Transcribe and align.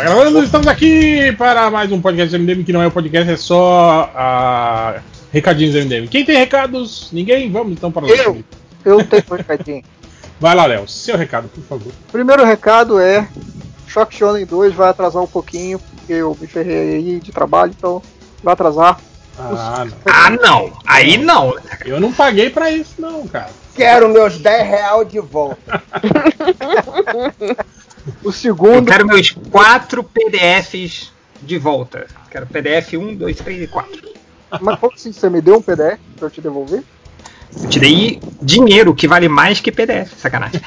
Tá 0.00 0.04
gravando, 0.04 0.42
estamos 0.42 0.66
aqui 0.66 1.30
para 1.32 1.70
mais 1.70 1.92
um 1.92 2.00
podcast 2.00 2.34
do 2.34 2.42
MDM, 2.42 2.64
que 2.64 2.72
não 2.72 2.80
é 2.80 2.86
o 2.86 2.90
podcast, 2.90 3.30
é 3.30 3.36
só 3.36 4.10
a... 4.14 5.02
recadinhos 5.30 5.74
do 5.74 5.80
MDM. 5.80 6.08
Quem 6.08 6.24
tem 6.24 6.38
recados? 6.38 7.10
Ninguém? 7.12 7.52
Vamos 7.52 7.74
então 7.74 7.92
para 7.92 8.06
o 8.06 8.08
Eu, 8.08 8.42
eu 8.82 9.04
tenho 9.04 9.22
um 9.30 9.34
recadinho. 9.34 9.82
Vai 10.40 10.54
lá, 10.54 10.64
Léo, 10.64 10.88
seu 10.88 11.18
recado, 11.18 11.50
por 11.50 11.62
favor. 11.64 11.92
Primeiro 12.10 12.46
recado 12.46 12.98
é 12.98 13.28
Shock 13.88 14.14
Shonen 14.14 14.46
2 14.46 14.72
vai 14.72 14.88
atrasar 14.88 15.22
um 15.22 15.26
pouquinho, 15.26 15.78
porque 15.78 16.14
eu 16.14 16.34
me 16.40 16.46
ferrei 16.46 16.94
aí 16.96 17.20
de 17.20 17.30
trabalho, 17.30 17.74
então 17.76 18.00
vai 18.42 18.54
atrasar. 18.54 18.98
Ah, 19.38 19.84
não. 19.84 19.96
Ah, 20.06 20.30
não. 20.30 20.72
Aí 20.86 21.18
não. 21.18 21.54
Eu 21.84 22.00
não 22.00 22.10
paguei 22.10 22.48
pra 22.48 22.70
isso, 22.70 22.94
não, 22.98 23.28
cara. 23.28 23.50
Quero 23.74 24.08
meus 24.08 24.38
10 24.38 24.66
real 24.66 25.04
de 25.04 25.20
volta. 25.20 25.82
O 28.22 28.28
Eu 28.28 28.32
segundo, 28.32 28.86
quero 28.86 29.06
meus 29.06 29.30
quatro 29.50 30.02
PDFs 30.02 31.12
de 31.42 31.58
volta. 31.58 32.06
Quero 32.30 32.46
PDF 32.46 32.94
1, 32.94 33.16
2, 33.16 33.36
3 33.36 33.62
e 33.62 33.66
4. 33.66 34.08
mas 34.60 34.78
como 34.78 34.92
assim, 34.94 35.12
você 35.12 35.28
me 35.28 35.40
deu 35.40 35.56
um 35.56 35.62
PDF 35.62 35.98
pra 36.16 36.26
eu 36.26 36.30
te 36.30 36.40
devolver? 36.40 36.82
Eu 37.62 37.68
te 37.68 37.80
dei 37.80 38.20
dinheiro 38.40 38.94
que 38.94 39.08
vale 39.08 39.28
mais 39.28 39.60
que 39.60 39.72
PDF, 39.72 40.12
sacanagem. 40.16 40.60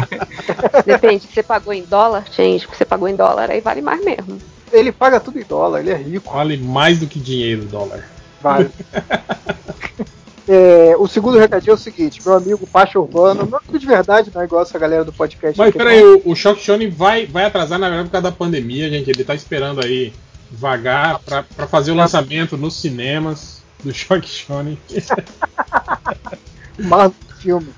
Depende, 0.84 1.26
você 1.26 1.42
pagou 1.42 1.72
em 1.72 1.84
dólar, 1.84 2.24
gente, 2.32 2.66
porque 2.66 2.78
você 2.78 2.84
pagou 2.84 3.08
em 3.08 3.14
dólar, 3.14 3.50
aí 3.50 3.60
vale 3.60 3.80
mais 3.80 4.04
mesmo. 4.04 4.40
Ele 4.72 4.92
paga 4.92 5.20
tudo 5.20 5.38
em 5.38 5.44
dólar, 5.44 5.80
ele 5.80 5.90
é 5.90 5.96
rico. 5.96 6.32
Vale 6.32 6.56
mais 6.56 6.98
do 6.98 7.06
que 7.06 7.18
dinheiro, 7.18 7.62
dólar. 7.64 8.08
Vale. 8.40 8.70
É, 10.52 10.96
o 10.98 11.06
segundo 11.06 11.38
recadinho 11.38 11.70
é 11.70 11.74
o 11.74 11.78
seguinte, 11.78 12.20
meu 12.26 12.34
amigo 12.34 12.66
Pacha 12.66 12.98
Urbano, 12.98 13.46
meu 13.46 13.56
amigo 13.56 13.78
de 13.78 13.86
verdade, 13.86 14.32
não 14.34 14.42
é 14.42 14.44
igual 14.46 14.62
essa 14.62 14.76
galera 14.76 15.04
do 15.04 15.12
podcast. 15.12 15.56
Mas 15.56 15.72
peraí, 15.72 16.02
o, 16.02 16.22
o 16.24 16.34
Shock 16.34 16.60
Shonen 16.60 16.90
vai, 16.90 17.24
vai 17.24 17.44
atrasar 17.44 17.78
na 17.78 17.86
época 18.00 18.20
da 18.20 18.32
pandemia, 18.32 18.90
gente. 18.90 19.08
Ele 19.08 19.22
tá 19.22 19.32
esperando 19.32 19.80
aí 19.80 20.12
devagar 20.50 21.20
pra, 21.20 21.44
pra 21.44 21.68
fazer 21.68 21.92
o 21.92 21.94
lançamento 21.94 22.56
nos 22.56 22.74
cinemas 22.74 23.62
do 23.84 23.94
Shock 23.94 24.26
Shonen. 24.26 24.76
mais 26.80 27.12
do 27.12 27.34
filme. 27.36 27.68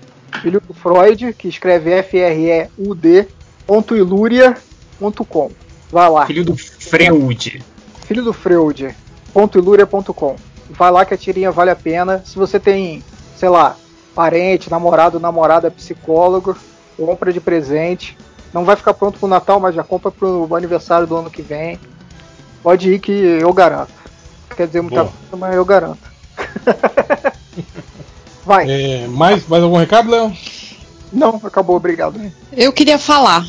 Filho 0.40 0.60
do 0.60 0.72
Freud, 0.74 1.32
que 1.34 1.48
escreve 1.48 1.92
F-R-E-U-D, 1.92 3.28
iluria.com. 3.96 5.50
Vai 5.90 6.08
lá. 6.08 6.26
Filho 6.26 6.44
do 6.44 6.56
Freud. 6.56 7.62
Filho 8.06 8.24
do 8.24 8.32
Freud, 8.32 8.94
iluria.com. 9.54 10.36
Vai 10.70 10.90
lá 10.90 11.04
que 11.04 11.14
a 11.14 11.16
tirinha 11.16 11.50
vale 11.50 11.70
a 11.70 11.76
pena. 11.76 12.22
Se 12.24 12.36
você 12.36 12.58
tem, 12.58 13.02
sei 13.36 13.48
lá, 13.48 13.76
parente, 14.14 14.70
namorado, 14.70 15.20
namorada, 15.20 15.70
psicólogo, 15.70 16.56
compra 16.96 17.32
de 17.32 17.40
presente. 17.40 18.16
Não 18.52 18.64
vai 18.64 18.76
ficar 18.76 18.94
pronto 18.94 19.18
pro 19.18 19.28
Natal, 19.28 19.58
mas 19.60 19.74
já 19.74 19.82
compra 19.82 20.10
pro 20.10 20.54
aniversário 20.54 21.06
do 21.06 21.16
ano 21.16 21.30
que 21.30 21.42
vem. 21.42 21.78
Pode 22.62 22.92
ir 22.92 23.00
que 23.00 23.12
eu 23.12 23.52
garanto. 23.52 23.92
Quer 24.56 24.66
dizer 24.66 24.82
muita 24.82 25.04
Boa. 25.04 25.12
coisa, 25.30 25.36
mas 25.36 25.54
eu 25.56 25.64
garanto. 25.64 26.12
Vai. 28.44 28.70
É, 28.70 29.06
mais, 29.06 29.46
mais 29.46 29.62
algum 29.62 29.76
recado, 29.76 30.10
Léo? 30.10 30.32
Não, 31.12 31.40
acabou, 31.42 31.76
obrigado. 31.76 32.20
Eu 32.52 32.72
queria 32.72 32.98
falar. 32.98 33.46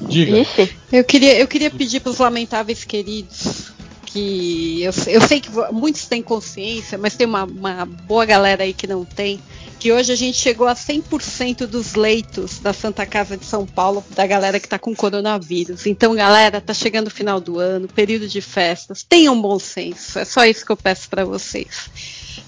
Diga. 0.00 0.38
Ixi, 0.38 0.76
Eu 0.92 1.04
queria, 1.04 1.38
eu 1.38 1.46
queria 1.46 1.70
pedir 1.70 2.00
para 2.00 2.10
os 2.10 2.18
lamentáveis 2.18 2.84
queridos 2.84 3.70
que 4.12 4.82
eu, 4.82 4.92
eu 5.06 5.20
sei 5.20 5.40
que 5.40 5.50
muitos 5.72 6.06
têm 6.06 6.20
consciência, 6.20 6.98
mas 6.98 7.14
tem 7.14 7.26
uma, 7.26 7.44
uma 7.44 7.86
boa 7.86 8.24
galera 8.24 8.64
aí 8.64 8.72
que 8.72 8.86
não 8.86 9.04
tem. 9.04 9.40
Que 9.78 9.92
hoje 9.92 10.12
a 10.12 10.16
gente 10.16 10.36
chegou 10.36 10.66
a 10.66 10.74
100% 10.74 11.66
dos 11.66 11.94
leitos 11.94 12.58
da 12.58 12.72
Santa 12.72 13.06
Casa 13.06 13.36
de 13.36 13.46
São 13.46 13.64
Paulo, 13.64 14.04
da 14.10 14.26
galera 14.26 14.60
que 14.60 14.66
está 14.66 14.78
com 14.78 14.94
coronavírus. 14.94 15.86
Então, 15.86 16.14
galera, 16.14 16.60
tá 16.60 16.74
chegando 16.74 17.06
o 17.06 17.10
final 17.10 17.40
do 17.40 17.58
ano, 17.58 17.88
período 17.88 18.28
de 18.28 18.42
festas. 18.42 19.02
Tenham 19.02 19.40
bom 19.40 19.58
senso. 19.58 20.18
É 20.18 20.24
só 20.24 20.44
isso 20.44 20.66
que 20.66 20.72
eu 20.72 20.76
peço 20.76 21.08
para 21.08 21.24
vocês. 21.24 21.88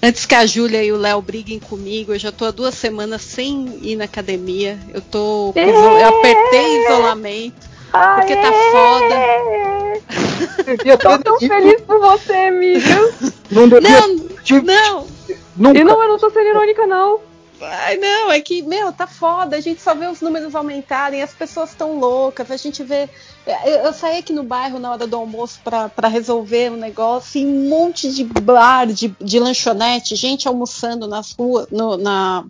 Antes 0.05 0.25
que 0.25 0.35
a 0.35 0.45
Júlia 0.45 0.83
e 0.83 0.91
o 0.91 0.97
Léo 0.97 1.21
briguem 1.21 1.59
comigo, 1.59 2.13
eu 2.13 2.19
já 2.19 2.29
tô 2.29 2.43
há 2.43 2.51
duas 2.51 2.75
semanas 2.75 3.21
sem 3.21 3.79
ir 3.81 3.95
na 3.95 4.03
academia. 4.03 4.77
Eu 4.93 4.99
tô. 5.01 5.53
iso- 5.55 5.97
Eu 5.97 6.07
apertei 6.09 6.83
isolamento. 6.83 7.69
Porque 8.15 8.35
tá 8.35 8.51
foda. 8.71 9.15
Devia 10.77 10.97
tô 10.97 11.17
tão 11.19 11.39
feliz 11.39 11.81
por 11.81 11.99
você, 11.99 12.33
amiga. 12.33 13.13
Não 13.51 13.67
Não, 13.79 15.05
não. 15.55 15.73
E 15.75 15.83
não, 15.85 16.03
eu 16.03 16.09
não 16.09 16.17
tô 16.19 16.29
sendo 16.31 16.47
irônica, 16.49 16.85
não. 16.87 17.19
Ai, 17.61 17.97
não, 17.97 18.31
é 18.31 18.41
que, 18.41 18.61
meu, 18.61 18.91
tá 18.91 19.07
foda. 19.07 19.55
A 19.55 19.61
gente 19.61 19.81
só 19.81 19.93
vê 19.95 20.05
os 20.07 20.19
números 20.21 20.53
aumentarem, 20.55 21.21
as 21.21 21.33
pessoas 21.33 21.69
estão 21.69 21.97
loucas. 21.99 22.49
A 22.51 22.57
gente 22.57 22.83
vê. 22.83 23.09
Eu, 23.65 23.71
eu 23.85 23.93
saí 23.93 24.17
aqui 24.19 24.33
no 24.33 24.43
bairro 24.43 24.79
na 24.79 24.91
hora 24.91 25.07
do 25.07 25.15
almoço 25.15 25.59
pra, 25.63 25.87
pra 25.89 26.07
resolver 26.07 26.71
um 26.71 26.75
negócio 26.77 27.39
e 27.39 27.45
um 27.45 27.69
monte 27.69 28.11
de 28.11 28.23
bar, 28.23 28.87
de, 28.87 29.15
de 29.19 29.39
lanchonete, 29.39 30.15
gente 30.15 30.47
almoçando 30.47 31.07
nas 31.07 31.31
ruas, 31.33 31.67
no- 31.71 31.97
na, 31.97 32.43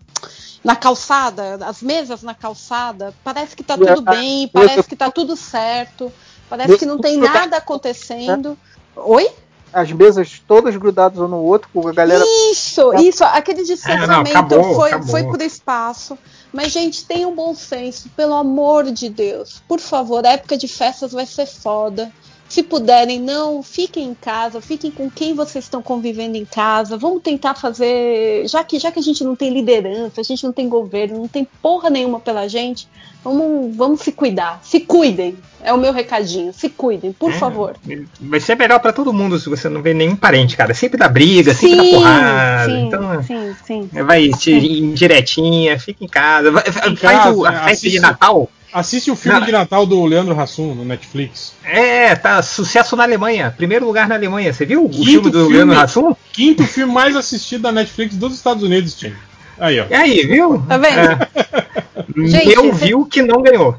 na 0.64 0.76
calçada, 0.76 1.60
as 1.66 1.82
mesas 1.82 2.24
na 2.24 2.34
calçada. 2.34 3.14
Parece 3.24 3.56
que 3.56 3.64
tá 3.64 3.76
tudo 3.96 4.02
bem, 4.20 4.48
parece 4.48 4.88
que 4.90 4.96
tá 4.96 5.12
tudo 5.12 5.36
certo, 5.36 6.12
parece 6.50 6.70
que 6.80 6.86
não 6.86 6.98
tem 6.98 7.18
nada 7.34 7.58
acontecendo. 7.58 8.58
Oi? 8.96 9.30
As 9.74 9.92
mesas 9.92 10.42
todas 10.48 10.76
grudadas 10.76 11.18
um 11.20 11.28
no 11.28 11.38
outro, 11.38 11.70
com 11.74 11.88
a 11.88 11.92
galera. 11.92 12.24
Isso, 12.52 12.94
isso, 12.96 13.24
aquele 13.24 13.64
distanciamento 13.64 14.30
acabou, 14.30 14.76
foi, 14.76 14.90
acabou. 14.90 15.08
foi 15.08 15.24
por 15.24 15.42
espaço. 15.42 16.18
Mas, 16.54 16.72
gente, 16.72 17.06
tenham 17.06 17.34
bom 17.34 17.56
senso, 17.56 18.10
pelo 18.16 18.36
amor 18.36 18.92
de 18.92 19.10
Deus. 19.10 19.64
Por 19.68 19.80
favor, 19.80 20.26
a 20.26 20.34
época 20.34 20.56
de 20.56 20.68
festas 20.68 21.12
vai 21.12 21.26
ser 21.26 21.48
foda. 21.48 22.12
Se 22.48 22.62
puderem, 22.62 23.20
não, 23.20 23.64
fiquem 23.64 24.10
em 24.10 24.14
casa, 24.14 24.62
fiquem 24.62 24.92
com 24.92 25.10
quem 25.10 25.34
vocês 25.34 25.64
estão 25.64 25.82
convivendo 25.82 26.38
em 26.38 26.46
casa. 26.46 26.96
Vamos 26.96 27.24
tentar 27.24 27.56
fazer. 27.56 28.48
Já 28.48 28.64
que, 28.64 28.78
já 28.78 28.92
que 28.92 29.00
a 29.00 29.02
gente 29.02 29.24
não 29.24 29.36
tem 29.36 29.50
liderança, 29.50 30.22
a 30.22 30.24
gente 30.24 30.44
não 30.44 30.54
tem 30.54 30.70
governo, 30.70 31.18
não 31.18 31.28
tem 31.28 31.48
porra 31.64 31.90
nenhuma 31.90 32.20
pela 32.20 32.48
gente, 32.48 32.88
vamos, 33.24 33.76
vamos 33.76 34.02
se 34.02 34.12
cuidar. 34.12 34.60
Se 34.64 34.80
cuidem. 34.82 35.36
É 35.64 35.72
o 35.72 35.78
meu 35.78 35.94
recadinho. 35.94 36.52
Se 36.54 36.68
cuidem, 36.70 37.14
por 37.14 37.32
É, 37.32 37.34
favor. 37.34 37.76
Vai 38.20 38.40
ser 38.40 38.56
melhor 38.58 38.80
pra 38.80 38.92
todo 38.92 39.14
mundo 39.14 39.40
se 39.40 39.48
você 39.50 39.70
não 39.70 39.82
vê 39.82 39.94
nenhum 39.94 40.16
parente, 40.16 40.58
cara. 40.58 40.74
Sempre 40.74 40.98
dá 40.98 41.08
briga, 41.08 41.54
sempre 41.54 41.78
dá 41.78 41.84
porrada. 41.98 42.66
sim, 42.66 42.88
então, 42.88 43.24
sim, 43.24 43.56
sim. 43.66 43.90
vai 44.04 44.30
te 44.30 44.52
ir 44.52 44.94
direitinha, 44.94 45.80
fica 45.80 46.04
em 46.04 46.08
casa. 46.08 46.52
Vai- 46.52 46.64
faz 46.72 47.00
casa, 47.00 47.32
o- 47.36 47.46
a 47.46 47.52
festa 47.52 47.72
Assiste. 47.72 47.90
de 47.92 48.00
Natal. 48.00 48.50
Assiste 48.74 49.12
o 49.12 49.16
filme 49.16 49.40
Não. 49.40 49.46
de 49.46 49.52
Natal 49.52 49.86
do 49.86 50.04
Leandro 50.04 50.38
Hassum 50.38 50.74
no 50.74 50.84
Netflix. 50.84 51.54
É, 51.64 52.16
tá 52.16 52.42
sucesso 52.42 52.96
na 52.96 53.04
Alemanha. 53.04 53.54
Primeiro 53.56 53.86
lugar 53.86 54.08
na 54.08 54.16
Alemanha. 54.16 54.52
Você 54.52 54.66
viu 54.66 54.84
o 54.84 54.90
Quinto 54.90 55.06
filme 55.06 55.30
do 55.30 55.40
filme. 55.42 55.54
Leandro 55.58 55.80
Hassum? 55.80 56.16
Quinto 56.34 56.64
filme 56.66 56.92
mais 56.92 57.16
assistido 57.16 57.62
da 57.62 57.72
Netflix 57.72 58.16
dos 58.16 58.34
Estados 58.34 58.64
Unidos, 58.64 58.96
time. 58.96 59.16
Aí, 59.60 59.80
ó. 59.80 59.86
E 59.90 59.94
aí, 59.94 60.26
viu? 60.26 60.64
Tá 60.68 60.78
vendo? 60.78 61.00
É. 61.00 62.28
Gente, 62.28 62.48
Meu 62.48 62.64
cê- 62.76 62.86
viu 62.86 63.06
que 63.06 63.22
não 63.22 63.42
ganhou. 63.42 63.76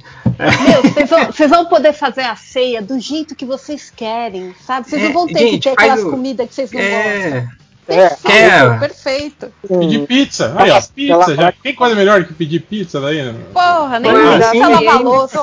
Vocês 0.82 1.10
vão, 1.10 1.48
vão 1.48 1.66
poder 1.66 1.92
fazer 1.92 2.22
a 2.22 2.34
ceia 2.36 2.80
do 2.82 2.98
jeito 2.98 3.34
que 3.34 3.44
vocês 3.44 3.92
querem, 3.94 4.54
sabe? 4.66 4.88
Vocês 4.88 5.02
É, 5.02 5.06
não 5.06 5.12
vão 5.12 5.26
ter 5.26 5.38
gente, 5.38 5.52
que 5.52 5.60
ter 5.60 5.70
aquelas 5.70 6.02
o- 6.04 6.10
comidas 6.10 6.48
que 6.48 6.54
vocês 6.54 6.70
não 6.72 6.80
gostam. 6.80 7.00
É. 7.02 7.48
É, 7.86 8.08
Perfeito, 8.08 8.38
É. 8.40 8.78
perfeito. 8.78 9.52
Pedir 9.68 10.06
pizza. 10.06 10.54
Aí, 10.56 10.70
ó, 10.70 10.80
pizza. 10.94 11.34
Já. 11.36 11.52
Tem 11.52 11.74
coisa 11.74 11.94
melhor 11.94 12.24
que 12.24 12.32
pedir 12.32 12.60
pizza 12.60 12.98
daí? 12.98 13.22
né? 13.22 13.34
Porra, 13.52 13.98
nem 14.00 14.10
Ah, 14.10 14.14
precisa 14.38 14.50
sim. 14.52 14.60
lavar 14.60 15.02
louça. 15.02 15.42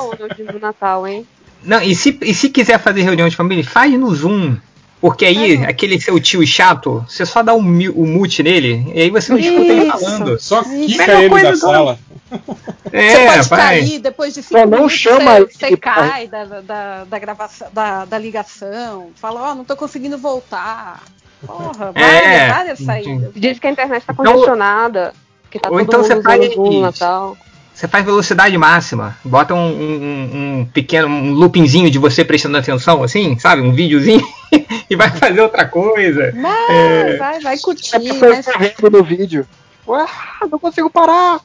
no 0.52 0.58
Natal, 0.58 1.06
hein? 1.06 1.24
Não, 1.62 1.80
e 1.80 1.94
se, 1.94 2.18
e 2.20 2.34
se 2.34 2.48
quiser 2.50 2.80
fazer 2.80 3.02
reunião 3.02 3.28
de 3.28 3.36
família, 3.36 3.62
faz 3.62 3.92
no 3.92 4.12
Zoom. 4.12 4.56
Porque 5.02 5.24
aí, 5.26 5.62
aquele 5.64 6.00
seu 6.00 6.18
tio 6.20 6.46
chato, 6.46 7.04
você 7.08 7.26
só 7.26 7.42
dá 7.42 7.52
um, 7.54 7.58
um 7.60 8.06
mute 8.06 8.40
nele, 8.42 8.90
e 8.94 9.02
aí 9.02 9.10
você 9.10 9.32
não 9.32 9.38
escuta 9.38 9.60
ele 9.72 9.88
Isso. 9.88 9.98
falando. 9.98 10.40
Só 10.40 10.60
Isso. 10.62 10.86
quica 10.86 11.12
ele 11.18 11.28
coisa 11.28 11.44
da 11.46 11.50
do- 11.50 11.56
sala. 11.58 11.98
Você 12.84 12.96
É, 12.96 13.26
pode 13.36 13.48
vai. 13.50 13.60
cair 13.80 13.98
depois 13.98 14.32
de 14.32 14.42
cinco 14.42 14.54
não 14.60 14.66
minutos, 14.66 14.92
chama 14.94 15.40
você, 15.40 15.52
você 15.68 15.76
cai 15.76 16.26
da, 16.28 16.44
da, 16.44 17.04
da 17.04 17.18
gravação, 17.18 17.68
da, 17.72 18.04
da 18.06 18.16
ligação, 18.18 19.10
fala, 19.16 19.50
ó, 19.50 19.54
não 19.54 19.64
tô 19.64 19.76
conseguindo 19.76 20.16
voltar. 20.16 21.02
Porra, 21.46 21.92
É. 21.94 22.00
várias, 22.48 22.48
várias 22.56 22.78
saídas. 22.80 23.32
Diz 23.34 23.58
que 23.58 23.66
a 23.66 23.70
internet 23.70 24.04
tá 24.06 24.12
Então- 24.14 24.24
congestionada. 24.24 25.12
que 25.50 25.58
tá 25.58 25.68
Ou 25.68 25.76
todo 25.78 25.82
então 25.84 26.00
mundo 26.00 26.06
você 26.08 26.14
usando 26.18 26.54
Zoom 26.54 26.72
no 26.72 26.80
Natal. 26.80 27.36
Você 27.82 27.88
faz 27.88 28.04
velocidade 28.04 28.56
máxima, 28.56 29.16
bota 29.24 29.54
um, 29.54 29.58
um- 29.58 30.60
um 30.60 30.64
pequeno 30.66 31.08
um 31.08 31.32
loopingzinho 31.32 31.90
de 31.90 31.98
você 31.98 32.24
prestando 32.24 32.56
atenção, 32.56 33.02
assim, 33.02 33.36
sabe? 33.40 33.60
Um 33.60 33.72
videozinho, 33.72 34.24
e 34.88 34.94
vai 34.94 35.10
fazer 35.10 35.40
outra 35.40 35.64
coisa. 35.66 36.30
Vai, 36.30 36.66
É. 36.70 37.16
vai, 37.16 37.40
vai 37.40 37.54
É 37.56 37.58
curtir, 37.58 37.90
pessoa 37.98 38.30
mas 38.36 38.46
correndo 38.46 38.88
no 38.98 39.02
vídeo. 39.02 39.44
Ué, 39.84 40.06
não 40.48 40.60
consigo 40.60 40.88
parar. 40.88 41.40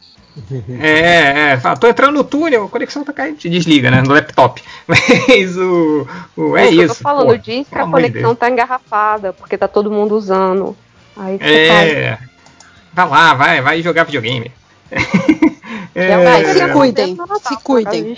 É, 0.80 1.54
é, 1.54 1.58
fala, 1.58 1.76
tô 1.76 1.88
entrando 1.88 2.14
no 2.14 2.24
túnel, 2.24 2.66
a 2.66 2.70
conexão 2.70 3.04
tá 3.04 3.12
caindo, 3.12 3.38
te 3.38 3.50
desliga, 3.50 3.90
né? 3.90 4.04
No 4.04 4.14
laptop. 4.14 4.62
Mas 4.88 5.58
o. 5.58 6.08
o 6.36 6.56
é 6.56 6.70
isso 6.70 6.82
eu 6.84 6.88
tô 6.90 6.94
falando, 6.94 7.30
pô, 7.30 7.38
diz 7.38 7.68
que 7.68 7.76
a 7.80 7.88
conexão 7.88 8.36
tá 8.36 8.48
engarrafada, 8.48 9.34
porque 9.34 9.58
tá 9.58 9.68
todo 9.68 9.90
mundo 9.90 10.16
usando. 10.16 10.78
Aí 11.16 11.40
você. 11.40 11.46
É. 11.50 12.18
Vai 12.94 13.10
lá, 13.10 13.34
vai, 13.34 13.60
vai 13.60 13.82
jogar 13.82 14.04
videogame. 14.04 14.52
É, 15.98 16.16
Vai, 16.24 16.46
se 16.46 16.62
é, 16.62 16.68
cuidem, 16.70 17.18
se 17.42 17.56
por 17.56 17.64
cuidem. 17.64 18.16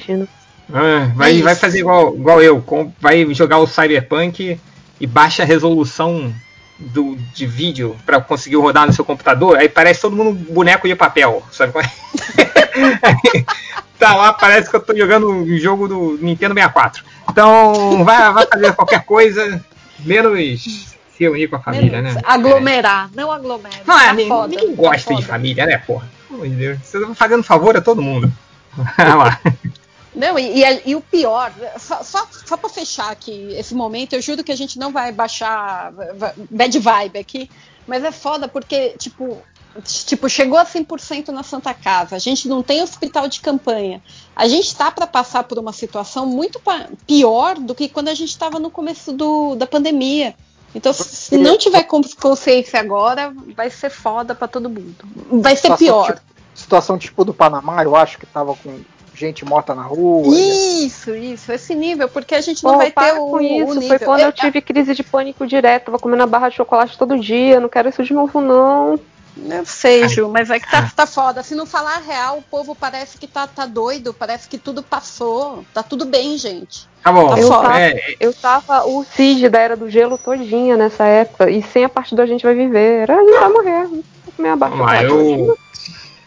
Ah, 0.74 1.10
vai, 1.16 1.40
É 1.40 1.42
vai 1.42 1.56
fazer 1.56 1.80
igual, 1.80 2.14
igual 2.14 2.42
eu, 2.42 2.62
com- 2.62 2.92
vai 3.00 3.34
jogar 3.34 3.58
o 3.60 3.66
Cyberpunk 3.66 4.60
e 5.00 5.08
baixa 5.08 5.44
a 5.44 5.46
resolução 5.46 6.34
do, 6.78 7.16
de 7.34 7.48
vídeo 7.48 7.96
pra 8.06 8.20
conseguir 8.20 8.58
rodar 8.58 8.86
no 8.86 8.92
seu 8.92 9.06
computador, 9.06 9.58
aí 9.58 9.70
parece 9.70 10.02
todo 10.02 10.16
mundo 10.16 10.32
um 10.32 10.54
boneco 10.54 10.88
de 10.90 10.96
papel, 10.96 11.42
sabe? 11.52 11.72
qual 11.72 11.84
é? 11.84 11.90
Aí 13.02 13.46
tá 13.98 14.16
lá, 14.16 14.32
parece 14.32 14.70
que 14.70 14.76
eu 14.76 14.80
tô 14.80 14.96
jogando 14.96 15.30
um 15.30 15.58
jogo 15.58 15.88
do 15.88 16.18
Nintendo 16.22 16.54
64. 16.54 17.04
Então, 17.30 18.04
vai, 18.06 18.32
vai 18.32 18.46
fazer 18.46 18.74
qualquer 18.74 19.04
coisa, 19.04 19.64
menos 20.00 20.64
se 20.64 21.24
reunir 21.24 21.48
com 21.48 21.56
a 21.58 21.60
família, 21.60 22.02
né? 22.02 22.16
Aglomerar, 22.24 23.10
não 23.14 23.32
aglomera. 23.32 23.82
Não, 23.86 24.00
é, 24.00 24.06
tá 24.06 24.14
ninguém, 24.14 24.28
foda, 24.30 24.48
ninguém 24.48 24.76
tá 24.76 24.82
gosta 24.82 25.16
de 25.16 25.22
foda. 25.22 25.28
família, 25.28 25.66
né, 25.66 25.78
porra? 25.80 26.19
Pelo 26.30 26.44
amor 26.44 26.50
de 26.50 26.56
Deus. 26.56 26.80
Você 26.86 27.00
tá 27.06 27.14
fazendo 27.16 27.44
favor 27.44 27.76
a 27.76 27.82
todo 27.82 28.02
mundo. 28.02 28.32
Não, 30.16 30.38
e, 30.40 30.64
e- 30.64 30.82
e 30.88 30.96
o 30.96 31.02
pior, 31.02 31.52
só, 31.80 32.04
só, 32.04 32.26
só 32.46 32.56
para 32.58 32.70
fechar 32.70 33.12
aqui 33.12 33.50
esse 33.58 33.74
momento, 33.76 34.14
eu 34.14 34.22
juro 34.22 34.44
que 34.44 34.52
a 34.52 34.56
gente 34.58 34.78
não 34.80 34.92
vai 34.92 35.12
baixar 35.12 35.92
bad 36.50 36.80
vibe 36.80 37.20
aqui, 37.20 37.50
mas 37.88 38.04
é 38.04 38.12
foda 38.12 38.48
porque, 38.48 38.96
tipo, 38.98 39.38
tipo 39.84 40.28
chegou 40.28 40.58
a 40.58 40.66
100% 40.66 41.30
na 41.30 41.44
Santa 41.44 41.74
Casa, 41.74 42.16
a 42.16 42.20
gente 42.20 42.48
não 42.48 42.64
tem 42.64 42.82
hospital 42.82 43.28
de 43.28 43.40
campanha, 43.40 44.02
a 44.36 44.48
gente 44.48 44.76
tá 44.76 44.92
para 44.92 45.06
passar 45.08 45.44
por 45.44 45.58
uma 45.60 45.72
situação 45.74 46.26
muito 46.26 46.60
pior 47.08 47.56
do 47.58 47.76
que 47.76 47.88
quando 47.88 48.08
a 48.10 48.14
gente 48.16 48.30
estava 48.30 48.60
no 48.60 48.72
começo 48.72 49.14
do, 49.14 49.56
da 49.56 49.68
pandemia. 49.68 50.36
Então, 50.76 50.94
se 50.94 51.38
não 51.38 51.58
tiver 51.58 51.84
con- 51.84 52.02
consciência 52.20 52.80
agora, 52.80 53.34
vai 53.56 53.70
ser 53.70 53.90
foda 53.90 54.36
para 54.36 54.48
todo 54.48 54.70
mundo. 54.70 54.96
Vai 55.32 55.56
ser 55.56 55.62
Situação 55.72 55.78
pior. 55.78 56.06
tipo- 56.16 56.22
situação 56.54 56.98
tipo 56.98 57.24
do 57.26 57.34
Panamá, 57.34 57.84
eu 57.84 57.96
acho 57.96 58.18
que 58.20 58.26
tava 58.26 58.54
com 58.56 58.80
gente 59.16 59.44
morta 59.44 59.74
na 59.76 59.82
rua. 59.82 60.28
Isso, 60.36 61.14
isso, 61.16 61.52
esse 61.52 61.74
nível, 61.76 62.08
porque 62.08 62.36
a 62.36 62.42
gente 62.42 62.64
não 62.64 62.72
Pô, 62.74 62.78
vai 62.78 62.92
para 62.92 63.14
ter 63.14 63.20
o, 63.20 63.26
com 63.28 63.36
o 63.38 63.42
isso. 63.42 63.74
nível. 63.80 63.88
Foi 63.88 64.00
quando 64.00 64.20
É- 64.22 64.26
eu 64.28 64.32
tive 64.32 64.62
crise 64.62 64.94
de 64.96 65.04
pânico 65.04 65.46
direto. 65.48 65.86
Tava 65.86 66.00
comendo 66.00 66.24
a 66.24 66.28
barra 66.28 66.50
de 66.50 66.56
chocolate 66.56 66.98
todo 66.98 67.20
dia. 67.20 67.60
Não 67.60 67.68
quero 67.68 67.90
isso 67.90 68.04
de 68.04 68.14
novo, 68.14 68.40
não. 68.40 69.00
Eu 69.48 69.66
sei, 69.66 70.08
Ju, 70.10 70.28
mas 70.30 70.50
é 70.50 70.60
que 70.60 70.70
tá, 70.70 70.92
tá 70.96 71.06
foda. 71.06 71.44
Se 71.44 71.54
não 71.56 71.66
falar 71.66 71.96
a 71.96 72.00
real, 72.00 72.38
o 72.40 72.42
povo 72.42 72.76
parece 72.76 73.18
que 73.18 73.28
tá, 73.28 73.46
tá 73.48 73.66
doido, 73.66 74.14
parece 74.14 74.48
que 74.50 74.58
tudo 74.58 74.82
passou. 74.84 75.64
Tá 75.74 75.84
tudo 75.84 76.06
bem, 76.06 76.38
gente. 76.38 76.88
Tá 77.04 77.12
bom. 77.12 77.30
Tá 77.30 77.40
Eu 77.40 77.48
foda. 77.48 77.64
tava, 77.64 77.80
É, 77.80 78.16
eu 78.20 78.34
tava 78.34 78.86
o 78.88 79.04
Cid 79.04 79.48
da 79.50 79.60
Era 79.60 79.76
do 79.76 79.90
Gelo 79.90 80.18
todinha 80.18 80.76
nessa 80.76 81.06
época. 81.06 81.50
E 81.50 81.62
sem 81.62 81.84
a 81.86 81.90
parte 81.90 82.16
do 82.16 82.22
A 82.22 82.26
gente 82.26 82.44
vai 82.44 82.54
viver. 82.56 83.02
Era, 83.04 83.16
a 83.16 83.24
gente 83.24 83.40
vai 83.40 83.50
morrer. 83.50 83.88
De 83.88 84.04
Vamos 84.58 84.80
lá, 84.80 85.04
eu. 85.04 85.58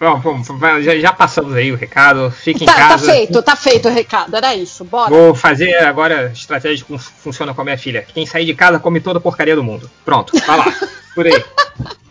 Bom, 0.01 0.43
vai, 0.59 0.83
já, 0.83 0.99
já 0.99 1.13
passamos 1.13 1.55
aí 1.55 1.71
o 1.71 1.77
recado. 1.77 2.29
Fique 2.31 2.65
em 2.65 2.67
Tá, 2.67 2.73
tá 2.75 2.89
casa. 2.89 3.13
feito, 3.13 3.41
tá 3.43 3.55
feito 3.55 3.89
o 3.89 3.93
recado. 3.93 4.35
Era 4.37 4.55
isso, 4.55 4.85
bora. 4.85 5.11
Vou 5.11 5.33
fazer 5.35 5.77
agora 5.85 6.27
a 6.29 6.33
estratégia 6.33 6.85
que 6.85 6.91
fun- 6.93 6.99
funciona 6.99 7.55
com 7.55 7.61
a 7.61 7.65
minha 7.65 7.79
filha. 7.79 8.05
Quem 8.13 8.27
sair 8.27 8.45
de 8.45 8.53
casa 8.55 8.81
come 8.81 9.01
toda 9.01 9.19
a 9.19 9.23
porcaria 9.23 9.55
do 9.55 9.63
mundo. 9.63 9.89
Pronto, 10.05 10.33
vai 10.45 10.57
lá. 10.59 10.75
Por 11.15 11.27
aí. 11.27 11.33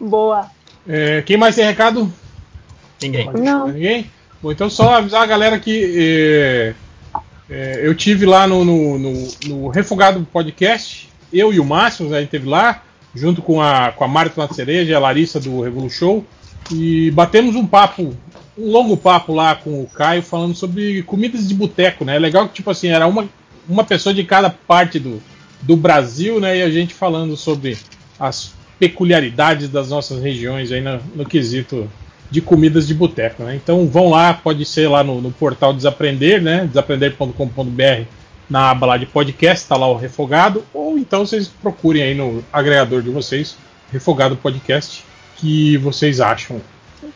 Boa. 0.00 0.50
É, 0.88 1.22
quem 1.22 1.36
mais 1.36 1.54
tem 1.54 1.64
recado? 1.64 2.10
Ninguém. 3.02 3.30
Não. 3.32 3.68
Ninguém? 3.68 4.10
Bom, 4.42 4.50
então 4.50 4.70
só 4.70 4.94
avisar 4.94 5.22
a 5.22 5.26
galera 5.26 5.58
que 5.58 5.94
é, 5.98 6.74
é, 7.50 7.80
eu 7.86 7.94
tive 7.94 8.24
lá 8.26 8.46
no, 8.46 8.64
no, 8.64 8.98
no- 8.98 9.28
no 9.46 9.68
Refogado 9.68 10.26
Podcast, 10.32 11.08
eu 11.32 11.52
e 11.52 11.60
o 11.60 11.64
Márcio, 11.64 12.12
a 12.14 12.20
gente 12.20 12.30
teve 12.30 12.48
lá, 12.48 12.82
junto 13.14 13.42
com 13.42 13.60
a, 13.60 13.92
com 13.92 14.04
a 14.04 14.08
Marta 14.08 14.40
na 14.40 14.52
Cereja 14.52 14.90
e 14.90 14.94
a 14.94 14.98
Larissa 14.98 15.38
do 15.38 15.60
Revolu 15.60 15.90
Show, 15.90 16.24
e 16.72 17.10
batemos 17.10 17.54
um 17.54 17.66
papo, 17.66 18.16
um 18.56 18.70
longo 18.70 18.96
papo 18.96 19.34
lá 19.34 19.54
com 19.54 19.82
o 19.82 19.86
Caio 19.86 20.22
falando 20.22 20.54
sobre 20.54 21.02
comidas 21.02 21.46
de 21.48 21.54
boteco, 21.54 22.04
né? 22.04 22.16
É 22.16 22.18
legal 22.18 22.48
que, 22.48 22.54
tipo 22.54 22.70
assim, 22.70 22.88
era 22.88 23.06
uma, 23.06 23.28
uma 23.68 23.84
pessoa 23.84 24.14
de 24.14 24.24
cada 24.24 24.48
parte 24.50 24.98
do, 24.98 25.20
do 25.62 25.76
Brasil, 25.76 26.40
né? 26.40 26.58
E 26.58 26.62
a 26.62 26.70
gente 26.70 26.94
falando 26.94 27.36
sobre 27.36 27.76
as 28.18 28.52
peculiaridades 28.80 29.68
das 29.68 29.90
nossas 29.90 30.20
regiões 30.20 30.72
aí 30.72 30.80
no, 30.80 30.98
no 31.14 31.24
quesito 31.24 31.88
de 32.30 32.40
comidas 32.40 32.86
de 32.86 32.94
boteco, 32.94 33.42
né? 33.44 33.54
Então 33.54 33.86
vão 33.86 34.08
lá, 34.08 34.32
pode 34.34 34.64
ser 34.64 34.88
lá 34.88 35.04
no, 35.04 35.20
no 35.20 35.30
portal 35.30 35.72
Desaprender, 35.72 36.40
né? 36.42 36.66
Desaprender.com.br 36.66 38.04
na 38.48 38.70
aba 38.70 38.86
lá 38.86 38.96
de 38.96 39.06
podcast, 39.06 39.68
tá 39.68 39.76
lá 39.76 39.86
o 39.86 39.94
Refogado, 39.96 40.64
ou 40.74 40.98
então 40.98 41.24
vocês 41.24 41.46
procurem 41.46 42.02
aí 42.02 42.14
no 42.16 42.42
agregador 42.52 43.00
de 43.00 43.08
vocês, 43.10 43.56
Refogado 43.92 44.36
Podcast, 44.36 45.04
que 45.36 45.76
vocês 45.76 46.20
acham. 46.20 46.60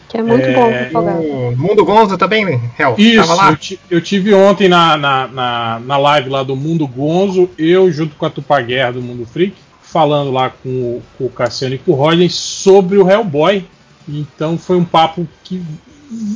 Que 0.08 0.18
é 0.18 0.22
muito 0.22 0.44
É, 0.46 0.52
bom 0.54 0.70
refogado. 0.70 1.20
O 1.20 1.56
Mundo 1.56 1.84
Gonzo 1.84 2.16
também, 2.16 2.60
Hel? 2.78 2.94
Isso, 2.96 3.16
Tava 3.26 3.34
lá? 3.34 3.58
eu, 3.60 3.78
eu 3.90 4.00
tive 4.00 4.32
ontem 4.32 4.68
na, 4.68 4.96
na, 4.96 5.26
na, 5.26 5.80
na 5.84 5.96
live 5.98 6.30
lá 6.30 6.42
do 6.44 6.54
Mundo 6.54 6.86
Gonzo, 6.86 7.50
eu 7.58 7.90
junto 7.90 8.14
com 8.14 8.26
a 8.26 8.30
Tupá 8.30 8.60
Guerra 8.60 8.92
do 8.92 9.02
Mundo 9.02 9.26
Freak, 9.26 9.54
falando 9.94 10.32
lá 10.32 10.50
com 10.50 10.68
o, 10.68 11.02
com 11.16 11.26
o 11.26 11.30
Cassiano 11.30 11.76
e 11.76 11.78
com 11.78 11.92
o 11.92 11.94
Rodney 11.94 12.28
sobre 12.28 12.98
o 12.98 13.08
Hellboy. 13.08 13.64
Então 14.08 14.58
foi 14.58 14.76
um 14.76 14.84
papo 14.84 15.26
que 15.44 15.62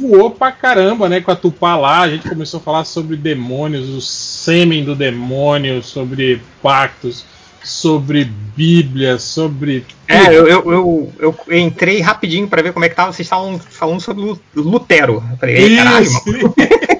voou 0.00 0.30
pra 0.30 0.52
caramba, 0.52 1.08
né? 1.08 1.20
Com 1.20 1.32
a 1.32 1.36
Tupá 1.36 1.76
lá, 1.76 2.02
a 2.02 2.08
gente 2.08 2.28
começou 2.28 2.58
a 2.58 2.62
falar 2.62 2.84
sobre 2.84 3.16
demônios, 3.16 3.88
o 3.88 4.00
sêmen 4.00 4.84
do 4.84 4.94
demônio, 4.94 5.82
sobre 5.82 6.40
pactos, 6.62 7.24
sobre 7.62 8.24
Bíblia, 8.56 9.18
sobre. 9.18 9.84
É, 10.06 10.28
eu, 10.28 10.46
eu, 10.48 10.70
eu, 10.70 11.12
eu 11.48 11.58
entrei 11.58 12.00
rapidinho 12.00 12.46
pra 12.48 12.62
ver 12.62 12.72
como 12.72 12.84
é 12.84 12.88
que 12.88 12.94
tava. 12.94 13.12
Vocês 13.12 13.26
estavam 13.26 13.58
falando 13.58 14.00
sobre 14.00 14.22
Lu- 14.22 14.40
Lutero. 14.54 15.22
Eu 15.32 15.36
falei, 15.38 15.56
ei, 15.56 15.76
caralho, 15.76 16.10
mano. 16.12 16.54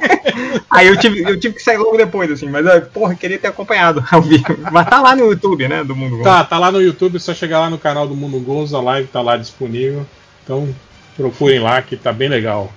Aí 0.70 0.86
eu 0.86 0.96
tive, 0.98 1.22
eu 1.22 1.38
tive 1.40 1.54
que 1.54 1.62
sair 1.62 1.78
logo 1.78 1.96
depois, 1.96 2.30
assim, 2.30 2.48
mas, 2.48 2.66
ah, 2.66 2.80
porra, 2.80 3.14
queria 3.14 3.38
ter 3.38 3.48
acompanhado 3.48 4.04
ao 4.10 4.20
vivo. 4.20 4.44
Mas 4.70 4.88
tá 4.88 5.00
lá 5.00 5.16
no 5.16 5.30
YouTube, 5.30 5.66
né, 5.66 5.82
do 5.82 5.96
Mundo 5.96 6.18
Gonzo. 6.18 6.24
Tá, 6.24 6.44
tá 6.44 6.58
lá 6.58 6.70
no 6.70 6.80
YouTube, 6.80 7.16
é 7.16 7.18
só 7.18 7.32
chegar 7.32 7.60
lá 7.60 7.70
no 7.70 7.78
canal 7.78 8.06
do 8.06 8.14
Mundo 8.14 8.38
Gonzo, 8.40 8.76
a 8.76 8.82
live 8.82 9.08
tá 9.08 9.22
lá 9.22 9.36
disponível. 9.36 10.06
Então 10.44 10.68
procurem 11.16 11.58
lá 11.58 11.80
que 11.82 11.96
tá 11.96 12.12
bem 12.12 12.28
legal. 12.28 12.72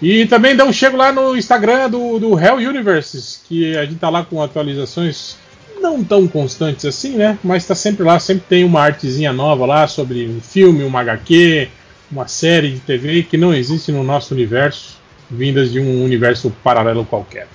E 0.00 0.24
também 0.26 0.56
dá 0.56 0.64
um 0.64 0.72
chego 0.72 0.96
lá 0.96 1.12
no 1.12 1.36
Instagram 1.36 1.90
do, 1.90 2.18
do 2.18 2.38
Hell 2.38 2.56
Universes, 2.56 3.42
que 3.46 3.76
a 3.76 3.84
gente 3.84 3.98
tá 3.98 4.08
lá 4.08 4.24
com 4.24 4.42
atualizações 4.42 5.36
não 5.80 6.04
tão 6.04 6.28
constantes 6.28 6.84
assim, 6.84 7.16
né? 7.16 7.38
Mas 7.42 7.66
tá 7.66 7.74
sempre 7.74 8.04
lá, 8.04 8.18
sempre 8.18 8.44
tem 8.48 8.64
uma 8.64 8.80
artezinha 8.80 9.32
nova 9.32 9.66
lá 9.66 9.86
sobre 9.86 10.26
um 10.26 10.40
filme, 10.40 10.84
uma 10.84 11.00
HQ, 11.00 11.68
uma 12.10 12.28
série 12.28 12.72
de 12.72 12.80
TV 12.80 13.22
que 13.22 13.36
não 13.36 13.52
existe 13.52 13.90
no 13.90 14.02
nosso 14.02 14.34
universo, 14.34 14.99
vindas 15.30 15.70
de 15.70 15.80
um 15.80 16.04
universo 16.04 16.50
paralelo 16.62 17.04
qualquer. 17.04 17.46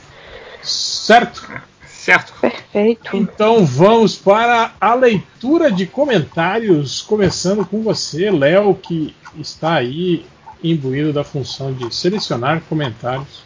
Certo? 0.62 1.48
Certo? 1.86 2.34
Perfeito. 2.40 3.16
Então 3.16 3.66
vamos 3.66 4.16
para 4.16 4.74
a 4.80 4.94
leitura 4.94 5.72
de 5.72 5.86
comentários, 5.86 7.02
começando 7.02 7.66
com 7.66 7.82
você, 7.82 8.32
Léo, 8.32 8.76
que 8.76 9.16
está 9.38 9.76
aí 9.76 10.26
imbuído 10.64 11.12
da 11.12 11.24
função 11.24 11.74
de 11.74 11.94
selecionar 11.94 12.62
comentários. 12.70 13.44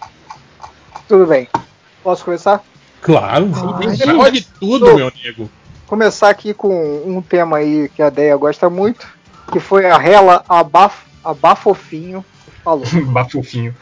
Tudo 1.07 1.25
bem. 1.25 1.47
Posso 2.03 2.23
começar? 2.23 2.63
Claro, 3.01 3.47
você 3.47 4.13
pode 4.13 4.45
tudo, 4.59 4.95
meu 4.95 5.11
nego. 5.23 5.49
Começar 5.87 6.29
aqui 6.29 6.53
com 6.53 7.01
um 7.05 7.21
tema 7.21 7.57
aí 7.57 7.89
que 7.95 8.01
a 8.01 8.09
Deia 8.09 8.35
gosta 8.35 8.69
muito, 8.69 9.07
que 9.51 9.59
foi 9.59 9.85
a 9.85 9.97
Rela 9.97 10.43
Abaf, 10.47 11.05
Abafofinho 11.23 12.23
falou. 12.63 12.85
Bafofinho. 13.11 13.73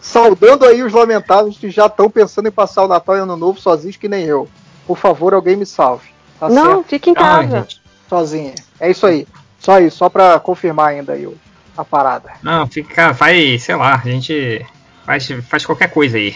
Saudando 0.00 0.64
aí 0.66 0.82
os 0.82 0.92
lamentados 0.92 1.56
que 1.56 1.70
já 1.70 1.86
estão 1.86 2.10
pensando 2.10 2.48
em 2.48 2.52
passar 2.52 2.82
o 2.84 2.88
Natal 2.88 3.16
e 3.16 3.20
Ano 3.20 3.36
Novo 3.36 3.60
sozinhos 3.60 3.96
que 3.96 4.08
nem 4.08 4.24
eu. 4.24 4.48
Por 4.86 4.98
favor, 4.98 5.32
alguém 5.32 5.56
me 5.56 5.64
salve. 5.64 6.08
Tá 6.40 6.48
Não, 6.48 6.76
certo? 6.76 6.88
fica 6.88 7.10
em 7.10 7.14
Ai, 7.16 7.22
casa. 7.48 7.58
gente. 7.60 7.80
Sozinha. 8.08 8.54
É 8.80 8.90
isso 8.90 9.06
aí. 9.06 9.26
Só 9.60 9.78
isso, 9.78 9.96
só 9.98 10.08
pra 10.08 10.40
confirmar 10.40 10.88
ainda 10.88 11.12
aí 11.12 11.24
o- 11.26 11.36
a 11.78 11.84
parada. 11.84 12.32
Não, 12.42 12.66
fica, 12.66 13.12
vai, 13.12 13.56
sei 13.60 13.76
lá, 13.76 13.94
a 13.94 14.08
gente 14.08 14.66
faz, 15.06 15.28
faz 15.48 15.64
qualquer 15.64 15.88
coisa 15.90 16.16
aí. 16.18 16.34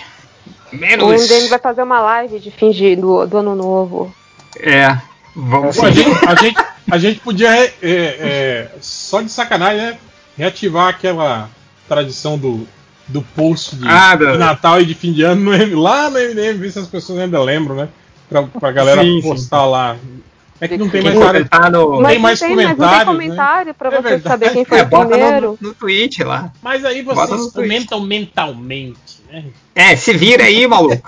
O 0.72 0.76
Menos. 0.76 1.28
MDM 1.28 1.48
vai 1.48 1.58
fazer 1.58 1.82
uma 1.82 2.00
live 2.00 2.38
de 2.38 2.50
fim 2.52 2.70
de, 2.70 2.94
do, 2.94 3.26
do 3.26 3.38
ano 3.38 3.54
novo. 3.56 4.14
É, 4.60 4.96
vamos 5.34 5.78
a, 5.82 5.90
gente, 5.90 6.10
a 6.26 6.34
gente- 6.36 6.64
A 6.90 6.98
gente 6.98 7.18
podia, 7.26 7.48
é, 7.52 7.72
é, 7.82 8.70
só 8.80 9.20
de 9.20 9.28
sacanagem, 9.28 9.78
né? 9.82 9.98
Reativar 10.38 10.88
aquela 10.88 11.50
tradição 11.88 12.36
do, 12.38 12.66
do 13.08 13.22
post 13.22 13.76
de, 13.76 13.86
Ah, 13.88 14.14
de 14.16 14.24
Natal 14.38 14.80
e 14.80 14.84
de 14.86 14.94
fim 14.94 15.12
de 15.12 15.22
ano 15.22 15.40
no 15.42 15.54
M- 15.54 15.74
lá 15.74 16.10
no 16.10 16.18
MDM, 16.18 16.58
ver 16.58 16.70
se 16.72 16.78
as 16.78 16.86
pessoas 16.88 17.18
ainda 17.20 17.40
lembram, 17.42 17.76
né? 17.76 17.88
Pra, 18.28 18.42
pra 18.42 18.72
galera 18.72 19.02
Sim, 19.02 19.20
sim. 19.22 19.28
postar 19.28 19.64
lá. 19.66 19.96
É 20.60 20.66
que 20.66 20.78
não 20.78 20.88
tem 20.88 21.02
mais 21.02 21.16
área. 21.20 21.44
comentar 21.46 21.70
no. 21.70 22.00
Mas 22.00 22.12
Tem 22.12 22.18
mais 22.20 22.38
tem, 22.40 22.56
mas 22.56 22.64
não 22.64 22.64
tem 22.64 22.76
comentários, 22.76 23.06
comentário 23.06 23.74
pra 23.74 23.88
É 23.88 23.92
você 23.92 24.02
verdade. 24.02 24.22
saber 24.22 24.52
quem 24.52 24.64
foi 24.64 24.78
É, 24.78 24.82
o 24.82 24.86
bota 24.86 25.08
primeiro. 25.08 25.58
no, 25.60 25.68
no 25.68 25.74
Twitch 25.74 26.20
lá. 26.20 26.50
Mas 26.62 26.84
aí 26.84 27.02
vocês 27.02 27.52
comentam 27.52 28.00
mentalmente, 28.00 29.20
né? 29.30 29.44
É, 29.74 29.94
se 29.96 30.14
vira 30.14 30.44
aí, 30.44 30.66
maluco. 30.66 31.02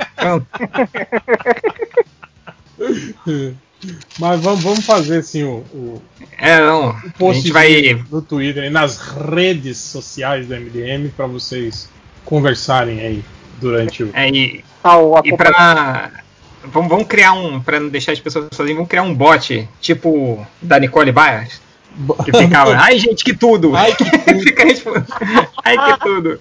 Mas 4.19 4.41
vamos, 4.41 4.63
vamos 4.63 4.85
fazer 4.85 5.19
assim 5.19 5.45
o, 5.45 5.59
o 5.73 6.03
É, 6.37 6.59
não. 6.61 6.91
A 6.91 7.03
post 7.17 7.43
gente 7.43 7.53
vai. 7.53 8.05
no 8.11 8.21
Twitter 8.21 8.65
e 8.65 8.71
nas 8.71 8.99
redes 8.99 9.79
sociais 9.79 10.47
do 10.49 10.57
MDM 10.57 11.09
pra 11.17 11.27
vocês 11.27 11.89
conversarem 12.25 13.01
aí 13.01 13.25
durante 13.61 14.03
o. 14.03 14.11
É, 14.13 14.29
e, 14.29 14.65
Ah, 14.83 14.99
o 14.99 15.19
e 15.25 15.37
pra. 15.37 16.11
Vamos, 16.65 16.89
vamos 16.91 17.07
criar 17.07 17.33
um. 17.35 17.61
Pra 17.61 17.79
não 17.79 17.89
deixar 17.89 18.13
as 18.13 18.21
pessoas 18.21 18.49
sozinhas, 18.53 18.77
vamos 18.77 18.91
criar 18.91 19.03
um 19.03 19.15
bot, 19.15 19.69
tipo 19.81 20.45
da 20.61 20.79
Nicole 20.81 21.13
Byers. 21.13 21.61
Que 22.25 22.37
ficava. 22.37 22.77
Ai, 22.77 22.99
gente, 22.99 23.25
que 23.25 23.35
tudo! 23.35 23.77
Ai, 23.77 23.95
que 23.95 24.05
tudo. 24.19 24.41
Fica. 24.43 24.65
Ai, 25.65 25.77
que 25.77 26.01
tudo! 26.01 26.41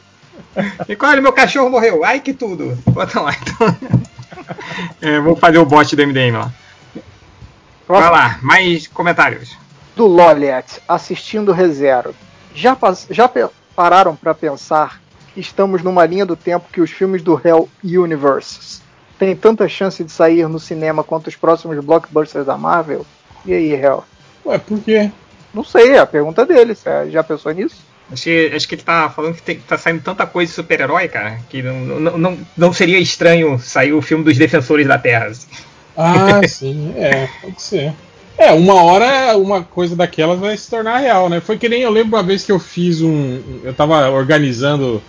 Nicole, 0.88 1.22
meu 1.22 1.34
cachorro 1.34 1.70
morreu! 1.70 2.03
Ai, 2.03 2.20
que 2.20 2.34
tudo! 2.34 2.77
Bota 2.88 3.22
lá, 3.22 3.36
então. 3.41 3.77
É, 5.01 5.20
vamos 5.20 5.39
fazer 5.39 5.58
o 5.58 5.65
bot 5.65 5.94
do 5.94 6.08
MDM 6.08 6.32
lá. 6.38 6.53
Vai 7.88 8.01
Próximo. 8.01 8.12
lá, 8.12 8.39
mais 8.41 8.88
comentários. 8.88 9.56
do 9.96 10.06
Loliet 10.06 10.82
assistindo 10.88 11.51
ReZero. 11.51 12.13
Já, 12.53 12.77
já 13.10 13.29
pararam 13.75 14.15
para 14.15 14.34
pensar 14.34 15.01
que 15.34 15.39
estamos 15.39 15.82
numa 15.84 16.06
linha 16.06 16.25
do 16.25 16.36
tempo 16.36 16.67
que 16.72 16.82
os 16.82 16.91
filmes 16.91 17.22
do 17.22 17.39
Hell 17.44 17.70
Universe 17.84 18.82
têm 19.17 19.36
tanta 19.36 19.67
chance 19.70 20.03
de 20.03 20.12
sair 20.12 20.48
no 20.48 20.60
cinema 20.60 21.03
quanto 21.03 21.27
os 21.27 21.36
próximos 21.36 21.84
blockbusters 21.84 22.46
da 22.46 22.58
Marvel? 22.58 23.06
E 23.46 23.53
aí, 23.53 23.74
Hell? 23.74 24.03
Ué, 24.46 24.58
por 24.58 24.79
quê? 24.82 25.12
Não 25.53 25.63
sei, 25.63 25.94
é 25.94 26.00
a 26.00 26.06
pergunta 26.06 26.46
dele. 26.46 26.75
Você 26.75 27.10
já 27.10 27.24
pensou 27.24 27.51
nisso? 27.51 27.77
Acho 28.12 28.24
que, 28.24 28.51
acho 28.56 28.67
que 28.67 28.75
ele 28.75 28.82
tá 28.84 29.10
falando 29.10 29.36
que, 29.36 29.41
tem, 29.41 29.56
que 29.58 29.63
tá 29.63 29.77
saindo 29.77 30.01
tanta 30.01 30.25
coisa 30.25 30.50
de 30.50 30.56
super-herói, 30.56 31.08
cara, 31.10 31.39
que 31.50 31.62
não, 31.62 31.79
não, 31.79 32.17
não, 32.17 32.38
não 32.56 32.74
seria 32.74 33.00
estranho 33.00 33.60
sair 33.60 33.91
o 33.94 34.01
filme 34.01 34.24
dos 34.24 34.38
Defensores 34.38 34.88
da 34.88 34.98
Terra. 34.98 35.25
assim. 35.25 35.48
Ah, 35.97 36.41
sim, 36.47 36.93
é, 36.95 37.27
pode 37.41 37.61
ser. 37.61 37.93
É, 38.37 38.51
uma 38.51 38.75
hora 38.75 39.35
uma 39.35 39.63
coisa 39.63 39.95
daquelas 39.95 40.39
vai 40.39 40.55
se 40.55 40.69
tornar 40.69 40.99
real, 40.99 41.27
né? 41.27 41.39
Foi 41.39 41.57
que 41.57 41.67
nem 41.67 41.81
eu 41.81 41.89
lembro 41.89 42.15
uma 42.15 42.23
vez 42.23 42.43
que 42.43 42.51
eu 42.51 42.59
fiz 42.59 43.01
um. 43.01 43.41
Eu 43.63 43.73
tava 43.73 44.09
organizando 44.11 45.01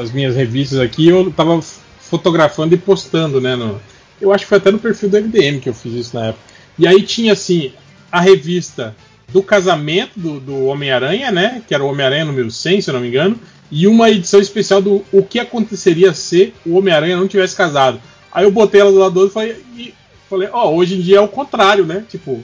as 0.00 0.10
minhas 0.10 0.34
revistas 0.34 0.80
aqui, 0.80 1.08
eu 1.08 1.30
tava 1.30 1.60
fotografando 2.00 2.74
e 2.74 2.78
postando, 2.78 3.40
né? 3.40 3.54
No, 3.54 3.80
eu 4.20 4.32
acho 4.32 4.44
que 4.44 4.48
foi 4.48 4.58
até 4.58 4.72
no 4.72 4.78
perfil 4.78 5.08
do 5.08 5.20
MDM 5.20 5.60
que 5.60 5.68
eu 5.68 5.74
fiz 5.74 5.92
isso 5.94 6.16
na 6.16 6.26
época. 6.26 6.42
E 6.76 6.86
aí 6.86 7.02
tinha 7.02 7.32
assim, 7.32 7.72
a 8.10 8.20
revista 8.20 8.94
do 9.28 9.42
casamento 9.42 10.18
do, 10.18 10.40
do 10.40 10.64
Homem-Aranha, 10.64 11.30
né? 11.30 11.62
Que 11.66 11.74
era 11.74 11.84
o 11.84 11.88
Homem-Aranha 11.88 12.24
número 12.24 12.50
100, 12.50 12.80
se 12.80 12.90
eu 12.90 12.94
não 12.94 13.00
me 13.00 13.08
engano. 13.08 13.38
E 13.70 13.86
uma 13.86 14.10
edição 14.10 14.40
especial 14.40 14.80
do 14.80 15.04
o 15.12 15.22
que 15.22 15.38
aconteceria 15.38 16.12
se 16.12 16.54
o 16.66 16.76
Homem-Aranha 16.76 17.16
não 17.16 17.28
tivesse 17.28 17.54
casado. 17.54 18.00
Aí 18.32 18.44
eu 18.44 18.50
botei 18.50 18.80
ela 18.80 18.90
do 18.90 18.98
lado 18.98 19.12
do 19.12 19.20
outro 19.20 19.32
e 19.32 19.34
falei, 19.34 19.64
e 19.76 19.94
falei, 20.28 20.48
ó, 20.52 20.70
hoje 20.70 20.96
em 20.96 21.00
dia 21.00 21.18
é 21.18 21.20
o 21.20 21.28
contrário, 21.28 21.84
né? 21.84 22.04
Tipo, 22.08 22.42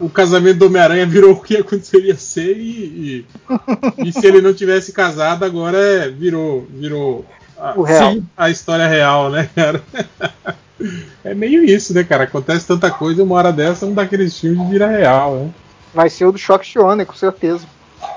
o 0.00 0.08
casamento 0.08 0.58
do 0.58 0.66
Homem-Aranha 0.66 1.06
virou 1.06 1.32
o 1.32 1.40
que 1.40 1.56
aconteceria 1.56 2.16
ser 2.16 2.56
e, 2.56 3.24
e, 3.98 4.08
e 4.08 4.12
se 4.12 4.26
ele 4.26 4.40
não 4.40 4.52
tivesse 4.52 4.92
casado, 4.92 5.44
agora 5.44 5.78
é, 5.78 6.10
virou, 6.10 6.66
virou 6.70 7.24
a, 7.58 7.74
sim, 7.86 8.26
a 8.36 8.50
história 8.50 8.86
real, 8.86 9.30
né, 9.30 9.48
cara? 9.54 9.82
É 11.24 11.32
meio 11.32 11.64
isso, 11.64 11.94
né, 11.94 12.04
cara? 12.04 12.24
Acontece 12.24 12.66
tanta 12.66 12.90
coisa, 12.90 13.22
uma 13.22 13.36
hora 13.36 13.52
dessa, 13.52 13.86
um 13.86 13.94
daqueles 13.94 14.38
filmes 14.38 14.68
vira 14.68 14.88
real, 14.88 15.36
né? 15.36 15.50
Vai 15.94 16.10
ser 16.10 16.26
o 16.26 16.32
do 16.32 16.36
Shock 16.36 16.66
Shione, 16.66 17.06
com 17.06 17.14
certeza. 17.14 17.64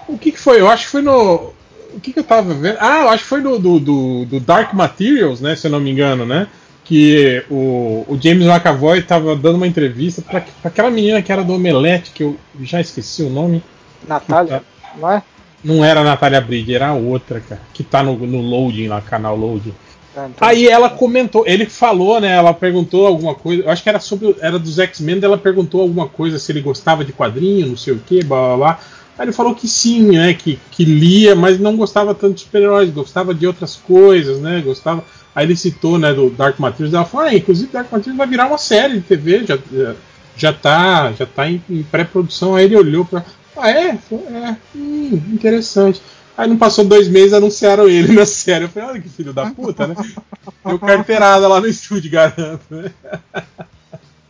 O 0.08 0.18
que, 0.18 0.32
que 0.32 0.39
foi? 0.39 0.60
Eu 0.60 0.68
acho 0.68 0.86
que 0.86 0.92
foi 0.92 1.01
no. 1.01 1.54
O 1.94 2.00
que, 2.01 2.12
que 2.12 2.20
eu 2.20 2.24
tava 2.24 2.54
vendo? 2.54 2.77
Ah, 2.80 3.04
eu 3.04 3.10
acho 3.10 3.24
que 3.24 3.30
foi 3.30 3.42
do, 3.42 3.58
do, 3.58 3.80
do, 3.80 4.25
do 4.25 4.39
Dark 4.39 4.74
Materials, 4.74 5.39
né? 5.39 5.56
Se 5.56 5.68
eu 5.68 5.72
não 5.72 5.80
me 5.80 5.92
engano, 5.92 6.25
né? 6.25 6.48
Que 6.88 7.44
o, 7.50 8.06
o 8.08 8.17
James 8.22 8.48
McAvoy 8.48 9.01
tava 9.01 9.36
dando 9.36 9.56
uma 9.58 9.67
entrevista 9.67 10.22
pra 10.22 10.44
aquela 10.63 10.89
menina 10.89 11.22
que 11.22 11.32
era 11.32 11.44
do 11.44 11.53
Omelete, 11.53 12.12
que 12.13 12.24
eu 12.24 12.38
já 12.62 12.79
esqueci 12.79 13.24
o 13.24 13.29
nome. 13.29 13.62
Natália, 14.08 14.63
não 14.98 15.12
é? 15.12 15.24
Não 15.63 15.84
era 15.84 16.00
a 16.00 16.03
Natália 16.03 16.39
Bride, 16.39 16.74
era 16.75 16.88
a 16.89 16.94
outra, 16.94 17.41
cara. 17.41 17.62
Que 17.74 17.84
tá 17.84 18.01
no, 18.01 18.15
no 18.15 18.39
Loading 18.41 18.88
lá, 18.88 19.01
canal 19.01 19.36
Loading. 19.36 19.74
Ah, 20.15 20.27
então- 20.29 20.48
Aí 20.48 20.67
ela 20.67 20.89
comentou, 20.89 21.44
ele 21.46 21.65
falou, 21.65 22.22
né? 22.22 22.32
Ela 22.36 22.53
perguntou 22.53 23.06
alguma 23.06 23.36
coisa, 23.36 23.63
eu 23.63 23.70
acho 23.70 23.84
que 23.84 23.89
era 23.89 24.00
sobre, 24.00 24.36
era 24.39 24.58
dos 24.58 24.79
X-Men, 24.79 25.20
ela 25.22 25.38
perguntou 25.38 25.82
alguma 25.82 26.08
coisa 26.08 26.39
se 26.39 26.51
ele 26.53 26.62
gostava 26.62 27.03
de 27.03 27.12
quadrinho, 27.12 27.67
não 27.67 27.75
sei 27.77 27.94
o 27.94 28.00
que, 28.00 28.24
blá 28.24 28.39
blá 28.48 28.58
blá. 28.58 28.79
Aí 29.17 29.25
ele 29.25 29.34
falou 29.34 29.53
que 29.56 29.67
sim, 29.67 30.03
né? 30.12 30.34
Que, 30.36 30.58
que 30.72 30.86
lia, 30.86 31.36
mas 31.36 31.60
não 31.60 31.75
gostava 31.75 32.15
tanto 32.15 32.36
de 32.36 32.41
super-heróis, 32.41 32.89
gostava 32.91 33.34
de 33.34 33.46
outras 33.46 33.75
coisas, 33.75 34.39
né? 34.39 34.62
Gostava. 34.63 35.03
Aí 35.38 35.46
ele 35.46 35.56
citou, 35.56 36.00
né, 36.00 36.12
do 36.15 36.32
Dark 36.32 36.58
Materials, 36.58 36.96
ela 36.96 37.06
falou, 37.06 37.27
ah, 37.27 37.36
inclusive 37.36 37.72
Dark 37.72 37.91
Materials 37.91 38.17
vai 38.17 38.25
virar 38.25 38.48
uma 38.48 38.58
série 38.58 38.96
de 38.96 39.01
TV, 39.01 39.46
já, 39.46 39.56
já, 39.72 39.96
já 40.36 40.51
tá, 40.51 41.12
já 41.12 41.27
tá 41.27 41.48
em, 41.48 41.62
em 41.70 41.84
pré-produção. 41.84 42.56
Aí 42.56 42.65
ele 42.65 42.75
olhou 42.75 43.06
pra. 43.06 43.24
Ah, 43.56 43.70
é? 43.70 43.89
É, 44.12 44.56
hum, 44.75 45.22
interessante. 45.32 46.01
Aí 46.36 46.50
não 46.50 46.58
passou 46.58 46.84
dois 46.84 47.08
meses 47.08 47.34
anunciaram 47.34 47.88
ele 47.88 48.13
na 48.17 48.25
série. 48.25 48.65
Eu 48.65 48.70
falei, 48.70 48.89
olha 48.89 49.01
que 49.01 49.10
filho 49.10 49.32
da 49.32 49.46
puta, 49.51 49.86
né? 49.86 49.96
Deu 50.65 50.79
carteirada 50.79 51.48
lá 51.48 51.62
no 51.62 51.67
estúdio, 51.67 52.10
garanto. 52.10 52.63
Né? 52.72 52.91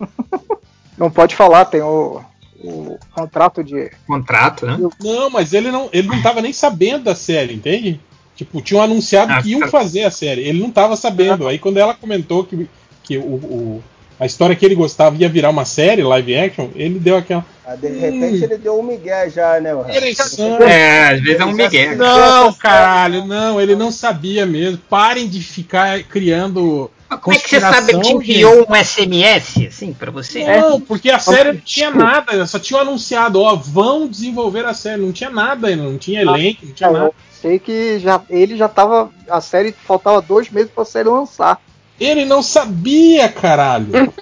Não 0.97 1.09
pode 1.09 1.37
falar, 1.37 1.63
tem 1.65 1.79
o, 1.81 2.21
o 2.59 2.99
contrato 3.11 3.63
de. 3.63 3.89
Contrato, 4.05 4.65
né? 4.65 4.77
Não, 4.99 5.29
mas 5.29 5.53
ele 5.53 5.71
não, 5.71 5.87
ele 5.93 6.07
não 6.07 6.21
tava 6.23 6.41
nem 6.41 6.51
sabendo 6.51 7.03
da 7.03 7.13
série, 7.13 7.53
entende? 7.53 8.01
Tipo, 8.37 8.61
tinham 8.61 8.81
anunciado 8.81 9.33
Ah, 9.33 9.41
que 9.41 9.49
iam 9.49 9.67
fazer 9.67 10.03
a 10.03 10.11
série. 10.11 10.41
Ele 10.43 10.61
não 10.61 10.71
tava 10.71 10.95
sabendo. 10.95 11.47
Aí 11.47 11.57
quando 11.59 11.77
ela 11.77 11.93
comentou 11.93 12.43
que, 12.45 12.69
que 13.03 13.17
o, 13.17 13.21
o- 13.23 13.83
a 14.19 14.25
história 14.25 14.55
que 14.55 14.65
ele 14.65 14.73
gostava 14.75 15.15
ia 15.17 15.27
virar 15.29 15.49
uma 15.49 15.65
série, 15.65 16.01
live 16.03 16.35
action, 16.37 16.69
ele 16.75 16.97
deu 16.99 17.17
aquela. 17.17 17.45
Ah, 17.65 17.75
De 17.75 17.87
repente 17.87 18.43
ele 18.43 18.57
deu 18.57 18.79
um 18.79 18.83
migué 18.83 19.29
já, 19.29 19.59
né? 19.59 19.73
Interessante. 19.73 20.63
É, 20.63 21.09
às 21.13 21.21
vezes 21.21 21.39
é 21.39 21.45
um 21.45 21.51
migué. 21.51 21.95
Não, 21.95 22.53
caralho, 22.53 23.25
não, 23.25 23.59
ele 23.59 23.75
não 23.75 23.91
sabia 23.91 24.45
mesmo. 24.45 24.77
Parem 24.89 25.27
de 25.27 25.41
ficar 25.41 26.01
criando. 26.03 26.89
Mas 27.09 27.19
como 27.19 27.35
é 27.35 27.39
que 27.39 27.49
você 27.49 27.59
sabe 27.59 27.99
que 27.99 28.09
enviou 28.11 28.65
um 28.69 28.75
SMS, 28.75 29.67
assim, 29.67 29.93
pra 29.93 30.11
você? 30.11 30.43
Não, 30.43 30.81
porque 30.81 31.09
a 31.09 31.19
série 31.19 31.53
não 31.53 31.61
tinha 31.61 31.89
nada, 31.91 32.45
só 32.45 32.59
tinha 32.59 32.81
anunciado, 32.81 33.41
ó, 33.41 33.55
vão 33.55 34.07
desenvolver 34.07 34.65
a 34.65 34.73
série, 34.73 35.01
não 35.01 35.11
tinha 35.11 35.29
nada 35.29 35.67
ainda, 35.67 35.83
não 35.83 35.97
tinha 35.97 36.21
elenco, 36.21 36.65
não 36.65 36.73
tinha 36.73 36.89
É, 36.89 36.93
nada. 36.93 37.05
eu 37.05 37.15
sei 37.41 37.59
que 37.59 37.99
já, 37.99 38.21
ele 38.29 38.57
já 38.57 38.67
tava. 38.67 39.09
A 39.29 39.39
série 39.39 39.71
faltava 39.71 40.21
dois 40.21 40.49
meses 40.49 40.71
pra 40.73 40.83
série 40.83 41.07
lançar. 41.09 41.61
Ele 41.99 42.25
não 42.25 42.41
sabia, 42.43 43.27
caralho. 43.29 44.13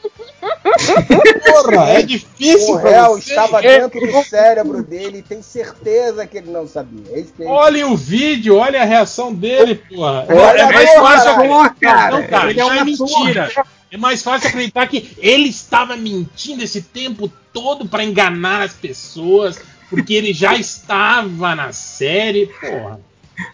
Porra, 1.45 1.89
é 1.91 2.01
difícil 2.01 2.73
O 2.75 2.77
réu 2.77 3.13
você. 3.13 3.29
estava 3.29 3.61
dentro 3.61 3.99
do 3.99 4.23
cérebro 4.23 4.83
dele 4.83 5.19
e 5.19 5.21
tem 5.21 5.41
certeza 5.41 6.25
que 6.27 6.37
ele 6.37 6.51
não 6.51 6.67
sabia. 6.67 7.15
Respeito. 7.15 7.49
Olhem 7.51 7.83
o 7.83 7.95
vídeo, 7.95 8.55
olha 8.57 8.81
a 8.81 8.85
reação 8.85 9.33
dele, 9.33 9.75
porra. 9.75 10.25
Olha 10.29 10.61
é 10.61 10.71
mais 10.71 10.93
fácil 10.93 11.29
acreditar. 11.31 11.75
cara. 11.79 12.11
Não, 12.11 12.27
cara, 12.27 12.49
Ele 12.51 12.59
é 12.59 12.63
isso 12.63 12.71
é 12.71 12.75
uma 12.75 12.85
mentira. 12.85 13.51
É 13.91 13.97
mais 13.97 14.21
fácil 14.21 14.49
acreditar 14.49 14.87
que 14.87 15.15
ele 15.19 15.47
estava 15.47 15.95
mentindo 15.95 16.63
esse 16.63 16.81
tempo 16.81 17.31
todo 17.53 17.85
pra 17.87 18.03
enganar 18.03 18.61
as 18.61 18.73
pessoas, 18.73 19.59
porque 19.89 20.13
ele 20.13 20.33
já 20.33 20.55
estava 20.55 21.55
na 21.55 21.71
série, 21.71 22.47
porra. 22.59 22.99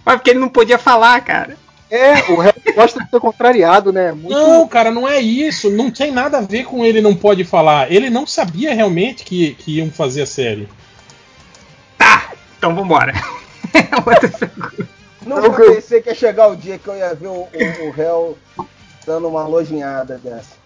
Mas 0.06 0.16
porque 0.16 0.30
ele 0.32 0.40
não 0.40 0.50
podia 0.50 0.78
falar, 0.78 1.22
cara. 1.22 1.58
É, 1.92 2.32
o 2.32 2.38
réu 2.38 2.54
gosta 2.74 3.04
de 3.04 3.10
ser 3.10 3.20
contrariado, 3.20 3.92
né? 3.92 4.14
Muito. 4.14 4.30
Não, 4.30 4.66
cara, 4.68 4.90
não 4.90 5.06
é 5.08 5.20
isso. 5.20 5.70
Não 5.70 5.92
tem 5.92 6.10
nada 6.12 6.38
a 6.38 6.42
ver 6.42 6.64
com 6.64 6.86
ele 6.86 7.02
não 7.02 7.14
pode 7.14 7.44
falar. 7.44 7.92
Ele 7.92 8.10
não 8.10 8.26
sabia 8.26 8.74
realmente 8.74 9.26
que, 9.26 9.54
que 9.56 9.78
iam 9.80 9.92
fazer 9.92 10.22
a 10.22 10.26
série. 10.26 10.70
Tá, 11.98 12.32
então 12.58 12.74
vambora. 12.74 13.12
Nunca 15.26 15.64
Eu- 15.64 15.76
pensei 15.76 16.02
que 16.02 16.10
ia 16.10 16.16
chegar 16.16 16.48
o 16.48 16.56
dia 16.56 16.80
que 16.80 16.88
eu 16.88 16.96
ia 16.96 17.14
ver 17.14 17.28
o, 17.28 17.48
o, 17.54 17.88
o 17.88 17.92
réu 17.92 18.38
dando 19.06 19.28
uma 19.28 19.44
lojinhada 19.46 20.18
dessa. 20.24 20.62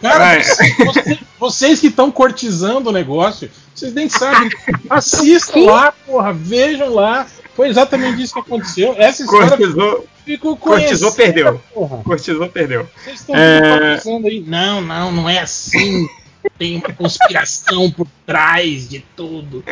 Cara, 0.00 0.34
É. 0.36 0.42
você- 0.42 1.18
vocês 1.38 1.80
que 1.80 1.88
estão 1.88 2.10
cortizando 2.10 2.90
o 2.90 2.92
negócio, 2.92 3.50
vocês 3.74 3.92
nem 3.92 4.08
sabem. 4.08 4.48
Assistam 4.88 5.60
lá, 5.66 5.92
porra, 6.06 6.32
vejam 6.32 6.92
lá. 6.92 7.26
Foi 7.54 7.68
exatamente 7.68 8.22
isso 8.22 8.34
que 8.34 8.40
aconteceu. 8.40 8.94
Essa 8.98 9.22
história 9.22 9.48
Cortizou, 9.56 10.06
ficou 10.24 10.56
cortizou, 10.56 11.12
perdeu. 11.12 11.60
Porra. 11.72 11.98
Cortizou, 12.02 12.48
perdeu. 12.48 12.88
Vocês 12.96 13.20
estão 13.20 13.34
É. 13.36 14.00
aí. 14.26 14.44
Não, 14.46 14.80
não, 14.80 15.12
não 15.12 15.28
é 15.30 15.38
assim. 15.38 16.08
tem 16.58 16.76
uma 16.76 16.92
conspiração 16.92 17.90
por 17.90 18.06
trás 18.26 18.88
de 18.88 19.00
tudo. 19.16 19.64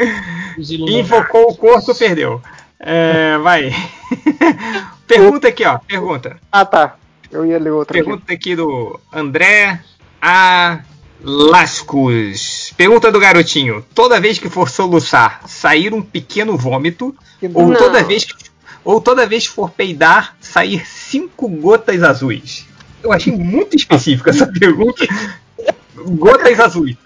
Invocou 0.59 1.51
o 1.51 1.57
corpo, 1.57 1.95
perdeu. 1.95 2.41
É, 2.79 3.39
vai. 3.39 3.73
pergunta 5.07 5.49
aqui, 5.49 5.65
ó. 5.65 5.79
Pergunta. 5.79 6.37
Ah, 6.51 6.65
tá. 6.65 6.97
Eu 7.31 7.47
ia 7.47 7.59
ler 7.59 7.71
outra 7.71 7.97
aqui. 7.97 8.05
Pergunta 8.05 8.33
aqui 8.33 8.57
do 8.57 9.01
André 9.13 9.81
A. 10.21 10.81
Lascos. 11.25 12.62
Pergunta 12.77 13.13
do 13.13 13.21
garotinho. 13.21 13.85
Toda 13.95 14.21
vez 14.21 14.39
que 14.39 14.49
for 14.49 14.69
soluçar, 14.69 15.43
sair 15.47 15.93
um 15.95 16.03
pequeno 16.03 16.57
vômito, 16.57 17.15
ou 17.55 17.69
Não. 17.69 17.77
toda 17.77 18.03
vez 18.03 18.25
que, 18.25 18.35
ou 18.85 19.01
toda 19.01 19.27
vez 19.27 19.47
que 19.47 19.55
for 19.55 19.71
peidar, 19.71 20.37
sair 20.41 20.87
cinco 20.87 21.49
gotas 21.49 22.03
azuis. 22.03 22.67
Eu 23.03 23.13
achei 23.13 23.33
muito 23.37 23.77
específica 23.77 24.31
essa 24.31 24.47
pergunta. 24.51 25.07
Gotas 25.97 26.59
azuis. 26.59 26.97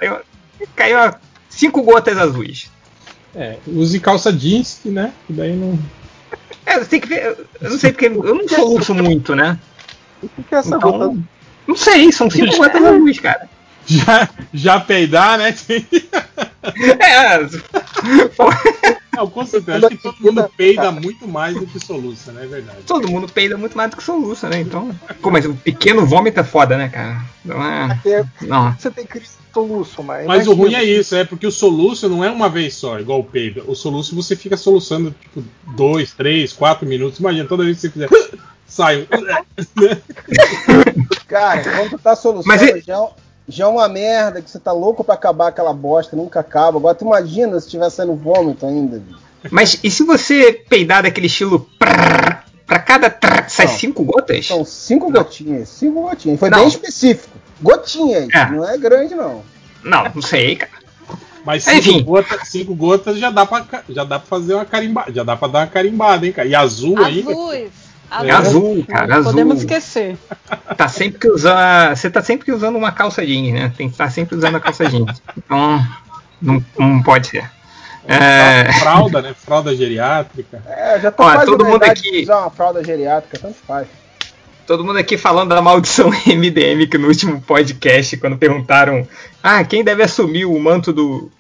Caiu, 0.74 0.98
a- 0.98 1.18
cinco 1.48 1.82
gotas 1.82 2.16
azuis. 2.16 2.70
É, 3.34 3.56
use 3.66 4.00
calça 4.00 4.32
jeans, 4.32 4.80
né? 4.84 5.12
Que 5.26 5.32
daí 5.32 5.54
não. 5.54 5.78
É, 6.64 6.78
tem 6.80 7.00
que 7.00 7.08
ver. 7.08 7.36
Eu 7.60 7.70
não 7.70 7.78
sei 7.78 7.92
porque 7.92 8.06
eu 8.06 8.34
não 8.34 8.48
soluço 8.48 8.94
muito, 8.94 9.34
né? 9.34 9.58
O 10.22 10.28
que 10.28 10.42
que 10.42 10.54
é 10.54 10.58
essa 10.58 10.78
gota? 10.78 10.96
Então, 10.96 11.24
não 11.66 11.76
sei, 11.76 12.10
são 12.12 12.30
cinco 12.30 12.56
gotas 12.56 12.82
azuis, 12.82 13.18
cara. 13.18 13.48
Já, 13.86 14.28
já 14.52 14.80
peidar, 14.80 15.38
né? 15.38 15.54
É, 17.00 17.38
pô, 18.36 18.44
Não, 19.16 19.30
com 19.30 19.46
certeza. 19.46 19.86
Acho 19.86 19.96
que 19.96 20.02
todo 20.02 20.16
mundo 20.20 20.50
peida 20.56 20.90
muito 20.92 21.26
mais 21.26 21.54
do 21.54 21.66
que 21.66 21.78
soluça, 21.78 22.32
né? 22.32 22.44
É 22.44 22.46
verdade. 22.46 22.78
todo 22.86 23.08
mundo 23.08 23.28
peida 23.28 23.56
muito 23.56 23.76
mais 23.76 23.90
do 23.90 23.96
que 23.96 24.02
soluça, 24.02 24.48
né? 24.48 24.60
Então. 24.60 24.90
Pô, 25.22 25.30
mas 25.30 25.46
o 25.46 25.54
pequeno 25.54 26.04
vômito 26.04 26.40
é 26.40 26.44
foda, 26.44 26.76
né, 26.76 26.88
cara? 26.88 27.22
Não 27.44 27.62
é. 27.64 28.00
Não. 28.42 28.72
você 28.72 28.90
tem 28.90 29.06
crise 29.06 29.26
de 29.26 29.52
soluço, 29.54 30.02
mas. 30.02 30.26
Mas 30.26 30.46
o 30.46 30.52
ruim 30.52 30.74
é 30.74 30.84
isso, 30.84 31.16
é 31.16 31.24
porque 31.24 31.46
o 31.46 31.52
soluço 31.52 32.08
não 32.08 32.22
é 32.22 32.30
uma 32.30 32.48
vez 32.50 32.74
só, 32.74 33.00
igual 33.00 33.20
o 33.20 33.24
peido. 33.24 33.64
O 33.66 33.74
soluço 33.74 34.14
você 34.14 34.36
fica 34.36 34.56
soluçando, 34.56 35.14
tipo, 35.22 35.42
dois, 35.74 36.12
três, 36.12 36.52
quatro 36.52 36.86
minutos. 36.86 37.18
Imagina, 37.20 37.48
toda 37.48 37.64
vez 37.64 37.76
que 37.80 37.82
você 37.82 37.90
fizer. 37.90 38.08
Sai 38.66 39.02
um. 39.02 39.06
Cara, 41.26 41.62
quando 41.62 41.90
tu 41.90 41.98
tá 41.98 42.16
soluçando, 42.16 42.46
Mas 42.48 42.62
e- 42.62 42.80
já, 42.80 42.96
é- 42.96 43.08
já 43.48 43.64
é 43.64 43.68
uma 43.68 43.88
merda 43.88 44.42
que 44.42 44.50
você 44.50 44.58
tá 44.58 44.72
louco 44.72 45.04
pra 45.04 45.14
acabar 45.14 45.48
aquela 45.48 45.72
bosta, 45.72 46.16
nunca 46.16 46.40
acaba. 46.40 46.78
Agora 46.78 46.94
tu 46.94 47.04
imagina 47.04 47.58
se 47.60 47.68
tiver 47.68 47.88
saindo 47.90 48.14
vômito 48.14 48.66
ainda. 48.66 48.98
bicho. 48.98 49.18
Mas 49.50 49.78
e 49.84 49.90
se 49.90 50.02
você 50.02 50.52
peidar 50.68 51.02
daquele 51.02 51.26
estilo. 51.28 51.68
prrr, 51.78 52.44
Pra 52.66 52.80
cada 52.80 53.08
trrr, 53.08 53.48
sai 53.48 53.66
Não. 53.66 53.74
cinco 53.74 54.02
gotas? 54.04 54.46
São 54.46 54.64
cinco 54.64 55.10
gotinhas, 55.12 55.68
cinco 55.68 56.02
gotinhas. 56.02 56.40
Foi 56.40 56.50
Não. 56.50 56.58
bem 56.58 56.68
específico. 56.68 57.36
Gotinhas, 57.62 58.28
É. 58.34 58.50
não 58.50 58.68
é 58.68 58.76
grande 58.76 59.14
não. 59.14 59.42
Não, 59.84 60.04
não 60.12 60.20
sei, 60.20 60.56
cara. 60.56 60.72
Mas 61.44 61.64
Enfim. 61.68 61.92
cinco 61.98 62.04
gotas, 62.04 62.48
cinco 62.48 62.74
gotas 62.74 63.18
já 63.18 63.30
dá 63.30 63.46
pra, 63.46 63.64
já 63.88 64.02
dá 64.02 64.18
pra 64.18 64.26
fazer 64.26 64.54
uma 64.54 64.64
carimbada. 64.64 65.12
Já 65.12 65.22
dá 65.22 65.36
pra 65.36 65.46
dar 65.46 65.58
uma 65.60 65.66
carimbada, 65.68 66.26
hein, 66.26 66.32
cara? 66.32 66.48
E 66.48 66.56
azul 66.56 66.98
ainda. 67.04 67.30
Azuis. 68.10 68.28
É 68.28 68.32
azul, 68.36 68.84
cara, 68.88 69.06
Não 69.06 69.16
azul. 69.16 69.32
Podemos 69.32 69.58
esquecer. 69.58 70.16
Tá 70.76 70.88
sempre 70.88 71.18
que 71.18 71.28
usar. 71.28 71.96
Você 71.96 72.10
tá 72.10 72.22
sempre 72.22 72.44
que 72.44 72.52
usando 72.52 72.76
uma 72.76 72.92
calça 72.92 73.24
jeans, 73.24 73.52
né? 73.52 73.72
Tem 73.76 73.88
que 73.88 73.94
estar 73.94 74.10
sempre 74.10 74.36
usando 74.36 74.56
a 74.56 74.60
calça 74.60 74.84
jeans. 74.88 75.22
Então. 75.36 75.82
Não, 76.40 76.62
não 76.78 77.02
pode 77.02 77.28
ser. 77.28 77.50
É, 78.06 78.70
Fralda, 78.74 79.22
né? 79.22 79.34
Fralda 79.34 79.74
geriátrica. 79.74 80.62
É, 80.66 81.00
já 81.00 81.10
tô 81.10 81.22
quase 81.22 81.46
todo 81.46 81.64
mundo 81.64 81.82
aqui- 81.82 82.10
de 82.10 82.22
usar 82.22 82.40
uma 82.40 82.50
fralda 82.50 82.84
geriátrica, 82.84 83.38
tanto 83.40 83.56
faz. 83.66 83.88
Todo 84.66 84.84
mundo 84.84 84.98
aqui 84.98 85.16
falando 85.16 85.48
da 85.50 85.62
maldição 85.62 86.10
MDM, 86.26 86.86
que 86.88 86.98
no 86.98 87.08
último 87.08 87.40
podcast, 87.40 88.16
quando 88.18 88.36
perguntaram 88.36 89.06
ah, 89.42 89.64
quem 89.64 89.82
deve 89.82 90.02
assumir 90.02 90.44
o 90.44 90.58
manto 90.60 90.92
do 90.92 91.30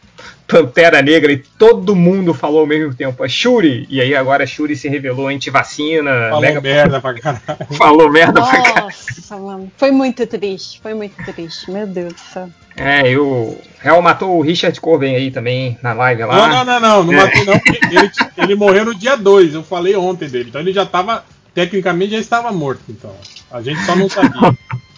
Pantera 0.46 1.02
Negra, 1.02 1.32
e 1.32 1.38
todo 1.38 1.96
mundo 1.96 2.32
falou 2.32 2.60
ao 2.60 2.66
mesmo 2.66 2.94
tempo, 2.94 3.22
a 3.24 3.28
Shuri. 3.28 3.86
E 3.90 4.00
aí 4.00 4.14
agora 4.14 4.44
a 4.44 4.46
Shuri 4.46 4.76
se 4.76 4.88
revelou 4.88 5.26
anti-vacina, 5.28 6.10
Falou 6.30 6.40
mega- 6.40 6.60
merda 6.60 7.00
pra 7.00 7.14
caralho. 7.14 7.40
falou 7.76 8.10
merda 8.10 8.40
pra 8.42 8.62
caralho. 8.62 8.84
Nossa, 8.84 9.36
mano. 9.38 9.72
Foi 9.76 9.90
muito 9.90 10.24
triste. 10.26 10.80
Foi 10.80 10.94
muito 10.94 11.16
triste. 11.32 11.70
Meu 11.70 11.86
Deus 11.86 12.12
do 12.12 12.20
céu. 12.20 12.48
É, 12.76 13.10
e 13.10 13.16
o 13.16 13.56
Real 13.80 14.00
matou 14.02 14.36
o 14.38 14.40
Richard 14.42 14.78
Corbin 14.80 15.14
aí 15.16 15.30
também 15.30 15.78
na 15.82 15.92
live 15.94 16.24
lá. 16.24 16.48
Não, 16.48 16.64
não, 16.64 16.80
não, 16.80 16.80
não. 16.80 17.04
Não 17.04 17.12
É. 17.14 17.24
matei, 17.24 17.44
não. 17.44 17.58
porque 17.58 17.80
Ele, 17.96 18.10
ele 18.38 18.54
morreu 18.54 18.84
no 18.84 18.94
dia 18.94 19.16
2. 19.16 19.54
Eu 19.54 19.62
falei 19.64 19.96
ontem 19.96 20.28
dele. 20.28 20.48
Então 20.50 20.60
ele 20.60 20.72
já 20.72 20.86
tava. 20.86 21.24
Tecnicamente 21.54 22.12
já 22.12 22.18
estava 22.18 22.52
morto. 22.52 22.82
Então. 22.88 23.12
A 23.50 23.62
gente 23.62 23.80
só 23.84 23.96
não 23.96 24.08
sabia. 24.08 24.30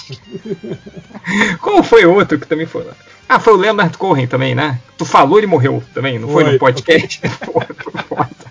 Qual 1.61 1.83
foi 1.83 2.05
o 2.05 2.14
outro 2.14 2.38
que 2.38 2.47
também 2.47 2.66
foi 2.66 2.85
lá? 2.85 2.92
Ah, 3.29 3.38
foi 3.38 3.53
o 3.53 3.57
Leonard 3.57 3.97
Cohen 3.99 4.27
também, 4.27 4.55
né? 4.55 4.81
Tu 4.97 5.05
falou 5.05 5.38
ele 5.38 5.47
morreu 5.47 5.83
também, 5.92 6.18
não 6.18 6.29
foi, 6.29 6.44
Foi. 6.44 6.53
no 6.55 6.59
podcast? 6.59 7.21
Foda. 8.09 8.49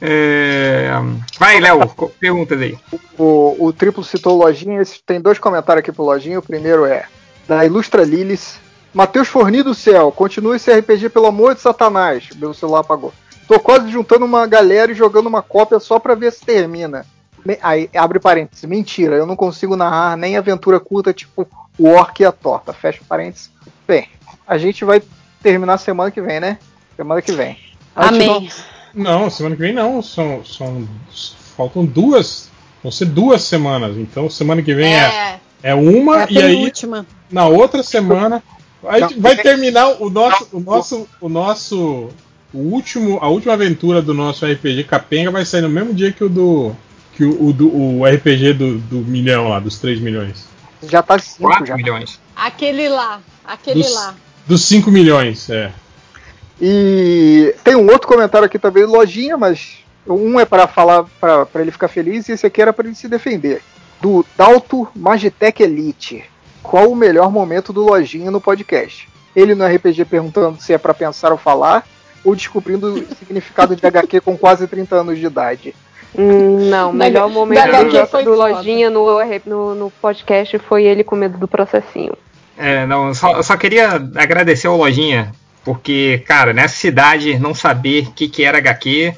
É, 0.00 0.90
Vai, 1.38 1.60
Léo, 1.60 1.88
perguntas 2.20 2.60
aí. 2.60 2.78
O, 3.18 3.56
o 3.58 3.72
triplo 3.72 4.04
citou 4.04 4.34
o 4.34 4.44
Lojinha. 4.44 4.80
Esse, 4.80 5.02
tem 5.02 5.20
dois 5.20 5.38
comentários 5.38 5.80
aqui 5.80 5.92
pro 5.92 6.04
Lojinha. 6.04 6.38
O 6.38 6.42
primeiro 6.42 6.84
é 6.84 7.06
da 7.48 7.64
Ilustra 7.64 8.04
Lilis. 8.04 8.58
Matheus 8.92 9.26
Forni 9.26 9.62
do 9.62 9.74
Céu, 9.74 10.12
continue 10.12 10.56
esse 10.56 10.72
RPG 10.72 11.08
pelo 11.08 11.26
amor 11.26 11.54
de 11.54 11.60
Satanás. 11.60 12.28
Meu 12.36 12.54
celular 12.54 12.80
apagou. 12.80 13.12
Tô 13.48 13.58
quase 13.58 13.90
juntando 13.90 14.24
uma 14.24 14.46
galera 14.46 14.92
e 14.92 14.94
jogando 14.94 15.26
uma 15.26 15.42
cópia 15.42 15.80
só 15.80 15.98
pra 15.98 16.14
ver 16.14 16.32
se 16.32 16.44
termina. 16.44 17.04
Aí, 17.62 17.90
abre 17.94 18.18
parênteses. 18.18 18.64
Mentira, 18.64 19.16
eu 19.16 19.26
não 19.26 19.36
consigo 19.36 19.76
narrar 19.76 20.16
nem 20.16 20.36
aventura 20.36 20.80
curta 20.80 21.12
tipo 21.12 21.46
o 21.78 21.88
Orc 21.88 22.20
e 22.20 22.24
a 22.24 22.32
Torta. 22.32 22.72
Fecha 22.72 23.00
parênteses. 23.08 23.50
Bem, 23.86 24.08
a 24.46 24.56
gente 24.56 24.84
vai 24.84 25.02
terminar 25.42 25.78
semana 25.78 26.10
que 26.10 26.20
vem, 26.22 26.40
né? 26.40 26.58
Semana 26.96 27.20
que 27.20 27.32
vem. 27.32 27.58
Antes 27.96 28.08
Amém. 28.28 28.50
Não, 28.94 29.28
semana 29.28 29.56
que 29.56 29.62
vem 29.62 29.72
não. 29.74 30.00
São, 30.02 30.44
são, 30.44 30.88
faltam 31.56 31.84
duas. 31.84 32.48
Vão 32.82 32.90
ser 32.92 33.06
duas 33.06 33.42
semanas. 33.42 33.96
Então 33.96 34.28
semana 34.30 34.62
que 34.62 34.74
vem 34.74 34.94
é, 34.94 35.00
É, 35.04 35.40
é 35.70 35.74
uma 35.74 36.20
é 36.20 36.24
a 36.24 36.26
e 36.30 36.38
aí 36.38 36.56
penúltima. 36.56 37.06
na 37.30 37.46
outra 37.46 37.82
semana 37.82 38.42
aí 38.86 39.00
Não, 39.00 39.08
vai 39.18 39.34
tem- 39.34 39.44
terminar 39.44 40.00
o 40.02 40.08
nosso, 40.10 40.48
o 40.52 40.60
nosso, 40.60 41.08
o 41.20 41.28
nosso, 41.28 42.08
o 42.52 42.58
último, 42.58 43.18
a 43.22 43.28
última 43.28 43.54
aventura 43.54 44.00
do 44.02 44.12
nosso 44.14 44.44
RPG 44.46 44.84
Capenga 44.84 45.30
vai 45.30 45.44
sair 45.44 45.62
no 45.62 45.68
mesmo 45.70 45.94
dia 45.94 46.12
que 46.12 46.22
o 46.22 46.28
do 46.28 46.72
que 47.14 47.24
o, 47.24 47.48
o 47.48 47.52
do, 47.52 47.74
o 47.74 48.04
RPG 48.04 48.54
do, 48.54 48.78
do 48.78 48.96
milhão 48.98 49.48
lá, 49.48 49.60
dos 49.60 49.78
3 49.78 50.00
milhões. 50.00 50.46
Já 50.82 51.02
tá 51.02 51.18
5 51.18 51.42
4 51.42 51.66
já. 51.66 51.76
milhões. 51.76 52.20
Aquele 52.34 52.88
lá. 52.88 53.20
Aquele 53.44 53.82
Dos, 53.82 53.94
lá. 53.94 54.14
dos 54.46 54.64
5 54.64 54.90
milhões, 54.90 55.48
é. 55.48 55.72
E 56.60 57.54
tem 57.62 57.76
um 57.76 57.90
outro 57.90 58.08
comentário 58.08 58.46
aqui 58.46 58.58
também, 58.58 58.84
lojinha, 58.84 59.36
mas 59.36 59.78
um 60.06 60.38
é 60.38 60.44
para 60.44 60.66
falar 60.66 61.04
para 61.20 61.48
ele 61.60 61.70
ficar 61.70 61.88
feliz 61.88 62.28
e 62.28 62.32
esse 62.32 62.46
aqui 62.46 62.60
era 62.60 62.72
para 62.72 62.86
ele 62.86 62.94
se 62.94 63.08
defender. 63.08 63.62
Do 64.00 64.24
Dalto 64.36 64.88
Magitech 64.94 65.62
Elite. 65.62 66.24
Qual 66.62 66.90
o 66.90 66.96
melhor 66.96 67.30
momento 67.30 67.72
do 67.72 67.84
lojinha 67.84 68.30
no 68.30 68.40
podcast? 68.40 69.08
Ele 69.34 69.54
no 69.54 69.66
RPG 69.66 70.04
perguntando 70.04 70.60
se 70.60 70.72
é 70.72 70.78
para 70.78 70.94
pensar 70.94 71.32
ou 71.32 71.38
falar 71.38 71.86
ou 72.24 72.34
descobrindo 72.34 72.94
o 72.94 73.14
significado 73.16 73.76
de 73.76 73.86
HQ 73.86 74.20
com 74.20 74.36
quase 74.36 74.66
30 74.66 74.96
anos 74.96 75.18
de 75.18 75.26
idade. 75.26 75.74
Hum, 76.16 76.68
Não, 76.68 76.90
o 76.90 76.92
Da- 76.92 76.98
melhor 77.04 77.28
da 77.28 77.34
momento 77.34 77.60
HQ 77.60 78.00
do, 78.00 78.06
foi 78.06 78.24
do 78.24 78.36
foda. 78.36 78.54
Lojinha 78.54 78.90
no, 78.90 79.06
no, 79.46 79.74
no 79.74 79.90
podcast 79.90 80.58
foi 80.60 80.84
ele 80.84 81.02
com 81.04 81.16
medo 81.16 81.36
do 81.38 81.48
processinho. 81.48 82.12
É, 82.56 82.86
não, 82.86 83.12
só, 83.14 83.32
eu 83.32 83.42
só 83.42 83.56
queria 83.56 83.94
agradecer 84.14 84.68
ao 84.68 84.76
Lojinha, 84.76 85.32
porque, 85.64 86.22
cara, 86.26 86.52
nessa 86.52 86.76
cidade, 86.76 87.36
não 87.38 87.52
saber 87.54 88.06
o 88.08 88.12
que, 88.12 88.28
que 88.28 88.44
era 88.44 88.58
HQ, 88.58 89.12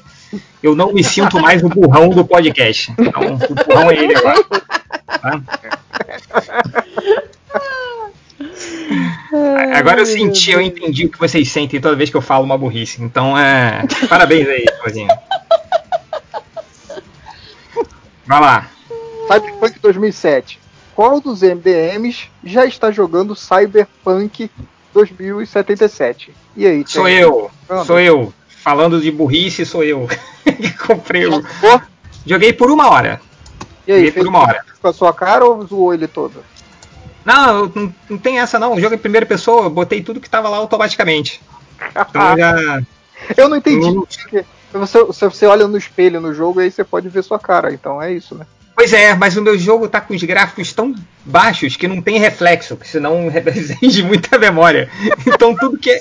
eu 0.63 0.75
não 0.75 0.91
me 0.91 1.03
sinto 1.03 1.39
mais 1.39 1.61
o 1.63 1.69
burrão 1.69 2.09
do 2.09 2.25
podcast. 2.25 2.91
Então, 2.97 3.35
o 3.35 3.53
burrão 3.53 3.91
é 3.91 3.95
ele 3.95 4.15
agora. 4.15 4.43
Tá? 4.43 5.41
Agora 9.75 10.01
eu 10.01 10.05
senti, 10.05 10.51
eu 10.51 10.61
entendi 10.61 11.05
o 11.05 11.09
que 11.11 11.19
vocês 11.19 11.49
sentem 11.51 11.79
toda 11.79 11.95
vez 11.95 12.09
que 12.09 12.17
eu 12.17 12.21
falo 12.21 12.43
uma 12.43 12.57
burrice. 12.57 13.01
Então, 13.03 13.37
é. 13.37 13.83
Parabéns 14.09 14.47
aí, 14.47 14.65
Lojinha. 14.83 15.19
Vai 18.27 18.39
lá. 18.41 18.69
Cyberpunk 19.31 19.79
2007. 19.79 20.59
Qual 20.95 21.21
dos 21.21 21.41
MDMs 21.41 22.29
já 22.43 22.65
está 22.65 22.91
jogando 22.91 23.35
Cyberpunk 23.35 24.49
2077? 24.93 26.33
E 26.55 26.65
aí, 26.65 26.83
Sou 26.87 27.05
tem- 27.05 27.17
eu, 27.17 27.51
sou 27.85 27.99
eu. 27.99 28.33
Falando 28.47 28.99
de 28.99 29.11
burrice, 29.11 29.65
sou 29.65 29.83
eu. 29.83 30.07
que 30.43 30.73
comprei 30.77 31.25
o. 31.27 31.43
Joguei 32.25 32.51
por 32.51 32.69
uma 32.71 32.89
hora. 32.89 33.21
E 33.87 33.91
aí, 33.93 34.05
Joguei 34.07 34.23
por 34.23 34.27
uma 34.27 34.39
hora. 34.39 34.65
com 34.81 34.87
a 34.87 34.93
sua 34.93 35.13
cara 35.13 35.45
ou 35.45 35.65
zoou 35.65 35.93
ele 35.93 36.07
todo? 36.07 36.43
Não, 37.23 37.67
não, 37.67 37.93
não 38.09 38.17
tem 38.17 38.39
essa 38.39 38.57
não. 38.57 38.73
O 38.73 38.79
jogo 38.81 38.95
em 38.95 38.99
primeira 38.99 39.25
pessoa, 39.25 39.69
botei 39.69 40.01
tudo 40.01 40.19
que 40.19 40.29
tava 40.29 40.49
lá 40.49 40.57
automaticamente. 40.57 41.41
Então 41.91 42.37
já. 42.37 42.81
Eu 43.35 43.49
não 43.49 43.57
entendi. 43.57 43.91
Porque 43.93 44.45
Você, 44.73 45.03
você, 45.03 45.25
você 45.27 45.45
olha 45.45 45.67
no 45.67 45.77
espelho 45.77 46.19
no 46.19 46.33
jogo 46.33 46.59
e 46.59 46.65
aí 46.65 46.71
você 46.71 46.83
pode 46.83 47.09
ver 47.09 47.23
sua 47.23 47.39
cara. 47.39 47.73
Então 47.73 48.01
é 48.01 48.11
isso, 48.11 48.35
né? 48.35 48.45
Pois 48.75 48.93
é, 48.93 49.15
mas 49.15 49.35
o 49.35 49.41
meu 49.41 49.57
jogo 49.57 49.89
tá 49.89 49.99
com 49.99 50.13
os 50.13 50.21
gráficos 50.21 50.71
tão 50.71 50.93
baixos 51.25 51.75
que 51.75 51.87
não 51.87 51.99
tem 51.99 52.19
reflexo, 52.19 52.77
que 52.77 52.87
senão 52.87 53.25
exige 53.55 54.03
muita 54.03 54.37
memória. 54.37 54.87
Então 55.25 55.55
tudo 55.55 55.79
que, 55.79 55.99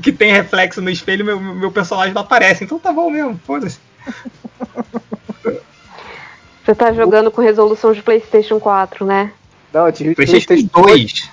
que 0.00 0.12
tem 0.12 0.32
reflexo 0.32 0.80
no 0.80 0.88
espelho, 0.88 1.24
meu, 1.24 1.40
meu 1.40 1.72
personagem 1.72 2.14
não 2.14 2.22
aparece. 2.22 2.62
Então 2.62 2.78
tá 2.78 2.92
bom 2.92 3.10
mesmo, 3.10 3.40
foda-se. 3.44 3.78
Você 6.64 6.76
tá 6.76 6.92
jogando 6.92 7.28
com 7.28 7.40
resolução 7.40 7.92
de 7.92 8.00
PlayStation 8.02 8.60
4, 8.60 9.04
né? 9.04 9.32
Não, 9.72 9.90
de 9.90 10.14
PlayStation 10.14 10.46
PlayStation 10.46 10.80
2. 10.80 11.30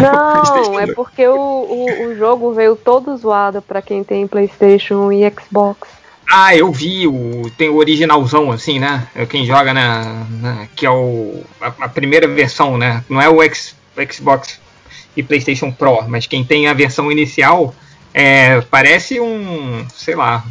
Não, 0.00 0.78
é 0.80 0.86
porque 0.94 1.26
o, 1.26 1.34
o, 1.36 2.06
o 2.08 2.16
jogo 2.16 2.52
veio 2.52 2.76
todo 2.76 3.16
zoado 3.16 3.60
pra 3.62 3.82
quem 3.82 4.02
tem 4.04 4.26
PlayStation 4.26 5.10
e 5.12 5.30
Xbox. 5.30 5.88
Ah, 6.30 6.56
eu 6.56 6.72
vi, 6.72 7.06
o, 7.06 7.50
tem 7.58 7.68
o 7.68 7.76
originalzão, 7.76 8.50
assim, 8.50 8.78
né? 8.78 9.06
É 9.14 9.26
Quem 9.26 9.44
joga 9.44 9.74
na, 9.74 10.24
na- 10.40 10.66
que 10.74 10.86
é 10.86 10.90
o, 10.90 11.42
a, 11.60 11.66
a 11.80 11.88
primeira 11.88 12.26
versão, 12.26 12.78
né? 12.78 13.04
Não 13.08 13.20
é 13.20 13.28
o 13.28 13.42
X- 13.42 13.74
Xbox 14.10 14.58
e 15.14 15.22
PlayStation 15.22 15.70
Pro, 15.70 16.08
mas 16.08 16.26
quem 16.26 16.42
tem 16.42 16.68
a 16.68 16.72
versão 16.72 17.12
inicial 17.12 17.74
é, 18.14 18.60
parece 18.62 19.20
um, 19.20 19.84
sei 19.94 20.14
lá, 20.14 20.42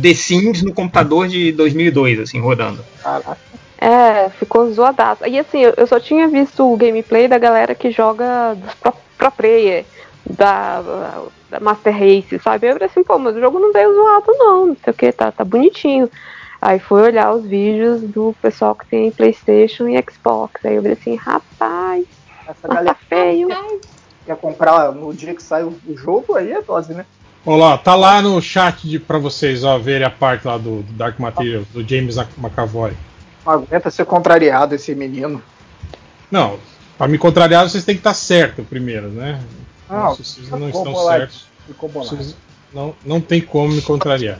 The 0.00 0.14
Sims 0.14 0.62
no 0.62 0.72
computador 0.72 1.28
de 1.28 1.52
2002, 1.52 2.20
assim, 2.20 2.40
rodando. 2.40 2.82
Caraca. 3.02 3.36
É, 3.80 4.28
ficou 4.30 4.72
zoadaço. 4.72 5.26
E 5.26 5.38
assim, 5.38 5.60
eu 5.60 5.74
eu 5.76 5.86
só 5.86 6.00
tinha 6.00 6.26
visto 6.28 6.70
o 6.70 6.76
gameplay 6.76 7.28
da 7.28 7.38
galera 7.38 7.74
que 7.74 7.90
joga 7.90 8.54
dos 8.54 8.74
pro, 8.74 8.92
pro 9.16 9.30
player, 9.30 9.84
da, 10.28 10.82
da 11.48 11.60
Master 11.60 11.92
Race, 11.92 12.38
sabe? 12.40 12.66
Eu 12.66 12.72
falei 12.74 12.88
assim, 12.88 13.04
pô, 13.04 13.18
mas 13.18 13.36
o 13.36 13.40
jogo 13.40 13.58
não 13.58 13.72
veio 13.72 13.94
zoado 13.94 14.32
não, 14.36 14.66
não 14.66 14.76
sei 14.82 14.90
o 14.92 14.96
que, 14.96 15.12
tá, 15.12 15.30
tá 15.30 15.44
bonitinho. 15.44 16.10
Aí 16.60 16.80
fui 16.80 17.02
olhar 17.02 17.32
os 17.32 17.44
vídeos 17.44 18.00
do 18.02 18.34
pessoal 18.42 18.74
que 18.74 18.86
tem 18.86 19.12
Playstation 19.12 19.88
e 19.88 20.02
Xbox. 20.02 20.64
Aí 20.64 20.74
eu 20.74 20.82
falei 20.82 20.98
assim, 21.00 21.14
rapaz, 21.14 22.04
Essa 22.42 22.48
mas 22.48 22.60
tá 22.60 22.68
galera 22.68 22.98
feio. 23.08 23.48
quer 24.26 24.36
comprar 24.36 24.92
no 24.92 25.14
dia 25.14 25.34
que 25.34 25.42
sai 25.42 25.62
o 25.62 25.72
o 25.86 25.96
jogo, 25.96 26.34
aí 26.34 26.52
é 26.52 26.60
dose, 26.60 26.92
né? 26.92 27.06
Olha 27.46 27.64
lá, 27.64 27.78
tá 27.78 27.94
lá 27.94 28.20
no 28.20 28.42
chat 28.42 28.86
de, 28.86 28.98
pra 28.98 29.16
vocês 29.18 29.64
ó, 29.64 29.78
verem 29.78 30.06
a 30.06 30.10
parte 30.10 30.46
lá 30.46 30.58
do, 30.58 30.82
do 30.82 30.92
Dark 30.92 31.18
Materials, 31.18 31.66
do 31.68 31.86
James 31.88 32.16
McAvoy. 32.36 32.92
Não 33.48 33.54
aguenta 33.54 33.90
ser 33.90 34.04
contrariado 34.04 34.74
esse 34.74 34.94
menino. 34.94 35.42
Não, 36.30 36.58
pra 36.98 37.08
me 37.08 37.16
contrariar 37.16 37.66
vocês 37.66 37.82
têm 37.82 37.94
que 37.94 38.00
estar 38.00 38.12
certo 38.12 38.62
primeiro, 38.62 39.08
né? 39.08 39.40
Não, 39.88 40.14
Se 40.14 40.22
vocês 40.22 40.48
não 40.50 40.66
ficou 40.66 40.80
estão 40.82 40.92
bolado. 40.92 41.18
certos, 41.20 41.46
Ficou 41.66 41.88
bolado. 41.88 42.16
vocês 42.16 42.36
não, 42.74 42.94
não 43.06 43.20
tem 43.22 43.40
como 43.40 43.72
me 43.72 43.80
contrariar. 43.80 44.38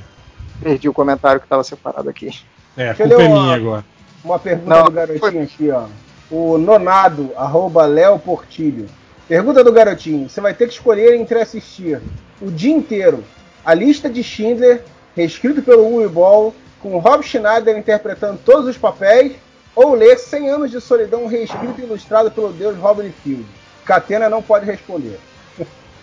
Perdi 0.62 0.90
o 0.90 0.92
comentário 0.92 1.40
que 1.40 1.46
estava 1.46 1.64
separado 1.64 2.10
aqui. 2.10 2.38
É, 2.76 2.90
a 2.90 2.94
culpa 2.94 3.14
é 3.14 3.28
minha 3.28 3.54
agora. 3.54 3.84
Uma 4.22 4.38
pergunta 4.38 4.76
Não, 4.76 4.84
do 4.84 4.90
garotinho 4.90 5.42
aqui, 5.42 5.70
ó. 5.70 5.86
O 6.30 6.58
Nonado, 6.58 7.30
arroba 7.34 7.86
Léo 7.86 8.18
Portilho. 8.18 8.86
Pergunta 9.26 9.64
do 9.64 9.72
garotinho: 9.72 10.28
você 10.28 10.40
vai 10.40 10.52
ter 10.52 10.66
que 10.66 10.74
escolher 10.74 11.14
entre 11.14 11.40
assistir 11.40 12.02
o 12.42 12.50
dia 12.50 12.74
inteiro 12.74 13.24
a 13.64 13.72
lista 13.72 14.10
de 14.10 14.22
Schindler, 14.22 14.84
reescrito 15.16 15.62
pelo 15.62 15.84
Uwe 15.86 16.08
Ball, 16.08 16.54
com 16.80 16.98
Rob 16.98 17.22
Schneider 17.24 17.76
interpretando 17.76 18.38
todos 18.44 18.66
os 18.68 18.76
papéis, 18.78 19.32
ou 19.74 19.94
ler 19.94 20.18
100 20.18 20.48
anos 20.50 20.70
de 20.70 20.80
solidão 20.80 21.26
reescrito 21.26 21.80
e 21.80 21.84
ilustrado 21.84 22.30
pelo 22.30 22.52
deus 22.52 22.76
Robin 22.76 23.12
Field. 23.22 23.46
Catena 23.84 24.28
não 24.28 24.42
pode 24.42 24.66
responder. 24.66 25.18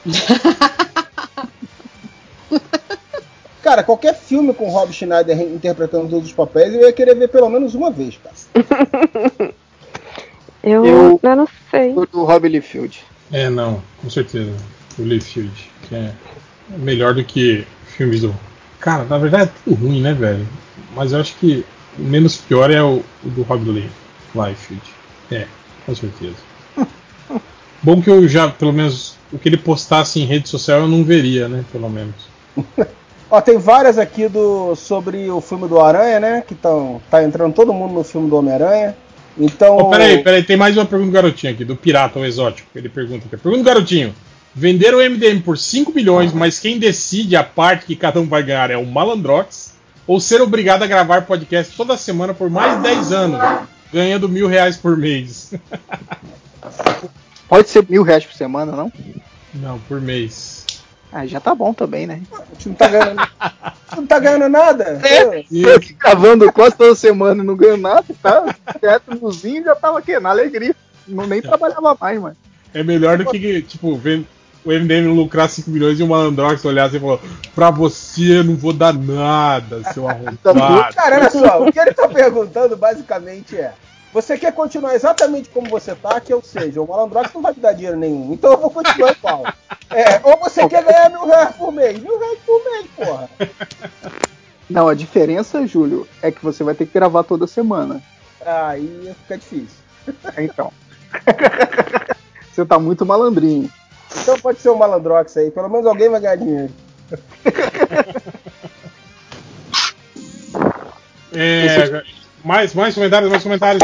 Cara, 3.62 3.84
qualquer 3.84 4.14
filme 4.14 4.54
com 4.54 4.70
Rob 4.70 4.94
Schneider 4.94 5.40
interpretando 5.42 6.08
todos 6.10 6.28
os 6.28 6.34
papéis, 6.34 6.74
eu 6.74 6.82
ia 6.82 6.94
querer 6.94 7.16
ver 7.16 7.28
pelo 7.30 7.50
menos 7.50 7.74
uma 7.74 7.90
vez, 7.90 8.18
cara. 8.18 9.54
Eu, 10.64 10.84
Eu- 10.84 11.20
eu 11.22 11.36
não 11.36 11.48
sei. 11.70 11.94
Do, 11.94 12.08
do 12.08 12.24
Rob 12.24 12.48
Liefeld. 12.50 13.04
É, 13.32 13.52
não, 13.52 13.84
com 14.02 14.10
certeza. 14.10 14.52
O 14.98 15.04
Layfield, 15.04 15.52
que 15.84 15.94
é 15.94 16.12
melhor 16.70 17.14
do 17.14 17.24
que 17.24 17.68
filmes 17.86 18.22
do. 18.22 18.34
Cara, 18.80 19.04
na 19.04 19.20
verdade 19.20 19.52
é 19.52 19.54
tudo 19.64 19.76
ruim, 19.86 20.02
né, 20.02 20.14
velho? 20.14 20.48
Mas 20.96 21.12
eu 21.12 21.20
acho 21.20 21.36
que 21.36 21.66
o 21.98 22.02
menos 22.02 22.38
pior 22.38 22.72
é 22.72 22.82
o, 22.82 23.04
o 23.24 23.30
do 23.30 23.44
Rob 23.44 23.70
Lee, 23.70 23.90
Liefeld. 24.34 24.82
É, 25.32 25.46
com 25.86 25.96
certeza. 25.96 26.36
Bom 27.82 28.02
que 28.02 28.10
eu 28.10 28.28
já, 28.28 28.50
pelo 28.50 28.74
menos, 28.74 29.16
o 29.32 29.38
que 29.38 29.50
ele 29.50 29.58
postasse 29.58 30.20
em 30.20 30.26
rede 30.26 30.50
social 30.50 30.82
eu 30.82 30.88
não 30.88 31.04
veria, 31.04 31.48
né? 31.48 31.64
Pelo 31.72 31.90
menos. 31.90 32.16
Ó, 33.30 33.42
tem 33.42 33.58
várias 33.58 33.98
aqui 33.98 34.28
do 34.28 34.76
sobre 34.76 35.30
o 35.30 35.42
filme 35.42 35.68
do 35.68 35.80
Aranha, 35.80 36.20
né? 36.20 36.44
Que 36.48 36.56
tão, 36.56 37.02
tá 37.10 37.24
entrando 37.24 37.54
todo 37.54 37.74
mundo 37.74 37.94
no 37.94 38.04
filme 38.04 38.30
do 38.30 38.38
Homem-Aranha. 38.38 38.96
Então. 39.38 39.78
Oh, 39.78 39.90
peraí, 39.90 40.24
peraí, 40.24 40.44
tem 40.44 40.56
mais 40.56 40.78
uma 40.78 40.86
pergunta 40.86 41.12
do 41.12 41.14
garotinho 41.14 41.52
aqui, 41.52 41.66
do 41.66 41.76
Pirata, 41.76 42.20
o 42.20 42.26
exótico. 42.26 42.70
Ele 42.76 42.88
pergunta 42.88 43.26
aqui. 43.26 43.36
Pergunta 43.36 43.58
do 43.58 43.66
garotinho. 43.66 44.16
Venderam 44.54 45.00
o 45.00 45.10
MDM 45.10 45.42
por 45.42 45.58
5 45.58 45.92
milhões, 45.92 46.32
mas 46.32 46.60
quem 46.60 46.80
decide 46.80 47.36
a 47.36 47.44
parte 47.44 47.86
que 47.86 47.96
cada 47.96 48.22
um 48.22 48.28
vai 48.28 48.42
ganhar 48.42 48.72
é 48.72 48.78
o 48.78 48.86
Malandrox? 48.86 49.75
Ou 50.08 50.20
ser 50.20 50.42
obrigado 50.42 50.84
a 50.84 50.88
gravar 50.88 51.24
podcast 51.24 51.76
toda 51.76 51.98
semana 51.98 52.34
por 52.34 52.50
mais 52.50 52.78
de 52.78 52.84
10 52.84 53.12
anos, 53.12 53.40
ganhando 53.92 54.30
mil 54.30 54.48
reais 54.48 54.78
por 54.78 54.96
mês? 54.98 55.54
Pode 57.50 57.70
ser 57.70 57.86
mil 57.90 58.04
reais 58.04 58.26
por 58.26 58.34
semana, 58.36 58.72
não? 58.72 58.92
Não, 59.54 59.80
por 59.80 60.02
mês. 60.02 60.66
Ah, 61.12 61.26
já 61.26 61.40
tá 61.40 61.56
bom 61.56 61.74
também, 61.74 62.06
né? 62.06 62.22
A 62.34 62.54
gente 62.54 62.70
não 62.70 62.76
tá 62.76 62.88
ganhando. 62.88 63.22
não 63.96 64.06
tá 64.08 64.20
ganhando 64.20 64.50
nada. 64.50 65.02
E- 65.52 65.62
Eu 65.64 65.76
aqui 65.76 65.94
gravando 65.94 66.52
quase 66.52 66.76
toda 66.76 66.94
semana 66.96 67.42
e 67.44 67.46
não 67.46 67.56
ganho 67.56 67.78
nada, 67.78 68.04
tá? 68.22 68.54
Quieto 68.80 69.16
nozinho 69.22 69.64
já 69.64 69.76
tava 69.76 70.00
aqui, 70.00 70.20
na 70.20 70.30
alegria. 70.30 70.76
Não, 71.08 71.26
nem 71.28 71.42
trabalhava 71.42 71.96
mais, 72.00 72.20
mano. 72.20 72.36
É 72.74 72.84
melhor 72.84 73.18
do 73.18 73.26
que, 73.26 73.62
tipo, 73.62 73.96
ven- 73.96 74.28
o 74.66 74.72
MDM 74.72 75.14
lucrar 75.14 75.48
5 75.48 75.70
milhões 75.70 76.00
e 76.00 76.04
o 76.04 76.08
Malandrox 76.08 76.66
olhar 76.66 76.86
assim 76.86 76.98
e 76.98 77.00
falar: 77.00 77.20
Pra 77.54 77.70
você 77.70 78.40
eu 78.40 78.44
não 78.44 78.56
vou 78.56 78.74
dar 78.74 78.94
nada, 78.94 79.84
seu 79.94 80.08
arrombado. 80.10 80.96
Cara, 80.96 81.20
olha 81.20 81.30
só, 81.30 81.64
o 81.64 81.72
que 81.72 81.80
ele 81.80 81.94
tá 81.94 82.08
perguntando 82.08 82.76
basicamente 82.76 83.56
é: 83.56 83.74
você 84.12 84.38
quer 84.38 84.52
continuar 84.54 84.96
exatamente 84.96 85.50
como 85.50 85.70
você 85.70 85.94
tá, 85.94 86.20
que 86.20 86.34
ou 86.34 86.42
seja, 86.42 86.82
o 86.82 86.88
Malandrox 86.88 87.32
não 87.34 87.42
vai 87.42 87.54
te 87.54 87.60
dar 87.60 87.74
dinheiro 87.74 87.98
nenhum, 87.98 88.34
então 88.34 88.52
eu 88.54 88.58
vou 88.58 88.72
continuar 88.72 89.12
igual. 89.12 89.44
É, 89.92 90.20
ou 90.24 90.38
você 90.40 90.68
quer 90.68 90.84
ganhar 90.84 91.10
mil 91.10 91.26
reais 91.26 91.56
por 91.56 91.72
mês? 91.72 92.02
Mil 92.02 92.18
reais 92.18 92.40
por 92.46 92.64
mês, 92.64 92.86
porra. 92.96 93.30
Não, 94.68 94.88
a 94.88 94.96
diferença, 94.96 95.68
Júlio, 95.68 96.08
é 96.24 96.32
que 96.32 96.44
você 96.44 96.64
vai 96.64 96.74
ter 96.74 96.88
que 96.88 96.94
gravar 96.94 97.24
toda 97.24 97.46
semana. 97.46 98.02
Aí 98.44 99.14
fica 99.22 99.38
difícil. 99.38 99.86
Então. 100.38 100.72
você 102.52 102.66
tá 102.66 102.80
muito 102.80 103.06
malandrinho. 103.06 103.72
Então 104.22 104.40
pode 104.40 104.60
ser 104.60 104.70
o 104.70 104.76
Malandrox 104.76 105.38
aí, 105.38 105.52
pelo 105.52 105.70
menos 105.70 105.86
alguém 105.86 106.10
vai 106.10 106.20
ganhar 106.20 106.36
dinheiro. 106.36 106.72
É, 111.38 112.04
mais, 112.44 112.74
mais 112.74 112.96
comentários, 112.96 113.30
mais 113.30 113.44
comentários. 113.44 113.84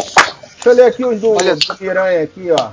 Deixa 0.53 0.69
eu 0.69 0.73
ler 0.73 0.85
aqui 0.85 1.03
os 1.03 1.19
do, 1.19 1.31
Olha 1.31 1.55
do 1.55 1.77
Miranha 1.81 2.23
aqui, 2.23 2.49
ó. 2.51 2.71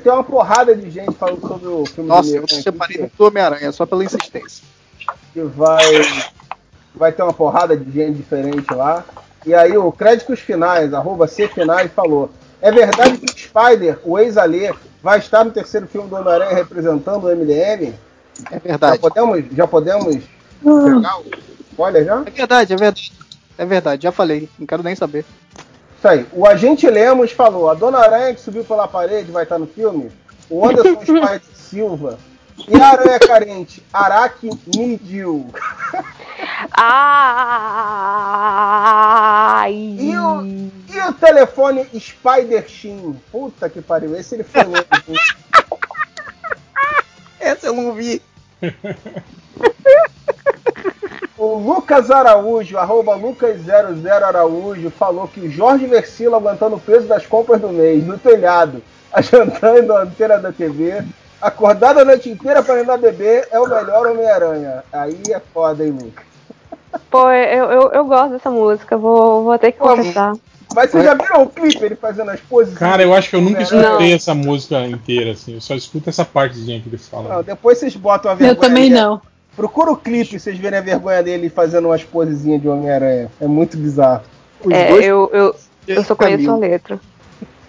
Tem 0.00 0.12
uma 0.12 0.24
porrada 0.24 0.74
de 0.74 0.90
gente 0.90 1.14
falando 1.14 1.40
sobre 1.46 1.68
o 1.68 1.86
filme 1.86 2.08
Nossa, 2.08 2.30
do 2.30 2.36
eu 2.36 2.42
Miranha 2.42 2.62
separei 2.62 3.04
aqui, 3.04 3.12
do 3.16 3.24
Homem-Aranha 3.26 3.70
só 3.70 3.86
pela 3.86 4.04
insistência. 4.04 4.64
que 5.32 5.40
vai, 5.42 5.84
vai 6.94 7.12
ter 7.12 7.22
uma 7.22 7.32
porrada 7.32 7.76
de 7.76 7.90
gente 7.92 8.16
diferente 8.16 8.72
lá. 8.74 9.04
E 9.46 9.54
aí 9.54 9.76
o 9.76 9.92
Créditos 9.92 10.40
Finais, 10.40 10.92
arroba 10.92 11.28
C 11.28 11.46
Finais, 11.48 11.90
falou. 11.92 12.30
É 12.62 12.70
verdade 12.70 13.18
que 13.18 13.26
o 13.26 13.38
Spider, 13.38 13.98
o 14.04 14.18
ex-Alê, 14.18 14.72
vai 15.02 15.18
estar 15.18 15.44
no 15.44 15.50
terceiro 15.50 15.86
filme 15.88 16.08
do 16.08 16.14
Homem-Aranha 16.16 16.54
representando 16.54 17.24
o 17.24 17.28
MDM? 17.36 17.92
É 18.50 18.54
Já 18.54 18.58
verdade. 18.60 18.98
podemos, 19.00 19.44
já 19.52 19.66
podemos 19.66 20.16
pegar 20.62 21.18
o 21.18 21.24
spoiler 21.70 22.04
já? 22.04 22.22
É 22.24 22.30
verdade, 22.30 22.72
é 22.72 22.76
verdade. 22.76 23.12
É 23.58 23.66
verdade, 23.66 24.02
já 24.04 24.12
falei. 24.12 24.48
Não 24.58 24.66
quero 24.66 24.82
nem 24.82 24.94
saber. 24.94 25.24
Isso 25.98 26.08
aí. 26.08 26.26
O 26.32 26.46
agente 26.46 26.88
Lemos 26.88 27.32
falou: 27.32 27.68
a 27.68 27.74
Dona 27.74 27.98
Aranha 27.98 28.32
que 28.34 28.40
subiu 28.40 28.64
pela 28.64 28.88
parede 28.88 29.30
vai 29.30 29.42
estar 29.42 29.58
no 29.58 29.66
filme. 29.66 30.10
O 30.48 30.64
Anderson 30.66 31.00
Spider 31.02 31.42
Silva. 31.54 32.18
E 32.68 32.80
a 32.80 32.88
Aranha 32.90 33.18
Carente, 33.18 33.82
Araki 33.92 34.50
Midiu. 34.74 35.46
Ai! 38.72 39.72
E 39.98 40.16
o, 40.18 40.42
e 40.42 41.00
o 41.08 41.12
telefone 41.14 41.86
Spider 41.98 42.68
Shin. 42.68 43.16
Puta 43.30 43.68
que 43.68 43.80
pariu, 43.80 44.16
esse 44.16 44.34
ele 44.34 44.44
foi 44.44 44.64
louco. 44.64 44.86
hein? 45.08 45.16
Essa 47.40 47.66
eu 47.68 47.74
não 47.74 47.92
vi. 47.92 48.22
O 51.36 51.56
Lucas 51.56 52.10
Araújo, 52.10 52.78
arroba 52.78 53.16
Lucas00 53.16 54.22
Araújo, 54.22 54.90
falou 54.90 55.26
que 55.26 55.40
o 55.40 55.50
Jorge 55.50 55.86
Versilo 55.86 56.36
aguentando 56.36 56.76
o 56.76 56.80
peso 56.80 57.08
das 57.08 57.26
compras 57.26 57.60
do 57.60 57.70
mês, 57.70 58.06
no 58.06 58.16
telhado, 58.16 58.82
ajantando 59.12 59.92
a 59.94 60.02
antena 60.02 60.38
da 60.38 60.52
TV, 60.52 61.02
acordado 61.40 61.98
a 61.98 62.04
noite 62.04 62.30
inteira 62.30 62.62
para 62.62 62.80
andar 62.80 62.98
beber, 62.98 63.48
é 63.50 63.58
o 63.58 63.66
melhor 63.66 64.06
Homem-Aranha. 64.06 64.84
Aí 64.92 65.20
é 65.30 65.40
foda, 65.52 65.84
hein, 65.84 65.90
Lucas? 66.00 66.31
Pô, 67.10 67.30
eu, 67.30 67.70
eu, 67.70 67.92
eu 67.92 68.04
gosto 68.04 68.32
dessa 68.32 68.50
música, 68.50 68.96
vou, 68.96 69.44
vou 69.44 69.58
ter 69.58 69.72
que 69.72 69.78
confessar. 69.78 70.34
Mas 70.74 70.90
vocês 70.90 71.04
já 71.04 71.14
viram 71.14 71.42
o 71.42 71.48
clipe 71.48 71.84
ele 71.84 71.96
fazendo 71.96 72.30
as 72.30 72.40
poses? 72.40 72.74
Cara, 72.74 73.02
eu 73.02 73.12
acho 73.12 73.28
que 73.28 73.36
eu 73.36 73.42
nunca 73.42 73.58
Não. 73.58 73.62
escutei 73.62 74.12
essa 74.14 74.34
música 74.34 74.86
inteira, 74.86 75.32
assim. 75.32 75.54
Eu 75.54 75.60
só 75.60 75.74
escuto 75.74 76.08
essa 76.08 76.24
partezinha 76.24 76.80
que 76.80 76.88
ele 76.88 76.96
fala. 76.98 77.28
Não, 77.34 77.42
depois 77.42 77.78
vocês 77.78 77.94
botam 77.94 78.30
a 78.30 78.34
vergonha. 78.34 78.56
Eu 78.56 78.60
também 78.60 78.88
dele. 78.88 79.00
não. 79.00 79.20
Procura 79.54 79.90
o 79.90 79.96
clipe 79.96 80.36
e 80.36 80.40
vocês 80.40 80.56
verem 80.56 80.78
a 80.78 80.82
vergonha 80.82 81.22
dele 81.22 81.50
fazendo 81.50 81.88
umas 81.88 82.02
posezinhas 82.02 82.60
de 82.62 82.68
Homem-Aranha. 82.68 83.30
É 83.38 83.46
muito 83.46 83.76
bizarro. 83.76 84.22
Os 84.64 84.72
É, 84.72 84.88
dois 84.88 85.04
eu, 85.04 85.30
eu, 85.34 85.54
eu 85.88 86.04
só 86.04 86.14
conheço 86.14 86.50
a 86.50 86.56
letra. 86.56 86.98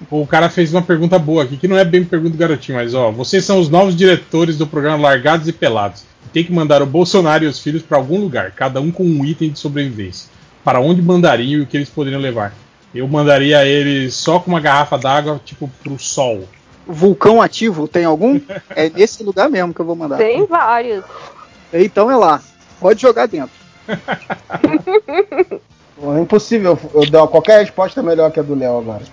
O 0.09 0.25
cara 0.25 0.49
fez 0.49 0.73
uma 0.73 0.81
pergunta 0.81 1.19
boa 1.19 1.43
aqui, 1.43 1.57
que 1.57 1.67
não 1.67 1.77
é 1.77 1.83
bem 1.83 2.03
pergunta 2.05 2.31
do 2.31 2.37
garotinho, 2.37 2.77
mas 2.77 2.93
ó, 2.93 3.11
vocês 3.11 3.43
são 3.43 3.59
os 3.59 3.67
novos 3.69 3.95
diretores 3.95 4.57
do 4.57 4.67
programa 4.67 4.97
Largados 5.01 5.47
e 5.47 5.51
Pelados. 5.53 6.05
Tem 6.31 6.43
que 6.43 6.51
mandar 6.51 6.81
o 6.81 6.85
Bolsonaro 6.85 7.43
e 7.43 7.47
os 7.47 7.59
filhos 7.59 7.81
para 7.83 7.97
algum 7.97 8.19
lugar, 8.19 8.51
cada 8.51 8.79
um 8.79 8.91
com 8.91 9.03
um 9.03 9.25
item 9.25 9.51
de 9.51 9.59
sobrevivência. 9.59 10.29
Para 10.63 10.79
onde 10.79 11.01
mandariam 11.01 11.59
e 11.59 11.63
o 11.63 11.67
que 11.67 11.75
eles 11.77 11.89
poderiam 11.89 12.21
levar? 12.21 12.53
Eu 12.93 13.07
mandaria 13.07 13.65
eles 13.65 14.13
só 14.13 14.39
com 14.39 14.51
uma 14.51 14.59
garrafa 14.59 14.97
d'água, 14.97 15.41
tipo, 15.43 15.69
pro 15.83 15.97
sol. 15.99 16.47
vulcão 16.87 17.41
ativo 17.41 17.87
tem 17.87 18.05
algum? 18.05 18.39
É 18.75 18.89
nesse 18.89 19.23
lugar 19.23 19.49
mesmo 19.49 19.73
que 19.73 19.79
eu 19.81 19.85
vou 19.85 19.95
mandar. 19.95 20.17
Tem 20.17 20.45
vários. 20.45 21.03
Então 21.73 22.09
é 22.09 22.15
lá. 22.15 22.41
Pode 22.79 23.01
jogar 23.01 23.27
dentro. 23.27 23.51
É 26.01 26.19
impossível 26.19 26.77
eu 26.93 27.09
dar 27.09 27.25
qualquer 27.27 27.59
resposta 27.61 28.01
é 28.01 28.03
melhor 28.03 28.29
que 28.31 28.39
a 28.39 28.43
do 28.43 28.55
Léo 28.55 28.79
agora. 28.79 29.03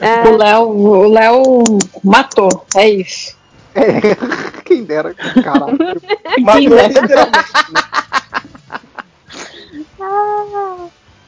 É, 0.00 0.28
O 0.28 0.36
Léo, 0.36 0.68
o 0.70 1.08
Léo 1.08 1.62
matou, 2.02 2.66
é 2.74 2.88
isso. 2.88 3.36
É, 3.74 4.16
quem 4.64 4.84
dera, 4.84 5.14
caralho. 5.14 5.78
Matou 6.40 6.68
dera. 6.70 6.88
literalmente. 6.88 7.52
né? 7.72 7.82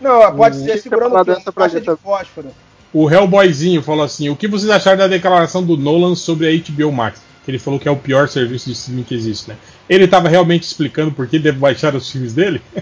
Não, 0.00 0.36
pode 0.36 0.56
ser 0.56 0.64
Deixa 0.64 0.82
segurando 0.82 1.12
pra 1.24 1.38
Uma 1.38 1.52
caixa 1.52 1.80
de 1.80 1.96
fósforo. 1.96 2.48
O 2.92 3.10
Hellboyzinho 3.10 3.82
falou 3.82 4.04
assim: 4.04 4.28
o 4.28 4.36
que 4.36 4.46
vocês 4.46 4.70
acharam 4.70 4.98
da 4.98 5.08
declaração 5.08 5.62
do 5.62 5.76
Nolan 5.76 6.14
sobre 6.14 6.46
a 6.48 6.52
HBO 6.52 6.92
Max? 6.92 7.22
Que 7.44 7.50
ele 7.50 7.58
falou 7.58 7.80
que 7.80 7.88
é 7.88 7.90
o 7.90 7.96
pior 7.96 8.28
serviço 8.28 8.66
de 8.66 8.72
streaming 8.72 9.02
que 9.02 9.14
existe, 9.14 9.48
né? 9.48 9.56
Ele 9.88 10.04
estava 10.04 10.28
realmente 10.28 10.62
explicando 10.62 11.12
por 11.12 11.26
que 11.26 11.38
deve 11.38 11.58
baixar 11.58 11.94
os 11.94 12.10
filmes 12.10 12.32
dele? 12.32 12.62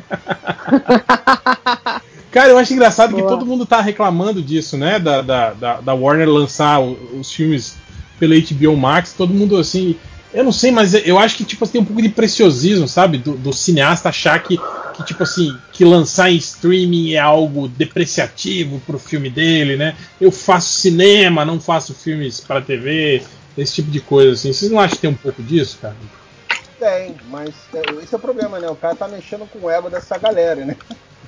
Cara, 2.31 2.49
eu 2.49 2.59
acho 2.59 2.73
engraçado 2.73 3.15
que 3.15 3.21
Boa. 3.21 3.31
todo 3.31 3.45
mundo 3.45 3.67
tá 3.67 3.81
reclamando 3.81 4.41
disso, 4.41 4.77
né? 4.79 4.99
Da, 4.99 5.21
da, 5.21 5.53
da, 5.53 5.81
da 5.81 5.95
Warner 5.95 6.29
lançar 6.29 6.81
os 6.81 7.31
filmes 7.31 7.77
pela 8.23 8.37
HBO 8.37 8.77
Max, 8.77 9.15
todo 9.15 9.35
mundo 9.35 9.57
assim. 9.57 9.97
Eu 10.33 10.45
não 10.45 10.53
sei, 10.53 10.71
mas 10.71 10.95
eu 10.95 11.19
acho 11.19 11.37
que 11.37 11.45
tipo, 11.45 11.67
tem 11.67 11.81
um 11.81 11.85
pouco 11.85 12.01
de 12.01 12.09
preciosismo, 12.09 12.87
sabe? 12.87 13.19
Do, 13.19 13.33
do 13.33 13.53
cineasta 13.53 14.11
achar 14.11 14.41
que, 14.41 14.57
que, 14.95 15.05
tipo 15.05 15.25
assim, 15.25 15.59
que 15.73 15.85
lançar 15.85 16.31
em 16.31 16.37
streaming 16.37 17.15
é 17.15 17.19
algo 17.19 17.67
depreciativo 17.67 18.81
pro 18.87 18.97
filme 18.97 19.29
dele, 19.29 19.77
né? 19.77 19.97
Eu 20.21 20.31
faço 20.31 20.73
cinema, 20.81 21.45
não 21.45 21.61
faço 21.61 21.93
filmes 21.95 22.39
para 22.39 22.61
TV, 22.63 23.23
esse 23.59 23.75
tipo 23.75 23.91
de 23.91 24.01
coisa, 24.01 24.33
assim. 24.35 24.53
Vocês 24.53 24.71
não 24.71 24.79
acham 24.79 24.95
que 24.95 25.03
tem 25.03 25.11
um 25.11 25.15
pouco 25.15 25.43
disso, 25.43 25.79
cara? 25.83 25.97
Tem, 26.79 27.17
mas 27.29 27.51
é, 27.75 27.81
esse 28.05 28.15
é 28.15 28.17
o 28.17 28.21
problema, 28.21 28.61
né? 28.61 28.69
O 28.69 28.77
cara 28.77 28.95
tá 28.95 29.09
mexendo 29.09 29.47
com 29.51 29.67
o 29.67 29.71
ego 29.71 29.91
dessa 29.91 30.17
galera, 30.17 30.65
né? 30.65 30.77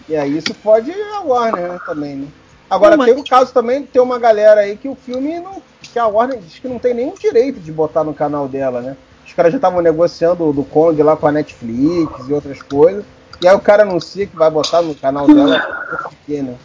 E 0.08 0.14
aí 0.14 0.38
isso 0.38 0.54
pode 0.62 0.92
a 0.92 1.20
Warner 1.20 1.72
né, 1.72 1.78
também, 1.84 2.16
né? 2.16 2.28
Agora 2.70 2.96
Não, 2.96 3.04
tem 3.04 3.14
mas- 3.14 3.22
o 3.22 3.28
caso 3.28 3.52
também 3.52 3.82
de 3.82 3.88
ter 3.88 4.00
uma 4.00 4.18
galera 4.18 4.62
aí 4.62 4.76
que 4.76 4.88
o 4.88 4.94
filme 4.94 5.40
não. 5.40 5.62
Que 5.94 5.98
a 6.00 6.08
Warner 6.08 6.40
diz 6.40 6.58
que 6.58 6.66
não 6.66 6.80
tem 6.80 6.92
nenhum 6.92 7.14
direito 7.14 7.60
de 7.60 7.70
botar 7.70 8.02
no 8.02 8.12
canal 8.12 8.48
dela, 8.48 8.80
né? 8.80 8.96
Os 9.24 9.32
caras 9.32 9.52
já 9.52 9.58
estavam 9.58 9.80
negociando 9.80 10.52
do 10.52 10.64
Kong 10.64 11.00
lá 11.00 11.16
com 11.16 11.28
a 11.28 11.32
Netflix 11.32 12.28
e 12.28 12.32
outras 12.32 12.60
coisas. 12.60 13.04
E 13.40 13.46
aí 13.46 13.54
o 13.54 13.60
cara 13.60 13.84
anuncia 13.84 14.26
que 14.26 14.34
vai 14.34 14.50
botar 14.50 14.82
no 14.82 14.92
canal 14.96 15.24
dela 15.24 15.60
por 15.88 16.10
quê, 16.26 16.42
né? 16.42 16.56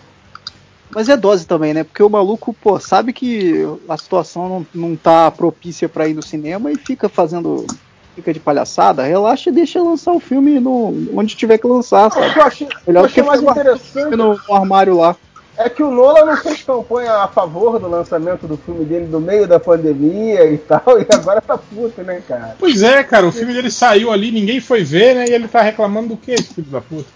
Mas 0.89 1.09
é 1.09 1.15
dose 1.15 1.45
também, 1.45 1.75
né? 1.75 1.83
Porque 1.83 2.01
o 2.01 2.09
maluco, 2.09 2.55
pô, 2.55 2.79
sabe 2.79 3.13
que 3.13 3.63
a 3.87 3.95
situação 3.97 4.49
não, 4.49 4.89
não 4.89 4.95
tá 4.95 5.29
propícia 5.29 5.87
pra 5.87 6.07
ir 6.07 6.15
no 6.15 6.23
cinema 6.23 6.71
e 6.71 6.75
fica 6.75 7.07
fazendo. 7.07 7.67
Fica 8.15 8.33
de 8.33 8.39
palhaçada, 8.39 9.03
relaxa 9.03 9.49
e 9.49 9.53
deixa 9.53 9.81
lançar 9.81 10.11
o 10.11 10.19
filme 10.19 10.59
no, 10.59 11.07
onde 11.13 11.35
tiver 11.35 11.59
que 11.59 11.67
lançar, 11.67 12.11
sabe? 12.11 12.35
eu 12.35 12.43
achei, 12.43 12.67
eu 12.67 12.71
Melhor 12.87 13.01
do 13.01 13.05
achei 13.05 13.23
que 13.23 13.29
mais 13.29 13.41
interessante 13.41 14.15
no, 14.15 14.35
no 14.35 14.55
armário 14.55 14.97
lá. 14.97 15.15
É 15.59 15.69
que 15.69 15.83
o 15.83 15.91
Nolan 15.91 16.23
não 16.23 16.37
fez 16.37 16.63
campanha 16.63 17.11
a 17.15 17.27
favor 17.27 17.77
do 17.79 17.89
lançamento 17.89 18.47
do 18.47 18.55
filme 18.55 18.85
dele 18.85 19.07
no 19.07 19.19
meio 19.19 19.45
da 19.45 19.59
pandemia 19.59 20.49
e 20.49 20.57
tal, 20.57 20.81
e 20.97 21.05
agora 21.13 21.41
tá 21.41 21.57
puto, 21.57 22.01
né, 22.01 22.23
cara? 22.25 22.55
Pois 22.57 22.81
é, 22.81 23.03
cara, 23.03 23.27
o 23.27 23.31
filme 23.31 23.53
dele 23.53 23.69
saiu 23.69 24.09
ali, 24.09 24.31
ninguém 24.31 24.61
foi 24.61 24.85
ver, 24.85 25.15
né? 25.15 25.25
E 25.27 25.33
ele 25.33 25.49
tá 25.49 25.61
reclamando 25.61 26.09
do 26.09 26.17
que, 26.17 26.31
esse 26.31 26.53
filho 26.53 26.71
da 26.71 26.79
puta? 26.79 27.09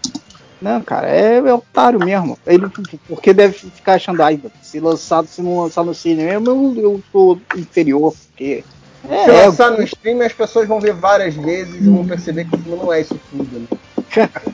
Não, 0.61 0.81
cara, 0.81 1.07
é, 1.07 1.37
é 1.37 1.53
otário 1.53 1.99
mesmo. 1.99 2.37
Ele, 2.45 2.67
porque 3.07 3.33
deve 3.33 3.53
ficar 3.53 3.93
achando, 3.93 4.21
ai, 4.21 4.39
se 4.61 4.79
lançado, 4.79 5.27
se 5.27 5.41
não 5.41 5.61
lançar 5.61 5.83
no 5.85 5.93
cinema, 5.93 6.49
eu, 6.49 6.73
eu 6.77 7.03
sou 7.11 7.39
inferior, 7.55 8.13
porque. 8.13 8.63
Se 9.05 9.13
É, 9.13 9.45
lançar 9.45 9.71
no 9.71 9.83
stream, 9.83 10.21
as 10.21 10.33
pessoas 10.33 10.67
vão 10.67 10.79
ver 10.79 10.93
várias 10.93 11.33
vezes 11.35 11.75
e 11.75 11.89
vão 11.89 12.05
perceber 12.05 12.45
que 12.45 12.55
o 12.55 12.59
filme 12.59 12.77
não 12.77 12.91
é 12.91 13.01
isso 13.01 13.19
tudo, 13.29 13.59
né? 13.59 13.67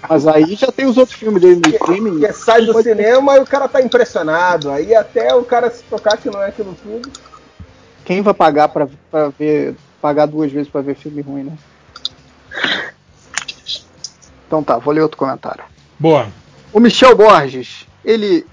Mas 0.09 0.27
aí 0.27 0.55
já 0.55 0.71
tem 0.71 0.85
os 0.85 0.97
outros 0.97 1.17
filmes 1.17 1.41
dele 1.41 1.61
no 1.63 1.69
streaming. 1.69 2.19
Porque 2.19 2.33
sai 2.33 2.65
do 2.65 2.81
cinema 2.81 3.35
e 3.37 3.39
o 3.39 3.45
cara 3.45 3.67
tá 3.67 3.81
impressionado. 3.81 4.71
Aí 4.71 4.95
até 4.95 5.33
o 5.35 5.43
cara 5.43 5.69
se 5.69 5.83
tocar 5.83 6.17
que 6.17 6.29
não 6.29 6.41
é 6.41 6.47
aquilo 6.47 6.75
tudo. 6.81 7.09
Quem 8.05 8.21
vai 8.21 8.33
pagar 8.33 8.69
pra, 8.69 8.87
pra 9.11 9.29
ver. 9.29 9.75
pagar 10.01 10.25
duas 10.25 10.51
vezes 10.51 10.69
pra 10.69 10.81
ver 10.81 10.95
filme 10.95 11.21
ruim, 11.21 11.43
né? 11.43 11.57
Então 14.47 14.63
tá, 14.63 14.77
vou 14.77 14.93
ler 14.93 15.01
outro 15.01 15.17
comentário. 15.17 15.63
Boa. 15.99 16.27
O 16.73 16.79
Michel 16.79 17.15
Borges, 17.15 17.85
ele, 18.03 18.45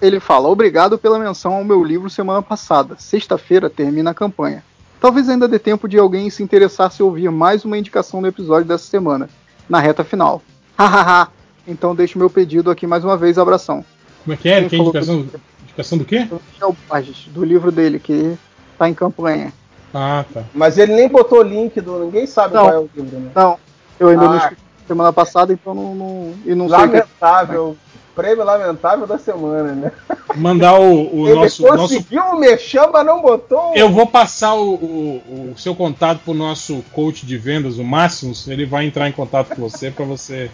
ele 0.00 0.20
fala: 0.20 0.48
Obrigado 0.48 0.98
pela 0.98 1.18
menção 1.18 1.54
ao 1.54 1.64
meu 1.64 1.82
livro 1.82 2.08
semana 2.08 2.42
passada. 2.42 2.96
Sexta-feira 2.98 3.68
termina 3.68 4.10
a 4.10 4.14
campanha. 4.14 4.62
Talvez 5.00 5.28
ainda 5.28 5.48
dê 5.48 5.58
tempo 5.58 5.88
de 5.88 5.98
alguém 5.98 6.30
se 6.30 6.44
interessar 6.44 6.92
se 6.92 7.02
ouvir 7.02 7.28
mais 7.28 7.64
uma 7.64 7.76
indicação 7.76 8.22
do 8.22 8.28
episódio 8.28 8.68
dessa 8.68 8.84
semana, 8.84 9.28
na 9.72 9.80
reta 9.80 10.04
final. 10.04 10.42
Hahaha. 10.78 11.28
então 11.66 11.94
deixo 11.94 12.18
meu 12.18 12.28
pedido 12.28 12.70
aqui 12.70 12.86
mais 12.86 13.02
uma 13.04 13.16
vez, 13.16 13.38
abração. 13.38 13.82
Como 14.22 14.34
é 14.34 14.36
que 14.36 14.48
é? 14.48 14.60
Quem 14.60 14.68
Que 14.68 14.76
falou 14.76 14.90
indicação, 14.92 15.26
indicação 15.62 15.98
do 15.98 16.04
quê? 16.04 16.28
O 16.30 16.40
Michel 16.52 16.76
Borges, 16.88 17.26
do 17.28 17.42
livro 17.44 17.72
dele, 17.72 17.98
que 17.98 18.36
tá 18.78 18.86
em 18.88 18.94
campanha. 18.94 19.50
Ah, 19.94 20.24
tá. 20.32 20.42
Mas 20.54 20.76
ele 20.76 20.94
nem 20.94 21.08
botou 21.08 21.38
o 21.40 21.42
link 21.42 21.80
do. 21.80 22.04
Ninguém 22.04 22.26
sabe 22.26 22.54
Não. 22.54 22.62
qual 22.64 22.74
é 22.74 22.78
o 22.78 22.88
livro, 22.94 23.18
né? 23.18 23.30
Não, 23.34 23.58
eu 23.98 24.08
ainda 24.08 24.24
não 24.24 24.32
Ah. 24.32 24.36
escutei 24.36 24.58
semana 24.86 25.12
passada, 25.12 25.52
então 25.52 25.74
não, 25.74 25.94
não, 25.94 26.34
e 26.44 26.54
não 26.54 26.68
sei. 26.68 26.76
o 26.78 26.80
que- 26.82 26.96
Lamentável. 26.96 27.76
Prêmio 28.14 28.44
lamentável 28.44 29.06
da 29.06 29.18
semana, 29.18 29.72
né? 29.72 29.92
Mandar 30.36 30.78
o, 30.78 31.20
o 31.20 31.26
ele 31.28 31.34
nosso, 31.40 31.62
nosso. 31.62 31.76
conseguiu 31.94 32.22
o 32.22 32.38
merchan, 32.38 32.88
mas 32.92 33.06
não 33.06 33.22
botou. 33.22 33.72
Eu 33.74 33.88
vou 33.90 34.06
passar 34.06 34.54
o, 34.54 34.74
o- 34.74 35.52
o 35.54 35.58
seu 35.58 35.74
contato 35.74 36.20
pro 36.24 36.34
nosso 36.34 36.84
coach 36.92 37.24
de 37.24 37.38
vendas, 37.38 37.78
o 37.78 37.84
Máximos. 37.84 38.46
Ele 38.48 38.66
vai 38.66 38.84
entrar 38.86 39.08
em 39.08 39.12
contato 39.12 39.54
com 39.54 39.62
você 39.62 39.90
para 39.90 40.04
você 40.04 40.50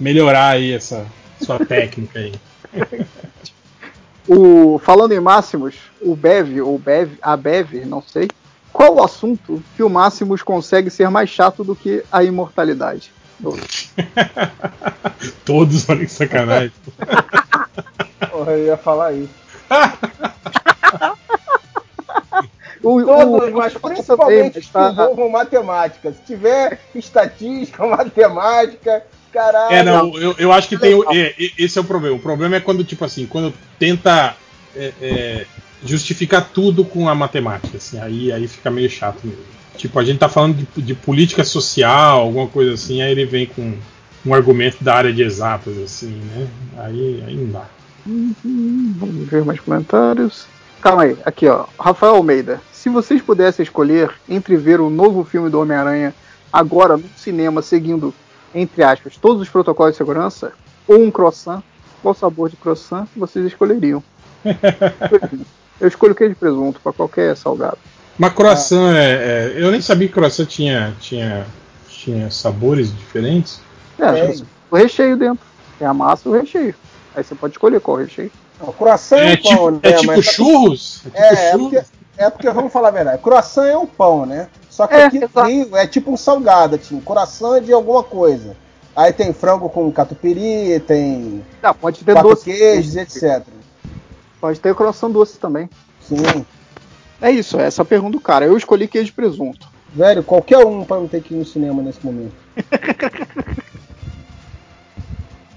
melhorar 0.00 0.48
aí 0.48 0.72
essa 0.72 1.06
sua 1.40 1.58
técnica 1.64 2.18
aí. 2.18 2.32
O, 4.28 4.78
falando 4.78 5.12
em 5.12 5.20
Máximos, 5.20 5.74
o 6.00 6.14
Bev, 6.14 6.60
ou 6.62 6.78
Bev, 6.78 7.12
a 7.20 7.36
Bev, 7.36 7.84
não 7.86 8.00
sei. 8.00 8.28
Qual 8.72 8.94
o 8.96 9.02
assunto 9.04 9.62
que 9.76 9.82
o 9.82 9.90
Máximos 9.90 10.42
consegue 10.42 10.88
ser 10.90 11.10
mais 11.10 11.28
chato 11.28 11.62
do 11.64 11.74
que 11.76 12.02
a 12.10 12.22
imortalidade? 12.24 13.12
Todos, 15.44 15.88
olha 15.88 16.06
que 16.06 16.12
sacanagem. 16.12 16.72
Porra, 18.30 18.52
eu 18.52 18.66
ia 18.66 18.76
falar 18.76 19.12
isso. 19.12 19.30
O, 22.82 23.00
Todos, 23.04 23.48
o- 23.48 23.52
mas 23.56 23.72
principalmente 23.74 24.60
que 24.60 24.68
tá- 24.68 24.90
envolvam 24.90 25.28
matemática. 25.30 26.12
Se 26.12 26.20
tiver 26.26 26.80
estatística, 26.94 27.86
matemática, 27.86 29.04
caralho. 29.32 29.74
É, 29.76 29.82
não, 29.84 30.18
eu, 30.18 30.34
eu 30.36 30.52
acho 30.52 30.68
que 30.68 30.76
tem. 30.76 30.92
é, 31.14 31.32
esse 31.56 31.78
é 31.78 31.80
o 31.80 31.84
problema. 31.84 32.16
O 32.16 32.18
problema 32.18 32.56
é 32.56 32.60
quando, 32.60 32.82
tipo 32.82 33.04
assim, 33.04 33.24
quando 33.24 33.54
tenta 33.78 34.34
é, 34.74 34.92
é, 35.00 35.46
justificar 35.84 36.48
tudo 36.52 36.84
com 36.84 37.08
a 37.08 37.14
matemática. 37.14 37.76
Assim, 37.76 38.00
aí, 38.00 38.32
aí 38.32 38.48
fica 38.48 38.68
meio 38.68 38.90
chato 38.90 39.20
mesmo. 39.22 39.44
Tipo, 39.76 39.98
a 39.98 40.04
gente 40.04 40.18
tá 40.18 40.28
falando 40.28 40.56
de, 40.56 40.82
de 40.82 40.94
política 40.94 41.44
social, 41.44 42.20
alguma 42.20 42.46
coisa 42.46 42.74
assim, 42.74 43.02
aí 43.02 43.10
ele 43.10 43.24
vem 43.24 43.46
com 43.46 43.74
um 44.24 44.34
argumento 44.34 44.82
da 44.82 44.94
área 44.94 45.12
de 45.12 45.22
exatas, 45.22 45.76
assim, 45.78 46.10
né? 46.10 46.48
Aí, 46.78 47.24
aí 47.26 47.34
não 47.34 47.50
dá. 47.50 47.66
Hum, 48.06 48.94
Vamos 48.98 49.28
ver 49.28 49.44
mais 49.44 49.60
comentários. 49.60 50.46
Calma 50.80 51.04
aí, 51.04 51.16
aqui 51.24 51.48
ó. 51.48 51.66
Rafael 51.78 52.16
Almeida. 52.16 52.60
Se 52.72 52.88
vocês 52.88 53.22
pudessem 53.22 53.62
escolher 53.62 54.12
entre 54.28 54.56
ver 54.56 54.80
o 54.80 54.90
novo 54.90 55.24
filme 55.24 55.48
do 55.48 55.60
Homem-Aranha 55.60 56.14
agora 56.52 56.96
no 56.96 57.08
cinema, 57.16 57.62
seguindo, 57.62 58.12
entre 58.54 58.82
aspas, 58.82 59.16
todos 59.16 59.40
os 59.40 59.48
protocolos 59.48 59.92
de 59.92 59.98
segurança, 59.98 60.52
ou 60.86 61.00
um 61.00 61.10
croissant, 61.10 61.62
qual 62.02 62.14
sabor 62.14 62.50
de 62.50 62.56
croissant 62.56 63.06
vocês 63.16 63.46
escolheriam? 63.46 64.02
Eu 65.80 65.88
escolho 65.88 66.14
queijo 66.14 66.34
de 66.34 66.38
presunto 66.38 66.80
para 66.80 66.92
qualquer 66.92 67.36
salgado. 67.36 67.78
Mas 68.18 68.32
croissant 68.34 68.94
é, 68.94 69.12
é- 69.12 69.52
Eu 69.56 69.70
nem 69.70 69.80
sabia 69.80 70.06
que 70.08 70.14
croissant 70.14 70.46
tinha, 70.46 70.94
tinha, 71.00 71.46
tinha 71.88 72.30
sabores 72.30 72.94
diferentes. 72.96 73.60
É, 73.98 74.04
É. 74.04 74.34
o 74.70 74.76
recheio 74.76 75.16
dentro. 75.16 75.44
Tem 75.78 75.86
a 75.86 75.94
massa 75.94 76.28
e 76.28 76.32
o 76.32 76.34
recheio. 76.34 76.74
Aí 77.14 77.24
você 77.24 77.34
pode 77.34 77.54
escolher 77.54 77.80
qual 77.80 77.96
recheio. 77.96 78.30
Não, 78.60 78.72
croissant 78.72 79.18
é, 79.18 79.32
É 79.32 79.34
um 79.34 79.36
pão, 79.36 79.42
tipo, 79.42 79.70
né? 79.70 79.78
é 79.82 79.92
tipo 79.92 80.06
Mas- 80.12 80.24
churros? 80.26 81.02
É 81.06 81.08
tipo 81.10 81.16
É, 81.18 81.32
é 81.32 81.50
churros? 81.52 81.62
porque, 81.70 81.84
é 82.18 82.30
porque, 82.30 82.50
vamos 82.50 82.72
falar 82.72 82.88
a 82.88 82.92
verdade, 82.92 83.22
croissant 83.22 83.64
é 83.66 83.76
um 83.76 83.86
pão, 83.86 84.24
né? 84.26 84.48
Só 84.70 84.86
que 84.86 84.94
É, 84.94 85.04
aqui. 85.06 85.18
Rio 85.18 85.76
é 85.76 85.86
tipo 85.86 86.10
um 86.12 86.16
salgado, 86.16 86.76
assim, 86.76 86.98
coração 87.00 87.54
é 87.56 87.60
de 87.60 87.72
alguma 87.72 88.02
coisa. 88.02 88.56
Aí 88.94 89.12
tem 89.12 89.32
frango 89.32 89.68
com 89.70 89.90
catupiry, 89.90 90.78
tem 90.86 91.42
Ah, 91.62 91.72
pode 91.74 92.04
ter 92.04 92.14
doce. 92.22 92.44
queijos, 92.44 92.96
etc. 92.96 93.42
Pode 94.40 94.60
ter 94.60 94.74
coração 94.74 95.10
doce 95.10 95.38
também. 95.38 95.68
Sim. 96.00 96.44
É 97.22 97.30
isso, 97.30 97.58
é 97.58 97.64
essa 97.66 97.82
a 97.82 97.84
pergunta 97.84 98.12
do 98.12 98.20
cara. 98.20 98.44
Eu 98.44 98.56
escolhi 98.56 98.88
queijo 98.88 99.06
de 99.06 99.12
presunto. 99.12 99.68
Velho, 99.94 100.22
qualquer 100.24 100.58
um 100.58 100.84
pra 100.84 100.96
não 100.96 101.06
ter 101.06 101.22
que 101.22 101.32
ir 101.32 101.36
no 101.36 101.44
cinema 101.44 101.80
nesse 101.82 102.04
momento. 102.04 102.32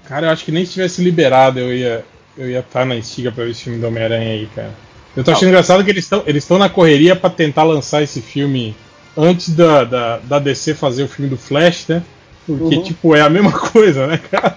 Cara, 0.06 0.28
eu 0.28 0.30
acho 0.30 0.44
que 0.44 0.52
nem 0.52 0.64
se 0.64 0.74
tivesse 0.74 1.02
liberado 1.02 1.58
eu 1.58 1.74
ia 1.74 2.04
eu 2.38 2.48
ia 2.48 2.60
estar 2.60 2.84
na 2.84 2.94
estiga 2.94 3.32
pra 3.32 3.44
ver 3.44 3.50
esse 3.50 3.64
filme 3.64 3.80
do 3.80 3.86
Homem-Aranha 3.88 4.30
aí, 4.34 4.46
cara. 4.54 4.70
Eu 5.16 5.24
tô 5.24 5.30
achando 5.32 5.48
engraçado 5.48 5.82
que 5.82 5.90
eles 5.90 6.04
estão 6.04 6.22
eles 6.26 6.44
estão 6.44 6.58
na 6.58 6.68
correria 6.68 7.16
pra 7.16 7.30
tentar 7.30 7.64
lançar 7.64 8.02
esse 8.02 8.20
filme 8.20 8.76
antes 9.16 9.50
da, 9.50 9.82
da, 9.84 10.18
da 10.18 10.38
DC 10.38 10.74
fazer 10.74 11.02
o 11.02 11.08
filme 11.08 11.28
do 11.30 11.36
Flash, 11.36 11.88
né? 11.88 12.02
Porque, 12.46 12.76
Uhum. 12.76 12.82
tipo, 12.82 13.16
é 13.16 13.22
a 13.22 13.30
mesma 13.30 13.50
coisa, 13.72 14.06
né, 14.06 14.18
cara? 14.18 14.56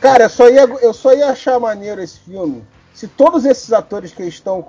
Cara, 0.00 0.24
eu 0.24 0.30
só, 0.30 0.48
ia, 0.48 0.62
eu 0.80 0.94
só 0.94 1.12
ia 1.12 1.26
achar 1.28 1.60
maneiro 1.60 2.00
esse 2.00 2.20
filme 2.20 2.62
se 2.98 3.06
todos 3.06 3.44
esses 3.44 3.72
atores 3.72 4.12
que 4.12 4.24
estão 4.24 4.64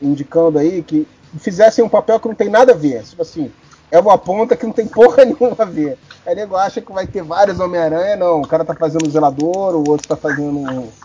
indicando 0.00 0.60
aí 0.60 0.80
que 0.80 1.08
fizessem 1.40 1.84
um 1.84 1.88
papel 1.88 2.20
que 2.20 2.28
não 2.28 2.34
tem 2.36 2.48
nada 2.48 2.70
a 2.70 2.76
ver. 2.76 3.02
Tipo 3.02 3.22
assim, 3.22 3.50
é 3.90 3.98
uma 3.98 4.16
ponta 4.16 4.56
que 4.56 4.64
não 4.64 4.72
tem 4.72 4.86
porra 4.86 5.24
nenhuma 5.26 5.56
a 5.58 5.64
ver. 5.64 5.98
Aí 6.24 6.36
nego 6.36 6.54
acha 6.54 6.80
que 6.80 6.92
vai 6.92 7.04
ter 7.04 7.20
vários 7.20 7.58
Homem-Aranha, 7.58 8.14
não. 8.14 8.42
O 8.42 8.46
cara 8.46 8.64
tá 8.64 8.76
fazendo 8.76 9.08
um 9.08 9.10
zelador, 9.10 9.74
o 9.74 9.90
outro 9.90 10.06
tá 10.06 10.16
fazendo 10.16 10.56
um. 10.56 10.88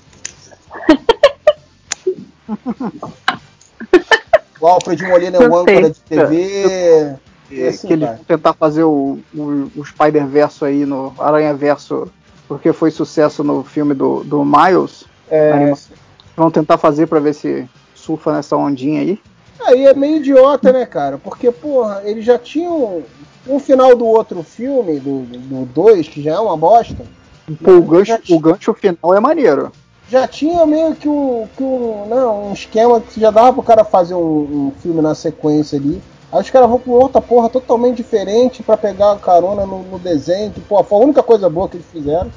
O 4.61 4.67
Alfred 4.67 5.03
Molina 5.03 5.37
é 5.39 5.49
um 5.49 5.57
âncora 5.57 5.89
de 5.89 5.99
TV. 5.99 7.17
É, 7.51 7.67
assim 7.67 7.87
que 7.87 7.93
eles 7.93 8.07
vão 8.07 8.17
tentar 8.19 8.53
fazer 8.53 8.83
o, 8.83 9.19
o, 9.35 9.71
o 9.75 9.83
Spider-Verso 9.83 10.63
aí 10.63 10.85
no 10.85 11.13
Aranha-Verso, 11.19 12.09
porque 12.47 12.71
foi 12.71 12.89
sucesso 12.89 13.43
no 13.43 13.61
filme 13.65 13.93
do, 13.93 14.23
do 14.23 14.45
Miles. 14.45 15.03
É, 15.29 15.73
Vão 16.35 16.49
tentar 16.49 16.77
fazer 16.77 17.07
pra 17.07 17.19
ver 17.19 17.33
se 17.33 17.67
surfa 17.93 18.33
nessa 18.33 18.57
ondinha 18.57 19.01
aí. 19.01 19.19
Aí 19.65 19.85
é 19.85 19.93
meio 19.93 20.17
idiota, 20.17 20.71
né, 20.71 20.85
cara? 20.85 21.17
Porque, 21.17 21.51
porra, 21.51 22.01
eles 22.03 22.25
já 22.25 22.37
tinham. 22.37 23.03
O 23.45 23.59
final 23.59 23.95
do 23.95 24.05
outro 24.05 24.41
filme, 24.41 24.99
do 24.99 25.65
2, 25.73 26.07
que 26.07 26.21
já 26.21 26.31
é 26.31 26.39
uma 26.39 26.55
bosta, 26.55 27.05
Pô, 27.61 27.71
o 27.71 27.81
gancho, 27.81 28.17
o 28.29 28.39
gancho 28.39 28.73
final 28.73 29.13
é 29.13 29.19
maneiro. 29.19 29.69
já 30.09 30.25
tinha 30.25 30.65
meio 30.65 30.95
que 30.95 31.09
um, 31.09 31.45
que 31.57 31.61
um, 31.61 32.05
não, 32.07 32.49
um 32.49 32.53
esquema 32.53 33.01
que 33.01 33.19
já 33.19 33.31
dava 33.31 33.51
pro 33.51 33.61
cara 33.61 33.83
fazer 33.83 34.15
um, 34.15 34.19
um 34.67 34.73
filme 34.81 35.01
na 35.01 35.13
sequência 35.13 35.77
ali. 35.77 36.01
Aí 36.31 36.41
os 36.41 36.49
caras 36.49 36.69
vão 36.69 36.79
com 36.79 36.91
outra 36.91 37.21
porra 37.21 37.49
totalmente 37.49 37.97
diferente 37.97 38.63
pra 38.63 38.77
pegar 38.77 39.11
a 39.11 39.17
carona 39.17 39.65
no, 39.65 39.83
no 39.83 39.99
desenho, 39.99 40.51
que 40.51 40.61
pô, 40.61 40.81
foi 40.83 40.97
a 40.97 41.01
única 41.03 41.21
coisa 41.21 41.49
boa 41.49 41.67
que 41.67 41.75
eles 41.77 41.87
fizeram. 41.91 42.31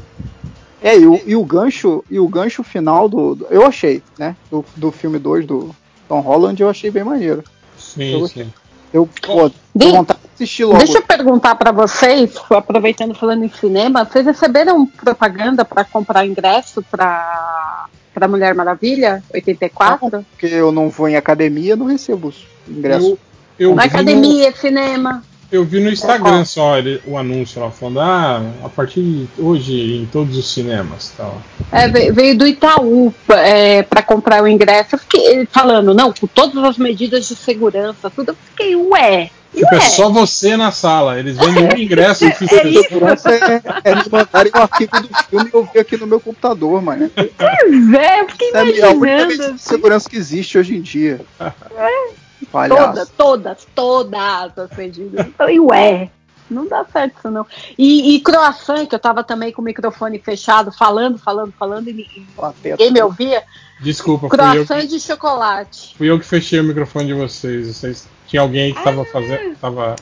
É, 0.87 0.97
e 0.97 1.05
o, 1.07 1.21
e 1.27 1.35
o 1.35 1.45
gancho, 1.45 2.05
e 2.09 2.21
o 2.21 2.29
gancho 2.29 2.63
final 2.63 3.09
do, 3.09 3.35
do- 3.35 3.47
Eu 3.51 3.67
achei, 3.67 4.01
né? 4.17 4.37
Do, 4.49 4.65
do 4.77 4.93
filme 4.93 5.19
2 5.19 5.45
do 5.45 5.75
Tom 6.09 6.21
Holland, 6.21 6.63
eu 6.63 6.69
achei 6.71 6.93
bem 6.93 7.03
maneiro. 7.03 7.43
Sim, 7.77 8.25
sim. 8.29 8.53
Eu, 8.93 9.09
pô, 9.21 9.51
tô 9.51 9.91
vontade 9.91 10.21
de 10.21 10.29
assistir 10.37 10.65
logo. 10.65 10.79
Deixa 10.79 10.99
eu 10.99 11.03
perguntar 11.03 11.57
pra 11.57 11.73
vocês, 11.73 12.35
aproveitando 12.51 13.15
falando 13.17 13.45
em 13.45 13.49
cinema, 13.49 14.05
vocês 14.05 14.25
receberam 14.25 14.87
propaganda 14.87 15.65
pra 15.65 15.85
comprar 15.85 16.25
ingresso 16.25 16.81
pra 16.91 17.87
para 18.15 18.29
Mulher 18.29 18.55
Maravilha 18.55 19.23
84? 19.35 20.25
Porque 20.31 20.47
eu 20.47 20.73
não 20.73 20.89
vou 20.89 21.07
em 21.09 21.17
academia, 21.17 21.77
não 21.77 21.85
recebo 21.87 22.29
os 22.29 22.47
ingressos. 22.67 23.09
Eu, 23.09 23.19
eu, 23.59 23.75
Na 23.75 23.85
academia, 23.85 24.55
cinema. 24.57 25.23
Eu 25.57 25.65
vi 25.65 25.81
no 25.81 25.91
Instagram 25.91 26.45
só 26.45 26.79
ele- 26.79 27.01
o 27.07 27.17
anúncio 27.19 27.61
lá 27.61 27.71
falando, 27.71 28.01
ah, 28.01 28.43
a 28.65 28.69
partir 28.69 29.01
de 29.03 29.29
hoje 29.39 29.97
em 29.97 30.07
todos 30.07 30.37
os 30.37 30.53
cinemas 30.53 31.13
tal. 31.17 31.41
É, 31.73 31.89
ve- 31.89 32.11
veio 32.13 32.37
do 32.39 32.47
Itaú 32.47 33.13
é, 33.31 33.83
para 33.83 34.03
comprar 34.03 34.43
o 34.43 34.49
ingresso. 34.49 34.95
Eu 34.95 34.99
fiquei 34.99 35.47
falando, 35.51 35.93
não, 35.95 36.13
com 36.13 36.27
todas 36.27 36.63
as 36.65 36.79
medidas 36.79 37.27
de 37.29 37.35
segurança, 37.37 38.09
tudo. 38.11 38.31
Eu 38.31 38.37
fiquei, 38.51 38.77
ué. 38.77 39.31
Tipo, 39.55 39.75
é 39.75 39.81
só 39.81 40.11
você 40.11 40.55
na 40.55 40.71
sala. 40.71 41.19
Eles 41.19 41.39
vendem 41.39 41.65
um 41.65 41.79
ingresso 41.79 42.25
e 42.27 42.29
É 42.29 42.31
fica 42.35 42.67
isso. 42.69 42.83
Segurança 42.83 43.31
é, 43.33 43.63
é 43.85 43.95
me 43.95 44.03
mandarem 44.11 44.53
o 44.55 44.59
arquivo 44.59 44.91
do 45.01 45.09
filme 45.31 45.51
e 45.51 45.57
eu 45.57 45.65
ver 45.73 45.81
aqui 45.81 45.97
no 45.97 46.07
meu 46.07 46.21
computador, 46.21 46.83
mano. 46.83 47.11
Pois 47.15 47.95
é, 47.95 48.21
eu 48.21 48.29
fiquei 48.29 48.49
Essa 48.49 48.59
é 48.59 48.61
a 48.61 48.65
única 48.65 48.87
imaginando. 48.91 49.01
medida 49.29 49.53
de 49.55 49.61
segurança 49.63 50.11
que 50.11 50.17
existe 50.17 50.59
hoje 50.59 50.77
em 50.77 50.83
dia. 50.83 51.21
Todas, 51.39 52.26
Palhaço. 52.51 53.13
todas, 53.17 53.67
todas 53.75 54.59
as 54.59 54.77
medidas. 54.77 55.27
Eu 55.27 55.33
falei, 55.37 55.61
ué, 55.61 56.11
não 56.51 56.67
dá 56.67 56.85
certo 56.85 57.19
isso 57.19 57.31
não. 57.31 57.47
E, 57.77 58.15
e 58.15 58.21
croissant, 58.21 58.87
que 58.87 58.95
eu 58.95 58.99
tava 58.99 59.25
também 59.25 59.53
com 59.53 59.63
o 59.63 59.65
microfone 59.65 60.19
fechado, 60.19 60.71
falando, 60.71 61.19
falando, 61.19 61.53
falando, 61.53 61.89
e 61.89 61.93
ninguém 61.93 62.91
me 62.93 63.03
ouvia. 63.03 63.43
Desculpa, 63.81 64.29
Croissant 64.29 64.81
que, 64.81 64.87
de 64.87 65.01
chocolate. 65.01 65.95
fui 65.97 66.11
eu 66.11 66.19
que 66.19 66.25
fechei 66.25 66.61
o 66.61 66.65
microfone 66.65 67.07
de 67.07 67.15
vocês. 67.15 67.67
Vocês 67.67 68.09
tinha 68.27 68.41
alguém 68.41 68.73
que 68.73 68.83
tava 68.83 69.05
fazendo. 69.05 69.57
Tava. 69.57 69.97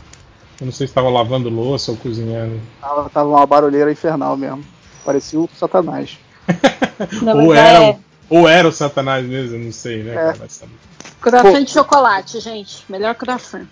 Eu 0.61 0.67
não 0.67 0.73
sei 0.73 0.87
se 0.87 0.93
estava 0.93 1.09
lavando 1.09 1.49
louça 1.49 1.91
ou 1.91 1.97
cozinhando. 1.97 2.61
Tava, 2.81 3.11
tava 3.11 3.29
uma 3.29 3.47
barulheira 3.47 3.91
infernal 3.91 4.37
mesmo. 4.37 4.65
Parecia 5.05 5.41
o 5.41 5.51
Satanás. 5.57 6.19
Não, 7.23 7.47
ou, 7.47 7.55
era, 7.55 7.85
é 7.85 7.99
ou 8.31 8.49
era 8.49 8.69
o 8.69 8.73
Satanás 8.73 9.25
mesmo, 9.27 9.57
eu 9.57 9.65
não 9.65 9.73
sei, 9.73 10.03
né? 10.03 10.13
É. 10.13 10.33
cara. 10.33 10.49
Croissant 11.25 11.53
Pô. 11.59 11.65
de 11.65 11.71
chocolate, 11.71 12.41
gente. 12.41 12.85
Melhor 12.89 13.15
croissant. 13.15 13.65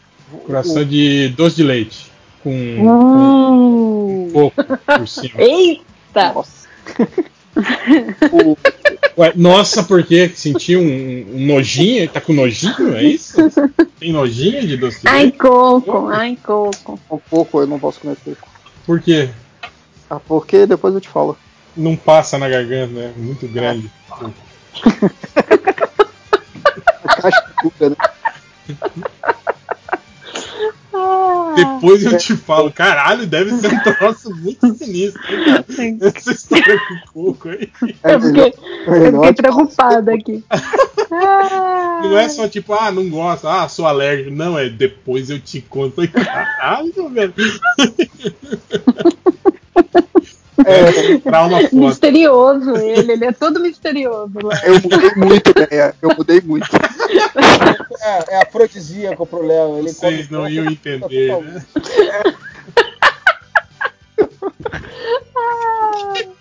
Coração 0.47 0.85
de 0.85 1.29
doce 1.37 1.57
de 1.57 1.63
leite. 1.63 2.11
Com, 2.43 2.51
Hum. 2.51 4.31
com 4.33 4.51
coco 4.51 4.79
por 4.99 5.07
cima. 5.09 5.35
Eita! 5.41 6.33
Nossa. 6.33 6.67
o, 8.33 8.57
Ué, 9.19 9.33
nossa, 9.37 9.83
por 9.85 10.03
quê? 10.05 10.31
Senti 10.35 10.75
um, 10.77 11.37
um 11.37 11.47
nojinho? 11.47 12.09
Tá 12.09 12.21
com 12.21 12.33
nojinho? 12.33 12.95
É 12.97 13.05
isso? 13.05 13.37
Tem 14.01 14.11
nojinho 14.13 14.67
de 14.67 14.77
doce 14.79 15.03
de 15.03 15.09
Ai, 15.09 15.25
leite? 15.25 15.39
coco, 15.39 16.09
ai, 16.09 16.39
coco. 16.43 16.99
um 17.11 17.19
pouco 17.19 17.61
eu 17.61 17.67
não 17.67 17.79
posso 17.79 18.01
comer 18.01 18.17
coco. 18.25 18.49
Por 18.87 19.01
quê? 19.01 19.29
Ah, 20.09 20.19
porque 20.19 20.67
depois 20.67 20.95
eu 20.95 21.01
te 21.01 21.09
falo. 21.09 21.37
Não 21.77 21.95
passa 21.95 22.39
na 22.39 22.49
garganta, 22.49 22.93
né? 22.93 23.13
Muito 23.17 23.47
grande. 23.47 23.91
A 24.11 24.31
caixa 27.09 27.45
dura, 27.63 27.91
né? 27.91 27.97
Ah, 30.95 31.55
Depois 31.57 32.05
eu 32.05 32.19
te 32.19 32.37
falo, 32.37 32.71
caralho, 32.71 33.27
deve 33.27 33.51
ser 33.57 33.73
um 33.73 33.81
troço 33.83 34.35
muito 34.37 34.75
sinistro, 34.75 35.21
cara? 35.23 35.65
Essa 36.15 36.33
história 36.33 36.79
com 37.13 37.13
coco 37.33 37.49
aí. 37.49 37.73
É 38.03 38.15
eu 38.15 38.21
fiquei, 38.21 38.55
é 38.87 39.09
eu 39.09 39.13
fiquei 39.15 39.33
preocupada 39.33 40.13
aqui. 40.15 40.45
Ah, 40.51 42.01
Não 42.03 42.19
é 42.19 42.29
só 42.29 42.47
tipo, 42.49 42.75
ah, 42.75 42.91
não 42.91 43.09
gosto, 43.09 43.49
ah, 43.49 43.69
sou 43.69 43.87
alérgico. 43.87 44.31
Não, 44.31 44.59
é 44.59 44.69
depois 44.69 45.31
eu 45.31 45.41
te 45.41 45.61
conto. 45.63 46.07
Caralho, 46.09 47.09
velho. 47.09 47.35
É, 50.67 51.19
trauma 51.19 51.61
foda. 51.61 51.87
misterioso 51.87 52.77
ele, 52.77 53.13
ele 53.13 53.25
é 53.25 53.33
todo 53.33 53.61
misterioso. 53.61 54.33
Eu 54.65 54.75
mudei 54.75 55.15
muito, 55.17 55.53
né? 55.59 55.93
Eu 56.01 56.15
mudei 56.17 56.41
muito. 56.41 56.69
É, 58.01 58.35
é 58.35 58.43
afrodisíaco 58.43 59.27
pro 59.27 59.47
Léo. 59.47 59.79
Ele 59.79 59.93
Vocês 59.93 60.29
come 60.29 60.41
não 60.41 60.49
iam 60.49 60.67
entender, 60.67 61.41
né? 61.41 61.65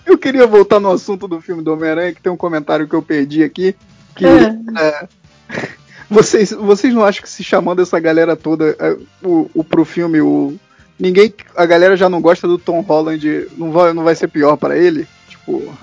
Eu 0.05 0.17
queria 0.17 0.45
voltar 0.45 0.80
no 0.80 0.91
assunto 0.91 1.28
do 1.28 1.41
filme 1.41 1.63
do 1.63 1.74
Homem-Aranha, 1.74 2.13
que 2.13 2.22
tem 2.22 2.32
um 2.32 2.38
comentário 2.38 2.88
que 2.88 2.93
eu 2.93 3.01
perdi 3.01 3.43
aqui. 3.43 3.76
Que 4.15 4.26
é, 4.26 5.07
vocês, 6.09 6.51
vocês 6.51 6.93
não 6.93 7.03
acham 7.03 7.24
que 7.24 7.30
se 7.30 7.43
chamando 7.43 7.82
essa 7.82 7.99
galera 7.99 8.36
toda 8.36 8.76
é, 8.78 8.97
o, 9.24 9.49
o, 9.53 9.63
pro 9.63 9.86
filme, 9.86 10.19
o, 10.22 10.53
ninguém. 11.02 11.34
A 11.56 11.66
galera 11.66 11.97
já 11.97 12.08
não 12.08 12.22
gosta 12.22 12.47
do 12.47 12.58
Tom 12.58 12.82
Holland, 12.82 13.47
não 13.58 13.72
vai, 13.72 13.91
não 13.91 14.04
vai 14.04 14.16
ser 14.16 14.28
pior 14.28 14.56
pra 14.56 14.78
ele? 14.78 15.08
Tipo. 15.28 15.74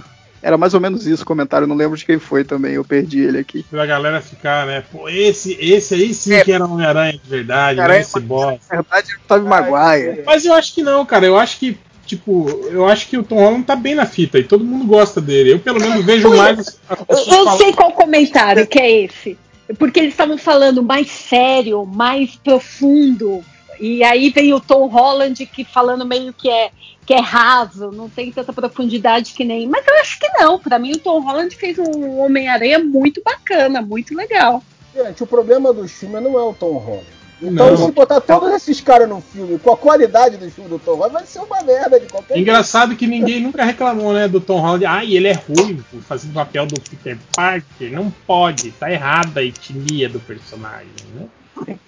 Era 0.41 0.57
mais 0.57 0.73
ou 0.73 0.81
menos 0.81 1.05
isso 1.05 1.25
o 1.25 1.27
comentário, 1.27 1.66
não 1.66 1.75
lembro 1.75 1.99
de 1.99 2.07
quem 2.07 2.16
foi 2.16 2.45
também, 2.45 2.75
eu 2.75 2.85
perdi 2.85 3.19
ele 3.19 3.39
aqui. 3.39 3.64
Pra 3.69 3.85
galera 3.85 4.21
ficar, 4.21 4.66
né? 4.66 4.85
Pô, 4.93 5.09
esse, 5.09 5.59
esse 5.61 5.95
aí 5.95 6.14
sim 6.14 6.33
É. 6.33 6.45
que 6.45 6.53
era 6.53 6.64
um 6.64 6.75
Homem-Aranha 6.75 7.21
de 7.21 7.29
verdade, 7.29 7.81
Aranha 7.81 7.99
né? 7.99 8.05
Esse 8.05 8.21
bosta. 8.21 8.61
Na 8.71 8.77
verdade, 8.77 9.09
era 9.11 9.19
o 9.19 9.23
Tobey 9.27 9.49
Maguire. 9.49 10.23
Mas 10.25 10.45
eu 10.45 10.55
acho 10.55 10.73
que 10.73 10.83
não, 10.85 11.05
cara. 11.05 11.27
Eu 11.27 11.37
acho 11.37 11.59
que, 11.59 11.77
tipo, 12.07 12.49
eu 12.71 12.87
acho 12.87 13.09
que 13.09 13.19
o 13.19 13.25
Tom 13.25 13.41
Holland 13.41 13.64
tá 13.64 13.75
bem 13.75 13.97
na 13.97 14.07
fita 14.07 14.39
e 14.39 14.45
todo 14.45 14.64
mundo 14.64 14.87
gosta 14.87 15.21
dele. 15.21 15.55
Eu, 15.55 15.59
pelo 15.59 15.81
menos, 15.81 16.05
vejo 16.05 16.31
mais 16.31 16.79
Eu, 17.09 17.16
eu 17.19 17.51
sei 17.57 17.73
qual 17.73 17.91
comentário 17.91 18.64
que 18.64 18.79
é 18.79 19.05
esse. 19.05 19.37
Porque 19.77 19.99
eles 19.99 20.12
estavam 20.12 20.39
falando 20.39 20.85
mais 20.85 21.11
sério, 21.11 21.85
mais 21.85 22.37
profundo. 22.37 23.43
E 23.81 24.03
aí 24.03 24.31
vem 24.31 24.53
o 24.53 24.61
Tom 24.61 24.87
Holland 24.87 25.45
que 25.47 25.64
falando 25.64 26.05
meio 26.05 26.33
que 26.33 26.49
é 26.49 26.70
que 27.07 27.14
é 27.14 27.20
raso, 27.20 27.91
não 27.91 28.07
tem 28.07 28.31
tanta 28.31 28.53
profundidade 28.53 29.33
que 29.33 29.43
nem. 29.43 29.66
Mas 29.66 29.87
eu 29.87 29.95
acho 29.99 30.20
que 30.20 30.29
não. 30.35 30.59
Para 30.59 30.79
mim, 30.79 30.93
o 30.93 30.99
Tom 30.99 31.20
Holland 31.20 31.57
fez 31.57 31.79
um 31.79 32.18
Homem-Aranha 32.18 32.79
muito 32.81 33.22
bacana, 33.24 33.81
muito 33.81 34.14
legal. 34.14 34.62
Gente, 34.95 35.22
o 35.22 35.26
problema 35.26 35.72
dos 35.72 35.91
filmes 35.91 36.22
não 36.22 36.39
é 36.39 36.43
o 36.43 36.53
Tom 36.53 36.76
Holland. 36.76 37.18
Então, 37.41 37.70
não. 37.70 37.76
se 37.76 37.93
botar 37.93 38.20
todos 38.20 38.53
esses 38.53 38.81
caras 38.81 39.09
no 39.09 39.20
filme 39.20 39.59
com 39.59 39.72
a 39.72 39.76
qualidade 39.76 40.37
do 40.37 40.51
filme 40.51 40.68
do 40.68 40.79
Tom 40.79 40.97
Holland, 40.97 41.14
vai 41.14 41.26
ser 41.26 41.39
uma 41.39 41.62
merda 41.62 41.99
de 41.99 42.09
qualquer 42.09 42.37
Engraçado 42.37 42.89
jeito. 42.89 42.99
que 42.99 43.07
ninguém 43.07 43.41
nunca 43.41 43.64
reclamou, 43.64 44.12
né, 44.12 44.26
do 44.26 44.41
Tom 44.41 44.61
Holland. 44.61 44.85
Ah, 44.85 45.05
ele 45.05 45.29
é 45.29 45.33
ruim 45.33 45.83
fazendo 46.07 46.33
o 46.33 46.35
papel 46.35 46.66
do 46.66 46.81
Peter 46.81 47.16
Parker. 47.35 47.93
Não 47.93 48.11
pode, 48.26 48.72
tá 48.72 48.91
errada 48.91 49.41
a 49.41 49.45
etnia 49.45 50.09
do 50.09 50.20
personagem, 50.20 50.91
né? 51.14 51.26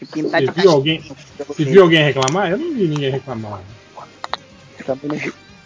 Você 0.00 0.60
viu, 0.60 0.70
alguém, 0.70 1.02
você 1.46 1.64
viu 1.64 1.82
alguém 1.82 2.02
reclamar? 2.02 2.50
Eu 2.50 2.58
não 2.58 2.74
vi 2.74 2.88
ninguém 2.88 3.10
reclamar. 3.10 3.60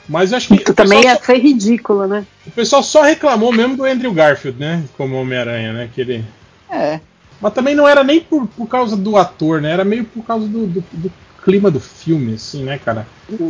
Mas 0.09 0.33
eu 0.33 0.37
acho 0.37 0.49
que. 0.49 0.59
Tu 0.59 0.75
também 0.75 1.03
só, 1.03 1.17
ser 1.17 1.39
ridículo, 1.39 2.07
né? 2.07 2.27
O 2.47 2.51
pessoal 2.51 2.83
só 2.83 3.03
reclamou 3.03 3.53
mesmo 3.53 3.77
do 3.77 3.85
Andrew 3.85 4.13
Garfield, 4.13 4.59
né? 4.59 4.85
Como 4.97 5.17
Homem-Aranha, 5.17 5.73
né? 5.73 5.91
Que 5.95 6.01
ele... 6.03 6.25
É. 6.71 7.01
Mas 7.41 7.53
também 7.53 7.75
não 7.75 7.89
era 7.89 8.05
nem 8.05 8.21
por, 8.21 8.47
por 8.47 8.69
causa 8.69 8.97
do 8.97 9.17
ator, 9.17 9.61
né? 9.61 9.71
Era 9.71 9.85
meio 9.85 10.05
por 10.05 10.25
causa 10.25 10.47
do, 10.47 10.67
do, 10.67 10.85
do 10.93 11.13
clima 11.43 11.71
do 11.71 11.81
filme, 11.81 12.35
assim, 12.35 12.65
né, 12.65 12.79
cara? 12.79 13.07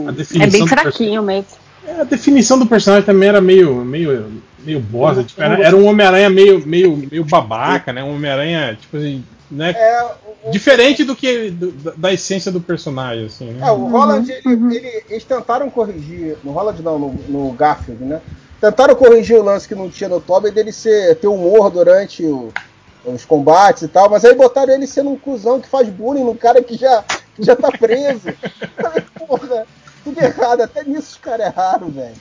A 0.07 0.11
definição 0.11 0.42
é 0.42 0.50
bem 0.50 0.66
fraquinho 0.66 1.22
mesmo. 1.22 1.64
É, 1.86 2.00
a 2.00 2.05
definição 2.05 2.59
do 2.59 2.66
personagem 2.66 3.05
também 3.05 3.28
era 3.28 3.40
meio, 3.40 3.84
meio, 3.84 4.32
meio 4.64 4.80
bosta. 4.80 5.22
Tipo, 5.22 5.42
era, 5.42 5.62
era, 5.62 5.76
um 5.76 5.86
Homem-Aranha 5.86 6.30
meio, 6.30 6.66
meio, 6.66 6.96
meio 7.11 7.24
babaca, 7.24 7.92
né? 7.92 8.02
Um 8.02 8.14
Homem-Aranha, 8.14 8.76
tipo 8.80 8.96
assim, 8.96 9.22
né? 9.51 9.70
É, 9.76 10.11
o, 10.45 10.51
Diferente 10.51 11.05
do 11.05 11.14
que 11.14 11.51
do, 11.51 11.72
da 11.97 12.12
essência 12.12 12.51
do 12.51 12.61
personagem, 12.61 13.26
assim. 13.26 13.53
Né? 13.53 13.66
É, 13.66 13.70
o 13.70 13.86
Holland, 13.86 14.30
uhum. 14.45 14.70
ele, 14.70 14.86
ele, 14.86 15.05
eles 15.11 15.24
tentaram 15.24 15.70
corrigir, 15.70 16.36
no 16.42 16.53
Holland 16.53 16.82
não, 16.82 16.99
no, 16.99 17.12
no 17.28 17.53
Garfield, 17.53 18.05
né? 18.05 18.20
Tentaram 18.61 18.95
corrigir 18.95 19.36
o 19.36 19.42
lance 19.42 19.68
que 19.68 19.74
não 19.74 19.90
tinha 19.90 20.09
no 20.09 20.20
Tobey 20.20 20.51
dele 20.51 20.72
ser, 20.72 21.16
ter 21.16 21.26
humor 21.26 21.70
durante 21.70 22.24
o, 22.24 22.53
os 23.05 23.24
combates 23.24 23.82
e 23.82 23.88
tal, 23.88 24.09
mas 24.09 24.24
aí 24.24 24.34
botaram 24.34 24.72
ele 24.72 24.86
sendo 24.86 25.11
um 25.11 25.18
cuzão 25.18 25.61
que 25.61 25.68
faz 25.68 25.88
bullying 25.88 26.24
num 26.24 26.36
cara 26.36 26.62
que 26.62 26.76
já, 26.76 27.05
que 27.34 27.42
já 27.42 27.55
tá 27.55 27.70
preso. 27.70 28.22
Porra, 29.18 29.66
tudo 30.03 30.20
errado, 30.20 30.62
até 30.62 30.84
nisso 30.84 31.12
os 31.12 31.16
caras 31.16 31.47
erraram, 31.47 31.90
velho. 31.90 32.14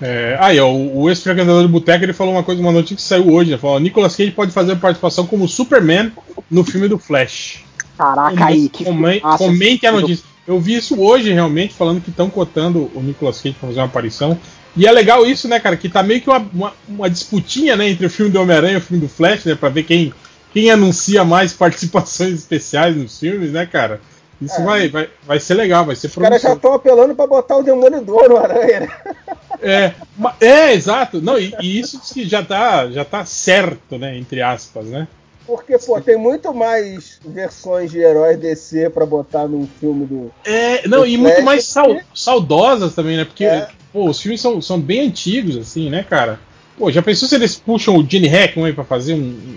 É, 0.00 0.36
aí, 0.40 0.58
ó, 0.58 0.70
o 0.70 1.08
ex-frequentador 1.08 1.62
de 1.62 1.68
boteca 1.68 2.04
ele 2.04 2.12
falou 2.12 2.34
uma 2.34 2.42
coisa, 2.42 2.60
uma 2.60 2.72
notícia 2.72 2.96
que 2.96 3.02
saiu 3.02 3.32
hoje. 3.32 3.52
Ele 3.52 3.60
falou: 3.60 3.78
Nicolas 3.78 4.16
Cage 4.16 4.30
pode 4.32 4.52
fazer 4.52 4.76
participação 4.76 5.26
como 5.26 5.48
Superman 5.48 6.12
no 6.50 6.64
filme 6.64 6.88
do 6.88 6.98
Flash. 6.98 7.64
Caraca, 7.96 8.46
aí, 8.46 8.68
que 8.68 8.84
comente, 8.84 9.22
comente 9.38 9.86
a 9.86 9.92
notícia. 9.92 10.24
Eu 10.46 10.60
vi 10.60 10.74
isso 10.74 11.00
hoje, 11.00 11.32
realmente, 11.32 11.74
falando 11.74 12.00
que 12.00 12.10
estão 12.10 12.28
cotando 12.28 12.90
o 12.94 13.00
Nicolas 13.00 13.40
Cage 13.40 13.56
pra 13.58 13.68
fazer 13.68 13.80
uma 13.80 13.86
aparição. 13.86 14.38
E 14.76 14.86
é 14.86 14.90
legal 14.90 15.24
isso, 15.24 15.46
né, 15.48 15.60
cara? 15.60 15.76
Que 15.76 15.88
tá 15.88 16.02
meio 16.02 16.20
que 16.20 16.28
uma, 16.28 16.44
uma, 16.52 16.72
uma 16.88 17.08
disputinha, 17.10 17.76
né, 17.76 17.88
entre 17.88 18.06
o 18.06 18.10
filme 18.10 18.30
do 18.30 18.40
Homem-Aranha 18.40 18.74
e 18.74 18.78
o 18.78 18.80
filme 18.80 19.00
do 19.00 19.08
Flash, 19.08 19.44
né? 19.44 19.54
Pra 19.54 19.68
ver 19.68 19.84
quem, 19.84 20.12
quem 20.52 20.70
anuncia 20.70 21.24
mais 21.24 21.52
participações 21.54 22.34
especiais 22.34 22.96
nos 22.96 23.18
filmes, 23.18 23.52
né, 23.52 23.64
cara? 23.64 24.00
Isso 24.42 24.60
é. 24.60 24.64
vai, 24.64 24.88
vai, 24.88 25.08
vai 25.24 25.40
ser 25.40 25.54
legal, 25.54 25.84
vai 25.84 25.94
ser 25.94 26.08
Os 26.08 26.14
caras 26.16 26.42
já 26.42 26.54
estão 26.54 26.74
apelando 26.74 27.14
para 27.14 27.26
botar 27.26 27.56
o 27.56 27.62
Demolidor 27.62 28.28
no 28.28 28.36
Aranha, 28.36 28.80
né? 28.80 28.88
É, 29.62 29.94
é 30.40 30.72
exato. 30.74 31.20
Não, 31.20 31.38
e, 31.38 31.54
e, 31.60 31.80
isso 31.80 32.00
já 32.24 32.42
tá, 32.42 32.90
já 32.90 33.04
tá 33.04 33.24
certo, 33.24 33.98
né? 33.98 34.16
Entre 34.16 34.42
aspas, 34.42 34.86
né? 34.86 35.08
Porque, 35.46 35.78
pô, 35.78 36.00
tem 36.00 36.16
muito 36.16 36.54
mais 36.54 37.20
versões 37.24 37.90
de 37.90 37.98
heróis 37.98 38.38
DC 38.38 38.88
para 38.90 39.04
botar 39.04 39.46
num 39.46 39.66
filme 39.78 40.06
do. 40.06 40.32
É, 40.44 40.88
não, 40.88 41.00
do 41.00 41.06
e 41.06 41.16
Flash 41.16 41.20
muito 41.20 41.42
mais 41.44 41.64
sal, 41.66 42.00
saudosas 42.14 42.94
também, 42.94 43.16
né? 43.16 43.24
Porque, 43.24 43.44
é. 43.44 43.68
pô, 43.92 44.08
os 44.08 44.20
filmes 44.20 44.40
são, 44.40 44.60
são 44.62 44.80
bem 44.80 45.06
antigos, 45.06 45.56
assim, 45.58 45.90
né, 45.90 46.02
cara? 46.02 46.40
Pô, 46.78 46.90
já 46.90 47.02
pensou 47.02 47.28
se 47.28 47.34
eles 47.34 47.56
puxam 47.56 47.96
o 47.96 48.08
Gene 48.08 48.26
Hackman 48.26 48.66
aí 48.66 48.72
pra 48.72 48.84
fazer 48.84 49.14
um, 49.14 49.56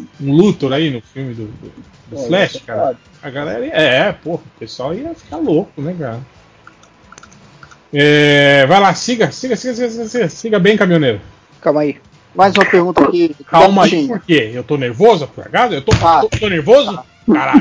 um, 0.00 0.04
um 0.20 0.32
Luthor 0.32 0.72
aí 0.72 0.90
no 0.90 1.00
filme 1.00 1.34
do, 1.34 1.46
do, 1.46 1.72
do 2.10 2.16
pô, 2.16 2.18
Flash, 2.18 2.62
cara? 2.64 2.96
A 3.20 3.30
galera. 3.30 3.66
É, 3.66 4.12
pô, 4.12 4.34
o 4.34 4.42
pessoal 4.58 4.94
ia 4.94 5.12
ficar 5.14 5.38
louco, 5.38 5.82
né, 5.82 5.94
cara? 5.98 6.20
É, 7.92 8.66
vai 8.66 8.80
lá, 8.80 8.94
siga, 8.94 9.32
siga, 9.32 9.56
siga, 9.56 9.74
siga, 9.74 10.08
siga, 10.08 10.28
siga 10.28 10.58
bem, 10.58 10.76
caminhoneiro. 10.76 11.20
Calma 11.60 11.80
aí. 11.80 11.96
Mais 12.34 12.54
uma 12.54 12.64
pergunta 12.64 13.04
aqui. 13.04 13.34
Calma 13.46 13.84
aí, 13.84 14.06
por 14.06 14.20
quê? 14.20 14.50
Eu 14.54 14.62
tô 14.62 14.76
nervoso, 14.76 15.26
por 15.28 15.46
acaso? 15.46 15.74
Eu 15.74 15.82
tô, 15.82 15.92
ah. 16.02 16.20
tô, 16.20 16.28
tô 16.28 16.48
nervoso? 16.48 16.98
Caralho. 17.32 17.60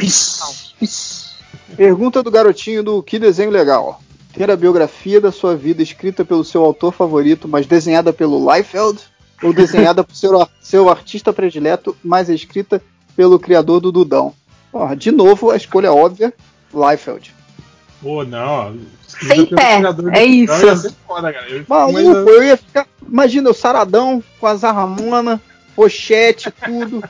Pergunta 1.76 2.22
do 2.22 2.32
garotinho 2.32 2.84
do 2.84 3.02
Que 3.02 3.18
Desenho 3.18 3.50
Legal. 3.50 4.02
Ter 4.34 4.52
a 4.52 4.56
biografia 4.56 5.20
da 5.20 5.32
sua 5.32 5.56
vida 5.56 5.82
escrita 5.82 6.24
pelo 6.24 6.44
seu 6.44 6.64
autor 6.64 6.92
favorito, 6.92 7.48
mas 7.48 7.66
desenhada 7.66 8.14
pelo 8.14 8.54
Liefeld? 8.54 9.00
Ou 9.42 9.54
desenhada 9.54 10.04
por 10.04 10.16
seu, 10.16 10.48
seu 10.62 10.90
artista 10.90 11.32
predileto, 11.32 11.96
mas 12.04 12.30
escrita 12.30 12.82
pelo 13.16 13.40
criador 13.40 13.80
do 13.80 13.92
Dudão? 13.92 14.34
Porra, 14.72 14.96
de 14.96 15.12
novo, 15.12 15.52
a 15.52 15.56
escolha 15.56 15.92
óbvia, 15.92 16.34
Liefeld. 16.74 17.34
Pô, 18.02 18.24
não. 18.24 18.78
Sem 19.26 19.46
pé. 19.46 19.82
É 20.14 20.24
isso. 20.24 20.54
Foda, 21.08 21.34
Maluco, 21.68 22.30
eu 22.30 22.44
ia 22.44 22.58
ficar. 22.58 22.88
Imagina, 23.08 23.50
o 23.50 23.54
Saradão 23.54 24.24
com 24.40 24.48
as 24.48 24.62
Ramona, 24.62 25.42
pochete, 25.76 26.52
tudo. 26.52 27.04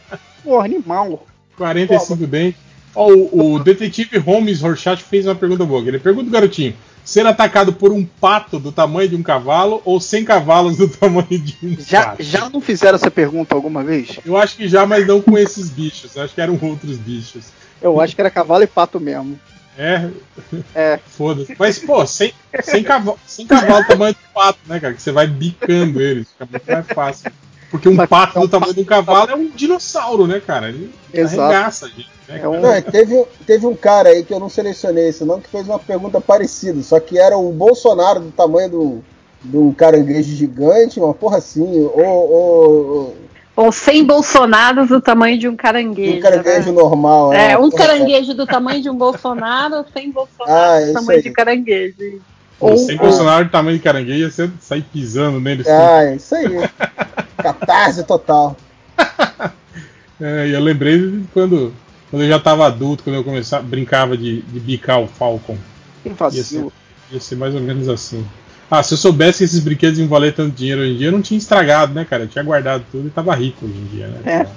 Porra, 0.44 0.66
animal. 0.66 1.26
45 1.58 2.28
bem. 2.28 2.56
Ó, 2.96 3.12
o, 3.12 3.54
o 3.56 3.60
detetive 3.60 4.18
Holmes 4.18 4.62
Rorschach 4.62 5.04
fez 5.04 5.26
uma 5.26 5.36
pergunta 5.36 5.66
boa. 5.66 5.82
Ele 5.88 6.00
pergunta 6.00 6.30
o 6.30 6.32
garotinho: 6.32 6.76
ser 7.04 7.26
atacado 7.26 7.74
por 7.74 7.92
um 7.92 8.06
pato 8.06 8.60
do 8.60 8.72
tamanho 8.72 9.10
de 9.10 9.16
um 9.16 9.24
cavalo 9.24 9.82
ou 9.84 10.00
sem 10.00 10.24
cavalos 10.24 10.78
do 10.78 10.88
tamanho 10.90 11.40
de 11.40 11.58
um 11.64 11.76
já, 11.80 12.06
pato? 12.06 12.24
Já 12.24 12.50
não 12.50 12.62
fizeram 12.62 12.96
essa 12.96 13.12
pergunta 13.12 13.56
alguma 13.56 13.84
vez? 13.84 14.20
Eu 14.26 14.38
acho 14.38 14.56
que 14.56 14.68
já, 14.68 14.86
mas 14.86 15.06
não 15.06 15.22
com 15.22 15.38
esses 15.38 15.70
bichos. 15.70 16.16
Eu 16.16 16.24
acho 16.24 16.34
que 16.34 16.42
eram 16.42 16.58
outros 16.62 16.98
bichos. 16.98 17.46
Eu 17.82 18.00
acho 18.00 18.16
que 18.16 18.22
era 18.22 18.30
cavalo 18.30 18.64
e 18.64 18.68
pato 18.68 19.00
mesmo. 19.00 19.40
É. 19.78 20.10
É. 20.74 21.00
Foda-se. 21.08 21.56
Mas, 21.58 21.80
pô, 21.80 22.06
sem, 22.06 22.34
sem, 22.64 22.84
cavalo, 22.84 23.20
sem 23.26 23.46
cavalo 23.46 23.86
tamanho 23.86 24.14
de 24.14 24.34
pato, 24.34 24.60
né, 24.66 24.80
cara? 24.80 24.94
Que 24.94 25.02
você 25.02 25.12
vai 25.12 25.28
bicando 25.28 26.02
eles. 26.02 26.30
Fica 26.32 26.48
muito 26.50 26.72
mais 26.72 26.88
fácil. 26.88 27.32
Porque 27.70 27.90
um 27.90 27.96
Mas, 27.96 28.10
pato 28.10 28.38
é 28.38 28.42
um 28.42 28.46
do 28.46 28.50
tamanho 28.50 28.74
de 28.74 28.82
um 28.82 28.86
cavalo 28.86 29.32
é 29.32 29.36
um 29.36 29.50
dinossauro, 29.50 30.26
né, 30.26 30.40
cara? 30.40 30.70
Ele 30.70 30.94
Exato. 31.14 31.42
arregaça 31.42 31.86
a 31.86 31.90
gente. 31.90 32.10
Né, 32.28 32.40
é 32.42 32.48
um... 32.48 32.62
não, 32.62 32.82
teve, 32.82 33.26
teve 33.46 33.66
um 33.66 33.76
cara 33.76 34.10
aí 34.10 34.24
que 34.24 34.34
eu 34.34 34.40
não 34.40 34.50
selecionei 34.50 35.10
esse 35.10 35.26
não, 35.26 35.42
que 35.42 35.50
fez 35.50 35.68
uma 35.68 35.80
pergunta 35.80 36.20
parecida, 36.22 36.82
só 36.82 37.00
que 37.00 37.20
era 37.20 37.38
o 37.38 37.52
Bolsonaro 37.52 38.20
do 38.22 38.32
tamanho 38.32 38.70
do, 38.70 39.04
do 39.44 39.74
caranguejo 39.78 40.34
gigante, 40.34 41.00
uma 41.00 41.14
porra 41.14 41.38
assim, 41.38 41.84
ou, 41.94 42.06
ou, 42.06 43.16
ou 43.58 43.72
100 43.72 44.06
Bolsonaros 44.06 44.90
do 44.90 45.02
tamanho 45.02 45.36
de 45.40 45.48
um 45.48 45.56
caranguejo. 45.56 46.20
Um 46.20 46.22
caranguejo 46.22 46.70
né? 46.70 46.76
normal, 46.80 47.34
é. 47.34 47.54
É, 47.54 47.58
um 47.58 47.72
caranguejo 47.72 48.36
do 48.36 48.46
tamanho 48.46 48.84
de 48.84 48.88
um 48.88 48.96
Bolsonaro, 48.96 49.78
ou 49.78 49.86
100 49.92 50.12
Bolsonaros 50.12 50.84
ah, 50.84 50.86
do 50.86 50.94
tamanho 50.94 51.18
aí. 51.18 51.24
de 51.24 51.32
caranguejo. 51.32 52.22
Ou 52.60 52.78
100 52.78 52.98
Bolsonaro 52.98 53.46
do 53.46 53.52
tamanho 53.52 53.76
de 53.76 53.84
caranguejo, 53.84 54.32
você 54.32 54.48
sai 54.62 54.86
pisando 54.94 55.40
nele. 55.40 55.64
Ah, 55.68 56.02
assim. 56.02 56.16
isso 56.18 56.36
aí. 56.36 56.70
Catarse 57.38 58.04
total. 58.04 58.56
é, 60.22 60.50
eu 60.52 60.60
lembrei 60.60 61.24
quando, 61.34 61.74
quando 62.12 62.22
eu 62.22 62.30
já 62.30 62.38
estava 62.38 62.68
adulto, 62.68 63.04
quando 63.04 63.16
eu 63.16 63.24
começava, 63.24 63.64
brincava 63.64 64.16
de, 64.16 64.44
de 64.44 64.60
bicar 64.60 65.02
o 65.02 65.08
Falcon. 65.08 65.58
Ia 66.06 66.44
ser, 66.44 66.68
ia 67.12 67.20
ser 67.20 67.36
mais 67.36 67.56
ou 67.56 67.62
menos 67.62 67.90
assim. 67.90 68.24
Ah, 68.70 68.84
se 68.84 68.94
eu 68.94 68.98
soubesse 68.98 69.40
que 69.40 69.44
esses 69.46 69.60
brinquedos 69.60 69.98
iam 69.98 70.08
valer 70.08 70.34
tanto 70.34 70.56
dinheiro 70.56 70.82
hoje 70.82 70.92
em 70.92 70.98
dia, 70.98 71.08
eu 71.08 71.12
não 71.12 71.22
tinha 71.22 71.38
estragado, 71.38 71.94
né, 71.94 72.06
cara? 72.06 72.24
Eu 72.24 72.28
tinha 72.28 72.44
guardado 72.44 72.84
tudo 72.92 73.08
e 73.08 73.12
tava 73.12 73.34
rico 73.34 73.66
hoje 73.66 73.78
em 73.78 73.86
dia, 73.86 74.08
né? 74.08 74.22
É. 74.26 74.48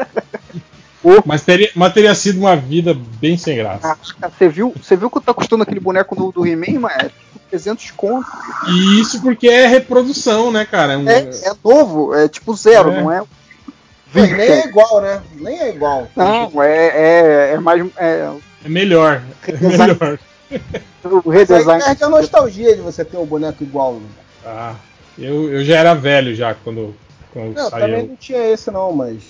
mas, 1.26 1.42
teria, 1.42 1.70
mas 1.74 1.92
teria 1.92 2.14
sido 2.14 2.38
uma 2.38 2.56
vida 2.56 2.96
bem 3.20 3.36
sem 3.36 3.56
graça. 3.56 3.98
Ah, 4.22 4.28
você 4.28 4.48
viu, 4.48 4.74
você 4.80 4.96
viu 4.96 5.10
quanto 5.10 5.26
tá 5.26 5.34
custando 5.34 5.62
aquele 5.62 5.80
boneco 5.80 6.16
do, 6.16 6.32
do 6.32 6.46
He-Man, 6.46 6.80
mas 6.80 6.96
é 6.96 7.10
300 7.50 7.90
conto. 7.90 8.26
E 8.68 9.00
isso 9.00 9.20
porque 9.20 9.48
é 9.48 9.66
reprodução, 9.66 10.50
né, 10.50 10.64
cara? 10.64 10.94
É, 10.94 10.96
um... 10.96 11.08
é, 11.08 11.18
é, 11.18 11.52
novo, 11.62 12.14
é 12.14 12.26
tipo 12.28 12.54
zero, 12.56 12.92
é. 12.92 13.02
não 13.02 13.12
é? 13.12 13.22
nem 14.14 14.26
é 14.26 14.66
igual, 14.66 15.02
né? 15.02 15.20
Nem 15.34 15.58
é 15.58 15.68
igual. 15.70 16.08
Não, 16.16 16.62
é, 16.62 16.86
é, 16.86 17.52
é 17.54 17.58
mais. 17.58 17.84
É, 17.96 18.30
é 18.64 18.68
melhor. 18.68 19.20
É 19.46 19.52
melhor 19.52 20.18
o 21.04 21.30
redesign. 21.30 21.82
Mas 21.86 22.00
é 22.00 22.04
a 22.04 22.08
nostalgia 22.08 22.74
de 22.74 22.82
você 22.82 23.04
ter 23.04 23.16
um 23.16 23.26
boneco 23.26 23.62
igual. 23.62 23.94
Né? 23.94 24.06
Ah, 24.44 24.74
eu, 25.18 25.52
eu 25.52 25.64
já 25.64 25.78
era 25.78 25.94
velho 25.94 26.34
já 26.34 26.54
quando, 26.54 26.94
quando 27.32 27.54
não, 27.54 27.70
saiu. 27.70 27.86
também 27.86 28.08
não 28.08 28.16
tinha 28.16 28.52
esse 28.52 28.70
não, 28.70 28.92
mas. 28.92 29.22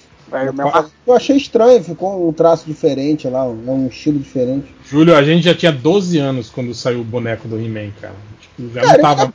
Eu 1.07 1.15
achei 1.15 1.37
estranho, 1.37 1.85
ficou 1.85 2.29
um 2.29 2.33
traço 2.33 2.65
diferente 2.67 3.29
lá, 3.29 3.47
um 3.47 3.87
estilo 3.87 4.19
diferente. 4.19 4.75
Júlio, 4.85 5.15
a 5.15 5.23
gente 5.23 5.45
já 5.45 5.55
tinha 5.55 5.71
12 5.71 6.19
anos 6.19 6.51
quando 6.51 6.75
saiu 6.75 7.01
o 7.01 7.05
boneco 7.05 7.47
do 7.47 7.61
He-Man, 7.61 7.91
cara. 8.01 8.15
Tipo, 8.41 8.73
já 8.73 8.81
cara, 8.81 8.93
não 8.95 9.03
tava. 9.03 9.35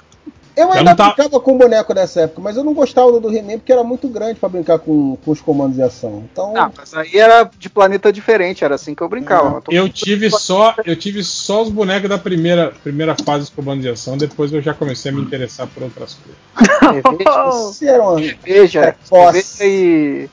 Eu 0.56 0.72
ainda 0.74 0.94
tá- 0.96 1.14
brincava 1.14 1.40
com 1.40 1.58
boneco 1.58 1.94
nessa 1.94 2.22
época, 2.22 2.42
mas 2.42 2.58
eu 2.58 2.64
não 2.64 2.74
gostava 2.74 3.12
do 3.14 3.20
do 3.22 3.34
He-Man 3.34 3.60
porque 3.60 3.72
era 3.72 3.84
muito 3.84 4.08
grande 4.10 4.40
pra 4.40 4.50
brincar 4.50 4.80
com, 4.80 5.16
com 5.24 5.32
os 5.32 5.40
comandos 5.40 5.76
de 5.76 5.82
ação. 5.82 6.28
Então, 6.32 6.54
Ah, 6.58 6.70
mas 6.76 6.94
aí 6.94 7.18
era 7.18 7.50
de 7.58 7.70
planeta 7.70 8.12
diferente, 8.12 8.64
era 8.66 8.76
assim 8.76 8.94
que 8.94 9.02
eu 9.02 9.08
brincava. 9.08 9.62
Eu 9.70 9.88
tive 9.88 10.30
só, 10.30 10.76
eu 10.86 10.96
tive 10.96 11.24
só 11.24 11.62
os 11.62 11.70
bonecos 11.70 12.10
da 12.10 12.18
primeira, 12.18 12.74
primeira 12.84 13.16
fase 13.24 13.42
dos 13.46 13.50
comandos 13.50 13.84
de 13.84 13.90
ação, 13.90 14.18
depois 14.18 14.52
eu 14.52 14.62
já 14.62 14.74
comecei 14.74 15.12
a 15.12 15.16
me 15.16 15.22
interessar 15.22 15.68
por 15.68 15.84
outras 15.84 16.16
coisas. 16.16 17.04
cerveja, 17.04 17.74
se 17.74 17.88
era 17.88 18.04
uma- 18.04 18.18
cerveja, 18.20 18.96
e. 19.62 20.30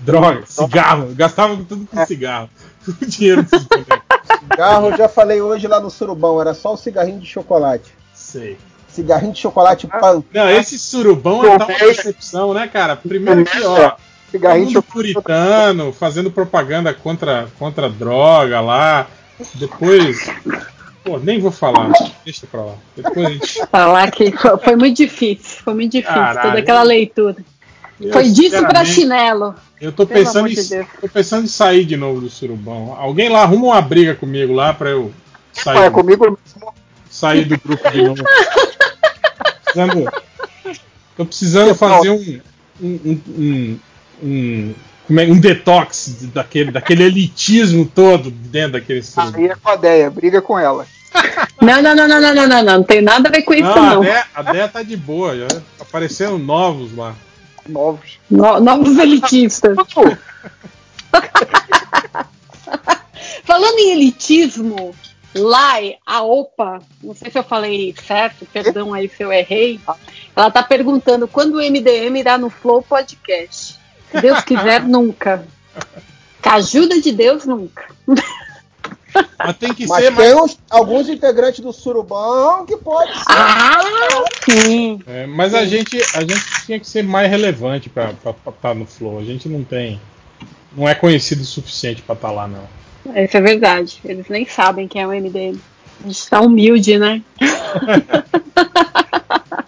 Droga, 0.00 0.42
cigarro, 0.46 1.14
gastava 1.14 1.56
tudo 1.68 1.86
com 1.86 2.06
cigarro. 2.06 2.48
O 2.88 3.04
dinheiro 3.04 3.42
desses 3.42 3.66
bonecos. 3.66 4.00
cigarro, 4.40 4.86
eu 4.88 4.96
já 4.96 5.08
falei 5.10 5.42
hoje 5.42 5.66
lá 5.68 5.78
no 5.78 5.90
Surubão, 5.90 6.40
era 6.40 6.54
só 6.54 6.72
o 6.72 6.76
cigarrinho 6.78 7.20
de 7.20 7.26
chocolate. 7.26 7.92
Sei. 8.14 8.56
Cigarrinho 8.98 9.32
de 9.32 9.38
chocolate 9.38 9.86
pan. 9.86 10.22
Não, 10.34 10.50
esse 10.50 10.76
surubão 10.78 11.44
é 11.44 11.56
tal 11.56 11.66
percepção, 11.68 12.52
né, 12.52 12.66
cara? 12.66 12.96
Primeiro 12.96 13.44
que, 13.44 13.62
ó, 13.62 13.92
Cigarrinho 14.30 14.68
de 14.68 14.82
puritano, 14.82 15.92
fazendo 15.92 16.30
propaganda 16.32 16.92
contra, 16.92 17.46
contra 17.58 17.86
a 17.86 17.88
droga 17.88 18.60
lá. 18.60 19.06
Depois. 19.54 20.28
Pô, 21.04 21.16
nem 21.18 21.38
vou 21.38 21.52
falar, 21.52 21.92
deixa 22.24 22.44
pra 22.46 22.60
lá. 22.62 22.74
Depois 22.96 23.24
a 23.26 23.30
gente. 23.30 23.66
Falar 23.70 24.10
que 24.10 24.32
foi, 24.32 24.58
foi 24.58 24.76
muito 24.76 24.96
difícil, 24.96 25.62
foi 25.64 25.74
muito 25.74 25.92
difícil 25.92 26.14
Caralho. 26.14 26.48
toda 26.48 26.58
aquela 26.58 26.82
leitura. 26.82 27.36
Eu, 28.00 28.12
Foi 28.12 28.28
disso 28.30 28.60
pra 28.66 28.84
chinelo. 28.84 29.54
Eu 29.80 29.90
tô 29.92 30.06
Pelo 30.06 30.20
pensando, 30.24 30.48
de 30.48 30.60
em, 30.60 30.68
Deus. 30.68 30.86
tô 31.00 31.08
pensando 31.08 31.44
em 31.44 31.48
sair 31.48 31.84
de 31.84 31.96
novo 31.96 32.20
do 32.20 32.28
surubão. 32.30 32.94
Alguém 32.98 33.28
lá 33.28 33.42
arruma 33.42 33.66
uma 33.68 33.80
briga 33.80 34.14
comigo 34.14 34.52
lá 34.52 34.74
pra 34.74 34.90
eu 34.90 35.06
Ué, 35.06 35.62
sair, 35.62 35.90
comigo 35.90 36.24
mesmo. 36.24 36.74
sair 37.10 37.44
do 37.44 37.58
grupo 37.58 37.90
de 37.90 38.02
novo. 38.02 38.22
precisando, 39.72 40.10
tô 41.16 41.26
precisando 41.26 41.74
fazer 41.74 42.10
um, 42.10 42.40
um, 42.80 43.20
um, 43.28 43.78
um 44.22 44.74
como 45.08 45.20
é, 45.20 45.24
um 45.24 45.40
detox 45.40 46.28
daquele, 46.34 46.70
daquele 46.70 47.02
elitismo 47.04 47.86
todo 47.86 48.30
dentro 48.30 48.72
daquele 48.72 48.98
estudo. 49.00 49.34
Aí 49.38 49.46
é 49.46 49.54
com 49.54 49.70
a 49.70 49.76
Deia, 49.76 50.10
briga 50.10 50.42
com 50.42 50.58
ela. 50.58 50.86
Não, 51.62 51.80
não, 51.80 51.94
não, 51.96 52.06
não, 52.06 52.20
não, 52.20 52.34
não, 52.34 52.46
não, 52.46 52.62
não, 52.62 52.82
tem 52.82 53.00
nada 53.00 53.30
a 53.30 53.32
ver 53.32 53.42
com 53.42 53.54
isso, 53.54 53.64
não. 53.64 54.00
A 54.00 54.04
Deia, 54.04 54.26
a 54.34 54.42
Deia 54.42 54.68
tá 54.68 54.82
de 54.82 54.96
boa, 54.96 55.34
já 55.34 55.48
apareceram 55.80 56.38
novos 56.38 56.94
lá. 56.94 57.14
Novos. 57.66 58.18
No, 58.30 58.60
novos 58.60 58.98
elitistas. 58.98 59.74
Falando 63.44 63.78
em 63.78 63.92
elitismo, 63.92 64.94
Lai, 65.34 65.96
a 66.06 66.22
OPA, 66.22 66.80
não 67.02 67.14
sei 67.14 67.30
se 67.30 67.38
eu 67.38 67.42
falei 67.44 67.94
certo, 68.06 68.46
perdão 68.52 68.94
aí 68.94 69.08
se 69.08 69.22
eu 69.22 69.32
errei, 69.32 69.78
ela 70.34 70.50
tá 70.50 70.62
perguntando 70.62 71.28
quando 71.28 71.54
o 71.56 71.62
MDM 71.62 72.16
irá 72.18 72.38
no 72.38 72.48
Flow 72.50 72.82
Podcast. 72.82 73.76
Se 74.10 74.20
Deus 74.22 74.40
quiser, 74.42 74.82
nunca. 74.88 75.46
Com 76.42 76.48
a 76.48 76.54
ajuda 76.54 77.00
de 77.00 77.12
Deus, 77.12 77.44
nunca. 77.44 77.84
Mas 79.38 79.56
tem 79.58 79.74
que 79.74 79.86
Mas 79.86 80.04
ser 80.04 80.14
tem 80.14 80.34
mais. 80.34 80.36
uns- 80.36 80.58
alguns 80.70 81.08
integrantes 81.08 81.60
do 81.60 81.72
Surubão 81.72 82.64
que 82.66 82.76
pode 82.76 83.12
ser. 83.12 83.24
Ah, 83.28 83.80
sim. 84.48 85.00
é, 85.06 85.26
mas 85.26 85.54
a 85.54 85.64
gente, 85.64 86.00
a 86.14 86.20
gente 86.20 86.64
tinha 86.66 86.78
que 86.78 86.86
ser 86.88 87.02
mais 87.02 87.28
relevante 87.28 87.88
pra 87.88 88.12
estar 88.12 88.74
no 88.74 88.86
Flow. 88.86 89.18
A 89.18 89.24
gente 89.24 89.48
não 89.48 89.64
tem. 89.64 90.00
Não 90.76 90.88
é 90.88 90.94
conhecido 90.94 91.42
o 91.42 91.46
suficiente 91.46 92.02
pra 92.02 92.14
estar 92.14 92.30
lá, 92.30 92.46
não. 92.46 92.64
Isso 93.14 93.36
é 93.36 93.40
verdade. 93.40 94.00
Eles 94.04 94.28
nem 94.28 94.46
sabem 94.46 94.88
quem 94.88 95.02
é 95.02 95.06
o 95.06 95.10
MDM. 95.10 95.58
A 96.04 96.06
gente 96.06 96.28
tá 96.28 96.40
humilde, 96.40 96.98
né? 96.98 97.22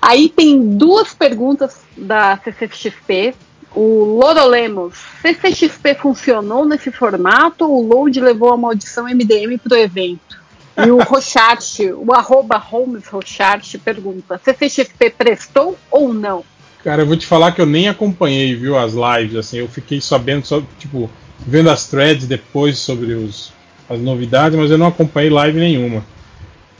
Aí 0.00 0.28
tem 0.28 0.76
duas 0.76 1.14
perguntas 1.14 1.80
da 1.96 2.38
CCXP. 2.44 3.34
O 3.74 4.20
Loro 4.20 4.46
Lemos, 4.46 4.94
CCXP 5.20 5.96
funcionou 5.96 6.64
nesse 6.64 6.92
formato 6.92 7.64
ou 7.64 7.82
o 7.82 7.88
Load 7.88 8.20
levou 8.20 8.52
a 8.52 8.56
maldição 8.56 9.06
MDM 9.06 9.58
pro 9.58 9.76
evento? 9.76 10.44
E 10.76 10.90
o 10.90 11.02
Rochart, 11.02 11.80
o 11.96 12.12
arroba 12.12 12.56
Holmes 12.56 13.08
Rochart 13.08 13.76
pergunta, 13.78 14.40
CCXP 14.44 15.10
prestou 15.10 15.76
ou 15.90 16.12
não? 16.12 16.44
Cara, 16.84 17.02
eu 17.02 17.06
vou 17.06 17.16
te 17.16 17.26
falar 17.26 17.52
que 17.52 17.60
eu 17.60 17.66
nem 17.66 17.88
acompanhei, 17.88 18.54
viu, 18.54 18.76
as 18.76 18.92
lives, 18.92 19.36
assim, 19.36 19.58
eu 19.58 19.68
fiquei 19.68 20.00
sabendo 20.00 20.44
só, 20.44 20.62
tipo, 20.78 21.10
vendo 21.46 21.70
as 21.70 21.86
threads 21.86 22.26
depois 22.26 22.78
sobre 22.78 23.12
os, 23.14 23.52
as 23.88 23.98
novidades, 24.00 24.58
mas 24.58 24.70
eu 24.70 24.78
não 24.78 24.86
acompanhei 24.88 25.30
live 25.30 25.58
nenhuma. 25.58 26.04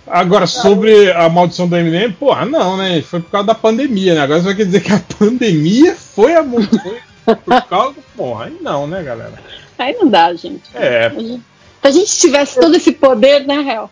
Agora, 0.07 0.47
sobre 0.47 1.11
a 1.13 1.29
maldição 1.31 1.67
do 1.67 1.77
Eminem, 1.77 2.13
porra, 2.13 2.45
não, 2.45 2.77
né? 2.77 3.01
Foi 3.03 3.21
por 3.21 3.31
causa 3.31 3.47
da 3.47 3.55
pandemia, 3.55 4.15
né? 4.15 4.21
Agora 4.21 4.39
você 4.41 4.47
vai 4.47 4.55
querer 4.55 4.67
dizer 4.67 4.81
que 4.83 4.93
a 4.93 5.01
pandemia 5.19 5.95
foi 5.95 6.35
a 6.35 6.45
foi 6.45 7.35
por 7.37 7.63
causa. 7.63 7.97
Porra, 8.15 8.47
aí 8.47 8.59
não, 8.61 8.87
né, 8.87 9.03
galera? 9.03 9.33
Aí 9.79 9.95
não 9.95 10.09
dá, 10.09 10.33
gente. 10.35 10.63
É, 10.75 11.11
Se 11.11 11.41
a 11.83 11.91
gente 11.91 12.15
tivesse 12.19 12.61
todo 12.61 12.77
esse 12.77 12.93
poder, 12.93 13.47
né, 13.47 13.57
Hel? 13.67 13.91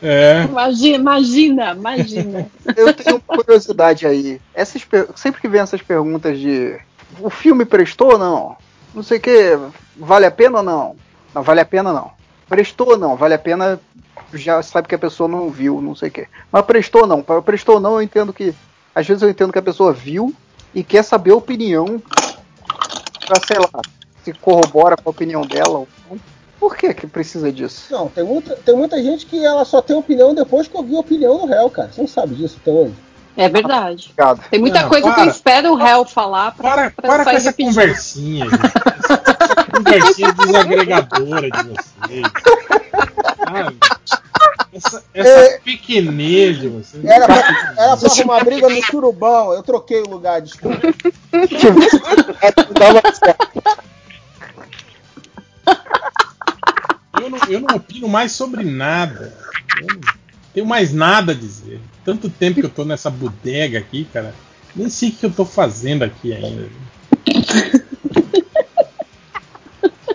é. 0.00 0.44
Imagina, 0.48 0.96
imagina, 0.96 1.72
imagina. 1.72 2.46
Eu 2.76 2.94
tenho 2.94 3.20
uma 3.28 3.36
curiosidade 3.42 4.06
aí. 4.06 4.40
Essas 4.54 4.84
per- 4.84 5.08
sempre 5.16 5.40
que 5.40 5.48
vem 5.48 5.60
essas 5.60 5.82
perguntas 5.82 6.38
de 6.38 6.76
o 7.20 7.28
filme 7.30 7.64
prestou 7.64 8.12
ou 8.12 8.18
não? 8.18 8.56
Não 8.94 9.02
sei 9.02 9.18
o 9.18 9.20
que, 9.20 9.58
vale 9.98 10.26
a 10.26 10.30
pena 10.30 10.58
ou 10.58 10.62
não? 10.62 10.96
Não, 11.34 11.42
vale 11.42 11.60
a 11.60 11.64
pena 11.64 11.92
não. 11.92 12.10
Prestou 12.48 12.90
ou 12.92 12.98
não? 12.98 13.16
Vale 13.16 13.34
a 13.34 13.38
pena, 13.38 13.78
já 14.32 14.62
sabe 14.62 14.88
que 14.88 14.94
a 14.94 14.98
pessoa 14.98 15.28
não 15.28 15.50
viu, 15.50 15.80
não 15.82 15.94
sei 15.94 16.08
o 16.08 16.12
que. 16.12 16.26
Mas 16.50 16.64
prestou 16.64 17.02
ou 17.02 17.06
não? 17.06 17.22
Prestou 17.42 17.74
ou 17.76 17.80
não, 17.80 17.94
eu 17.94 18.02
entendo 18.02 18.32
que. 18.32 18.54
Às 18.94 19.06
vezes 19.06 19.22
eu 19.22 19.28
entendo 19.30 19.52
que 19.52 19.58
a 19.58 19.62
pessoa 19.62 19.92
viu 19.92 20.34
e 20.74 20.82
quer 20.82 21.02
saber 21.04 21.30
a 21.32 21.36
opinião 21.36 22.02
pra, 23.26 23.40
sei 23.46 23.58
lá, 23.58 23.80
se 24.24 24.32
corrobora 24.32 24.96
com 24.96 25.08
a 25.08 25.12
opinião 25.12 25.42
dela 25.42 25.78
ou 25.80 25.88
não. 26.10 26.18
Por 26.58 26.76
que 26.76 26.92
que 26.92 27.06
precisa 27.06 27.52
disso? 27.52 27.86
Não, 27.92 28.08
tem 28.08 28.24
muita, 28.24 28.56
tem 28.56 28.74
muita 28.74 29.00
gente 29.00 29.24
que 29.26 29.44
ela 29.44 29.64
só 29.64 29.80
tem 29.80 29.94
opinião 29.96 30.34
depois 30.34 30.66
que 30.66 30.76
ouviu 30.76 30.96
a 30.96 31.00
opinião 31.00 31.38
do 31.38 31.46
réu, 31.46 31.70
cara. 31.70 31.88
Você 31.92 32.00
não 32.00 32.08
sabe 32.08 32.34
disso 32.34 32.58
até 32.60 32.70
hoje. 32.72 32.94
É 33.36 33.48
verdade. 33.48 34.10
Obrigado. 34.12 34.40
Tem 34.50 34.58
muita 34.58 34.82
Não, 34.82 34.88
coisa 34.88 35.06
que 35.08 35.14
para. 35.14 35.24
eu 35.26 35.30
espero 35.30 35.70
o 35.72 35.76
réu 35.76 36.04
falar 36.04 36.56
pra, 36.56 36.70
Para, 36.70 36.90
pra 36.90 37.08
para 37.08 37.24
com 37.24 37.30
essa 37.30 37.50
repetindo. 37.50 37.68
conversinha, 37.68 38.46
conversinha 39.92 40.32
desagregadora 40.32 41.50
de 41.50 41.62
vocês. 41.68 42.26
Sabe? 43.44 43.76
Essa, 44.72 45.04
essa 45.14 45.28
É. 45.28 45.58
pequenez 45.60 46.58
de 46.58 46.68
vocês. 46.68 47.04
Era 47.04 47.26
pra, 47.26 47.74
era 47.78 47.96
pra 47.96 48.10
arrumar 48.10 48.44
briga 48.44 48.68
no 48.68 48.82
Surubão. 48.84 49.52
Eu 49.52 49.62
troquei 49.62 50.00
o 50.02 50.08
lugar, 50.08 50.40
desculpa. 50.42 50.78
Eu 57.20 57.30
não, 57.30 57.38
eu 57.48 57.60
não 57.60 57.76
opino 57.76 58.08
mais 58.08 58.32
sobre 58.32 58.64
nada. 58.64 59.34
Eu 59.80 59.86
não 59.86 60.00
tenho 60.54 60.66
mais 60.66 60.92
nada 60.92 61.32
a 61.32 61.34
dizer. 61.34 61.80
Tanto 62.04 62.30
tempo 62.30 62.60
que 62.60 62.66
eu 62.66 62.70
tô 62.70 62.84
nessa 62.84 63.10
bodega 63.10 63.78
aqui, 63.78 64.04
cara. 64.12 64.34
Nem 64.74 64.88
sei 64.88 65.08
o 65.08 65.12
que 65.12 65.26
eu 65.26 65.30
tô 65.30 65.44
fazendo 65.44 66.04
aqui 66.04 66.32
ainda. 66.32 66.68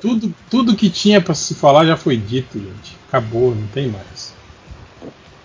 Tudo, 0.04 0.36
tudo 0.50 0.76
que 0.76 0.90
tinha 0.90 1.22
pra 1.22 1.34
se 1.34 1.56
falar 1.56 1.86
já 1.86 1.96
foi 1.96 2.18
dito, 2.18 2.60
gente. 2.60 2.98
Acabou, 3.08 3.56
não 3.56 3.66
tem 3.68 3.88
mais. 3.88 4.34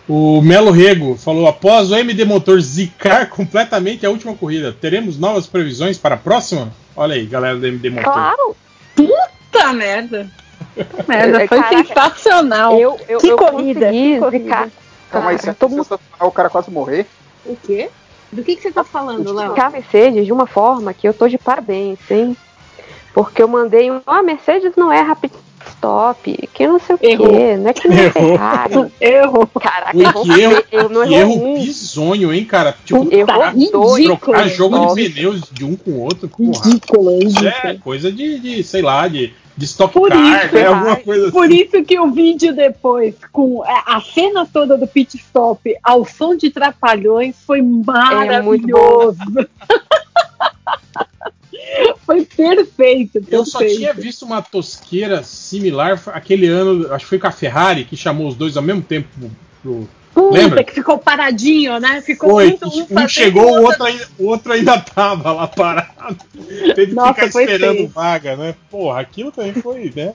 O 0.09 0.43
Melo 0.43 0.73
Rego 0.73 1.17
falou: 1.17 1.47
após 1.47 1.93
o 1.93 1.97
MD 1.97 2.25
Motor 2.25 2.61
zicar 2.61 3.29
completamente 3.31 4.05
a 4.05 4.11
última 4.11 4.35
corrida, 4.35 4.73
teremos 4.73 5.17
novas 5.17 5.47
previsões 5.47 5.97
para 5.97 6.17
a 6.17 6.19
próxima? 6.19 6.73
Olha 6.97 7.15
aí, 7.15 7.25
galera 7.25 7.57
do 7.57 7.65
MD 7.69 7.91
Motor. 7.91 8.13
Claro, 8.13 8.57
Puta 8.97 9.73
merda. 9.73 10.29
Puta 10.75 11.05
merda, 11.07 11.39
foi 11.47 11.59
Caraca. 11.59 11.85
sensacional. 11.87 12.77
eu, 12.81 12.99
eu, 13.09 13.21
Que 13.21 13.29
eu 13.29 13.37
corrida, 13.39 13.93
que 13.93 14.19
corrida. 14.19 14.45
zicar. 14.45 14.69
Calma 15.09 15.31
aí, 15.31 15.37
isso 15.37 15.49
é 15.49 15.53
tô 15.53 15.69
muito 15.69 16.01
o 16.21 16.31
cara 16.33 16.51
quase 16.51 16.69
morrer. 16.69 17.07
O 17.47 17.55
quê? 17.55 17.89
Do 18.33 18.43
que, 18.43 18.57
que 18.57 18.63
você 18.63 18.73
tá 18.73 18.83
falando, 18.83 19.33
Léo? 19.33 19.55
Mercedes 19.71 20.27
de 20.27 20.33
uma 20.33 20.47
forma 20.49 20.93
que 20.93 21.07
eu 21.07 21.15
tô 21.15 21.29
de 21.29 21.39
parabéns, 21.39 21.99
hein? 22.11 22.37
Porque 23.19 23.43
eu 23.43 23.49
mandei 23.49 23.91
um. 23.91 24.01
Ah, 24.07 24.19
a 24.19 24.23
Mercedes 24.23 24.75
não 24.77 24.93
é 24.93 25.01
rapid 25.01 25.33
stop, 25.67 26.49
que 26.55 26.69
não 26.69 26.79
sei 26.79 26.95
o 26.95 26.99
Errou. 27.03 27.29
quê, 27.29 27.57
não 27.57 27.69
é 27.69 27.73
que 27.73 27.89
não 27.89 27.97
é 27.97 28.05
Errou. 28.05 28.13
Ferrari. 28.13 28.75
Errou. 29.01 29.47
Caraca, 29.61 29.99
errou, 29.99 30.23
que 30.23 30.41
erro, 30.41 30.65
eu 30.71 30.89
não 30.89 31.05
que 31.05 31.15
errou 31.15 31.33
erro 31.33 31.47
um. 31.49 31.55
bizonho, 31.55 32.33
hein, 32.33 32.45
cara? 32.45 32.77
Tipo, 32.85 33.13
Errou 33.13 33.71
dois. 33.73 34.05
trocar 34.05 34.49
jogo 34.49 34.77
Nossa. 34.77 34.95
de 34.95 35.11
pneus 35.11 35.43
de 35.51 35.65
um 35.65 35.75
com 35.75 35.91
o 35.91 36.01
outro, 36.03 36.29
porra. 36.29 36.65
Ridículo, 36.65 37.19
Isso 37.25 37.45
é 37.45 37.75
coisa 37.75 38.13
de, 38.13 38.39
de, 38.39 38.63
sei 38.63 38.83
lá, 38.83 39.09
de, 39.09 39.33
de 39.57 39.65
stock 39.65 39.93
Por 39.93 40.11
car, 40.11 40.45
isso, 40.47 40.55
né? 40.55 40.67
Alguma 40.67 40.97
coisa 40.97 41.23
assim. 41.25 41.33
Por 41.33 41.51
isso 41.51 41.83
que 41.83 41.99
o 41.99 42.13
vídeo 42.13 42.55
depois, 42.55 43.17
com 43.33 43.65
a 43.65 43.97
a 43.97 44.01
cena 44.01 44.47
toda 44.47 44.79
do 44.79 44.87
pit 44.87 45.17
stop 45.17 45.75
ao 45.83 46.05
som 46.05 46.37
de 46.37 46.51
trapalhões, 46.51 47.35
foi 47.45 47.63
muito 47.63 47.85
maravilhoso. 47.85 49.19
foi 52.05 52.25
perfeito, 52.25 53.21
Eu 53.29 53.45
só 53.45 53.59
perfeito. 53.59 53.79
tinha 53.79 53.95
visto 53.95 54.25
uma 54.25 54.41
tosqueira 54.43 55.23
similar 55.23 56.03
aquele 56.09 56.47
ano, 56.47 56.93
acho 56.93 57.05
que 57.05 57.09
foi 57.11 57.19
com 57.19 57.27
a 57.27 57.33
Ferrari, 57.33 57.85
que 57.85 57.97
chamou 57.97 58.29
os 58.29 58.35
dois 58.35 58.57
ao 58.57 58.63
mesmo 58.63 58.83
tempo 58.83 59.09
pro, 59.63 59.89
Puta, 60.19 60.35
Lembra? 60.39 60.65
que 60.65 60.73
ficou 60.73 60.99
paradinho, 60.99 61.79
né? 61.79 62.01
Ficou 62.03 62.31
Foi, 62.31 62.47
muito 62.49 62.67
um 62.67 62.87
fazendo, 62.87 63.09
chegou, 63.09 63.45
o 63.59 63.63
outro, 63.63 63.85
ainda, 63.85 64.09
o 64.19 64.27
outro 64.27 64.53
ainda 64.53 64.79
tava 64.81 65.33
lá 65.33 65.47
parado. 65.47 66.17
Teve 66.75 66.89
que 66.89 66.95
Nossa, 66.95 67.15
ficar 67.15 67.31
foi 67.31 67.45
esperando 67.45 67.77
feio. 67.77 67.89
vaga, 67.89 68.37
né? 68.37 68.55
Porra, 68.71 69.01
aquilo 69.01 69.31
também 69.31 69.53
foi, 69.55 69.93
né? 69.95 70.15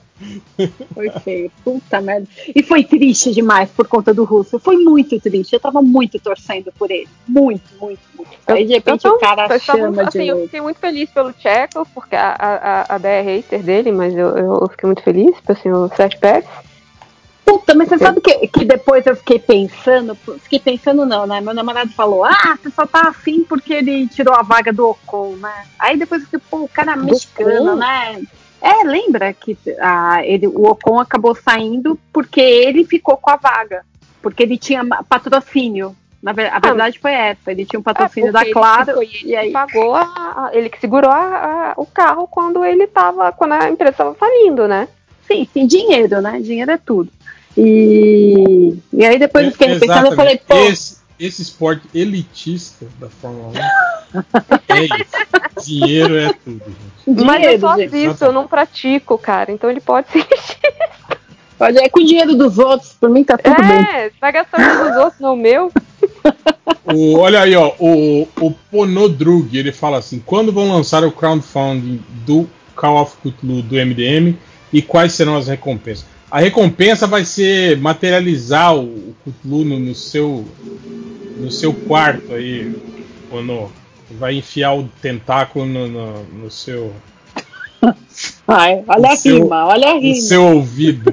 Foi 0.92 1.10
feio. 1.10 1.50
Puta 1.64 2.00
merda. 2.00 2.26
E 2.54 2.62
foi 2.62 2.84
triste 2.84 3.32
demais 3.32 3.70
por 3.70 3.86
conta 3.88 4.12
do 4.12 4.24
Russo. 4.24 4.58
Foi 4.58 4.76
muito 4.76 5.18
triste. 5.20 5.52
Eu 5.54 5.60
tava 5.60 5.80
muito 5.82 6.18
torcendo 6.18 6.72
por 6.78 6.90
ele. 6.90 7.08
Muito, 7.26 7.62
muito, 7.80 8.00
muito. 8.16 8.30
Aí 8.46 8.66
de 8.66 8.74
repente 8.74 9.06
Eu 9.06 9.12
o 9.14 9.18
cara 9.18 9.58
chama 9.58 10.02
assim, 10.02 10.18
de 10.20 10.26
eu 10.28 10.34
novo. 10.34 10.46
fiquei 10.46 10.60
muito 10.60 10.78
feliz 10.78 11.10
pelo 11.10 11.32
Checo, 11.38 11.86
porque 11.94 12.14
a, 12.16 12.30
a, 12.38 12.54
a- 12.82 12.94
a 12.94 12.98
DR 12.98 13.06
é 13.06 13.22
hater 13.22 13.62
dele, 13.62 13.90
mas 13.92 14.14
eu, 14.14 14.28
eu 14.36 14.68
fiquei 14.68 14.86
muito 14.86 15.02
feliz, 15.02 15.34
tipo 15.36 15.52
assim, 15.52 15.70
o 15.70 15.88
Sérgio 15.96 16.20
Pérez. 16.20 16.44
Puta, 17.44 17.74
mas 17.74 17.88
você 17.88 17.98
sabe 17.98 18.20
que, 18.20 18.48
que 18.48 18.64
depois 18.64 19.06
eu 19.06 19.14
fiquei 19.14 19.38
pensando, 19.38 20.14
fiquei 20.40 20.58
pensando 20.58 21.04
não, 21.04 21.26
né? 21.26 21.40
Meu 21.40 21.52
namorado 21.52 21.90
falou, 21.92 22.24
ah, 22.24 22.56
você 22.60 22.70
só 22.70 22.86
tá 22.86 23.08
assim 23.08 23.44
porque 23.44 23.72
ele 23.74 24.08
tirou 24.08 24.34
a 24.34 24.42
vaga 24.42 24.72
do 24.72 24.88
Ocon, 24.88 25.36
né? 25.36 25.64
Aí 25.78 25.96
depois 25.98 26.22
eu 26.22 26.26
fiquei, 26.28 26.40
pô, 26.50 26.62
o 26.64 26.68
cara 26.68 26.92
é 26.92 26.96
mexicano, 26.96 27.72
Ocon? 27.72 27.74
né? 27.76 28.22
É, 28.62 28.82
lembra 28.84 29.32
que 29.34 29.58
ah, 29.78 30.24
ele, 30.24 30.46
o 30.46 30.64
Ocon 30.68 30.98
acabou 30.98 31.34
saindo 31.34 31.98
porque 32.10 32.40
ele 32.40 32.84
ficou 32.84 33.16
com 33.18 33.30
a 33.30 33.36
vaga, 33.36 33.84
porque 34.22 34.42
ele 34.42 34.56
tinha 34.56 34.82
patrocínio. 35.06 35.94
Na 36.22 36.32
ver- 36.32 36.50
a 36.50 36.58
verdade 36.58 36.98
foi 36.98 37.12
essa, 37.12 37.52
ele 37.52 37.66
tinha 37.66 37.78
um 37.78 37.82
patrocínio 37.82 38.32
da 38.32 38.40
Ah, 38.40 38.44
porque 38.44 38.52
Claro 38.54 39.02
Ele, 39.02 39.10
ele 39.22 39.30
e 39.32 39.36
aí 39.36 39.50
pagou 39.52 39.94
a, 39.94 40.00
a- 40.02 40.50
ele 40.54 40.70
que 40.70 40.80
segurou 40.80 41.10
a- 41.10 41.74
o 41.76 41.84
carro 41.84 42.26
quando 42.26 42.64
ele 42.64 42.86
tava, 42.86 43.30
quando 43.32 43.52
a 43.52 43.68
empresa 43.68 43.92
tava 43.98 44.14
falindo, 44.14 44.66
né? 44.66 44.88
Sim, 45.26 45.46
sim, 45.52 45.66
dinheiro, 45.66 46.22
né? 46.22 46.40
Dinheiro 46.40 46.70
é 46.70 46.78
tudo. 46.78 47.10
E, 47.56 48.74
e 48.92 49.04
aí 49.04 49.18
depois 49.18 49.46
eu 49.46 49.52
fiquei 49.52 49.78
pensando, 49.78 50.06
eu 50.08 50.16
falei, 50.16 50.38
pô, 50.38 50.56
esse, 50.56 50.98
esse 51.18 51.42
esporte 51.42 51.86
elitista 51.94 52.86
da 52.98 53.08
Fórmula 53.08 53.52
1 54.10 54.74
é 54.74 54.84
isso. 54.84 55.64
Dinheiro 55.64 56.16
é 56.16 56.32
tudo, 56.32 56.64
gente. 57.06 57.24
mas 57.24 57.46
eu 57.46 57.60
só 57.60 57.80
assisto, 57.80 58.24
eu 58.24 58.32
não 58.32 58.46
pratico, 58.46 59.16
cara. 59.16 59.52
Então 59.52 59.70
ele 59.70 59.80
pode 59.80 60.08
se 60.10 60.18
Olha, 61.58 61.84
é 61.84 61.88
com 61.88 62.00
o 62.00 62.04
dinheiro 62.04 62.34
dos 62.34 62.58
outros, 62.58 62.94
por 63.00 63.08
mim 63.08 63.22
tá 63.22 63.38
tudo 63.38 63.56
bem. 63.56 63.78
É, 63.78 64.10
vai 64.20 64.32
gastar 64.32 64.58
o 64.58 64.60
dinheiro 64.60 64.88
dos 64.88 64.96
outros, 64.96 65.20
não 65.20 65.34
o 65.34 65.36
meu. 65.36 65.72
O, 66.92 67.18
olha 67.18 67.40
aí, 67.40 67.54
ó, 67.54 67.72
o, 67.78 68.28
o 68.40 68.50
Ponodrug, 68.70 69.56
ele 69.56 69.72
fala 69.72 69.98
assim: 69.98 70.22
quando 70.24 70.52
vão 70.52 70.68
lançar 70.68 71.04
o 71.04 71.12
crowdfunding 71.12 72.02
do 72.26 72.48
Call 72.74 73.00
of 73.00 73.16
Cthulhu 73.18 73.62
do 73.62 73.76
MDM 73.76 74.36
e 74.72 74.82
quais 74.82 75.12
serão 75.12 75.36
as 75.36 75.46
recompensas? 75.46 76.06
A 76.30 76.40
recompensa 76.40 77.06
vai 77.06 77.24
ser 77.24 77.76
materializar 77.78 78.74
o, 78.76 79.14
Cthulhu 79.24 79.64
no, 79.64 79.78
no 79.78 79.94
seu 79.94 80.44
no 81.36 81.50
seu 81.50 81.72
quarto 81.74 82.32
aí, 82.34 82.74
Pono. 83.30 83.70
Vai 84.18 84.36
enfiar 84.36 84.74
o 84.74 84.88
tentáculo 85.02 85.64
no, 85.66 85.88
no, 85.88 86.24
no 86.24 86.50
seu 86.50 86.92
Ai, 88.46 88.82
olha 88.86 89.08
a 89.08 89.10
No 89.12 89.16
seu- 89.16 89.42
rima, 89.42 89.66
olha 89.66 89.90
a 89.90 89.94
no 89.94 90.00
rima. 90.00 90.20
seu 90.20 90.42
ouvido. 90.42 91.12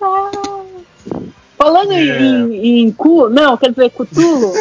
Ah. 0.00 0.62
Falando 1.58 1.92
em- 1.92 2.08
É. 2.10 2.20
em, 2.22 2.80
em 2.82 2.92
cu, 2.92 3.28
não, 3.30 3.56
quer 3.56 3.70
dizer, 3.70 3.90
Cutulo, 3.90 4.52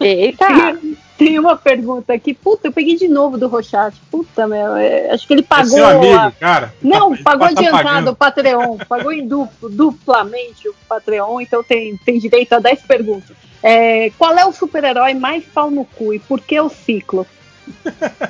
Eita! 0.00 0.46
tem, 1.24 1.38
uma 1.38 1.56
pergunta 1.56 2.12
aqui. 2.12 2.34
Puta, 2.34 2.68
eu 2.68 2.72
peguei 2.72 2.96
de 2.96 3.08
novo 3.08 3.36
do 3.38 3.48
Rochat. 3.48 3.96
Puta, 4.10 4.46
meu, 4.46 4.76
é, 4.76 5.10
acho 5.10 5.26
que 5.26 5.32
ele 5.34 5.42
É 5.42 5.44
pagou. 5.44 5.66
seu 5.66 5.86
amigo, 5.86 6.14
a- 6.18 6.30
cara. 6.32 6.74
Não, 6.82 7.14
Ele 7.14 7.22
pagou 7.22 7.46
tá 7.46 7.52
adiantado 7.60 7.82
pagando. 7.84 8.10
o 8.10 8.16
Patreon, 8.16 8.76
pagou 8.88 9.12
em 9.12 9.26
duplo, 9.26 9.68
duplamente 9.68 10.68
o 10.68 10.74
Patreon, 10.88 11.40
então 11.40 11.62
tem, 11.62 11.96
tem 11.98 12.18
direito 12.18 12.52
a 12.54 12.58
10 12.58 12.82
perguntas. 12.82 13.36
É, 13.62 14.10
qual 14.18 14.32
é 14.36 14.44
o 14.44 14.52
super-herói 14.52 15.14
mais 15.14 15.44
pau 15.44 15.70
no 15.70 15.84
cu 15.84 16.12
e 16.12 16.18
por 16.18 16.40
que 16.40 16.58
o 16.60 16.68
Ciclo? 16.68 17.26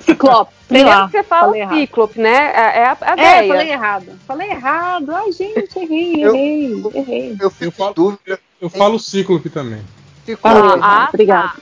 Ciclope, 0.05 0.53
sei 0.68 0.76
Primeiro 0.76 0.88
lá. 0.90 1.07
que 1.07 1.12
você 1.12 1.22
fala. 1.22 1.53
Cíclope, 1.70 2.20
né? 2.20 2.53
É 2.55 2.78
é 2.80 2.84
a, 2.84 2.97
a 3.01 3.14
É, 3.20 3.49
falei 3.49 3.70
errado. 3.70 4.07
Falei 4.26 4.51
errado. 4.51 5.11
Ai, 5.14 5.32
gente, 5.32 5.78
errei, 5.78 6.22
Eu- 6.24 6.34
errei, 6.34 6.82
errei. 6.95 7.36
Eu 7.40 7.51
fico 7.51 7.64
Eu 7.64 7.72
falo- 7.72 7.95
dúvida. 7.95 8.38
Eu 8.61 8.68
falo 8.70 8.99
Cíclope 8.99 9.49
também. 9.51 9.80
fico- 10.24 10.40
Falei, 10.43 10.78
Ah, 10.82 11.07
obrigado. 11.09 11.55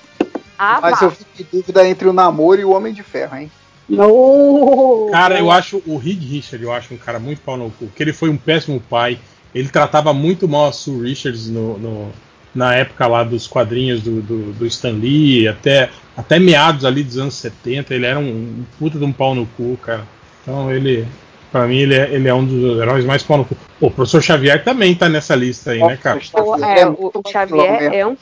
Ah, 0.62 0.78
mas 0.82 1.00
vá. 1.00 1.06
eu 1.06 1.10
fico 1.10 1.30
em 1.40 1.46
dúvida 1.50 1.88
entre 1.88 2.06
o 2.06 2.12
namoro 2.12 2.60
e 2.60 2.64
o 2.66 2.72
Homem 2.72 2.92
de 2.92 3.02
Ferro, 3.02 3.34
hein? 3.34 3.50
Oh, 3.98 5.08
Cara, 5.10 5.38
eu 5.38 5.50
acho 5.50 5.82
o 5.86 5.96
Reed 5.96 6.22
Richard, 6.22 6.62
eu 6.62 6.72
acho 6.72 6.92
um 6.92 6.98
cara 6.98 7.18
muito 7.18 7.40
pau 7.40 7.56
no 7.56 7.70
cu, 7.70 7.88
que 7.88 8.02
ele 8.02 8.12
foi 8.12 8.28
um 8.28 8.36
péssimo 8.36 8.78
pai. 8.78 9.18
Ele 9.54 9.68
tratava 9.68 10.12
muito 10.12 10.46
mal 10.46 10.66
a 10.66 10.72
Sue 10.72 11.08
Richards 11.08 11.48
no, 11.48 11.78
no- 11.78 12.12
na 12.54 12.74
época 12.74 13.06
lá 13.06 13.24
dos 13.24 13.46
quadrinhos 13.46 14.02
do, 14.02 14.20
do, 14.20 14.52
do 14.52 14.66
Stan 14.66 14.90
Lee, 14.92 15.48
até, 15.48 15.88
até 16.16 16.38
meados 16.38 16.84
ali 16.84 17.02
dos 17.02 17.16
anos 17.16 17.34
70, 17.34 17.94
ele 17.94 18.06
era 18.06 18.18
um, 18.18 18.22
um 18.28 18.64
puta 18.78 18.98
de 18.98 19.04
um 19.04 19.12
pau 19.12 19.34
no 19.34 19.46
cu, 19.46 19.76
cara. 19.82 20.04
Então 20.42 20.70
ele, 20.70 21.06
pra 21.50 21.66
mim, 21.66 21.78
ele 21.78 21.94
é, 21.94 22.12
ele 22.12 22.28
é 22.28 22.34
um 22.34 22.44
dos 22.44 22.80
heróis 22.80 23.04
mais 23.04 23.22
pau 23.22 23.38
no 23.38 23.44
cu. 23.44 23.56
O 23.80 23.90
professor 23.90 24.20
Xavier 24.22 24.62
também 24.62 24.94
tá 24.94 25.08
nessa 25.08 25.34
lista 25.34 25.70
aí, 25.72 25.78
né, 25.80 25.96
cara? 25.96 26.20
O, 26.34 26.54
Ele 26.56 26.64
é, 26.64 26.86
o, 26.86 27.10
o 27.14 27.30
Xavier 27.30 27.94
é 27.94 28.06
um. 28.06 28.16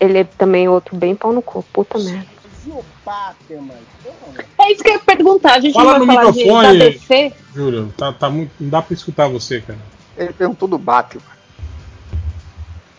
Ele 0.00 0.18
é 0.18 0.24
também 0.24 0.68
outro 0.68 0.96
bem 0.96 1.14
pau 1.14 1.32
no 1.32 1.42
cu. 1.42 1.62
Puta 1.72 1.98
merda. 1.98 2.26
É 4.58 4.72
isso 4.72 4.82
que 4.82 4.88
eu 4.90 4.94
ia 4.94 4.98
perguntar. 4.98 5.54
A 5.54 5.60
gente 5.60 5.74
Fala 5.74 5.92
não 5.92 6.00
no 6.00 6.06
vai 6.06 6.16
falar 6.16 6.30
de, 6.32 6.38
microfone. 6.38 6.78
da 6.78 6.84
DC? 6.88 7.32
Júlio, 7.54 7.94
tá, 7.96 8.12
tá 8.12 8.30
muito, 8.30 8.52
não 8.60 8.68
dá 8.70 8.82
pra 8.82 8.94
escutar 8.94 9.28
você, 9.28 9.60
cara. 9.60 9.78
Ele 10.16 10.32
perguntou 10.32 10.68
do 10.68 10.78
Batman. 10.78 11.22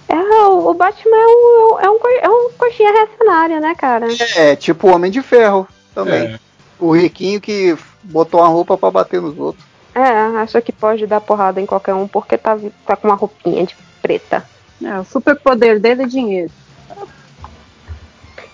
É, 0.07 0.15
o, 0.15 0.73
Batman 0.73 1.15
é 1.15 1.27
um, 1.27 1.79
é, 1.79 1.89
um, 1.89 1.99
co- 1.99 2.07
é 2.21 2.29
um 2.29 2.49
coxinha 2.57 2.91
reacionária, 2.91 3.59
né, 3.61 3.73
cara? 3.75 4.07
É, 4.35 4.55
tipo 4.55 4.87
o 4.87 4.93
Homem 4.95 5.09
de 5.09 5.21
Ferro 5.21 5.67
também. 5.95 6.23
É. 6.33 6.39
O 6.79 6.91
riquinho 6.95 7.39
que 7.39 7.77
botou 8.03 8.41
uma 8.41 8.49
roupa 8.49 8.77
pra 8.77 8.91
bater 8.91 9.21
nos 9.21 9.37
outros. 9.37 9.63
É, 9.93 10.01
acha 10.01 10.61
que 10.61 10.71
pode 10.71 11.05
dar 11.07 11.21
porrada 11.21 11.61
em 11.61 11.65
qualquer 11.65 11.93
um 11.93 12.07
porque 12.07 12.37
tá, 12.37 12.57
tá 12.85 12.95
com 12.95 13.07
uma 13.07 13.15
roupinha 13.15 13.65
de 13.65 13.75
preta. 14.01 14.45
É, 14.83 14.99
o 14.99 15.05
superpoder 15.05 15.79
dele 15.79 16.03
é 16.03 16.07
dinheiro. 16.07 16.51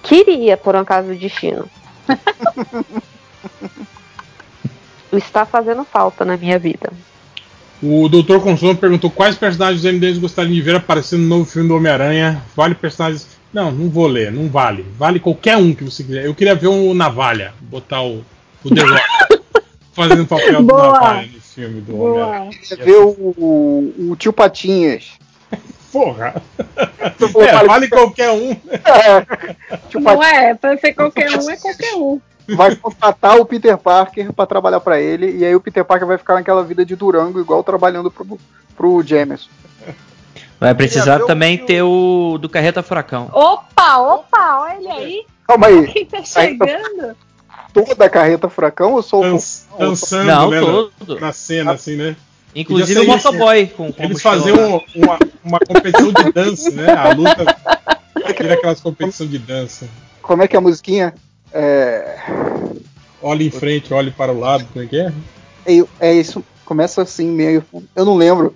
Queria, 0.08 0.56
por 0.56 0.74
um 0.76 0.80
acaso 0.80 1.10
do 1.10 1.16
destino. 1.16 1.70
Está 5.12 5.46
fazendo 5.46 5.84
falta 5.84 6.24
na 6.24 6.38
minha 6.38 6.58
vida. 6.58 6.92
O 7.84 8.08
Dr. 8.08 8.40
Consumo 8.40 8.76
perguntou 8.76 9.12
quais 9.12 9.36
personagens 9.36 9.82
dos 9.82 9.92
MDs 9.92 10.18
gostariam 10.18 10.54
de 10.54 10.62
ver 10.62 10.76
aparecendo 10.76 11.22
no 11.22 11.28
novo 11.28 11.46
filme 11.46 11.68
do 11.68 11.76
Homem-Aranha. 11.76 12.42
Vale 12.56 12.74
personagens. 12.74 13.28
Não, 13.54 13.70
não 13.72 13.90
vou 13.90 14.08
ler, 14.08 14.32
não 14.32 14.48
vale. 14.48 14.86
Vale 14.98 15.20
qualquer 15.20 15.58
um 15.58 15.74
que 15.74 15.84
você 15.84 16.04
quiser. 16.04 16.26
Eu 16.26 16.34
queria 16.34 16.56
ver 16.56 16.68
o 16.68 16.94
Navalha, 16.94 17.54
botar 17.62 18.02
o, 18.02 18.24
o 18.64 18.74
The 18.74 18.82
Rock 18.82 19.44
fazendo 19.94 20.24
o 20.24 20.28
papel 20.28 20.62
do 20.62 20.68
Boa. 20.68 20.92
Navalha 20.94 21.30
no 21.34 21.42
filme 21.42 21.82
do 21.82 22.02
Homem-Aranha. 22.02 22.52
Ver 22.80 22.98
o, 22.98 23.94
o 24.10 24.16
tio 24.18 24.32
Patinhas. 24.32 25.12
Porra! 25.92 26.42
É, 26.80 27.66
vale 27.66 27.88
qualquer 27.88 28.32
um. 28.32 28.52
É, 28.52 29.26
tio 29.90 30.00
Não 30.00 30.22
é, 30.22 30.54
pra 30.54 30.78
ser 30.78 30.94
qualquer 30.94 31.30
um, 31.38 31.50
é 31.50 31.58
qualquer 31.58 31.96
um. 31.96 32.22
vai 32.56 32.76
contratar 32.76 33.38
o 33.38 33.46
Peter 33.46 33.78
Parker 33.78 34.32
pra 34.34 34.46
trabalhar 34.46 34.80
pra 34.80 35.00
ele. 35.00 35.38
E 35.38 35.46
aí 35.46 35.56
o 35.56 35.62
Peter 35.62 35.84
Parker 35.86 36.08
vai 36.08 36.18
ficar 36.18 36.36
naquela 36.36 36.64
vida 36.64 36.86
de 36.86 36.96
Durango, 36.96 37.40
igual 37.40 37.64
trabalhando 37.64 38.12
pro, 38.12 38.40
pro 38.76 39.04
Jameson. 39.04 39.50
Vai 40.60 40.74
precisar 40.74 41.20
também 41.26 41.58
ter 41.58 41.84
o 41.84 42.38
do 42.40 42.50
Carreta 42.50 42.82
Furacão. 42.82 43.30
Opa, 43.32 43.98
opa, 44.00 44.60
olha 44.62 44.78
ele 44.78 44.88
aí. 44.90 45.26
Calma 45.48 45.68
aí, 45.68 45.88
Quem 45.88 46.06
tá 46.06 46.24
chegando? 46.24 47.16
toda 47.74 48.06
a 48.06 48.10
carreta 48.10 48.50
furacão 48.50 48.94
ou 48.94 49.04
só 49.04 49.20
o 49.20 49.40
dançando, 49.78 50.26
Não, 50.26 50.50
né? 50.50 50.60
todo. 50.60 50.92
Na, 51.16 51.28
na 51.28 51.34
cena, 51.34 51.74
assim, 51.74 51.96
né? 51.96 52.16
Inclusive 52.56 53.02
o 53.02 53.08
motoboy 53.08 53.68
com, 53.68 53.92
com 53.92 54.04
Eles 54.04 54.22
faziam 54.22 54.84
uma, 54.96 55.20
uma 55.44 55.60
competição 55.60 56.12
de 56.12 56.32
dança, 56.32 56.72
né? 56.72 56.92
A 56.92 57.14
luta 57.14 57.46
vira 58.40 58.54
aquelas 58.54 58.80
competição 58.80 59.28
de 59.28 59.38
dança. 59.38 59.88
Como 60.22 60.42
é 60.42 60.48
que 60.48 60.56
é 60.56 60.60
a 60.60 60.62
musiquinha? 60.62 61.14
É, 61.54 62.18
Olhe 63.22 63.48
em 63.48 63.52
frente, 63.52 63.94
olhe 63.94 64.12
para 64.12 64.32
o 64.32 64.40
lado, 64.40 64.66
como 64.72 64.86
é 64.86 64.88
que 64.88 65.00
é? 65.00 65.12
é, 65.66 65.84
é 66.00 66.14
isso, 66.14 66.44
começa 66.64 67.02
assim 67.02 67.28
meio. 67.30 67.64
Eu 67.96 68.06
não 68.06 68.16
lembro. 68.16 68.56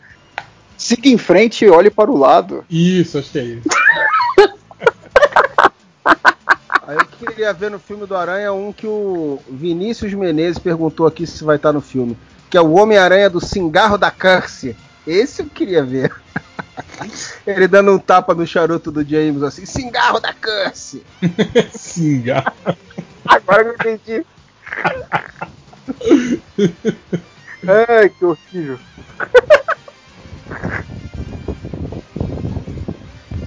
Siga 0.77 1.09
em 1.09 1.17
frente 1.17 1.65
e 1.65 1.69
olhe 1.69 1.89
para 1.89 2.09
o 2.09 2.17
lado. 2.17 2.63
Isso, 2.69 3.17
acho 3.17 3.31
que 3.31 3.39
é 3.39 3.43
isso. 3.43 3.67
Aí 6.87 6.97
eu 6.97 7.05
queria 7.05 7.53
ver 7.53 7.69
no 7.69 7.79
filme 7.79 8.05
do 8.05 8.15
Aranha 8.15 8.51
um 8.51 8.73
que 8.73 8.87
o 8.87 9.39
Vinícius 9.49 10.13
Menezes 10.13 10.57
perguntou 10.57 11.05
aqui 11.05 11.25
se 11.27 11.43
vai 11.43 11.55
estar 11.55 11.71
no 11.71 11.81
filme. 11.81 12.17
Que 12.51 12.57
é 12.57 12.61
o 12.61 12.73
Homem-Aranha 12.73 13.29
do 13.29 13.39
Cingarro 13.39 13.97
da 13.97 14.11
Câncer. 14.11 14.75
Esse 15.07 15.41
eu 15.41 15.47
queria 15.47 15.83
ver. 15.83 16.13
Ele 17.47 17.67
dando 17.67 17.93
um 17.93 17.97
tapa 17.97 18.35
no 18.35 18.45
charuto 18.45 18.91
do 18.91 19.03
James 19.03 19.41
assim, 19.41 19.65
Cingarro 19.65 20.19
da 20.19 20.33
Câncer. 20.33 21.01
Singar. 21.73 22.53
Agora 23.25 23.63
eu 23.63 23.73
entendi. 23.73 24.25
É, 27.65 28.09
que 28.09 28.25
horrível. 28.25 28.79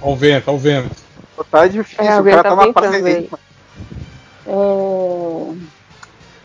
Ó 0.01 0.13
o 0.13 0.15
vento, 0.15 0.49
ó 0.49 0.53
o 0.53 0.57
vento. 0.57 0.95
Tá 1.51 1.67
difícil, 1.67 2.03
É, 2.03 2.19
o 2.19 2.23
cara 2.23 2.73
tá 2.73 2.89
aí. 2.89 3.05
aí. 3.05 3.29
É, 4.47 4.51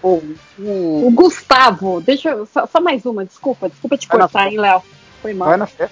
Pô, 0.00 0.22
o... 0.58 1.06
O 1.06 1.10
Gustavo, 1.12 2.00
deixa 2.00 2.30
eu. 2.30 2.46
Só, 2.46 2.66
só 2.66 2.80
mais 2.80 3.04
uma, 3.04 3.24
desculpa, 3.24 3.68
desculpa 3.68 3.96
te 3.96 4.08
cortar, 4.08 4.48
hein, 4.50 4.58
Léo? 4.58 4.82
Foi 5.20 5.34
mal. 5.34 5.48
Vai 5.48 5.58
na 5.58 5.66
fé. 5.66 5.90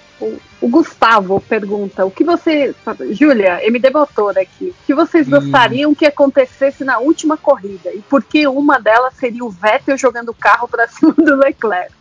O 0.59 0.67
Gustavo 0.67 1.39
pergunta: 1.41 2.03
o 2.05 2.09
que 2.09 2.23
você. 2.23 2.73
Júlia, 3.11 3.63
MD 3.67 3.91
Motor 3.91 4.37
aqui. 4.39 4.69
O 4.69 4.85
que 4.87 4.95
vocês 4.95 5.27
Hum. 5.27 5.31
gostariam 5.31 5.93
que 5.93 6.05
acontecesse 6.07 6.83
na 6.83 6.97
última 6.97 7.37
corrida? 7.37 7.93
E 7.93 7.99
por 8.01 8.23
que 8.23 8.47
uma 8.47 8.79
delas 8.79 9.13
seria 9.13 9.45
o 9.45 9.49
Vettel 9.51 9.97
jogando 9.97 10.29
o 10.29 10.33
carro 10.33 10.67
pra 10.67 10.87
cima 10.89 11.13
do 11.13 11.35
Leclerc? 11.35 11.91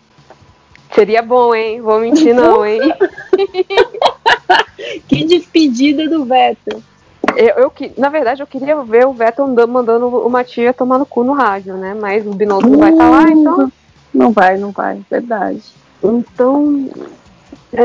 Seria 0.94 1.20
bom, 1.20 1.54
hein? 1.54 1.82
Vou 1.82 2.00
mentir 2.00 2.34
não, 2.34 2.64
hein? 2.64 2.80
Que 5.06 5.24
despedida 5.24 6.08
do 6.08 6.24
Vettel. 6.24 6.82
Eu, 7.38 7.54
eu 7.54 7.70
que- 7.70 7.92
na 7.96 8.08
verdade, 8.08 8.42
eu 8.42 8.46
queria 8.48 8.74
ver 8.82 9.06
o 9.06 9.12
Vettel 9.12 9.44
andando, 9.44 9.72
mandando 9.72 10.06
o 10.08 10.28
Matias 10.28 10.74
tomar 10.74 10.98
no 10.98 11.06
cu 11.06 11.22
no 11.22 11.34
rádio, 11.34 11.76
né? 11.76 11.94
Mas 11.94 12.26
o 12.26 12.32
Binotto 12.34 12.68
não 12.68 12.80
vai 12.80 12.90
estar 12.90 13.08
lá, 13.08 13.30
então. 13.30 13.72
Não 14.12 14.32
vai, 14.32 14.58
não 14.58 14.72
vai, 14.72 15.00
verdade. 15.08 15.62
Então. 16.02 16.88
é, 17.72 17.84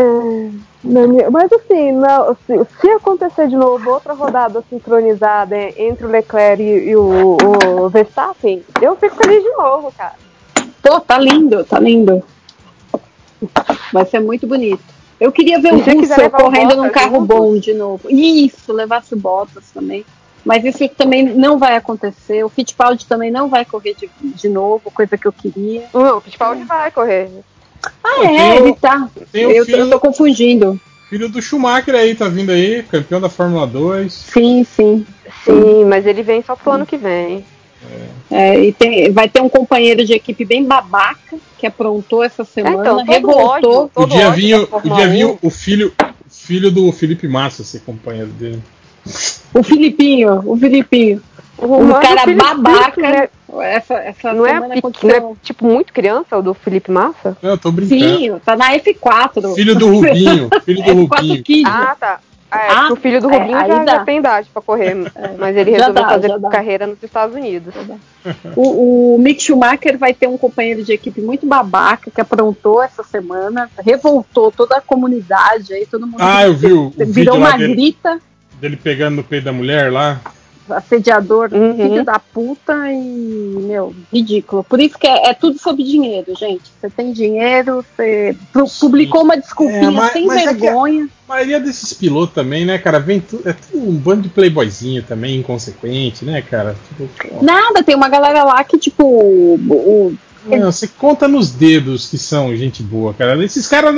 mas 1.29 1.51
assim, 1.51 1.91
não, 1.91 2.35
se, 2.47 2.67
se 2.81 2.89
acontecer 2.89 3.47
de 3.47 3.55
novo 3.55 3.91
outra 3.91 4.13
rodada 4.13 4.63
sincronizada 4.67 5.55
entre 5.55 6.07
o 6.07 6.09
Leclerc 6.09 6.59
e, 6.63 6.89
e 6.89 6.95
o, 6.95 7.37
o 7.79 7.89
Verstappen, 7.89 8.63
eu 8.81 8.95
fico 8.95 9.15
feliz 9.17 9.43
de 9.43 9.51
novo, 9.51 9.93
cara. 9.95 10.15
Pô, 10.81 10.99
tá 10.99 11.19
lindo, 11.19 11.63
tá 11.63 11.79
lindo. 11.79 12.23
Vai 13.93 14.05
ser 14.07 14.19
muito 14.19 14.47
bonito. 14.47 14.92
Eu 15.19 15.31
queria 15.31 15.59
ver 15.59 15.69
Se 15.69 15.89
o 15.91 15.99
Russell 15.99 16.27
o 16.27 16.31
correndo 16.31 16.75
num 16.75 16.89
carro 16.89 17.17
junto. 17.17 17.25
bom 17.27 17.57
de 17.57 17.73
novo. 17.73 18.09
Isso, 18.09 18.73
levasse 18.73 19.13
o 19.13 19.17
Bottas 19.17 19.65
também. 19.73 20.05
Mas 20.45 20.65
isso 20.65 20.87
também 20.89 21.23
não 21.23 21.57
vai 21.57 21.75
acontecer. 21.75 22.43
O 22.43 22.49
Fittipaldi 22.49 23.05
também 23.05 23.31
não 23.31 23.47
vai 23.47 23.63
correr 23.63 23.95
de, 23.95 24.09
de 24.21 24.49
novo, 24.49 24.91
coisa 24.91 25.17
que 25.17 25.25
eu 25.25 25.31
queria. 25.31 25.85
Não, 25.93 26.17
o 26.17 26.21
Fittipaldi 26.21 26.63
vai 26.65 26.91
correr. 26.91 27.29
Ah, 28.03 28.15
Pô, 28.17 28.23
é, 28.23 28.57
ele 28.57 28.73
tá. 28.75 29.09
Eu, 29.33 29.65
filho, 29.65 29.77
eu 29.77 29.89
tô 29.89 29.99
confundindo. 29.99 30.79
filho 31.09 31.29
do 31.29 31.41
Schumacher 31.41 31.95
aí, 31.95 32.13
tá 32.15 32.27
vindo 32.27 32.51
aí, 32.51 32.83
campeão 32.83 33.21
da 33.21 33.29
Fórmula 33.29 33.65
2. 33.65 34.11
Sim, 34.11 34.63
sim. 34.65 35.05
Sim, 35.45 35.85
mas 35.85 36.05
ele 36.05 36.23
vem 36.23 36.41
só 36.41 36.55
pro 36.55 36.71
ano 36.71 36.85
que 36.85 36.97
vem. 36.97 37.45
É, 38.31 38.59
e 38.59 38.71
tem- 38.71 39.11
vai 39.11 39.27
ter 39.29 39.41
um 39.41 39.49
companheiro 39.49 40.03
de 40.05 40.13
equipe 40.13 40.43
bem 40.45 40.63
babaca 40.63 41.37
que 41.57 41.67
aprontou 41.67 42.23
essa 42.23 42.41
É, 42.41 42.45
semana, 42.45 42.81
então, 42.81 43.03
revoltou. 43.05 43.45
ódio, 43.47 43.61
todo 43.61 43.91
Podia 43.93 44.31
vir, 44.31 44.55
o- 44.55 44.67
podia 44.67 45.07
vir 45.07 45.25
1. 45.25 45.29
o- 45.31 45.39
o 45.43 45.49
filho, 45.49 45.93
o 45.99 46.33
filho 46.33 46.71
do 46.71 46.91
Felipe 46.91 47.27
Massa 47.27 47.63
ser 47.63 47.81
companheiro 47.81 48.31
dele. 48.31 48.59
O 49.53 49.61
Filipinho, 49.61 50.41
o 50.45 50.57
Filipinho. 50.57 51.21
Um 51.59 51.83
Mas 51.85 51.97
o 51.97 52.01
cara 52.01 52.21
Felipe 52.21 52.41
babaca. 52.43 53.01
Não 53.01 53.61
é, 53.61 53.75
Essa, 53.75 53.93
essa 53.95 54.33
não 54.33 54.47
é, 54.47 54.59
não 54.59 54.73
é, 54.73 54.81
tipo 55.43 55.63
muito 55.67 55.93
criança 55.93 56.35
o 56.35 56.41
do 56.41 56.55
Felipe 56.55 56.89
Massa? 56.89 57.37
Não, 57.39 57.51
eu 57.51 57.57
tô 57.57 57.71
brincando. 57.71 58.01
Sim, 58.01 58.31
tá 58.43 58.55
na 58.55 58.73
F4. 58.73 59.53
Filho 59.53 59.75
do 59.75 59.85
Rubinho, 59.93 60.49
filho 60.65 60.83
do 60.83 60.91
F4 60.91 60.95
Rubinho. 61.19 61.43
Kid. 61.43 61.63
Ah, 61.69 61.95
tá. 61.99 62.19
Ah, 62.53 62.65
é, 62.65 62.69
Ah, 62.69 62.93
o 62.93 62.95
filho 62.95 63.19
do 63.19 63.31
é, 63.31 63.37
Rubinho 63.37 63.57
aí 63.57 63.67
já, 63.67 63.85
já 63.85 64.05
tem 64.05 64.19
idade 64.19 64.47
pra 64.53 64.61
correr, 64.61 64.95
mas 65.39 65.55
ele 65.55 65.71
resolveu 65.71 66.03
dá, 66.03 66.09
fazer 66.09 66.39
carreira 66.51 66.85
nos 66.85 67.01
Estados 67.01 67.35
Unidos. 67.35 67.73
O, 68.55 69.15
o 69.15 69.17
Mick 69.17 69.41
Schumacher 69.41 69.97
vai 69.97 70.13
ter 70.13 70.27
um 70.27 70.37
companheiro 70.37 70.83
de 70.83 70.93
equipe 70.93 71.19
muito 71.19 71.47
babaca 71.47 72.11
que 72.11 72.21
aprontou 72.21 72.81
essa 72.81 73.03
semana, 73.03 73.69
revoltou 73.83 74.51
toda 74.51 74.77
a 74.77 74.81
comunidade 74.81 75.73
aí, 75.73 75.85
todo 75.87 76.05
mundo 76.05 76.17
Ah, 76.19 76.45
eu 76.45 76.53
vi 76.53 76.71
o, 76.71 76.87
o 76.87 76.89
vídeo 76.91 77.13
virou 77.13 77.39
lá 77.39 77.49
uma 77.49 77.57
dele, 77.57 77.73
grita, 77.73 78.19
dele 78.59 78.77
pegando 78.77 79.15
no 79.15 79.23
peito 79.23 79.45
da 79.45 79.51
mulher 79.51 79.91
lá. 79.91 80.21
Assediador, 80.69 81.49
Uhum. 81.53 81.75
filho 81.75 82.03
da 82.03 82.19
puta 82.19 82.73
e, 82.91 82.97
meu, 83.67 83.93
ridículo. 84.11 84.63
Por 84.63 84.79
isso 84.79 84.97
que 84.97 85.07
é, 85.07 85.29
é 85.29 85.33
tudo 85.33 85.59
sobre 85.59 85.83
dinheiro, 85.83 86.33
gente. 86.37 86.63
Você 86.79 86.89
tem 86.89 87.11
dinheiro, 87.11 87.83
você 87.97 88.35
publicou 88.79 89.23
uma 89.23 89.37
desculpinha 89.37 89.87
É, 89.87 89.91
mas- 89.91 90.11
sem 90.13 90.25
mas 90.25 90.41
é 90.47 90.53
vergonha. 90.53 91.07
A 91.27 91.33
maioria 91.33 91.59
desses 91.59 91.93
pilotos 91.93 92.35
também, 92.35 92.65
né, 92.65 92.77
cara, 92.77 92.99
vem 92.99 93.19
tu, 93.19 93.41
é 93.45 93.53
tudo 93.53 93.87
um 93.89 93.93
bando 93.95 94.23
de 94.23 94.29
playboyzinho 94.29 95.01
também, 95.03 95.37
inconsequente, 95.39 96.23
né, 96.25 96.41
cara? 96.41 96.75
Tipo, 96.89 97.43
Nada, 97.43 97.81
tem 97.83 97.95
uma 97.95 98.09
galera 98.09 98.43
lá 98.43 98.63
que, 98.63 98.77
tipo, 98.77 99.03
o, 99.03 99.55
o- 99.69 100.17
não, 100.45 100.71
você 100.73 100.87
conta 100.87 101.25
nos 101.27 101.51
dedos 101.51 102.09
que 102.09 102.17
são 102.17 102.53
gente 102.55 102.83
boa, 102.83 103.13
cara. 103.13 103.41
Esses 103.43 103.65
caras, 103.65 103.95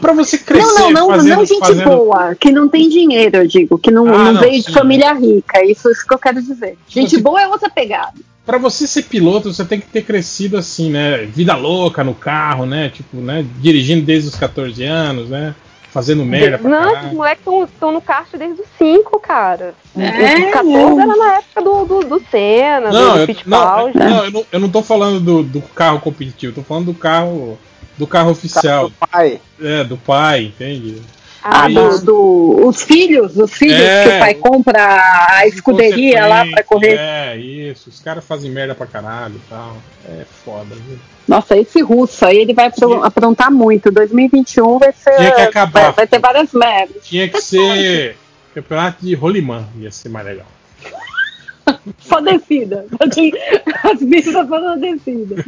pra 0.00 0.12
você 0.12 0.38
crescer 0.38 0.66
Não, 0.66 0.78
não, 0.78 0.90
não, 0.92 1.08
fazendo, 1.10 1.36
não 1.36 1.44
gente 1.46 1.58
fazendo- 1.60 1.84
boa, 1.84 2.34
que 2.34 2.50
não 2.50 2.68
tem 2.68 2.88
dinheiro, 2.88 3.38
eu 3.38 3.46
digo, 3.46 3.78
que 3.78 3.90
não, 3.90 4.06
Ah, 4.08 4.18
não 4.18 4.32
não, 4.34 4.40
veio 4.40 4.62
sim. 4.62 4.68
de 4.68 4.72
família 4.72 5.12
rica, 5.14 5.64
isso, 5.64 5.90
isso 5.90 6.06
que 6.06 6.14
eu 6.14 6.18
quero 6.18 6.42
dizer. 6.42 6.76
Gente 6.88 7.10
Você- 7.16 7.22
boa 7.22 7.40
é 7.40 7.48
outra 7.48 7.70
pegada. 7.70 8.12
Pra 8.44 8.58
você 8.58 8.86
ser 8.88 9.02
piloto, 9.04 9.52
você 9.52 9.64
tem 9.64 9.78
que 9.80 9.86
ter 9.86 10.02
crescido 10.02 10.56
assim, 10.56 10.90
né? 10.90 11.18
Vida 11.26 11.54
louca 11.54 12.02
no 12.02 12.12
carro, 12.14 12.66
né? 12.66 12.88
Tipo, 12.88 13.18
né? 13.18 13.46
Dirigindo 13.60 14.04
desde 14.04 14.28
os 14.30 14.34
14 14.34 14.82
anos, 14.84 15.28
né? 15.28 15.54
Fazendo 15.92 16.24
merda 16.24 16.58
pra 16.58 16.70
Não, 16.70 16.80
esses 16.84 16.94
caralho. 16.94 17.14
moleques 17.16 17.46
estão 17.72 17.92
no 17.92 18.00
kart 18.00 18.26
desde 18.36 18.62
os 18.62 18.66
5, 18.78 19.20
cara. 19.20 19.74
É, 19.96 20.46
os 20.46 20.50
14 20.52 21.00
era 21.02 21.16
na 21.16 21.34
época 21.34 21.62
do, 21.62 21.84
do, 21.84 22.00
do 22.00 22.22
Senna, 22.30 22.90
Não, 22.90 22.90
do 22.90 22.98
eu, 22.98 23.16
não, 23.18 23.26
Fittipaldi. 23.26 23.98
não, 23.98 24.24
eu 24.24 24.30
não, 24.32 24.46
eu 24.52 24.58
não 24.60 24.68
tô 24.70 24.82
falando 24.82 25.20
do, 25.20 25.42
do 25.44 25.60
carro 25.60 26.00
competitivo, 26.00 26.54
tô 26.54 26.62
falando 26.62 26.86
do 26.86 26.94
carro 26.94 27.58
do 28.02 28.06
carro 28.08 28.32
oficial, 28.32 28.90
Pai, 29.12 29.40
é, 29.62 29.84
do 29.84 29.96
pai, 29.96 30.46
entende? 30.46 31.00
Ah, 31.40 31.66
Aí, 31.66 31.74
do, 31.74 31.98
do- 32.04 32.66
os 32.66 32.82
filhos, 32.82 33.36
os 33.36 33.52
filhos 33.52 33.78
É, 33.80 34.02
que 34.02 34.08
o 34.16 34.18
pai 34.18 34.34
compra 34.34 35.26
a 35.28 35.46
escuderia 35.46 36.26
lá 36.26 36.44
pra 36.46 36.64
correr. 36.64 36.96
É, 36.98 37.36
isso, 37.36 37.90
os 37.90 38.00
caras 38.00 38.24
fazem 38.24 38.50
merda 38.50 38.74
pra 38.74 38.86
caralho 38.86 39.36
e 39.36 39.48
tal. 39.48 39.76
É 40.08 40.24
foda, 40.44 40.74
viu? 40.74 40.98
Nossa, 41.28 41.56
esse 41.56 41.80
russo 41.80 42.24
aí, 42.26 42.38
ele 42.38 42.54
vai 42.54 42.70
Sim. 42.72 43.00
aprontar 43.04 43.50
muito. 43.52 43.90
2021 43.92 44.78
vai 44.80 44.92
ser. 44.92 45.16
Tinha 45.16 45.32
que 45.32 45.40
acabar. 45.42 45.82
Vai, 45.82 45.92
vai 45.92 46.06
ter 46.08 46.18
várias 46.18 46.52
merdas. 46.52 47.04
Tinha 47.04 47.28
que 47.28 47.40
ser 47.40 48.16
campeonato 48.54 49.04
de 49.04 49.14
rolimã, 49.14 49.64
ia 49.78 49.90
ser 49.92 50.08
mais 50.08 50.26
legal. 50.26 50.46
Só 52.00 52.20
descida. 52.20 52.84
As 53.00 53.98
pistas 53.98 54.48
foram 54.48 54.78
descida. 54.78 55.44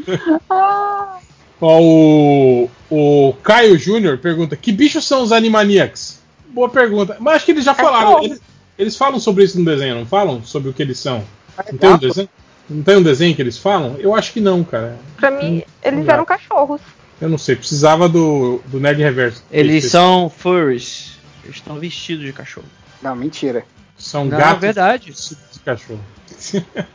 Ah, 0.50 1.18
Ó, 1.61 1.80
o, 1.80 2.70
o 2.90 3.32
Caio 3.42 3.78
Júnior 3.78 4.18
pergunta: 4.18 4.57
Que 4.57 4.72
bichos 4.72 5.07
são 5.07 5.22
os 5.22 5.32
Animaniacs? 5.32 6.20
Boa 6.48 6.68
pergunta. 6.68 7.16
Mas 7.20 7.36
acho 7.36 7.44
que 7.46 7.50
eles 7.52 7.64
já 7.64 7.74
falaram. 7.74 8.07
Cachorro. 8.14 8.24
Eles, 8.24 8.40
eles 8.78 8.96
falam 8.96 9.18
sobre 9.20 9.44
isso 9.44 9.59
no 9.59 9.64
desenho, 9.64 9.94
não 9.96 10.07
falam? 10.07 10.42
Sobre 10.44 10.68
o 10.70 10.72
que 10.72 10.82
eles 10.82 10.98
são? 10.98 11.24
é 11.59 11.72
Não 11.72 11.78
tem 11.78 11.90
um 11.90 11.98
desenho? 11.98 12.28
Não 12.68 12.82
tem 12.82 12.96
um 12.96 13.02
desenho 13.02 13.34
que 13.34 13.42
eles 13.42 13.59
falam? 13.59 13.96
Eu 13.98 14.14
acho 14.14 14.32
que 14.32 14.40
não, 14.40 14.64
cara. 14.64 14.96
Pra 15.16 15.30
mim, 15.30 15.62
eles 15.82 16.05
Não. 16.05 16.12
eram 16.12 16.24
cachorros. 16.24 16.80
Eu 17.20 17.28
não 17.28 17.38
sei. 17.38 17.57
Precisava 17.57 18.09
do, 18.09 18.61
do 18.66 18.80
Nerd 18.80 19.00
Reverso. 19.02 19.44
Eles 19.50 19.90
são 19.90 20.30
furries. 20.30 21.18
Eles 21.44 21.57
estão 21.57 21.78
vestidos 21.78 22.24
de 22.24 22.32
cachorro. 22.32 22.66
Não, 23.02 23.14
mentira. 23.14 23.64
São 23.98 24.24
Não, 24.24 24.38
gatos 24.38 24.57
é 24.57 24.59
verdade. 24.61 25.11
vestidos 25.11 25.44
de 25.52 25.61
cachorro. 25.61 26.00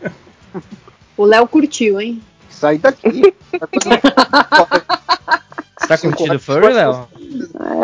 o 1.16 1.26
Léo 1.26 1.48
curtiu, 1.48 2.02
hein? 2.02 2.22
Sai 2.60 2.78
daqui. 2.78 3.34
Você 3.52 3.60
tá 5.88 5.98
curtindo 5.98 6.40
furry, 6.40 6.74
Léo? 6.74 7.08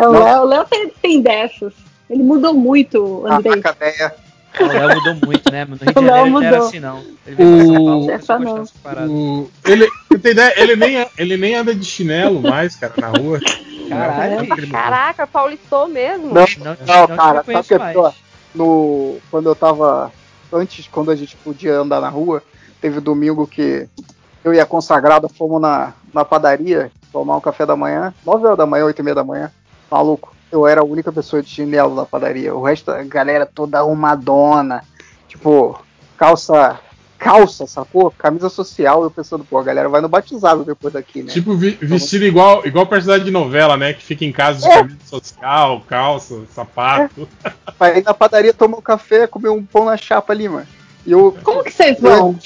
É, 0.02 0.08
o 0.08 0.44
Léo, 0.46 0.66
tem, 0.66 0.90
tem 1.02 1.22
dessas. 1.22 1.74
Ele 2.10 2.24
mudou 2.24 2.54
muito, 2.54 3.22
uma 3.22 3.38
Andrei. 3.38 3.62
cadeia. 3.62 4.14
O 4.60 4.66
Léo 4.66 4.96
mudou 4.96 5.16
muito, 5.26 5.52
né? 5.52 5.66
No 5.66 5.76
Rio 5.88 5.88
de 5.88 5.94
Janeiro 5.94 6.18
ele 6.26 6.30
não 6.30 6.42
era 6.44 6.52
mudou. 6.56 6.68
assim, 6.68 6.80
não. 6.80 7.00
Ele 7.26 7.36
veio 7.36 7.58
pra 7.58 7.66
São 7.66 7.86
Paulo, 7.86 8.12
Essa 8.12 8.38
começou 8.38 8.66
a 8.86 8.96
não. 8.96 9.14
O, 9.14 9.52
ele, 9.66 9.88
você 10.10 10.20
tem 10.20 10.32
ideia? 10.32 10.54
Ele 10.62 10.76
nem, 10.76 11.08
ele 11.18 11.38
nem 11.38 11.56
anda 11.56 11.74
de 11.74 11.86
chinelo 11.86 12.42
mais, 12.42 12.76
cara, 12.76 12.94
na 12.98 13.08
rua. 13.08 13.40
Caralho. 13.90 14.70
Caraca, 14.72 15.26
paulistou 15.28 15.88
mesmo. 15.88 16.28
Não, 16.28 16.34
Não, 16.34 16.46
não, 16.60 16.66
não 17.08 17.18
cara, 17.18 17.44
sabe 17.44 17.68
que 17.68 17.74
é 17.74 17.80
pior? 17.80 18.04
mais. 18.04 18.16
No, 18.54 19.18
quando 19.32 19.50
eu 19.50 19.56
tava. 19.56 20.12
Antes, 20.52 20.88
quando 20.92 21.10
a 21.12 21.16
gente 21.16 21.36
podia 21.38 21.78
andar 21.80 22.00
na 22.00 22.08
rua, 22.10 22.42
teve 22.80 23.00
domingo 23.02 23.48
que 23.48 23.88
eu 24.46 24.54
e 24.54 24.60
a 24.60 24.66
consagrada 24.66 25.28
fomos 25.28 25.60
na, 25.60 25.92
na 26.14 26.24
padaria 26.24 26.92
tomar 27.12 27.36
um 27.36 27.42
café 27.42 27.66
da 27.66 27.76
manhã, 27.76 28.14
9 28.24 28.46
horas 28.46 28.58
da 28.58 28.66
manhã, 28.68 28.86
8 28.86 29.00
e 29.00 29.04
meia 29.04 29.16
da 29.16 29.24
manhã. 29.24 29.52
Maluco, 29.90 30.36
eu 30.52 30.68
era 30.68 30.82
a 30.82 30.86
única 30.86 31.12
pessoa 31.12 31.42
de 31.42 31.50
chinelo 31.50 31.96
na 31.96 32.06
padaria. 32.06 32.54
O 32.54 32.62
resto, 32.62 32.92
a 32.92 33.02
galera 33.04 33.46
toda 33.48 33.80
arrumadona. 33.80 34.84
Tipo, 35.28 35.80
calça. 36.16 36.80
Calça, 37.18 37.66
sacou? 37.66 38.12
Camisa 38.12 38.50
social. 38.50 39.02
Eu 39.02 39.10
pensando, 39.10 39.44
pô, 39.44 39.58
a 39.58 39.64
galera 39.64 39.90
vai 39.90 40.00
no 40.02 40.08
batizado 40.10 40.64
depois 40.64 40.94
daqui, 40.94 41.24
né? 41.24 41.32
Tipo, 41.32 41.56
vi- 41.56 41.78
vestido 41.82 42.24
igual, 42.26 42.68
igual 42.68 42.86
personagem 42.86 43.26
de 43.26 43.32
novela, 43.32 43.76
né? 43.78 43.94
Que 43.94 44.04
fica 44.04 44.24
em 44.26 44.32
casa 44.32 44.60
de 44.60 44.68
É. 44.68 44.76
camisa 44.76 45.00
social, 45.06 45.82
calça, 45.88 46.42
sapato. 46.54 47.28
Vai 47.80 47.98
ir 48.00 48.04
na 48.04 48.14
padaria 48.14 48.54
tomar 48.54 48.78
um 48.78 48.82
café, 48.82 49.26
comer 49.26 49.50
um 49.50 49.64
pão 49.66 49.86
na 49.86 49.98
chapa 49.98 50.34
ali, 50.34 50.48
mano. 50.48 50.68
E 51.06 51.12
eu. 51.14 51.36
Como 51.42 51.64
que 51.64 51.72
vocês 51.72 52.00
vão? 52.00 52.38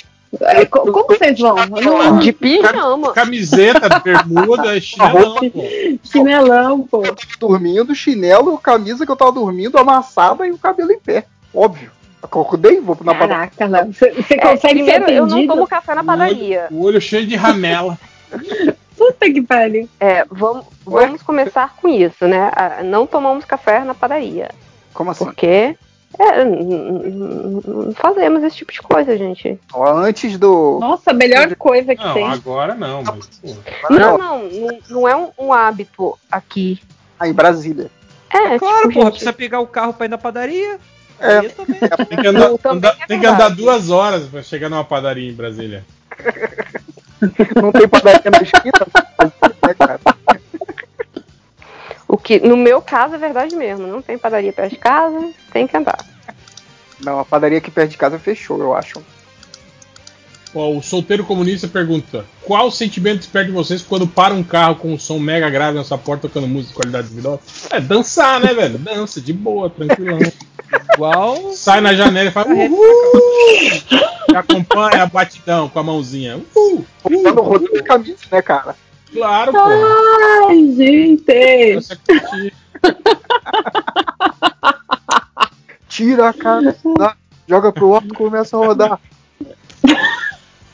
É, 0.42 0.66
co- 0.66 0.92
como 0.92 1.08
vocês 1.08 1.40
vão? 1.40 1.56
Eu 1.58 1.82
não- 1.82 2.20
De 2.20 2.32
pijama. 2.32 3.14
Camiseta, 3.14 4.00
bermuda, 4.00 4.80
chinelão, 4.82 5.36
pô. 5.36 5.64
Chinelão, 6.04 6.82
pô. 6.82 7.02
Dormindo, 7.40 7.96
chinelo, 7.96 8.58
camisa 8.60 9.06
que 9.06 9.12
eu 9.12 9.16
tava 9.16 9.32
dormindo, 9.32 9.78
amassada 9.78 10.46
e 10.48 10.52
o 10.52 10.58
cabelo 10.58 10.92
em 10.92 11.00
pé. 11.00 11.26
Óbvio. 11.54 11.92
Acordei, 12.22 12.80
vou 12.80 12.96
na 13.02 13.14
padaria. 13.16 13.50
Caraca, 13.58 13.66
Léo. 13.66 13.94
Você 13.94 14.06
É, 14.34 14.38
consegue 14.38 14.86
ser 14.86 15.02
primeiro, 15.02 15.10
eu 15.12 15.26
não 15.26 15.48
tomo 15.48 15.68
café 15.68 15.96
na 15.96 16.04
padaria. 16.04 16.68
O 16.70 16.84
olho 16.84 17.00
cheio 17.02 17.26
de 17.26 17.36
ramela. 17.36 17.98
Puta 18.98 19.32
que 19.32 19.42
pariu. 19.42 19.88
É, 20.00 20.26
vamos, 20.30 20.66
vamos 20.86 21.22
começar 21.24 21.74
com 21.78 21.88
isso, 21.88 22.28
né? 22.28 22.52
Ah, 22.54 22.82
Não 22.84 23.08
tomamos 23.08 23.46
café 23.46 23.80
na 23.86 23.94
padaria. 23.96 24.50
Como 24.94 25.10
assim? 25.12 25.24
Porque 25.26 25.76
é, 26.18 26.44
não 26.44 27.94
fazemos 27.94 28.44
esse 28.44 28.58
tipo 28.58 28.72
de 28.74 28.82
coisa, 28.82 29.18
gente. 29.18 29.60
Antes 29.76 30.38
do. 30.38 30.80
Nossa, 30.80 31.12
a 31.12 31.14
melhor 31.14 31.54
coisa 31.56 31.96
que 31.96 32.04
Não, 32.04 32.14
tem. 32.14 32.28
agora 32.28 32.74
não, 32.76 33.04
mas. 33.04 33.42
Não, 33.90 34.18
não, 34.18 34.44
não, 34.50 34.80
não 34.90 35.08
é 35.08 35.16
um, 35.16 35.30
um 35.38 35.54
hábito 35.54 36.18
aqui. 36.32 36.82
Ah, 37.20 37.28
em 37.28 37.34
Brasília. 37.34 37.92
É, 38.32 38.58
Claro, 38.60 38.82
tipo, 38.84 38.94
porra, 38.94 39.04
gente, 39.06 39.12
precisa 39.12 39.34
pegar 39.34 39.60
o 39.60 39.68
carro 39.68 39.94
pra 39.94 40.06
ir 40.06 40.10
na 40.10 40.18
padaria. 40.18 40.80
É. 41.20 41.40
Aí 41.40 41.50
também. 41.50 41.80
Tem 41.80 42.18
que 42.18 42.28
andar, 42.28 42.52
andar- 42.66 42.98
é 43.02 43.06
tem 43.08 43.20
que 43.20 43.26
andar 43.26 43.50
duas 43.50 43.90
horas 43.90 44.26
pra 44.28 44.42
chegar 44.42 44.70
numa 44.70 44.84
padaria 44.86 45.30
em 45.30 45.34
Brasília. 45.34 45.84
Não 47.56 47.72
tem 47.72 47.88
padaria 47.88 48.32
na 48.32 48.42
esquina, 48.42 48.88
né, 49.68 49.74
cara? 49.78 50.00
O 52.10 52.18
que, 52.18 52.40
no 52.40 52.58
meu 52.58 52.82
caso, 52.82 53.14
é 53.14 53.18
verdade 53.20 53.56
mesmo. 53.56 53.86
Não 53.86 54.02
tem 54.02 54.18
padaria 54.18 54.52
perto 54.52 54.72
de 54.72 54.80
casa, 54.80 55.30
tem 55.54 55.68
que 55.68 55.78
andar. 55.78 56.04
Não, 57.00 57.20
a 57.20 57.24
padaria 57.24 57.60
aqui 57.60 57.70
perto 57.70 57.92
de 57.92 57.98
casa 57.98 58.18
fechou, 58.18 58.60
eu 58.60 58.74
acho. 58.74 59.00
Ó, 60.56 60.72
o 60.72 60.82
solteiro 60.82 61.24
comunista 61.24 61.68
pergunta: 61.68 62.26
Qual 62.42 62.68
o 62.68 62.72
sentimento 62.72 63.22
espera 63.22 63.46
de 63.46 63.52
vocês 63.52 63.84
quando 63.84 64.08
para 64.08 64.34
um 64.34 64.42
carro 64.42 64.78
com 64.78 64.92
um 64.92 64.98
som 64.98 65.20
mega 65.20 65.52
grave 65.52 65.78
na 65.78 65.84
sua 65.84 66.00
porta 66.00 66.28
tocando 66.28 66.48
música 66.48 66.72
de 66.72 66.76
qualidade 66.78 67.10
duvidosa? 67.10 67.42
É 67.70 67.80
dançar, 67.80 68.40
né, 68.40 68.56
velho? 68.56 68.80
Dança, 68.80 69.22
de 69.22 69.32
boa, 69.32 69.70
tranquilão. 69.70 70.18
Igual. 70.96 71.54
Sai 71.54 71.80
na 71.80 71.94
janela 71.94 72.30
e 72.30 72.32
fala 72.32 72.52
uhul! 72.52 72.82
E 74.32 74.36
acompanha 74.36 75.04
a 75.04 75.06
batidão 75.06 75.70
com 75.70 75.78
a 75.78 75.84
mãozinha. 75.84 76.42
Uhul! 76.56 76.86
Tá 77.24 77.32
no 77.32 77.42
rodo 77.44 77.72
de 77.72 77.84
camisa, 77.84 78.18
né, 78.32 78.42
cara? 78.42 78.76
Claro, 79.14 79.52
pô. 79.52 79.60
Ai, 79.60 80.74
gente. 80.76 81.24
Tira 85.90 86.30
a 86.30 86.34
cara, 86.34 86.76
dá, 86.98 87.16
joga 87.48 87.72
pro 87.74 87.96
alto 87.96 88.08
e 88.08 88.16
começa 88.16 88.56
a 88.56 88.66
rodar. 88.66 89.00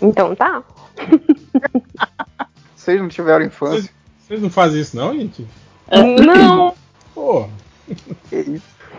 Então 0.01 0.35
tá. 0.35 0.61
Vocês 2.75 2.99
não 3.01 3.07
tiveram 3.07 3.45
infância. 3.45 3.89
Vocês, 4.19 4.41
não 4.41 4.49
fazem 4.49 4.81
isso, 4.81 4.95
não, 4.95 5.13
gente? 5.13 5.47
Não. 5.91 6.75
Pô? 7.13 7.47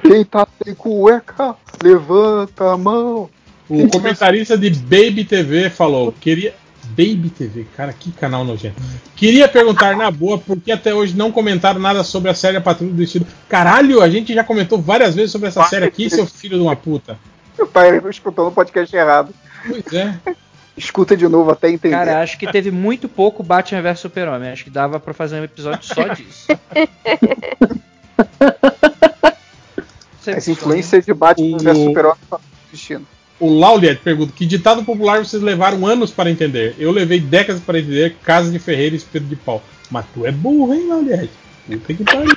Quem 0.03 0.25
tá 0.25 0.47
sem 0.65 0.75
cueca, 0.75 1.55
levanta 1.83 2.73
a 2.73 2.77
mão. 2.77 3.29
o 3.69 3.89
comentarista 3.89 4.57
de 4.57 4.71
Baby 4.71 5.25
TV 5.25 5.69
falou: 5.71 6.13
Queria. 6.13 6.55
Baby 6.97 7.29
TV, 7.31 7.67
cara, 7.77 7.93
que 7.93 8.11
canal 8.11 8.43
nojento. 8.45 8.81
Queria 9.15 9.47
perguntar 9.47 9.95
na 9.97 10.11
boa 10.11 10.39
por 10.39 10.59
que 10.59 10.73
até 10.73 10.95
hoje 10.95 11.15
não 11.15 11.31
comentaram 11.31 11.79
nada 11.79 12.03
sobre 12.03 12.31
a 12.31 12.35
série 12.35 12.57
A 12.57 12.61
Patrulha 12.61 12.91
do 12.93 12.97
Destino. 12.97 13.27
Caralho, 13.49 14.01
a 14.01 14.09
gente 14.09 14.33
já 14.33 14.43
comentou 14.43 14.81
várias 14.81 15.15
vezes 15.15 15.31
sobre 15.31 15.49
essa 15.49 15.63
série 15.65 15.85
aqui, 15.85 16.09
seu 16.09 16.27
filho 16.27 16.57
de 16.57 16.63
uma 16.63 16.75
puta. 16.75 17.19
Meu 17.59 17.67
pai 17.67 18.01
escutando 18.09 18.49
o 18.49 18.53
podcast 18.53 18.95
errado. 18.97 19.35
Pois 19.69 19.93
é. 19.93 20.15
Escuta 20.77 21.17
de 21.17 21.27
novo 21.29 21.51
até 21.51 21.71
entender. 21.71 21.95
Cara, 21.95 22.21
acho 22.23 22.39
que 22.39 22.51
teve 22.51 22.71
muito 22.71 23.09
pouco 23.09 23.43
Batman 23.43 23.83
vs 23.83 23.99
Super-Homem. 24.01 24.51
Acho 24.51 24.65
que 24.65 24.71
dava 24.71 24.99
pra 25.01 25.13
fazer 25.15 25.41
um 25.41 25.45
episódio 25.45 25.83
só 25.83 26.09
disso. 26.09 26.47
Essa 30.27 30.51
influência 30.51 31.01
de 31.01 31.15
Batman 31.15 31.57
O- 31.57 31.61
vs 31.61 31.79
Super-Homem 31.79 32.19
tá 32.29 32.41
assistindo. 32.69 33.07
O 33.39 33.59
Lauliet 33.59 34.01
pergunta: 34.03 34.33
Que 34.35 34.47
ditado 34.47 34.85
popular 34.85 35.25
vocês 35.25 35.43
levaram 35.43 35.87
anos 35.87 36.11
para 36.11 36.31
entender? 36.31 36.75
Eu 36.79 36.91
levei 36.91 37.21
décadas 37.21 37.61
para 37.63 37.79
entender 37.79 38.17
Casa 38.25 38.51
de 38.51 38.59
Ferreira 38.59 38.95
e 38.95 38.99
Espelho 38.99 39.27
de 39.27 39.37
Pau. 39.37 39.63
Mas 39.91 40.07
tu 40.15 40.25
é 40.27 40.33
burro, 40.33 40.73
hein, 40.75 40.89
Lauliet? 40.89 41.31
Puta 41.67 41.95
que 41.95 42.05
pariu. 42.05 42.35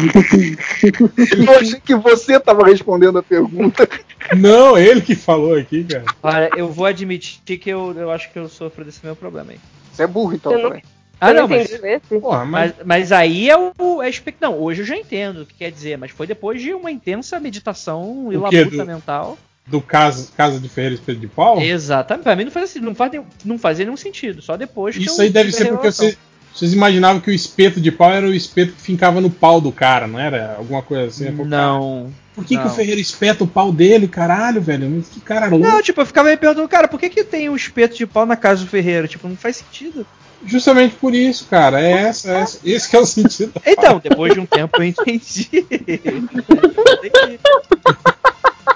Eu 0.00 1.58
achei 1.58 1.80
que 1.80 1.94
você 1.94 2.40
tava 2.40 2.64
respondendo 2.66 3.18
a 3.18 3.22
pergunta. 3.22 3.88
Não, 4.36 4.76
ele 4.78 5.00
que 5.00 5.14
falou 5.14 5.54
aqui, 5.54 5.84
cara. 5.84 6.04
Olha, 6.22 6.50
eu 6.56 6.68
vou 6.70 6.86
admitir 6.86 7.58
que 7.58 7.68
eu, 7.70 7.92
eu 7.96 8.10
acho 8.10 8.32
que 8.32 8.38
eu 8.38 8.48
sofro 8.48 8.84
desse 8.84 9.00
meu 9.04 9.14
problema 9.14 9.52
aí. 9.52 9.58
Você 9.92 10.04
é 10.04 10.06
burro, 10.06 10.34
então, 10.34 10.52
Eu 10.52 10.58
não- 10.58 10.68
também. 10.68 10.82
Ah, 11.20 11.32
não, 11.34 11.46
mas? 11.48 11.70
Porra, 12.08 12.44
mas. 12.44 12.72
mas, 12.78 12.86
mas 12.86 13.12
aí 13.12 13.50
é 13.50 13.56
o. 13.56 14.02
É 14.02 14.08
espe- 14.08 14.34
não, 14.40 14.58
hoje 14.58 14.80
eu 14.82 14.86
já 14.86 14.96
entendo 14.96 15.42
o 15.42 15.46
que 15.46 15.54
quer 15.54 15.70
dizer, 15.70 15.98
mas 15.98 16.10
foi 16.10 16.26
depois 16.26 16.62
de 16.62 16.72
uma 16.72 16.90
intensa 16.90 17.38
meditação 17.38 18.28
e 18.32 18.36
O 18.36 18.40
labuta 18.40 18.76
Do- 18.76 18.86
mental. 18.86 19.38
Do 19.66 19.80
casa, 19.80 20.28
casa 20.36 20.58
de 20.58 20.68
Ferreira 20.68 20.94
e 20.96 20.98
Espelho 20.98 21.18
de 21.20 21.28
Pau? 21.28 21.60
Exatamente. 21.60 22.24
Pra 22.24 22.34
mim 22.34 22.44
não 22.44 22.50
faz, 22.50 22.70
assim, 22.70 22.80
não, 22.80 22.94
faz, 22.94 23.12
nenhum- 23.12 23.26
não 23.44 23.58
fazia 23.58 23.84
nenhum 23.84 23.96
sentido. 23.96 24.42
Só 24.42 24.56
depois 24.56 24.96
que 24.96 25.04
Isso 25.04 25.20
eu 25.20 25.24
aí 25.24 25.30
deve 25.30 25.52
ser 25.52 25.68
porque 25.68 25.92
vocês, 25.92 26.16
vocês 26.52 26.72
imaginavam 26.72 27.20
que 27.20 27.30
o 27.30 27.34
espeto 27.34 27.80
de 27.80 27.92
pau 27.92 28.10
era 28.10 28.26
o 28.26 28.34
espeto 28.34 28.72
que 28.72 28.80
fincava 28.80 29.20
no 29.20 29.30
pau 29.30 29.60
do 29.60 29.70
cara, 29.70 30.08
não 30.08 30.18
era? 30.18 30.56
Alguma 30.56 30.82
coisa 30.82 31.06
assim? 31.06 31.36
Cara, 31.36 31.44
Não. 31.48 32.12
Por 32.34 32.44
que, 32.44 32.56
que 32.56 32.64
não. 32.64 32.70
o 32.70 32.74
Ferreira 32.74 33.00
espeta 33.00 33.44
o 33.44 33.46
pau 33.46 33.70
dele, 33.72 34.08
caralho, 34.08 34.60
velho? 34.60 35.04
Que 35.12 35.20
cara 35.20 35.46
louco. 35.46 35.64
Não, 35.64 35.82
tipo, 35.82 36.00
eu 36.00 36.06
ficava 36.06 36.30
me 36.30 36.36
perguntando, 36.36 36.66
cara, 36.68 36.88
por 36.88 36.98
que, 36.98 37.10
que 37.10 37.22
tem 37.22 37.48
um 37.50 37.54
espeto 37.56 37.96
de 37.96 38.06
pau 38.06 38.24
na 38.26 38.34
casa 38.36 38.64
do 38.64 38.70
Ferreiro? 38.70 39.06
Tipo, 39.06 39.28
não 39.28 39.36
faz 39.36 39.56
sentido. 39.56 40.04
Justamente 40.44 40.94
por 40.96 41.14
isso, 41.14 41.46
cara. 41.46 41.80
É 41.80 41.92
essa, 41.92 42.30
é 42.30 42.40
essa. 42.40 42.58
Esse 42.64 42.88
que 42.88 42.96
é 42.96 42.98
o 42.98 43.06
sentido. 43.06 43.52
da 43.54 43.60
Então, 43.70 44.00
depois 44.02 44.32
de 44.32 44.40
um 44.40 44.46
tempo 44.46 44.76
eu 44.78 44.84
entendi. 44.84 45.48
Entendi. 45.52 47.40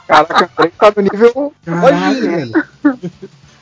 Caraca, 0.06 0.50
o 0.58 0.68
tá 0.70 0.92
no 0.96 1.02
nível. 1.02 1.52
Velho. 1.64 2.64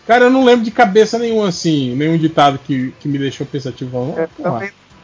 Cara, 0.06 0.24
eu 0.24 0.30
não 0.30 0.44
lembro 0.44 0.64
de 0.64 0.70
cabeça 0.70 1.18
nenhuma, 1.18 1.48
assim, 1.48 1.94
nenhum 1.94 2.18
ditado 2.18 2.58
que, 2.58 2.92
que 2.98 3.06
me 3.06 3.18
deixou 3.18 3.46
pensativo. 3.46 4.14
É, 4.18 4.28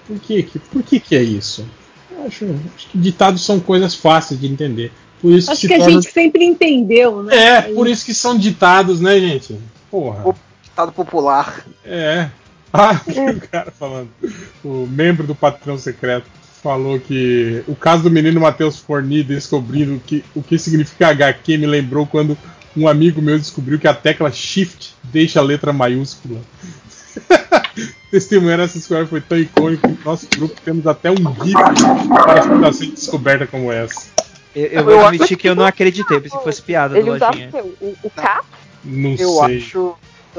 por, 0.07 0.19
que, 0.19 0.43
que, 0.43 0.59
por 0.59 0.83
que 0.83 0.99
que 0.99 1.15
é 1.15 1.23
isso? 1.23 1.67
Eu 2.11 2.27
acho, 2.27 2.45
acho 2.75 2.89
que 2.89 2.99
ditados 2.99 3.45
são 3.45 3.61
coisas 3.61 3.95
fáceis 3.95 4.41
de 4.41 4.49
entender. 4.49 4.91
Por 5.21 5.33
isso 5.33 5.51
Acho 5.51 5.63
que, 5.63 5.69
que 5.69 5.75
se 5.77 5.83
a 5.83 5.91
gente 5.91 6.11
sempre 6.11 6.45
entendeu, 6.45 7.23
né? 7.23 7.37
É, 7.37 7.63
por 7.63 7.89
isso 7.89 8.05
que 8.05 8.15
são 8.15 8.37
ditados, 8.37 9.01
né, 9.01 9.19
gente? 9.21 9.59
Porra. 9.91 10.35
Ditado 10.63 10.93
popular. 10.93 11.65
É. 11.85 12.29
Ah, 12.73 13.01
o 13.07 13.41
cara 13.49 13.71
falando. 13.71 14.11
O 14.65 14.87
membro 14.87 15.27
do 15.27 15.35
patrão 15.35 15.79
secreto 15.79 16.27
falou 16.63 16.99
que 16.99 17.63
o 17.69 17.75
caso 17.75 18.03
do 18.03 18.11
menino 18.11 18.41
Matheus 18.41 18.79
Forni 18.79 19.23
descobrindo 19.23 20.01
que, 20.05 20.25
o 20.35 20.43
que 20.43 20.59
significa 20.59 21.09
HQ 21.09 21.57
me 21.57 21.67
lembrou 21.67 22.07
quando 22.07 22.37
um 22.77 22.87
amigo 22.89 23.23
meu 23.23 23.39
descobriu 23.39 23.79
que 23.79 23.89
a 23.89 23.95
tecla 23.95 24.31
Shift 24.31 24.95
deixa 25.05 25.41
a 25.41 25.43
letra 25.43 25.73
maiúscula. 25.73 26.41
Testemunhar 28.11 28.61
essa 28.61 28.79
história 28.79 29.07
foi 29.07 29.21
tão 29.21 29.39
icônico 29.39 29.83
que 29.89 29.95
no 29.95 30.05
nosso 30.05 30.27
grupo 30.37 30.61
temos 30.65 30.87
até 30.87 31.11
um 31.11 31.17
GIF 31.17 31.53
para 32.09 32.41
explicação 32.41 32.87
de 32.87 32.93
descoberta 32.93 33.47
como 33.47 33.71
essa. 33.73 34.09
Eu, 34.55 34.65
eu 34.67 34.71
Eu 34.81 34.85
vou 34.85 35.07
admitir 35.07 35.37
que 35.37 35.49
eu 35.49 35.55
não 35.55 35.65
acreditei, 35.65 36.21
pensei 36.21 36.39
que 36.39 36.45
fosse 36.45 36.63
piada 36.63 36.95
do 36.95 37.01
Ele 37.01 37.11
usava 37.11 37.33
o 37.33 37.39
Lojinha. 37.39 37.51
quê? 37.51 37.75
O, 37.81 37.97
o 38.05 38.11
K? 38.11 38.43
Não 38.85 39.15
Eu 39.15 39.31
sei. 39.45 39.59
acho. 39.59 39.95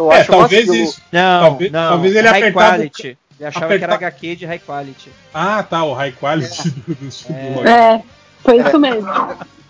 Eu 0.06 0.12
é, 0.12 0.20
acho 0.22 0.32
talvez 0.32 0.66
vacilo. 0.68 0.84
isso. 0.86 1.02
Não, 1.12 1.42
Talvez- 1.42 1.72
não. 1.72 1.90
talvez 1.90 2.16
ele 2.16 2.28
high 2.28 2.42
apertava 2.42 2.70
quality. 2.78 3.18
Ele 3.40 3.48
achava 3.48 3.66
aperta- 3.66 3.78
que 3.80 3.84
era 3.84 3.96
HQ 3.96 4.36
de 4.36 4.46
high 4.46 4.60
quality. 4.60 5.10
Ah, 5.34 5.64
tá, 5.64 5.84
o 5.84 5.94
high 5.94 6.12
quality 6.12 6.70
do, 6.88 6.96
do, 6.96 7.60
do 7.64 7.68
É, 7.68 8.02
foi 8.44 8.58
isso 8.60 8.80
mesmo. 8.80 9.08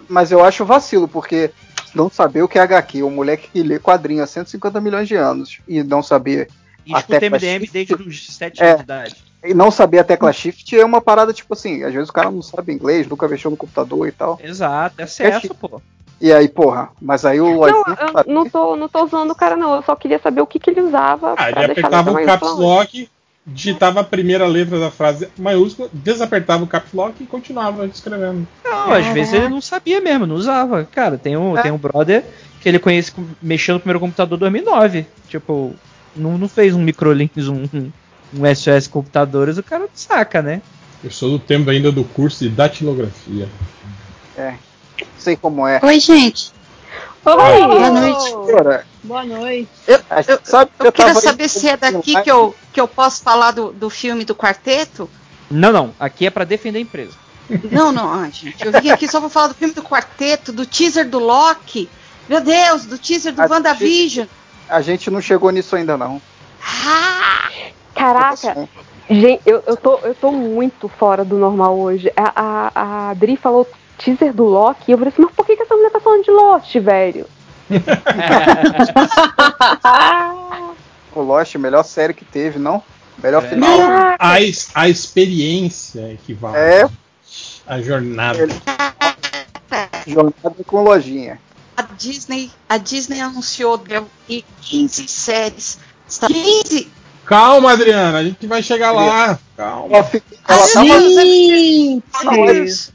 Mas 0.07 0.31
eu 0.31 0.43
acho 0.43 0.65
vacilo, 0.65 1.07
porque 1.07 1.51
não 1.93 2.09
saber 2.09 2.41
o 2.43 2.47
que 2.47 2.57
é 2.57 2.61
HQ, 2.61 3.03
o 3.03 3.09
moleque 3.11 3.49
que 3.51 3.61
lê 3.63 3.79
quadrinho 3.79 4.23
há 4.23 4.27
150 4.27 4.79
milhões 4.81 5.07
de 5.07 5.15
anos 5.15 5.59
e 5.67 5.83
não 5.83 6.01
saber 6.01 6.47
E 6.85 6.93
A 6.95 6.99
escuta 6.99 7.19
tecla 7.19 7.37
MDM 7.37 7.59
shift- 7.67 7.73
desde 7.73 7.93
os 7.95 8.27
7 8.35 8.61
É. 8.61 8.65
anos 8.65 8.77
de 8.77 8.83
idade. 8.83 9.15
e 9.43 9.53
não 9.53 9.69
saber 9.71 9.99
a 9.99 10.03
tecla 10.03 10.33
shift 10.33 10.77
é 10.77 10.83
uma 10.83 10.99
parada 10.99 11.31
tipo 11.31 11.53
assim, 11.53 11.83
às 11.83 11.93
vezes 11.93 12.09
o 12.09 12.13
cara 12.13 12.31
não 12.31 12.41
sabe 12.41 12.73
inglês, 12.73 13.07
nunca 13.07 13.27
mexeu 13.27 13.51
no 13.51 13.57
computador 13.57 14.07
e 14.07 14.11
tal. 14.11 14.39
Exato, 14.43 14.95
é 14.99 15.03
acesso, 15.03 15.53
pô. 15.55 15.79
E 16.21 16.33
aí, 16.33 16.47
porra, 16.49 16.89
mas 17.01 17.23
aí 17.23 17.39
o 17.39 17.65
Não, 17.65 17.65
eu 17.67 18.23
não 18.27 18.49
tô, 18.49 18.75
não 18.75 18.89
tô 18.89 19.07
zoando 19.07 19.31
o 19.31 19.35
cara, 19.35 19.55
não. 19.55 19.75
Eu 19.75 19.83
só 19.83 19.95
queria 19.95 20.19
saber 20.19 20.41
o 20.41 20.47
que, 20.47 20.59
que 20.59 20.69
ele 20.69 20.81
usava 20.81 21.33
Ah, 21.33 21.35
pra 21.51 21.63
ele 21.63 21.71
apertava 21.71 22.11
o 22.11 22.25
caps 22.25 22.57
lock, 22.57 23.09
digitava 23.45 24.01
a 24.01 24.03
primeira 24.03 24.45
letra 24.45 24.79
da 24.79 24.91
frase 24.91 25.29
maiúscula, 25.37 25.89
desapertava 25.93 26.63
o 26.63 26.67
caps 26.67 26.93
lock 26.93 27.23
e 27.23 27.25
continuava 27.25 27.85
escrevendo. 27.85 28.47
Não, 28.63 28.91
às 28.91 29.05
vezes 29.07 29.33
ele 29.33 29.49
não 29.49 29.61
sabia 29.61 30.01
mesmo, 30.01 30.27
não 30.27 30.35
usava. 30.35 30.83
Cara, 30.91 31.17
tem 31.17 31.37
um, 31.37 31.57
É. 31.57 31.61
tem 31.61 31.71
um 31.71 31.77
brother 31.77 32.23
que 32.61 32.67
ele 32.67 32.79
conhece 32.79 33.13
mexendo 33.41 33.75
no 33.75 33.79
primeiro 33.79 33.99
computador 33.99 34.35
em 34.37 34.39
2009. 34.39 35.05
Tipo, 35.29 35.73
não, 36.15 36.37
não 36.37 36.49
fez 36.49 36.75
um 36.75 36.81
microlinks, 36.81 37.47
um, 37.47 37.63
um, 37.73 37.91
um 38.33 38.55
SOS 38.55 38.87
computadores, 38.87 39.57
o 39.57 39.63
cara 39.63 39.87
saca, 39.93 40.41
né? 40.41 40.61
Eu 41.01 41.11
sou 41.11 41.29
do 41.29 41.39
tempo 41.39 41.69
ainda 41.69 41.93
do 41.93 42.03
curso 42.03 42.43
de 42.43 42.49
datilografia. 42.49 43.47
Sei 45.19 45.35
como 45.35 45.67
é. 45.67 45.79
Oi, 45.83 45.99
gente. 45.99 46.51
Oi! 47.25 47.67
Boa 47.67 47.89
noite. 47.91 48.83
Boa 49.03 49.23
noite. 49.25 49.69
a 50.09 50.21
gente 50.21 50.31
eu- 50.31 50.39
sabe 50.43 50.71
que 50.77 50.81
Eu 50.81 50.85
eu 50.87 50.91
queria 50.91 51.07
tava 51.13 51.21
saber 51.21 51.43
aí 51.43 51.49
se 51.49 51.67
é 51.69 51.77
daqui 51.77 52.21
que 52.21 52.31
eu, 52.31 52.55
que 52.73 52.79
eu 52.81 52.87
posso 52.87 53.21
falar 53.21 53.51
do, 53.51 53.71
do 53.71 53.89
filme 53.89 54.23
do 54.25 54.33
quarteto. 54.35 55.09
Não, 55.51 55.71
não. 55.71 55.93
Aqui 55.99 56.25
é 56.25 56.29
pra 56.29 56.43
defender 56.45 56.79
a 56.79 56.81
empresa. 56.81 57.13
Não, 57.71 57.91
não, 57.91 58.13
ai, 58.13 58.31
gente. 58.31 58.63
Eu 58.65 58.71
vim 58.81 58.89
aqui 58.91 59.07
só 59.07 59.19
pra 59.19 59.29
falar 59.29 59.47
do 59.47 59.53
filme 59.55 59.73
do 59.73 59.81
quarteto, 59.81 60.51
do 60.53 60.65
teaser 60.65 61.09
do 61.09 61.19
Loki. 61.19 61.89
Meu 62.27 62.41
Deus, 62.41 62.85
do 62.85 62.97
teaser 62.97 63.33
do 63.33 63.41
Ah, 63.41 63.47
WandaVision. 63.49 64.27
A 64.69 64.81
gente 64.81 65.09
não 65.09 65.19
chegou 65.19 65.49
nisso 65.51 65.75
ainda, 65.75 65.97
não. 65.97 66.21
Ah, 66.63 67.49
Caraca, 67.95 68.67
gente, 69.09 69.41
eu, 69.45 69.63
eu, 69.65 69.75
tô, 69.75 69.97
eu 70.03 70.13
tô 70.13 70.31
muito 70.31 70.87
fora 70.87 71.25
do 71.25 71.37
normal 71.37 71.77
hoje. 71.77 72.11
A, 72.15 72.31
a, 72.35 72.71
a 72.75 73.09
Adri 73.09 73.35
falou 73.35 73.67
teaser 73.99 74.33
do 74.33 74.43
Loki 74.45 74.91
eu 74.91 74.97
falei 74.97 75.13
assim, 75.13 75.21
mas 75.21 75.31
por 75.33 75.45
que, 75.45 75.55
que 75.55 75.63
essa 75.63 75.75
mulher 75.75 75.91
tá 75.91 75.99
falando 75.99 76.23
de 76.23 76.31
Lost, 76.31 76.75
velho? 76.79 77.25
O 81.15 81.21
Lost, 81.21 81.55
melhor 81.55 81.83
série 81.83 82.13
que 82.13 82.23
teve, 82.23 82.59
não? 82.59 82.83
Melhor 83.21 83.43
É. 83.43 83.49
final. 83.49 83.69
A, 84.19 84.41
es- 84.41 84.69
a 84.75 84.87
experiência 84.87 86.13
equivale. 86.13 86.57
É. 86.57 86.89
A 87.67 87.81
jornada. 87.81 88.39
Ele- 88.43 88.53
Jornada 90.07 90.63
com 90.65 90.83
lojinha. 90.83 91.39
a 91.75 91.81
Disney, 91.81 92.51
a 92.67 92.77
Disney 92.77 93.19
anunciou 93.21 93.77
deu 93.77 94.07
15 94.61 95.07
séries. 95.07 95.79
15? 96.27 96.91
Calma, 97.25 97.71
Adriana, 97.73 98.17
a 98.19 98.23
gente 98.23 98.47
vai 98.47 98.61
chegar 98.63 98.91
lá. 98.91 99.37
Calma. 99.55 99.95
Ela, 99.97 100.03
fica, 100.03 100.25
ela 100.47 100.67
tava 100.73 100.87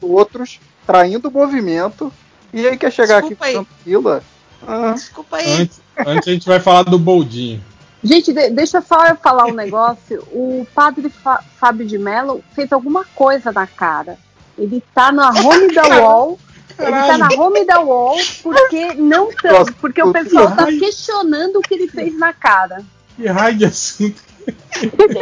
com 0.01 0.07
outros, 0.09 0.61
traindo 0.87 1.29
o 1.29 1.33
movimento, 1.33 2.13
e 2.53 2.67
aí 2.67 2.77
quer 2.77 2.91
chegar 2.93 3.21
Desculpa 3.21 3.45
aqui 3.47 3.57
aí. 3.59 3.65
tranquila. 3.65 4.23
Ah, 4.67 4.93
Desculpa 4.93 5.37
aí. 5.37 5.53
Antes, 5.63 5.81
antes 6.07 6.29
a 6.29 6.31
gente 6.33 6.47
vai 6.47 6.61
falar 6.61 6.83
do 6.85 6.99
Boldinho. 6.99 7.63
Gente, 8.03 8.33
de- 8.33 8.51
deixa 8.51 8.81
só 8.83 9.07
eu 9.07 9.17
falar 9.17 9.47
um 9.47 9.55
negócio. 9.55 10.23
O 10.31 10.67
padre 10.75 11.09
Fá- 11.09 11.43
Fábio 11.59 11.87
de 11.87 11.99
Mello 11.99 12.43
fez 12.55 12.71
alguma 12.73 13.05
coisa 13.15 13.51
na 13.51 13.67
cara. 13.67 14.19
Ele 14.59 14.83
tá 14.95 15.11
na 15.11 15.31
home 15.31 15.73
da 15.75 15.83
wall. 16.01 16.39
Ele 16.79 16.91
tá 16.91 17.17
na 17.19 17.29
home 17.29 17.65
da 17.65 17.81
wall 17.81 18.17
porque 18.43 18.95
não 18.95 19.33
tá- 19.33 19.53
Nossa, 19.53 19.73
porque 19.81 20.03
o 20.03 20.13
pessoal 20.13 20.51
tá 20.55 20.67
questionando 20.67 21.57
o 21.57 21.63
que 21.63 21.75
ele 21.75 21.89
fez 21.89 22.17
na 22.19 22.33
cara. 22.33 22.83
Que 23.17 23.27
raio 23.27 23.57
de 23.57 23.65
assunto. 23.65 24.21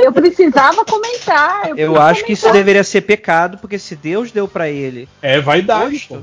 Eu 0.05 0.13
precisava 0.13 0.85
comentar. 0.85 1.69
Eu, 1.71 1.77
Eu 1.77 2.01
acho 2.01 2.25
que 2.25 2.33
isso 2.33 2.43
comentar. 2.43 2.61
deveria 2.61 2.85
ser 2.85 3.03
pecado, 3.03 3.59
porque 3.59 3.79
se 3.79 3.95
Deus 3.95 4.31
deu 4.33 4.49
pra 4.49 4.69
ele. 4.69 5.09
É 5.21 5.41
vaidade, 5.41 5.93
Gosto. 6.09 6.15
pô. 6.15 6.21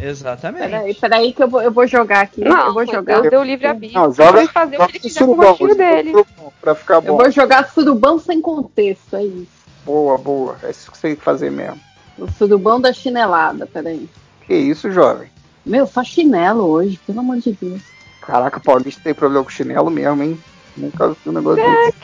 Exatamente. 0.00 0.64
Peraí, 0.70 0.94
peraí 0.94 1.32
que 1.32 1.42
eu 1.42 1.48
vou, 1.48 1.62
eu 1.62 1.70
vou 1.70 1.86
jogar 1.86 2.22
aqui. 2.22 2.40
Não, 2.42 2.66
eu 2.66 2.74
vou 2.74 2.84
jogar. 2.84 3.20
Deus 3.20 3.30
deu 3.30 3.44
livre 3.44 3.66
arbítrio. 3.66 4.00
Não, 4.02 4.12
joga, 4.12 4.46
fazer 4.48 4.74
o 4.76 4.78
joga 4.80 4.88
que 4.90 4.96
ele 4.98 5.02
quiser 5.02 5.20
com 5.24 5.30
o 5.30 5.34
rostinho 5.36 5.74
dele. 5.76 6.10
surubão, 6.10 6.52
Pra 6.60 6.74
ficar 6.74 6.94
Eu 6.96 7.02
bom. 7.02 7.16
vou 7.16 7.30
jogar 7.30 7.70
surubão 7.70 8.18
sem 8.18 8.40
contexto, 8.40 9.14
é 9.16 9.22
isso. 9.22 9.46
Boa, 9.84 10.18
boa. 10.18 10.56
É 10.64 10.70
isso 10.70 10.90
que 10.90 10.98
você 10.98 11.08
tem 11.08 11.16
que 11.16 11.22
fazer 11.22 11.50
mesmo. 11.50 11.78
O 12.18 12.28
surubão 12.32 12.80
da 12.80 12.92
chinelada, 12.92 13.66
peraí. 13.66 14.08
Que 14.46 14.54
isso, 14.54 14.90
jovem? 14.90 15.28
Meu, 15.64 15.86
só 15.86 16.02
chinelo 16.02 16.64
hoje, 16.66 16.98
pelo 17.06 17.20
amor 17.20 17.38
de 17.38 17.52
Deus. 17.52 17.80
Caraca, 18.20 18.58
Paulista 18.58 19.00
tem 19.04 19.14
problema 19.14 19.44
com 19.44 19.50
chinelo 19.50 19.90
mesmo, 19.90 20.22
hein? 20.22 20.38
Nunca 20.76 21.08
vi 21.10 21.16
um 21.28 21.32
negócio 21.32 21.62
desse. 21.64 21.94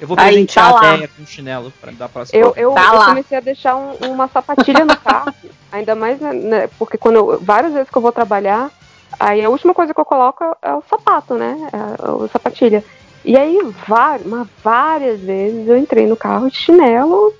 Eu 0.00 0.06
vou 0.06 0.16
presentear 0.16 0.72
tá 0.72 0.80
a 0.80 0.94
ideia 0.94 1.08
com 1.14 1.26
chinelo 1.26 1.70
pra 1.78 1.92
dar 1.92 2.08
próxima. 2.08 2.40
Eu, 2.40 2.54
eu, 2.56 2.72
Tá 2.72 2.90
eu 2.94 3.04
comecei 3.04 3.36
a 3.36 3.40
deixar 3.40 3.76
um- 3.76 4.12
uma 4.12 4.28
sapatilha 4.28 4.84
no 4.84 4.96
carro, 4.96 5.32
ainda 5.70 5.94
mais, 5.94 6.18
né, 6.18 6.32
né, 6.32 6.66
porque 6.78 6.96
quando 6.96 7.16
eu, 7.16 7.40
várias 7.40 7.74
vezes 7.74 7.90
que 7.90 7.98
eu 7.98 8.02
vou 8.02 8.10
trabalhar, 8.10 8.70
aí 9.18 9.44
a 9.44 9.50
última 9.50 9.74
coisa 9.74 9.92
que 9.92 10.00
eu 10.00 10.04
coloco 10.04 10.42
é 10.62 10.74
o 10.74 10.82
sapato, 10.88 11.34
né? 11.34 11.54
É 11.72 11.76
a 11.76 12.28
sapatilha. 12.28 12.82
E 13.22 13.36
aí, 13.36 13.58
várias, 13.86 14.26
mas 14.26 14.48
várias 14.64 15.20
vezes 15.20 15.68
eu 15.68 15.76
entrei 15.76 16.06
no 16.06 16.16
carro 16.16 16.48
de 16.48 16.56
chinelo 16.56 17.34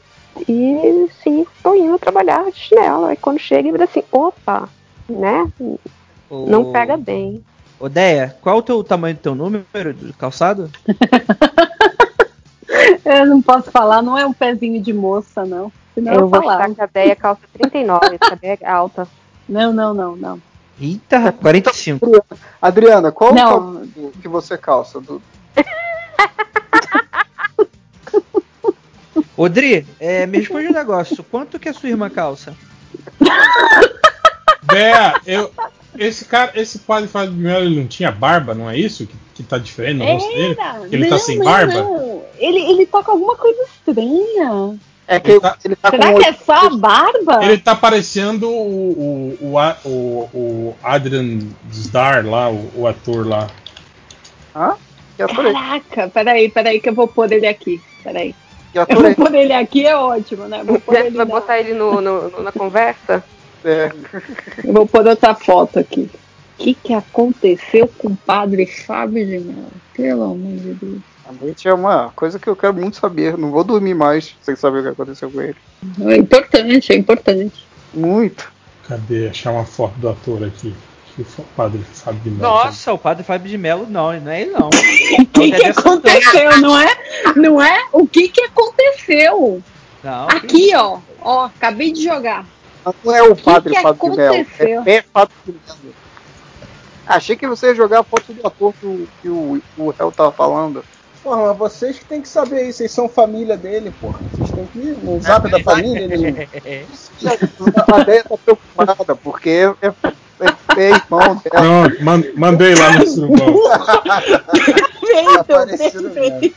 e 0.46 1.08
sim, 1.22 1.46
tô 1.62 1.74
indo 1.74 1.98
trabalhar 1.98 2.44
de 2.50 2.58
chinelo. 2.58 3.06
Aí 3.06 3.16
quando 3.16 3.38
chega, 3.38 3.68
ele 3.70 3.82
assim, 3.82 4.02
opa, 4.12 4.68
né? 5.08 5.50
Não 6.30 6.62
Ô, 6.62 6.72
pega 6.72 6.98
bem. 6.98 7.42
Ô, 7.78 7.88
Deia, 7.88 8.36
qual 8.42 8.58
o 8.58 8.62
teu 8.62 8.84
tamanho 8.84 9.14
do 9.14 9.20
teu 9.20 9.34
número 9.34 9.94
do 9.94 10.12
calçado? 10.12 10.70
Eu 13.04 13.26
não 13.26 13.42
posso 13.42 13.70
falar, 13.70 14.02
não 14.02 14.16
é 14.18 14.26
um 14.26 14.32
pezinho 14.32 14.80
de 14.80 14.92
moça, 14.92 15.44
não. 15.44 15.72
Senão 15.94 16.12
eu, 16.12 16.20
Eu 16.20 16.28
vou 16.28 16.42
falar. 16.42 16.72
que 16.74 16.80
a 16.80 16.86
Deia 16.86 17.16
calça 17.16 17.40
39, 17.52 18.18
essa 18.20 18.36
Deia 18.36 18.58
é 18.60 18.70
alta. 18.70 19.08
Não, 19.48 19.72
não, 19.72 19.92
não, 19.92 20.16
não. 20.16 20.42
Eita, 20.80 21.32
45. 21.32 22.24
Adriana, 22.62 23.12
qual 23.12 23.34
Não. 23.34 23.82
o 23.96 24.12
que 24.12 24.28
você 24.28 24.56
calça? 24.56 25.00
Do... 25.00 25.20
Ô, 29.36 29.48
Dri, 29.48 29.86
é, 29.98 30.26
me 30.26 30.38
responde 30.38 30.68
um 30.68 30.72
negócio. 30.72 31.24
Quanto 31.24 31.58
que 31.58 31.68
a 31.68 31.72
sua 31.74 31.88
irmã 31.88 32.08
calça? 32.08 32.54
Bé, 34.62 35.14
eu. 35.26 35.52
Esse 35.98 36.24
cara, 36.24 36.52
esse 36.54 36.78
padre 36.78 37.08
Fábio 37.08 37.32
de 37.32 37.38
Mello, 37.38 37.64
ele 37.64 37.80
não 37.80 37.86
tinha 37.86 38.12
barba, 38.12 38.54
não 38.54 38.70
é 38.70 38.78
isso? 38.78 39.06
Que, 39.06 39.14
que 39.42 39.48
tá 39.48 39.58
diferente 39.58 39.98
no 39.98 40.04
rosto 40.04 40.28
dele? 40.28 40.56
Era. 40.58 40.80
Ele 40.90 41.04
tá 41.04 41.10
Não, 41.10 41.18
sem 41.18 41.38
não, 41.38 41.44
barba? 41.44 41.72
não. 41.74 42.22
Ele, 42.38 42.58
ele 42.72 42.86
tá 42.86 43.02
com 43.02 43.10
alguma 43.12 43.36
coisa 43.36 43.62
estranha. 43.64 44.78
É 45.06 45.18
que 45.18 45.32
Ele 45.32 45.40
tá- 45.40 45.56
ele 45.64 45.76
tá 45.76 45.90
Será 45.90 46.12
com 46.12 46.18
que 46.20 46.26
é 46.28 46.32
só 46.32 46.52
a 46.66 46.70
barba? 46.70 47.44
Ele 47.44 47.58
tá 47.58 47.74
parecendo 47.74 48.48
o, 48.48 49.36
o, 49.40 49.56
o, 49.56 49.88
o, 49.88 49.90
o 50.38 50.76
Adrian 50.82 51.40
Zdar 51.72 52.24
lá, 52.24 52.48
o, 52.48 52.70
o 52.76 52.86
ator 52.86 53.26
lá. 53.26 53.48
Hã? 54.54 54.74
Que 55.16 55.22
é- 55.22 55.26
Caraca, 55.26 56.08
peraí, 56.08 56.48
peraí 56.48 56.80
que 56.80 56.88
eu 56.88 56.94
vou 56.94 57.08
pôr 57.08 57.30
ele 57.32 57.46
aqui. 57.46 57.80
Peraí. 58.04 58.34
que 58.72 58.78
Eu 58.78 58.82
ator 58.82 58.96
vou 58.98 59.06
é- 59.10 59.14
pôr 59.14 59.34
ele 59.34 59.52
aqui, 59.52 59.84
é 59.86 59.96
ótimo, 59.96 60.44
né? 60.46 60.62
Vou 60.64 60.78
pôr 60.80 60.94
ele 60.96 61.16
vai 61.16 61.26
botar 61.26 61.58
ele 61.58 61.74
no, 61.74 62.00
no- 62.00 62.28
no- 62.30 62.42
na 62.42 62.52
conversa? 62.52 63.24
é? 63.64 63.90
Eu 64.64 64.72
Vou 64.72 64.86
pôr 64.86 65.06
outra 65.06 65.34
foto 65.34 65.78
aqui. 65.80 66.08
O 66.60 66.62
que, 66.62 66.74
que 66.74 66.92
aconteceu 66.92 67.88
com 67.96 68.08
o 68.08 68.16
padre 68.16 68.66
Fábio 68.66 69.24
de 69.24 69.38
Mello? 69.38 69.72
Pelo 69.94 70.24
amor 70.24 70.58
de 70.58 70.74
Deus. 70.74 71.00
A 71.26 71.32
noite 71.32 71.66
é 71.66 71.72
uma 71.72 72.10
coisa 72.14 72.38
que 72.38 72.46
eu 72.46 72.54
quero 72.54 72.74
muito 72.74 72.98
saber. 72.98 73.38
Não 73.38 73.50
vou 73.50 73.64
dormir 73.64 73.94
mais 73.94 74.36
sem 74.42 74.54
saber 74.54 74.80
o 74.80 74.82
que 74.82 74.88
aconteceu 74.90 75.30
com 75.30 75.40
ele. 75.40 75.56
É 76.02 76.16
importante, 76.16 76.92
é 76.92 76.96
importante. 76.96 77.64
Muito. 77.94 78.52
Cadê? 78.86 79.28
Achar 79.28 79.52
uma 79.52 79.64
foto 79.64 79.94
do 79.98 80.10
ator 80.10 80.44
aqui. 80.44 80.74
Que 81.16 81.22
o 81.22 81.44
padre 81.56 81.80
Fábio 81.94 82.20
de 82.20 82.30
Mello. 82.30 82.42
Nossa, 82.42 82.92
o 82.92 82.98
padre 82.98 83.24
Fábio 83.24 83.48
de 83.48 83.56
Mello, 83.56 83.86
não, 83.88 84.12
não 84.20 84.30
é 84.30 84.42
ele 84.42 84.50
não. 84.50 84.68
O 85.18 85.26
que, 85.26 85.26
que 85.26 85.50
Dedé 85.52 85.72
Santana. 85.72 85.94
aconteceu, 85.96 86.60
não 86.60 86.78
é? 86.78 86.88
Não 87.36 87.62
é? 87.62 87.84
O 87.90 88.06
que, 88.06 88.28
que 88.28 88.42
aconteceu? 88.42 89.62
Não, 90.04 90.28
Aqui, 90.28 90.72
ó. 90.76 90.98
Ó, 91.22 91.46
acabei 91.46 91.90
de 91.90 92.04
jogar. 92.04 92.44
Não 93.02 93.14
é 93.14 93.22
o 93.22 93.34
padre 93.34 93.74
que 93.74 93.80
Fábio 93.80 94.10
de 94.10 94.16
Mello. 94.18 94.34
aconteceu? 94.34 94.82
É 94.84 95.02
Fábio 95.02 95.34
de 95.46 95.52
Mello. 95.52 95.94
Achei 97.10 97.34
que 97.34 97.46
você 97.48 97.66
ia 97.66 97.74
jogar 97.74 98.00
a 98.00 98.04
foto 98.04 98.32
do 98.32 98.46
ator 98.46 98.72
que 98.72 98.86
o, 98.86 99.08
que 99.20 99.28
o, 99.28 99.60
o 99.76 99.90
réu 99.90 100.12
tava 100.12 100.30
falando. 100.30 100.84
Porra, 101.24 101.48
mas 101.48 101.58
vocês 101.58 101.98
que 101.98 102.04
tem 102.04 102.22
que 102.22 102.28
saber 102.28 102.60
aí, 102.60 102.72
vocês 102.72 102.92
são 102.92 103.08
família 103.08 103.56
dele, 103.56 103.92
porra. 104.00 104.20
Vocês 104.32 104.50
têm 104.52 104.66
que 104.66 104.78
ir 104.78 104.96
no 105.02 105.20
zap 105.20 105.50
da 105.50 105.60
família. 105.60 106.04
Ele... 106.04 106.48
A 107.92 108.00
ideia 108.00 108.22
tá 108.24 108.36
preocupada, 108.38 109.16
porque 109.16 109.50
é, 109.50 109.74
é, 109.82 109.92
é, 110.40 110.82
é 110.82 110.90
irmão 110.90 111.42
dela. 111.44 111.64
Não, 111.88 112.04
man- 112.04 112.24
mandei 112.36 112.76
lá 112.76 112.92
no 112.92 113.06
surubão. 113.06 113.60
Perfeito, 115.00 116.10
perfeito. 116.14 116.56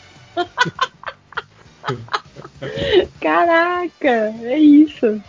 Caraca, 3.19 4.33
é 4.43 4.57
isso. 4.59 5.19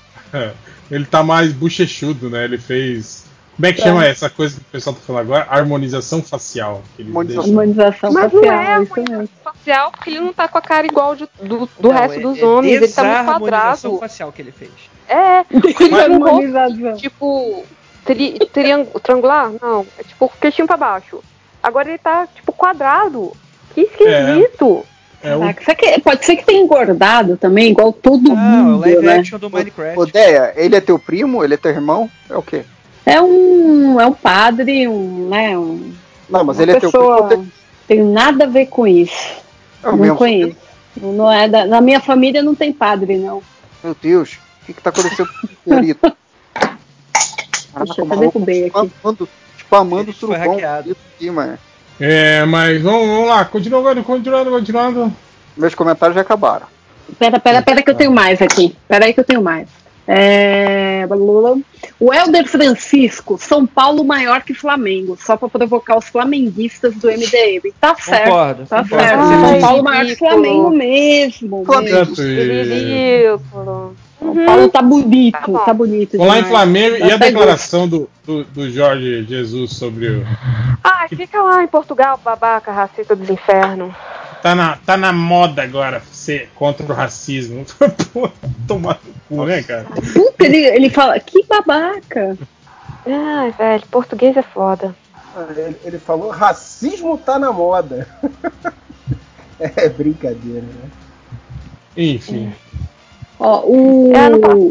Ele 0.91 1.07
tá 1.07 1.23
mais 1.23 1.51
bochechudo, 1.53 2.29
né? 2.29 2.45
Ele 2.45 2.59
fez. 2.59 3.25
Como 3.57 3.67
é 3.67 3.73
que 3.73 3.81
chama 3.83 4.05
essa 4.05 4.29
coisa 4.29 4.57
que 4.57 4.63
o 4.63 4.71
pessoal 4.73 4.97
tá 4.97 5.03
falando 5.07 5.23
agora? 5.23 5.47
Harmonização 5.49 6.21
facial. 6.23 6.83
Que 6.97 7.03
eles 7.03 7.11
Harmonização. 7.11 7.43
deixam. 7.45 7.53
Humanização 7.55 8.13
Mas 8.13 8.33
não 8.33 8.41
facial, 8.43 8.59
é 8.59 8.75
é 8.75 8.79
mesmo. 9.11 9.29
facial, 9.45 9.91
porque 9.93 10.11
ele 10.11 10.21
não 10.21 10.33
tá 10.33 10.49
com 10.49 10.59
a 10.59 10.63
cara 10.63 10.87
igual 10.87 11.15
de- 11.15 11.29
do, 11.41 11.59
do 11.79 11.89
Não, 11.89 11.91
resto 11.93 12.19
é- 12.19 12.23
dos 12.23 12.39
é 12.39 12.45
homens. 12.45 12.73
Ele 12.77 12.89
tá 12.89 13.03
muito 13.23 13.41
quadrado. 13.41 13.99
facial 13.99 14.33
que 14.33 14.43
ele 14.43 14.53
fez. 14.53 14.71
É, 15.09 15.45
ele 15.51 15.95
um 15.95 15.97
Harmonização. 15.97 16.97
tipo 16.97 17.65
tri, 18.05 18.39
triang- 18.53 18.87
triangular? 19.03 19.53
Não, 19.63 19.87
é 19.99 20.03
tipo 20.03 20.31
queixinho 20.41 20.67
pra 20.67 20.77
baixo. 20.77 21.21
Agora 21.63 21.89
ele 21.89 21.99
tá 21.99 22.27
tipo 22.35 22.53
quadrado. 22.53 23.33
Que 23.75 23.83
esquisito. 23.83 24.85
É 25.23 25.31
Caraca, 25.39 25.65
será 25.65 25.75
que 25.75 26.01
pode 26.03 26.25
ser 26.27 26.37
que 26.37 26.45
tenha 26.45 26.61
engordado 26.63 27.37
também, 27.39 27.71
igual 27.71 27.93
todo 27.95 28.23
Não, 28.29 28.37
é 28.37 28.61
o 28.61 28.65
mundo, 28.65 28.81
live 28.81 29.07
né? 29.07 29.17
action 29.19 29.39
do 29.39 29.49
Minecraft. 29.49 29.99
Odeia, 29.99 30.53
ele 30.55 30.77
é 30.77 30.81
teu 30.83 30.99
primo? 30.99 31.43
Ele 31.43 31.55
é 31.55 31.57
teu 31.57 31.71
irmão? 31.71 32.11
É 32.29 32.37
o 32.37 32.43
quê? 32.43 32.65
É 33.07 33.21
um, 33.21 34.01
é 34.01 34.07
um 34.07 34.13
padre, 34.13 34.89
um, 34.89 35.29
né, 35.29 35.57
um, 35.59 35.93
Não, 36.29 36.45
mas 36.45 36.59
ele 36.59 36.73
é 36.73 36.81
teu 36.81 36.91
primo. 36.91 37.05
pessoa. 37.07 37.29
teu- 37.29 37.47
Tem 37.87 38.03
nada 38.03 38.45
a 38.45 38.49
ver 38.49 38.67
com 38.67 38.87
isso. 38.87 39.35
É 39.83 39.89
o 39.89 39.93
não 39.93 39.99
mesmo. 39.99 40.17
conheço. 40.17 40.57
Não 40.97 41.31
é 41.31 41.49
da, 41.49 41.67
na 41.67 41.81
minha 41.81 42.01
família 42.01 42.43
não 42.43 42.55
tem 42.55 42.73
padre, 42.73 43.17
não. 43.19 43.43
Meu 43.83 43.95
Deus, 44.01 44.39
o 44.63 44.67
que, 44.67 44.73
que 44.73 44.81
tá 44.81 44.91
acontecendo 44.91 45.29
com 45.29 45.47
o 45.47 45.51
senhorito? 45.65 46.17
Deixa 47.85 48.01
eu 48.01 48.07
até 48.07 48.17
derrubei 48.17 48.67
aqui. 48.67 48.87
Spamando, 48.87 49.29
spamando 49.59 50.11
o 50.11 50.15
surubão. 50.15 50.53
hackeado. 50.53 50.91
Isso 50.93 51.01
aqui, 51.17 51.31
mano. 51.31 51.59
É, 52.01 52.45
mas 52.45 52.81
vamos, 52.81 53.07
vamos 53.07 53.29
lá, 53.29 53.45
continuando, 53.45 54.03
continuando, 54.03 54.51
continuando. 54.51 55.13
Meus 55.57 55.75
comentários 55.75 56.15
já 56.15 56.23
acabaram. 56.23 56.67
Pera, 57.19 57.39
pera, 57.39 57.61
pera 57.63 57.83
que 57.83 57.91
eu 57.91 57.95
tenho 57.95 58.11
mais 58.13 58.41
aqui. 58.41 58.75
Pera 58.89 59.05
aí 59.05 59.13
que 59.13 59.21
eu 59.21 59.25
tenho 59.25 59.43
mais. 59.43 59.69
É... 60.07 61.07
O 62.01 62.13
Helder 62.13 62.47
Francisco, 62.47 63.39
São 63.39 63.67
Paulo 63.67 64.05
maior 64.05 64.43
que 64.43 64.53
Flamengo, 64.55 65.17
só 65.21 65.37
pra 65.37 65.49
provocar 65.49 65.97
os 65.97 66.07
flamenguistas 66.07 66.95
do 66.97 67.09
MDM. 67.09 67.73
Tá 67.81 67.95
certo. 67.95 68.25
Concordo. 68.25 68.67
Tá 68.67 68.83
concordo. 68.83 69.05
certo. 69.05 69.21
Ai, 69.21 69.49
São 69.49 69.61
Paulo 69.61 69.83
maior 69.85 70.05
que. 70.07 70.17
Flamengo 70.17 70.71
mesmo. 70.71 71.65
Flamengo. 71.65 72.23
e- 72.23 72.65
Ridículo. 72.65 73.97
São 74.19 74.47
Paulo 74.47 74.69
tá 74.69 74.81
bonito, 74.81 75.53
Tá 75.53 75.59
tá 75.67 75.75
bonito. 75.75 76.17
Falar 76.17 76.39
em 76.39 76.43
demais. 76.43 76.49
Flamengo 76.49 76.99
Dá 76.99 77.07
e 77.07 77.13
a 77.13 77.17
até 77.17 77.27
declaração 77.27 77.87
do, 77.87 78.09
do, 78.25 78.45
do 78.45 78.71
Jorge 78.71 79.25
Jesus 79.25 79.73
sobre 79.73 80.09
o. 80.09 80.27
Ai, 80.83 81.09
fica 81.09 81.43
lá 81.43 81.63
em 81.63 81.69
Portugal, 81.69 82.19
babaca, 82.25 82.73
racista 82.73 83.15
dos 83.15 83.29
infernos. 83.29 83.93
Tá 84.45 84.55
na, 84.55 84.77
tá 84.77 84.95
na 84.95 85.11
moda 85.11 85.63
agora 85.63 86.03
ser 86.13 86.51
contra 86.55 86.85
o 86.85 86.95
racismo. 86.95 87.65
Pô, 88.13 88.31
tomar 88.69 89.01
no 89.03 89.15
cu, 89.27 89.47
né, 89.47 89.63
cara? 89.63 89.87
Puta, 90.13 90.45
ele, 90.45 90.59
ele 90.67 90.91
fala, 90.91 91.19
que 91.19 91.47
babaca. 91.47 92.37
Ai, 93.07 93.51
velho, 93.53 93.87
português 93.91 94.37
é 94.37 94.43
foda. 94.43 94.95
Ele, 95.57 95.75
ele 95.83 95.99
falou: 95.99 96.29
racismo 96.29 97.17
tá 97.17 97.39
na 97.39 97.51
moda. 97.51 98.07
é 99.59 99.89
brincadeira, 99.89 100.61
né? 100.61 100.91
Enfim. 101.97 102.53
Ó, 103.39 103.65
o... 103.65 104.13
É, 104.15 104.29
não 104.29 104.69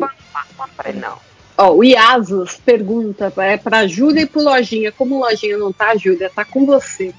pra 0.78 0.89
ele, 0.89 0.99
não. 0.99 1.17
Ó, 1.57 1.71
o 1.71 1.84
Iasos 1.84 2.57
pergunta 2.57 3.34
é 3.38 3.57
pra 3.57 3.88
Júlia 3.88 4.21
e 4.21 4.28
pro 4.28 4.43
Lojinha. 4.43 4.91
Como 4.91 5.17
Lojinha 5.17 5.57
não 5.57 5.74
tá, 5.74 5.97
Júlia, 5.97 6.30
tá 6.30 6.45
com 6.45 6.63
você. 6.63 7.11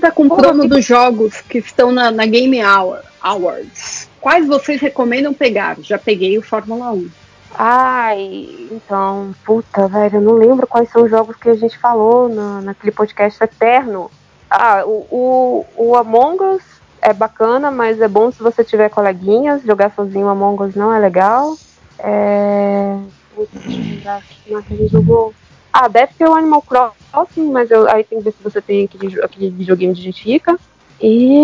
Tá 0.00 0.10
com 0.10 0.28
promo 0.28 0.68
dos 0.68 0.84
jogos 0.84 1.40
que 1.40 1.58
estão 1.58 1.90
na, 1.90 2.10
na 2.10 2.26
Game 2.26 2.62
Hour, 2.62 3.00
Awards. 3.20 4.08
Quais 4.20 4.46
vocês 4.46 4.80
recomendam 4.80 5.34
pegar? 5.34 5.76
Já 5.80 5.98
peguei 5.98 6.38
o 6.38 6.42
Fórmula 6.42 6.92
1. 6.92 7.08
Ai, 7.54 8.68
então, 8.70 9.34
puta, 9.44 9.88
velho, 9.88 10.18
eu 10.18 10.20
não 10.20 10.34
lembro 10.34 10.66
quais 10.66 10.88
são 10.90 11.02
os 11.02 11.10
jogos 11.10 11.36
que 11.36 11.48
a 11.48 11.56
gente 11.56 11.76
falou 11.78 12.28
na, 12.28 12.60
naquele 12.60 12.92
podcast 12.92 13.42
eterno. 13.42 14.10
Ah, 14.48 14.84
o, 14.86 15.06
o, 15.10 15.66
o 15.76 15.96
Among 15.96 16.42
Us 16.42 16.62
é 17.02 17.12
bacana, 17.12 17.70
mas 17.70 18.00
é 18.00 18.06
bom 18.08 18.30
se 18.30 18.40
você 18.40 18.62
tiver 18.62 18.88
coleguinhas. 18.90 19.62
Jogar 19.62 19.92
sozinho 19.94 20.28
Among 20.28 20.62
Us 20.62 20.74
não 20.74 20.92
é 20.92 20.98
legal. 21.00 21.56
É. 21.98 22.96
O 23.36 23.46
que 23.46 24.02
a 24.06 24.60
gente 24.60 24.88
jogou? 24.88 25.34
Ah, 25.72 25.88
deve 25.88 26.12
ter 26.18 26.28
o 26.28 26.34
Animal 26.34 26.62
Crossing, 26.62 27.50
mas 27.50 27.70
eu, 27.70 27.88
aí 27.88 28.04
tem 28.04 28.18
que 28.18 28.24
ver 28.24 28.32
se 28.32 28.42
você 28.42 28.60
tem 28.60 28.84
aquele, 28.84 29.22
aquele 29.22 29.50
videogame 29.50 29.94
de 29.94 30.02
gente 30.02 30.24
rica. 30.24 30.58
E. 31.00 31.42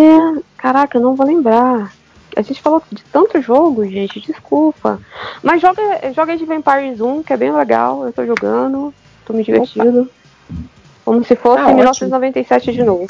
Caraca, 0.56 0.98
eu 0.98 1.02
não 1.02 1.14
vou 1.14 1.26
lembrar. 1.26 1.92
A 2.36 2.42
gente 2.42 2.60
falou 2.60 2.82
de 2.90 3.04
tanto 3.04 3.40
jogo, 3.40 3.84
gente, 3.86 4.20
desculpa. 4.20 5.00
Mas 5.42 5.60
joga, 5.62 5.82
joga 6.12 6.32
Age 6.32 6.42
of 6.42 6.52
Empires 6.52 7.00
1, 7.00 7.22
que 7.22 7.32
é 7.32 7.36
bem 7.36 7.52
legal. 7.52 8.04
Eu 8.06 8.12
tô 8.12 8.24
jogando, 8.26 8.92
tô 9.24 9.32
me 9.32 9.44
divertindo. 9.44 10.10
Como 11.04 11.24
se 11.24 11.36
fosse 11.36 11.60
Ah, 11.60 11.70
em 11.70 11.74
ótimo. 11.74 11.76
1997 11.76 12.72
de 12.72 12.82
novo. 12.82 13.06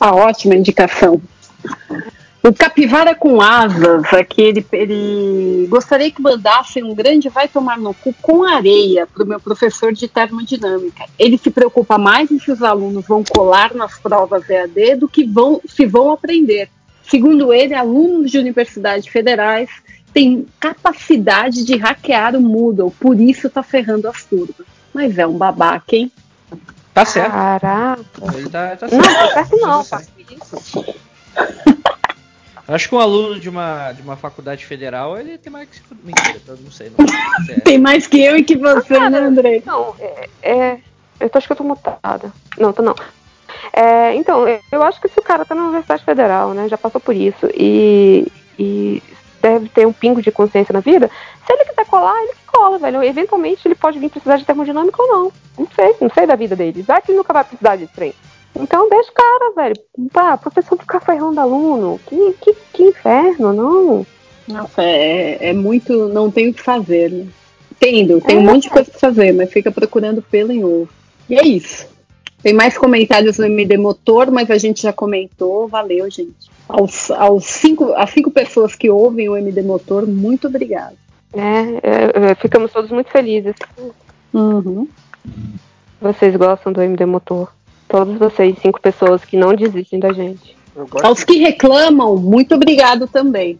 Ah, 0.00 0.14
ótima 0.14 0.54
indicação. 0.54 1.20
O 2.42 2.54
Capivara 2.54 3.14
com 3.14 3.40
Asas, 3.40 4.02
aqui 4.14 4.40
ele, 4.40 4.66
ele 4.72 5.66
gostaria 5.68 6.10
que 6.10 6.22
mandassem 6.22 6.82
um 6.82 6.94
grande 6.94 7.28
vai 7.28 7.46
tomar 7.46 7.78
no 7.78 7.92
cu 7.92 8.14
com 8.22 8.44
areia 8.44 9.06
para 9.06 9.22
o 9.22 9.26
meu 9.26 9.38
professor 9.38 9.92
de 9.92 10.08
termodinâmica. 10.08 11.04
Ele 11.18 11.36
se 11.36 11.50
preocupa 11.50 11.98
mais 11.98 12.30
em 12.30 12.38
se 12.38 12.50
os 12.50 12.62
alunos 12.62 13.06
vão 13.06 13.22
colar 13.22 13.74
nas 13.74 13.98
provas 13.98 14.48
EAD 14.48 14.96
do 14.96 15.06
que 15.08 15.24
vão, 15.24 15.60
se 15.68 15.84
vão 15.84 16.12
aprender. 16.12 16.70
Segundo 17.02 17.52
ele, 17.52 17.74
alunos 17.74 18.30
de 18.30 18.38
universidades 18.38 19.06
federais 19.06 19.68
têm 20.14 20.46
capacidade 20.58 21.62
de 21.62 21.76
hackear 21.76 22.34
o 22.34 22.40
Moodle, 22.40 22.90
por 22.98 23.20
isso 23.20 23.48
está 23.48 23.62
ferrando 23.62 24.08
as 24.08 24.24
turmas. 24.24 24.66
Mas 24.94 25.18
é 25.18 25.26
um 25.26 25.36
babaca, 25.36 25.94
hein? 25.94 26.10
Tá 26.94 27.04
certo. 27.04 27.32
Caraca. 27.32 28.02
Ele 28.34 28.48
tá, 28.48 28.76
tá 28.76 28.86
Não, 28.90 29.02
certo. 29.02 29.34
tá 29.34 29.44
certo 29.44 29.56
não, 29.60 29.84
Tá. 29.84 30.00
Acho 32.74 32.88
que 32.88 32.94
um 32.94 33.00
aluno 33.00 33.38
de 33.40 33.48
uma, 33.48 33.92
de 33.92 34.02
uma 34.02 34.16
faculdade 34.16 34.64
federal, 34.64 35.18
ele 35.18 35.36
tem 35.38 35.52
mais 35.52 35.68
que 35.68 35.76
se 35.76 35.82
fuder. 35.82 36.04
Mentira, 36.04 36.40
eu 36.48 36.56
não 36.62 36.70
sei. 36.70 36.90
Não. 36.96 37.06
É. 37.48 37.60
Tem 37.60 37.78
mais 37.78 38.06
que 38.06 38.20
eu 38.22 38.36
e 38.36 38.44
que 38.44 38.56
você, 38.56 38.94
Ah, 38.94 39.08
né, 39.08 39.18
André? 39.20 39.62
Não, 39.64 39.94
é, 39.98 40.28
é- 40.42 40.78
Eu 41.18 41.28
tô, 41.30 41.38
acho 41.38 41.46
que 41.46 41.52
eu 41.52 41.56
tô 41.56 41.64
mutada. 41.64 42.30
Não, 42.58 42.72
tô 42.72 42.82
não. 42.82 42.94
É, 43.72 44.14
então, 44.14 44.46
eu- 44.70 44.82
acho 44.82 45.00
que 45.00 45.08
se 45.08 45.18
o 45.18 45.22
cara 45.22 45.44
tá 45.44 45.54
na 45.54 45.62
Universidade 45.64 46.04
Federal, 46.04 46.52
né? 46.52 46.68
Já 46.68 46.76
passou 46.78 47.00
por 47.00 47.14
isso. 47.14 47.46
E, 47.54 48.26
e 48.58 49.02
deve 49.40 49.68
ter 49.70 49.86
um 49.86 49.92
pingo 49.92 50.20
de 50.22 50.30
consciência 50.30 50.72
na 50.72 50.80
vida. 50.80 51.10
Se 51.46 51.52
ele 51.52 51.64
quiser 51.64 51.86
colar, 51.86 52.16
ele 52.22 52.32
que 52.34 52.46
cola, 52.46 52.78
velho. 52.78 53.02
Eventualmente 53.02 53.66
ele 53.66 53.74
pode 53.74 53.98
vir 53.98 54.10
precisar 54.10 54.36
de 54.36 54.44
termodinâmica 54.44 55.00
ou 55.02 55.08
não. 55.08 55.32
Não 55.58 55.68
sei, 55.74 55.94
não 56.00 56.10
sei 56.10 56.26
da 56.26 56.36
vida 56.36 56.54
dele. 56.56 56.82
Vai 56.82 57.00
que 57.00 57.10
ele 57.10 57.18
nunca 57.18 57.32
vai 57.32 57.44
precisar 57.44 57.76
de 57.76 57.86
trem. 57.86 58.14
Então 58.58 58.88
deixa 58.88 59.10
o 59.10 59.14
cara, 59.14 59.52
velho. 59.54 59.76
Pá, 60.12 60.36
professor 60.36 60.78
ficar 60.78 61.00
ferrando 61.00 61.40
aluno. 61.40 62.00
Que, 62.06 62.32
que, 62.40 62.54
que 62.72 62.82
inferno, 62.84 63.52
não. 63.52 64.06
Nossa, 64.48 64.82
é, 64.82 65.50
é 65.50 65.52
muito. 65.52 66.08
Não 66.08 66.30
tem 66.30 66.48
o 66.48 66.54
que 66.54 66.62
fazer, 66.62 67.10
né? 67.10 67.26
Entendo, 67.72 68.20
tem 68.20 68.36
um 68.36 68.42
É. 68.42 68.44
monte 68.52 68.64
de 68.64 68.70
coisa 68.70 68.90
pra 68.90 69.00
fazer, 69.00 69.32
mas 69.32 69.50
fica 69.52 69.70
procurando 69.70 70.20
pelo 70.20 70.52
em 70.52 70.62
ovo. 70.64 70.88
E 71.28 71.36
é 71.38 71.46
isso. 71.46 71.88
Tem 72.42 72.52
mais 72.52 72.76
comentários 72.76 73.38
no 73.38 73.44
MD 73.46 73.76
Motor, 73.76 74.30
mas 74.30 74.50
a 74.50 74.58
gente 74.58 74.82
já 74.82 74.92
comentou. 74.92 75.68
Valeu, 75.68 76.10
gente. 76.10 76.50
Aos, 76.68 77.10
aos 77.10 77.44
cinco, 77.46 77.92
as 77.94 78.10
cinco 78.10 78.30
pessoas 78.30 78.74
que 78.74 78.90
ouvem 78.90 79.28
o 79.28 79.36
MD 79.36 79.62
Motor, 79.62 80.06
muito 80.06 80.48
obrigado. 80.48 80.96
É, 81.32 81.40
é, 81.82 82.30
é, 82.30 82.34
ficamos 82.34 82.72
todos 82.72 82.90
muito 82.90 83.10
felizes. 83.10 83.54
Uhum. 84.34 84.88
Vocês 86.00 86.34
gostam 86.36 86.72
do 86.72 86.82
MD 86.82 87.04
Motor. 87.06 87.52
Todos 87.90 88.16
vocês, 88.18 88.56
cinco 88.62 88.80
pessoas 88.80 89.24
que 89.24 89.36
não 89.36 89.52
desistem 89.52 89.98
da 89.98 90.12
gente. 90.12 90.56
Aos 91.02 91.24
que 91.24 91.38
reclamam, 91.38 92.16
muito 92.16 92.54
obrigado 92.54 93.08
também. 93.08 93.58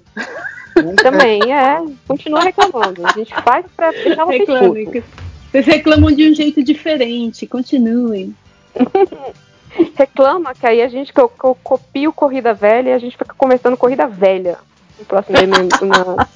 Também, 1.03 1.53
é. 1.53 1.83
Continua 2.07 2.43
reclamando. 2.43 3.05
A 3.05 3.13
gente 3.13 3.35
faz 3.43 3.67
pra 3.77 3.91
deixar 3.91 4.25
vocês 4.25 4.49
Reclamem. 4.49 4.85
putos. 4.85 5.03
Vocês 5.51 5.67
reclamam 5.67 6.13
de 6.13 6.31
um 6.31 6.35
jeito 6.35 6.63
diferente. 6.63 7.45
Continuem. 7.47 8.35
Reclama 9.97 10.55
que 10.55 10.67
aí 10.67 10.81
a 10.83 10.89
gente 10.89 11.13
que 11.13 11.21
eu, 11.21 11.29
que 11.29 11.45
eu 11.45 11.57
copio 11.63 12.13
Corrida 12.13 12.55
Velha 12.55 12.91
e 12.91 12.93
a 12.93 12.99
gente 12.99 13.17
fica 13.17 13.35
começando 13.37 13.77
Corrida 13.77 14.07
Velha. 14.07 14.59
No 14.99 15.05
próximo 15.05 15.37
na, 15.47 15.59
na. 15.87 16.29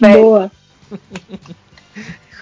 Boa. 0.18 0.50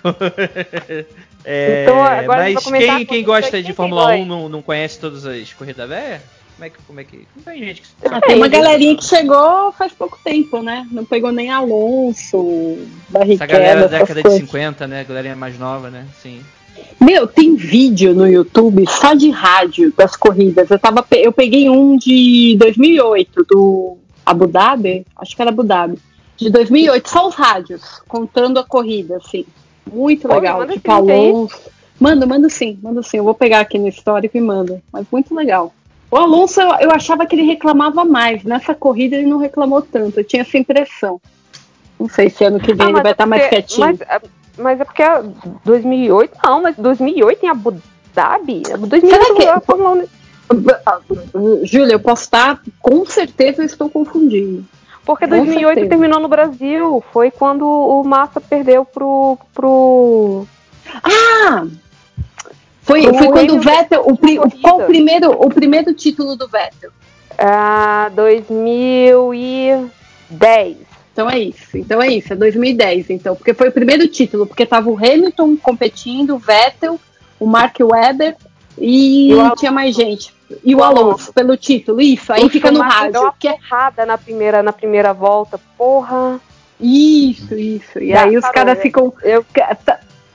É, 1.48 1.84
Então, 1.84 2.02
agora 2.02 2.50
mas 2.52 2.64
quem, 2.64 3.06
quem 3.06 3.24
gosta 3.24 3.62
de 3.62 3.68
82. 3.68 3.76
Fórmula 3.76 4.14
1 4.16 4.26
não, 4.26 4.48
não 4.48 4.60
conhece 4.60 4.98
todas 4.98 5.24
as 5.24 5.52
corridas 5.52 5.88
velhas? 5.88 6.20
Como 6.56 6.64
é 6.64 6.70
que. 6.70 6.78
Como 6.86 7.00
é 7.00 7.04
que. 7.04 7.28
Não 7.36 7.42
tem 7.44 7.64
gente 7.64 7.82
que. 7.82 7.88
Ah, 8.10 8.20
tem 8.20 8.36
uma 8.36 8.48
galerinha 8.48 8.96
que 8.96 9.04
chegou 9.04 9.70
faz 9.72 9.92
pouco 9.92 10.18
tempo, 10.24 10.62
né? 10.62 10.86
Não 10.90 11.04
pegou 11.04 11.30
nem 11.30 11.50
Alonso, 11.50 12.78
Barrichello, 13.10 13.34
Essa 13.34 13.46
galera 13.46 13.80
da 13.82 13.98
década 13.98 14.14
de 14.14 14.22
coisas. 14.22 14.40
50, 14.40 14.86
né? 14.86 15.00
A 15.00 15.04
galerinha 15.04 15.36
mais 15.36 15.58
nova, 15.58 15.90
né? 15.90 16.06
Sim. 16.20 16.40
Meu, 17.00 17.26
tem 17.26 17.54
vídeo 17.54 18.14
no 18.14 18.26
YouTube 18.26 18.84
só 18.88 19.14
de 19.14 19.30
rádio 19.30 19.92
das 19.96 20.16
corridas. 20.16 20.70
Eu, 20.70 20.78
tava, 20.78 21.06
eu 21.12 21.32
peguei 21.32 21.68
um 21.68 21.96
de 21.96 22.56
2008, 22.58 23.46
do 23.48 23.98
Abu 24.24 24.46
Dhabi, 24.46 25.06
acho 25.16 25.36
que 25.36 25.42
era 25.42 25.50
Abu 25.50 25.62
Dhabi, 25.62 25.98
de 26.36 26.50
2008, 26.50 27.08
só 27.08 27.28
os 27.28 27.34
rádios, 27.34 27.82
contando 28.08 28.58
a 28.58 28.64
corrida, 28.64 29.16
assim. 29.16 29.44
Muito 29.92 30.28
legal. 30.28 30.58
manda 30.58 30.72
Tipo. 30.72 30.90
Alonso. 30.92 31.58
Manda, 31.98 32.26
manda 32.26 32.48
sim, 32.48 32.78
manda 32.82 33.02
sim. 33.02 33.16
Eu 33.18 33.24
vou 33.24 33.34
pegar 33.34 33.60
aqui 33.60 33.78
no 33.78 33.88
histórico 33.88 34.36
e 34.36 34.40
mando. 34.40 34.80
Mas 34.92 35.06
muito 35.10 35.34
legal. 35.34 35.72
O 36.10 36.16
Alonso, 36.16 36.60
eu, 36.60 36.70
eu 36.80 36.90
achava 36.90 37.24
que 37.26 37.34
ele 37.34 37.42
reclamava 37.46 38.04
mais. 38.04 38.44
Nessa 38.44 38.74
corrida 38.74 39.16
ele 39.16 39.26
não 39.26 39.38
reclamou 39.38 39.80
tanto. 39.82 40.20
Eu 40.20 40.24
tinha 40.24 40.42
essa 40.42 40.58
impressão. 40.58 41.20
Não 41.98 42.08
sei 42.08 42.28
se 42.28 42.44
ano 42.44 42.60
que 42.60 42.74
vem 42.74 42.86
Ah, 42.86 42.90
ele 42.90 43.00
vai 43.02 43.10
é 43.10 43.12
estar 43.12 43.26
mais 43.26 43.46
quietinho. 43.48 43.86
Mas, 43.86 44.00
é- 44.02 44.20
mas 44.58 44.80
é 44.80 44.84
porque 44.84 45.02
a 45.02 45.24
2008, 45.64 46.36
não, 46.44 46.62
mas 46.62 46.76
2008 46.76 47.44
em 47.44 47.48
Abu 47.48 47.76
Dhabi? 48.14 48.62
2008 48.62 49.06
Será 49.08 49.34
que- 49.34 49.46
a 49.48 49.60
Fórmula 49.60 50.04
1 50.52 51.64
Júlia, 51.64 51.94
eu 51.94 52.00
posso 52.00 52.24
estar, 52.24 52.60
com 52.80 53.04
certeza 53.06 53.62
eu 53.62 53.66
estou 53.66 53.88
confundindo. 53.90 54.64
Porque 55.06 55.24
Com 55.26 55.36
2008 55.36 55.64
certeza. 55.66 55.88
terminou 55.88 56.20
no 56.20 56.28
Brasil. 56.28 57.02
Foi 57.12 57.30
quando 57.30 57.64
o 57.66 58.02
Massa 58.04 58.40
perdeu 58.40 58.84
pro. 58.84 59.38
pro. 59.54 60.46
Ah! 61.02 61.66
Foi, 62.82 63.06
O 63.08 63.14
foi 63.14 63.28
quando 63.28 63.56
o 63.56 63.60
Vettel, 63.60 64.02
o, 64.06 64.16
pri- 64.16 64.38
qual 64.62 64.80
o 64.80 64.84
primeiro, 64.86 65.30
o 65.32 65.48
primeiro 65.48 65.92
título 65.94 66.36
do 66.36 66.46
Vettel? 66.48 66.90
ah, 67.38 68.10
2010. 68.14 70.76
Então 71.12 71.30
é 71.30 71.38
isso. 71.38 71.76
Então 71.78 72.02
é 72.02 72.08
isso. 72.08 72.32
É 72.32 72.36
2010, 72.36 73.10
então. 73.10 73.34
Porque 73.34 73.54
foi 73.54 73.68
o 73.68 73.72
primeiro 73.72 74.06
título, 74.08 74.46
porque 74.46 74.66
tava 74.66 74.90
o 74.90 74.96
Hamilton 74.96 75.56
competindo, 75.56 76.34
o 76.34 76.38
Vettel, 76.38 77.00
o 77.40 77.46
Mark 77.46 77.76
Webber 77.80 78.36
e, 78.78 79.34
o 79.34 79.50
tinha 79.56 79.72
mais 79.72 79.94
gente. 79.94 80.34
E 80.64 80.74
o 80.74 80.78
O 80.78 80.84
Alonso, 80.84 81.32
pelo 81.32 81.56
título. 81.56 82.00
Isso, 82.00 82.32
aí 82.32 82.44
O 82.44 82.48
fica 82.48 82.70
no 82.70 82.80
rádio. 82.80 83.12
Deu 83.12 83.22
uma 83.22 83.34
que 83.38 83.48
é- 83.48 83.54
porrada 83.54 84.06
na 84.06 84.16
primeira, 84.16 84.62
na 84.62 84.72
primeira 84.72 85.12
volta. 85.12 85.58
Porra. 85.76 86.40
Isso, 86.80 87.54
isso. 87.54 87.98
E 87.98 88.10
Já 88.10 88.24
aí 88.24 88.36
os 88.36 88.48
caras 88.50 88.76
né? 88.76 88.82
ficam. 88.82 89.12
Eu, 89.22 89.44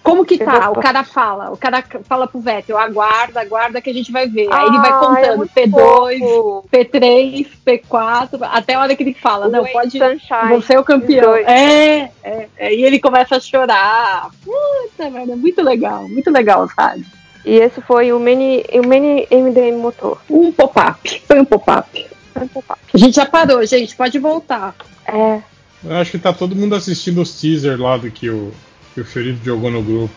Como 0.03 0.25
que 0.25 0.39
tá? 0.39 0.71
O 0.71 0.81
cara 0.81 1.03
fala, 1.03 1.51
o 1.51 1.57
cara 1.57 1.83
fala 2.05 2.25
pro 2.25 2.39
Vettel, 2.39 2.75
aguarda, 2.75 3.39
aguarda 3.39 3.79
que 3.79 3.89
a 3.91 3.93
gente 3.93 4.11
vai 4.11 4.27
ver. 4.27 4.51
Aí 4.51 4.65
ele 4.65 4.79
vai 4.79 4.91
Ah, 4.91 4.95
é 4.95 4.99
contando 4.99 5.37
muito 5.37 5.53
P2, 5.53 6.19
fofo. 6.19 6.67
P3, 6.71 7.47
P4, 7.63 8.39
até 8.41 8.73
a 8.73 8.79
hora 8.79 8.95
que 8.95 9.03
ele 9.03 9.13
fala, 9.13 9.47
não, 9.47 9.61
Wait, 9.61 9.73
pode. 9.73 9.99
Sunshine, 9.99 10.55
Você 10.55 10.73
é 10.73 10.79
o 10.79 10.83
campeão. 10.83 11.35
É, 11.35 12.09
é, 12.23 12.47
é. 12.57 12.73
E 12.73 12.83
ele 12.83 12.99
começa 12.99 13.35
a 13.35 13.39
chorar. 13.39 14.31
Puta, 14.43 15.07
velho, 15.11 15.33
é 15.33 15.35
muito 15.35 15.61
legal, 15.61 16.09
muito 16.09 16.31
legal, 16.31 16.67
sabe? 16.75 17.05
E 17.45 17.55
esse 17.55 17.81
foi 17.81 18.11
o 18.13 18.19
mini, 18.19 18.63
o 18.73 18.87
mini 18.87 19.27
MDM 19.31 19.77
motor. 19.77 20.21
Um 20.29 20.51
pop-up. 20.51 21.23
Foi 21.27 21.39
um 21.39 21.45
pop-up. 21.45 22.07
Foi 22.33 22.43
um 22.43 22.47
pop-up. 22.47 22.79
A 22.93 22.97
gente 22.97 23.15
já 23.15 23.25
parou, 23.25 23.65
gente, 23.65 23.95
pode 23.95 24.19
voltar. 24.19 24.75
É. 25.07 25.41
Eu 25.83 25.95
acho 25.97 26.11
que 26.11 26.19
tá 26.19 26.31
todo 26.31 26.55
mundo 26.55 26.75
assistindo 26.75 27.21
os 27.21 27.39
teasers 27.39 27.79
lá 27.79 27.97
do 27.97 28.11
que 28.11 28.29
o, 28.29 28.51
que 28.93 29.01
o 29.01 29.05
Ferido 29.05 29.43
jogou 29.43 29.71
no 29.71 29.81
grupo. 29.81 30.13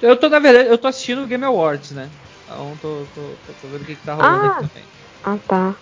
Eu 0.00 0.16
tô, 0.16 0.28
na 0.28 0.38
verdade, 0.38 0.68
eu 0.68 0.78
tô 0.78 0.88
assistindo 0.88 1.22
o 1.22 1.26
Game 1.26 1.44
Awards, 1.44 1.90
né? 1.92 2.08
Então 2.44 2.72
tô, 2.80 3.02
tô, 3.14 3.20
tô, 3.20 3.52
tô 3.62 3.68
vendo 3.68 3.82
o 3.82 3.84
que, 3.84 3.94
que 3.94 4.06
tá 4.06 4.14
rolando 4.14 4.46
Ah. 4.46 4.58
aqui 4.58 4.68
também. 4.68 4.84
Ah, 5.24 5.36
tá. 5.46 5.74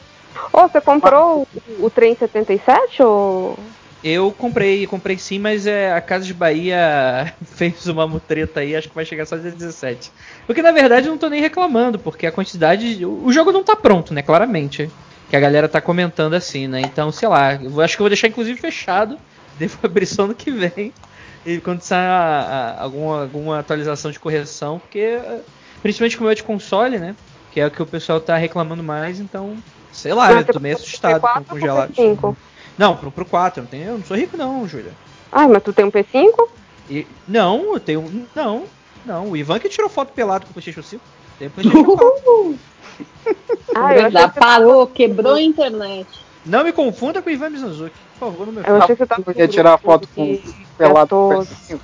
Ô, 0.52 0.68
você 0.68 0.80
comprou 0.80 1.46
o, 1.78 1.86
o 1.86 1.90
trem 1.90 2.16
77 2.16 3.02
ou. 3.02 3.58
Eu 4.04 4.30
comprei, 4.32 4.86
comprei 4.86 5.16
sim, 5.16 5.38
mas 5.38 5.66
é, 5.66 5.90
a 5.92 6.00
Casa 6.00 6.26
de 6.26 6.34
Bahia 6.34 7.32
fez 7.56 7.86
uma 7.86 8.06
mutreta 8.06 8.60
aí, 8.60 8.76
acho 8.76 8.88
que 8.90 8.94
vai 8.94 9.04
chegar 9.06 9.24
só 9.24 9.36
dia 9.36 9.50
17. 9.50 10.12
Porque 10.46 10.60
na 10.60 10.72
verdade 10.72 11.06
eu 11.08 11.12
não 11.12 11.18
tô 11.18 11.28
nem 11.30 11.40
reclamando, 11.40 11.98
porque 11.98 12.26
a 12.26 12.32
quantidade. 12.32 13.04
O 13.06 13.32
jogo 13.32 13.50
não 13.50 13.64
tá 13.64 13.74
pronto, 13.74 14.12
né? 14.12 14.22
Claramente. 14.22 14.90
Que 15.30 15.36
a 15.36 15.40
galera 15.40 15.68
tá 15.68 15.80
comentando 15.80 16.34
assim, 16.34 16.68
né? 16.68 16.82
Então, 16.82 17.10
sei 17.10 17.28
lá, 17.28 17.54
eu 17.54 17.80
acho 17.80 17.96
que 17.96 18.02
eu 18.02 18.04
vou 18.04 18.10
deixar 18.10 18.28
inclusive 18.28 18.60
fechado. 18.60 19.16
Devo 19.58 19.78
abrir 19.82 20.04
só 20.06 20.24
ano 20.24 20.34
que 20.34 20.50
vem. 20.50 20.92
E 21.46 21.58
quando 21.60 21.80
sair 21.80 22.06
a- 22.06 22.76
a- 22.78 22.82
alguma, 22.82 23.22
alguma 23.22 23.58
atualização 23.58 24.10
de 24.10 24.20
correção, 24.20 24.78
porque. 24.78 24.98
eh, 24.98 25.40
Principalmente 25.82 26.16
com 26.16 26.24
o 26.24 26.26
meu 26.26 26.34
de 26.34 26.42
console, 26.42 26.98
né? 26.98 27.14
Que 27.52 27.60
é 27.60 27.66
o 27.66 27.70
que 27.70 27.82
o 27.82 27.86
pessoal 27.86 28.18
tá 28.20 28.36
reclamando 28.36 28.82
mais, 28.82 29.20
então. 29.20 29.56
Sei 29.92 30.12
lá, 30.14 30.32
eu 30.32 30.44
tô 30.46 30.58
meio 30.58 30.74
assustado 30.74 31.20
com 31.20 31.26
P4 31.26 31.42
o 31.42 31.44
congelado. 31.46 31.92
P5? 32.74 32.78
Não, 32.78 32.96
pro, 32.96 33.10
pro 33.10 33.24
4, 33.24 33.60
eu 33.60 33.62
não, 33.64 33.70
tenho, 33.70 33.84
eu 33.84 33.98
não 33.98 34.04
sou 34.04 34.16
rico 34.16 34.36
não, 34.36 34.66
Júlia. 34.68 34.92
Ah, 35.32 35.48
mas 35.48 35.62
tu 35.62 35.72
tem 35.72 35.84
um 35.84 35.90
P5? 35.90 36.48
E- 36.90 37.06
não, 37.26 37.72
eu 37.74 37.80
tenho. 37.80 38.26
Não, 38.34 38.64
não. 39.04 39.30
O 39.30 39.36
Ivan 39.36 39.58
que 39.58 39.68
tirou 39.68 39.88
foto 39.90 40.12
pelado 40.12 40.44
com 40.46 40.50
o 40.50 40.54
PlayStation 40.54 40.82
5. 40.82 41.02
Tem 41.38 41.48
o 41.48 41.50
PlayStation 41.50 41.84
4. 41.96 42.58
Ah, 43.74 43.94
eu 43.96 44.10
já 44.10 44.28
que 44.28 44.38
parou, 44.38 44.86
quebrou 44.86 45.34
a 45.34 45.42
internet. 45.42 46.06
Não 46.46 46.62
me 46.62 46.72
confunda 46.72 47.20
com 47.22 47.28
o 47.28 47.32
Ivan 47.32 47.50
Mizanzuki. 47.50 47.94
Por 48.18 48.30
favor, 48.30 48.46
não 48.46 48.52
me 48.52 48.60
Eu 48.68 48.76
achei 48.76 48.94
que 48.94 49.02
você 49.02 49.06
tava 49.06 49.22
Podia 49.22 49.48
tirar 49.48 49.78
foto 49.78 50.06
com 50.14 50.24
E- 50.24 50.44
pelado 50.78 51.08
com 51.08 51.28
gastou- 51.38 51.78
PS5. 51.78 51.80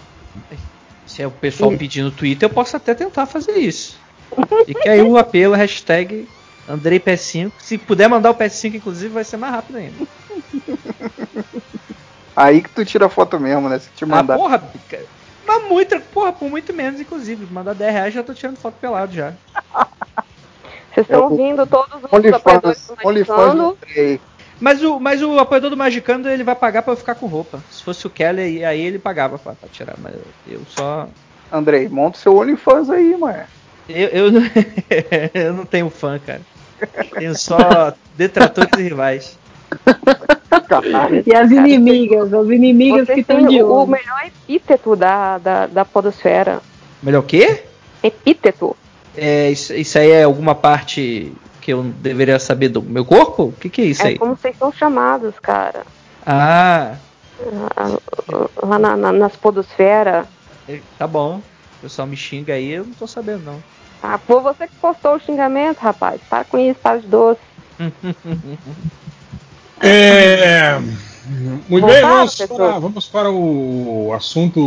Se 1.06 1.22
é 1.22 1.26
o 1.26 1.30
pessoal 1.30 1.72
pedir 1.72 2.02
no 2.02 2.10
Twitter, 2.12 2.48
eu 2.48 2.52
posso 2.54 2.76
até 2.76 2.94
tentar 2.94 3.26
fazer 3.26 3.56
isso. 3.56 3.98
Fica 4.66 4.92
aí 4.92 5.02
o 5.02 5.16
apelo, 5.18 5.54
hashtag 5.56 6.28
Andrei 6.70 7.00
PS5. 7.00 7.52
Se 7.58 7.76
puder 7.78 8.08
mandar 8.08 8.30
o 8.30 8.34
PS5, 8.34 8.74
inclusive, 8.76 9.12
vai 9.12 9.24
ser 9.24 9.36
mais 9.36 9.54
rápido 9.54 9.76
ainda. 9.78 10.06
Aí 12.36 12.62
que 12.62 12.68
tu 12.70 12.84
tira 12.84 13.08
foto 13.08 13.38
mesmo, 13.40 13.68
né? 13.68 13.78
Se 13.78 13.88
te 13.90 14.04
Ah, 14.04 14.06
mandar. 14.06 14.36
porra, 14.36 14.62
cara. 14.88 15.04
Mas 15.46 15.64
muito, 15.68 16.00
porra, 16.12 16.32
por 16.32 16.48
muito 16.48 16.72
menos, 16.72 17.00
inclusive. 17.00 17.46
Mandar 17.52 17.74
10 17.74 17.92
reais 17.92 18.14
já 18.14 18.22
tô 18.22 18.32
tirando 18.32 18.56
foto 18.56 18.74
pelado 18.80 19.12
já. 19.12 19.32
Vocês 20.94 21.06
estão 21.06 21.24
ouvindo 21.24 21.66
todos 21.66 22.02
os 22.04 22.12
OnlyFans, 22.12 22.34
apoiadores 22.40 22.86
do 22.86 22.96
Magicando. 23.04 23.78
Mas 24.60 24.82
o, 24.82 25.00
mas 25.00 25.22
o 25.22 25.38
apoiador 25.38 25.70
do 25.70 25.76
Magicando 25.76 26.28
ele 26.28 26.44
vai 26.44 26.54
pagar 26.54 26.82
pra 26.82 26.92
eu 26.92 26.96
ficar 26.96 27.14
com 27.14 27.26
roupa. 27.26 27.62
Se 27.70 27.82
fosse 27.82 28.06
o 28.06 28.10
Kelly, 28.10 28.64
aí 28.64 28.80
ele 28.80 28.98
pagava 28.98 29.38
pra, 29.38 29.54
pra 29.54 29.68
tirar. 29.68 29.94
Mas 29.98 30.14
eu 30.46 30.62
só. 30.68 31.08
Andrei, 31.50 31.88
monta 31.88 32.18
o 32.18 32.20
seu 32.20 32.36
OnlyFans 32.36 32.90
aí, 32.90 33.16
mano. 33.16 33.42
Eu, 33.88 34.08
eu, 34.08 34.32
eu 35.34 35.54
não 35.54 35.64
tenho 35.64 35.88
fã, 35.90 36.18
cara. 36.18 36.42
Tenho 37.18 37.36
só 37.36 37.92
detratores 38.16 38.70
e 38.78 38.82
rivais. 38.82 39.38
E 41.24 41.34
as 41.34 41.50
inimigas, 41.50 42.32
as 42.32 42.48
inimigas 42.48 43.00
que 43.06 43.06
Vocês 43.14 43.18
estão 43.20 43.46
de 43.46 43.62
o 43.62 43.70
olho. 43.72 43.86
melhor 43.90 44.20
epíteto 44.26 44.96
da, 44.96 45.38
da, 45.38 45.66
da 45.66 45.84
podosfera. 45.84 46.60
Melhor 47.02 47.20
o 47.20 47.22
quê? 47.22 47.64
Epíteto. 48.02 48.76
É, 49.16 49.50
isso, 49.50 49.74
isso 49.74 49.98
aí 49.98 50.10
é 50.10 50.22
alguma 50.24 50.54
parte 50.54 51.32
que 51.60 51.72
eu 51.72 51.82
deveria 51.82 52.38
saber 52.38 52.68
do 52.68 52.82
meu 52.82 53.04
corpo? 53.04 53.44
O 53.44 53.52
que, 53.52 53.68
que 53.68 53.82
é 53.82 53.84
isso 53.86 54.02
É 54.02 54.06
aí? 54.08 54.18
como 54.18 54.36
vocês 54.36 54.56
são 54.56 54.72
chamados, 54.72 55.34
cara. 55.40 55.82
Ah, 56.26 56.94
Ah, 57.76 57.98
Lá 58.62 58.78
na, 58.78 58.96
na, 58.96 59.12
nas 59.12 59.34
podosfera. 59.36 60.26
é, 60.68 60.80
tá 60.98 61.06
bom. 61.06 61.36
O 61.78 61.82
pessoal 61.82 62.06
me 62.06 62.16
xinga 62.16 62.52
aí, 62.54 62.70
eu 62.72 62.84
não 62.84 62.92
tô 62.92 63.06
sabendo 63.06 63.44
não. 63.44 63.62
Ah, 64.02 64.18
foi 64.18 64.40
você 64.40 64.66
que 64.66 64.74
postou 64.80 65.14
o 65.16 65.20
xingamento, 65.20 65.78
rapaz. 65.78 66.20
Para 66.28 66.44
com 66.44 66.58
isso, 66.58 66.78
para 66.80 66.98
de 66.98 67.06
doce. 67.06 67.40
É, 69.82 70.78
muito 71.68 71.86
Voltaram, 71.86 72.00
bem, 72.02 72.10
vamos 72.10 72.34
para, 72.46 72.78
vamos 72.78 73.08
para 73.08 73.30
o 73.30 74.12
assunto 74.14 74.60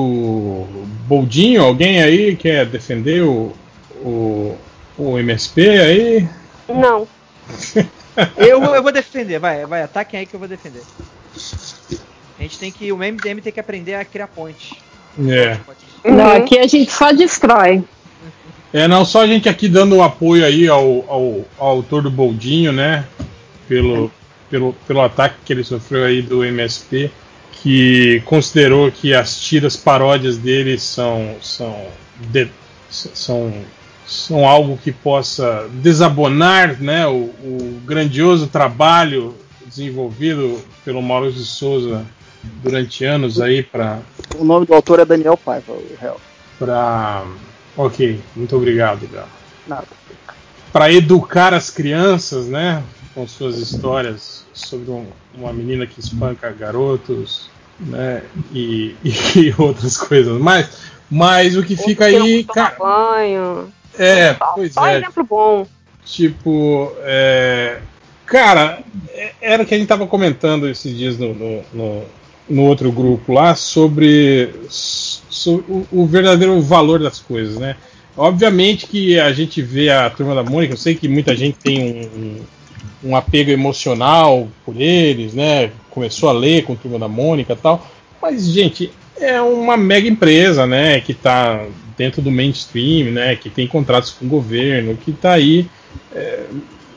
Boldinho. 1.07 1.61
Alguém 1.63 2.01
aí 2.01 2.35
quer 2.35 2.65
defender 2.65 3.21
o, 3.21 3.53
o, 3.97 4.57
o 4.97 5.19
MSP 5.19 5.69
aí? 5.69 6.29
Não. 6.67 7.07
Eu, 8.37 8.61
vou- 8.61 8.75
eu 8.75 8.83
vou 8.83 8.91
defender, 8.91 9.39
vai, 9.39 9.65
vai, 9.65 9.81
ataquem 9.81 10.19
aí 10.19 10.25
que 10.27 10.35
eu 10.35 10.39
vou 10.39 10.47
defender. 10.47 10.83
A 12.39 12.43
gente 12.43 12.59
tem 12.59 12.71
que. 12.71 12.91
O 12.91 12.97
MDM 12.97 13.41
tem 13.41 13.51
que 13.51 13.59
aprender 13.59 13.95
a 13.95 14.05
criar 14.05 14.27
ponte. 14.27 14.79
É. 15.27 15.57
Não, 16.11 16.31
aqui 16.31 16.59
a 16.59 16.67
gente 16.67 16.91
só 16.91 17.11
destrói. 17.11 17.83
É, 18.73 18.87
não, 18.87 19.05
só 19.05 19.21
a 19.21 19.27
gente 19.27 19.47
aqui 19.47 19.69
dando 19.69 20.01
apoio 20.01 20.43
aí 20.43 20.67
ao, 20.67 21.05
ao, 21.07 21.45
ao 21.59 21.67
autor 21.69 22.01
do 22.01 22.09
Boldinho, 22.09 22.71
né? 22.71 23.05
Pelo, 23.67 24.11
pelo, 24.49 24.73
pelo 24.87 25.01
ataque 25.01 25.35
que 25.45 25.53
ele 25.53 25.63
sofreu 25.63 26.05
aí 26.05 26.21
do 26.21 26.43
MSP, 26.43 27.11
que 27.61 28.21
considerou 28.25 28.91
que 28.91 29.13
as 29.13 29.39
tiras 29.39 29.77
paródias 29.77 30.37
dele 30.37 30.77
são, 30.79 31.35
são, 31.41 31.85
de- 32.31 32.49
são, 32.89 33.53
são 34.07 34.47
algo 34.47 34.77
que 34.83 34.91
possa 34.91 35.67
desabonar 35.73 36.81
né, 36.81 37.07
o, 37.07 37.29
o 37.43 37.81
grandioso 37.85 38.47
trabalho 38.47 39.35
desenvolvido 39.65 40.59
pelo 40.83 41.01
Maurício 41.01 41.39
de 41.39 41.45
Souza 41.47 42.05
durante 42.61 43.05
anos 43.05 43.39
aí 43.39 43.63
para 43.63 43.99
O 44.37 44.43
nome 44.43 44.65
do 44.65 44.73
autor 44.73 44.99
é 44.99 45.05
Daniel 45.05 45.37
Paiva, 45.37 45.71
o 45.71 45.83
réu. 45.99 46.19
para 46.59 47.23
ok 47.77 48.19
muito 48.35 48.55
obrigado. 48.55 49.07
Nada. 49.67 49.87
para 50.71 50.91
educar 50.91 51.53
as 51.53 51.69
crianças, 51.69 52.47
né, 52.47 52.83
com 53.13 53.27
suas 53.27 53.57
histórias 53.59 54.45
sobre 54.53 54.89
um- 54.91 55.07
uma 55.35 55.53
menina 55.53 55.85
que 55.85 55.99
espanca 55.99 56.49
garotos, 56.51 57.49
né, 57.79 58.23
e, 58.51 58.95
e 59.35 59.53
outras 59.57 59.97
coisas. 59.97 60.39
Mas, 60.41 60.67
mas 61.09 61.55
o 61.55 61.63
que 61.63 61.75
fica 61.75 62.05
aí, 62.05 62.43
cara, 62.43 62.75
banho. 62.77 63.71
é, 63.97 64.33
pois 64.55 64.73
só 64.73 64.85
é, 64.87 64.97
exemplo 64.97 65.23
bom. 65.23 65.67
tipo, 66.03 66.91
é, 67.01 67.79
cara, 68.25 68.79
é- 69.09 69.31
era 69.41 69.63
o 69.63 69.65
que 69.65 69.73
a 69.75 69.77
gente 69.77 69.87
tava 69.87 70.05
comentando 70.07 70.67
esses 70.67 70.95
dias 70.97 71.17
no, 71.17 71.33
no, 71.33 71.63
no- 71.73 72.03
no 72.49 72.63
outro 72.63 72.91
grupo 72.91 73.31
lá 73.33 73.55
sobre, 73.55 74.53
so- 74.69 75.22
o, 75.51 75.87
o 75.91 76.05
verdadeiro 76.05 76.59
valor 76.61 76.99
das 76.99 77.19
coisas, 77.19 77.57
né? 77.57 77.75
Obviamente 78.15 78.85
que 78.85 79.19
a 79.19 79.31
gente 79.33 79.61
vê 79.61 79.89
a 79.89 80.09
turma 80.09 80.35
da 80.35 80.43
Mônica, 80.43 80.73
eu 80.73 80.77
sei 80.77 80.93
que 80.93 81.07
muita 81.07 81.35
gente 81.35 81.57
tem 81.57 82.09
um, 82.15 83.09
um, 83.09 83.15
apego 83.15 83.49
emocional 83.49 84.47
por 84.63 84.79
eles, 84.79 85.33
né? 85.33 85.71
Começou 85.89 86.29
a 86.29 86.33
ler 86.33 86.63
com 86.63 86.73
a 86.73 86.75
turma 86.75 86.99
da 86.99 87.07
Mônica 87.07 87.53
e 87.53 87.55
tal, 87.55 87.87
mas, 88.21 88.45
gente, 88.45 88.91
é 89.19 89.41
uma 89.41 89.75
mega 89.75 90.07
empresa, 90.07 90.67
né? 90.67 90.99
Que 90.99 91.13
tá 91.13 91.65
dentro 91.97 92.21
do 92.21 92.31
mainstream, 92.31 93.11
né? 93.11 93.35
Que 93.35 93.49
tem 93.49 93.67
contratos 93.67 94.11
com 94.11 94.25
o 94.25 94.29
governo, 94.29 94.95
que 94.95 95.11
tá 95.11 95.33
aí. 95.33 95.67
é, 96.13 96.43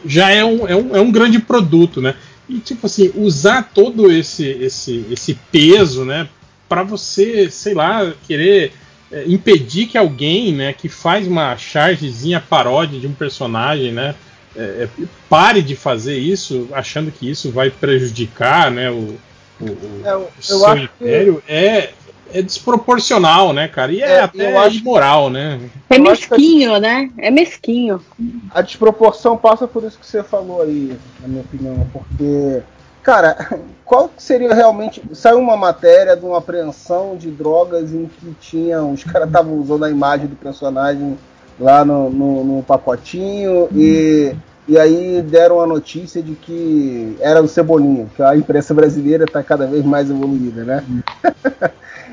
já 0.04 0.30
é 0.30 0.44
um, 0.44 0.68
é, 0.68 0.76
um, 0.76 0.96
é 0.96 1.00
um 1.00 1.10
grande 1.10 1.38
produto, 1.38 2.00
né? 2.00 2.14
E, 2.48 2.58
tipo 2.58 2.86
assim, 2.86 3.10
usar 3.16 3.70
todo 3.74 4.10
esse, 4.10 4.44
esse, 4.44 5.04
esse 5.10 5.34
peso, 5.50 6.04
né? 6.04 6.28
Para 6.68 6.82
você, 6.82 7.50
sei 7.50 7.74
lá, 7.74 8.12
querer 8.26 8.72
é, 9.12 9.24
impedir 9.26 9.86
que 9.86 9.96
alguém, 9.96 10.52
né, 10.52 10.72
que 10.72 10.88
faz 10.88 11.26
uma 11.28 11.56
chargezinha 11.56 12.40
paródia 12.40 12.98
de 12.98 13.06
um 13.06 13.12
personagem, 13.12 13.92
né, 13.92 14.14
é, 14.56 14.60
é, 14.60 14.88
pare 15.28 15.62
de 15.62 15.76
fazer 15.76 16.18
isso, 16.18 16.68
achando 16.72 17.10
que 17.12 17.30
isso 17.30 17.52
vai 17.52 17.70
prejudicar, 17.70 18.70
né, 18.70 18.90
o, 18.90 19.16
o, 19.60 19.66
É, 20.04 20.12
eu- 20.12 20.18
o 20.20 20.22
eu 20.24 20.30
seu 20.40 20.66
acho 20.66 20.88
que- 20.98 21.04
império 21.04 21.40
é, 21.48 21.90
é 22.32 22.42
desproporcional, 22.42 23.52
né, 23.52 23.68
cara? 23.68 23.92
E 23.92 24.02
é, 24.02 24.06
É, 24.08 24.18
eu 24.20 24.24
até 24.24 24.56
acho- 24.58 24.78
imoral, 24.78 25.30
né? 25.30 25.60
É 25.88 25.94
Eu 25.96 26.02
que- 26.02 26.10
mesquinho, 26.10 26.80
né? 26.80 27.08
É 27.18 27.30
mesquinho. 27.30 28.02
A 28.50 28.60
desproporção 28.60 29.36
passa 29.38 29.68
por 29.68 29.84
isso 29.84 29.98
que 30.00 30.06
você 30.06 30.22
falou 30.24 30.62
aí, 30.62 30.96
na 31.20 31.28
minha 31.28 31.42
opinião, 31.42 31.86
porque, 31.92 32.62
cara, 33.06 33.36
qual 33.84 34.10
seria 34.18 34.52
realmente. 34.52 35.00
Saiu 35.14 35.38
uma 35.38 35.56
matéria 35.56 36.16
de 36.16 36.24
uma 36.24 36.38
apreensão 36.38 37.16
de 37.16 37.30
drogas 37.30 37.92
em 37.92 38.06
que 38.06 38.34
tinha. 38.40 38.82
Os 38.82 39.04
caras 39.04 39.28
estavam 39.28 39.54
usando 39.60 39.84
a 39.84 39.90
imagem 39.90 40.26
do 40.26 40.34
personagem 40.34 41.16
lá 41.58 41.84
no, 41.84 42.10
no, 42.10 42.44
no 42.44 42.62
pacotinho 42.64 43.68
e. 43.72 44.34
E 44.68 44.76
aí 44.76 45.22
deram 45.22 45.60
a 45.60 45.66
notícia 45.66 46.20
de 46.20 46.34
que 46.34 47.16
era 47.20 47.40
o 47.40 47.46
Cebolinha, 47.46 48.08
que 48.16 48.20
a 48.20 48.36
imprensa 48.36 48.74
brasileira 48.74 49.22
está 49.22 49.40
cada 49.40 49.64
vez 49.64 49.84
mais 49.84 50.10
evoluída, 50.10 50.64
né? 50.64 50.84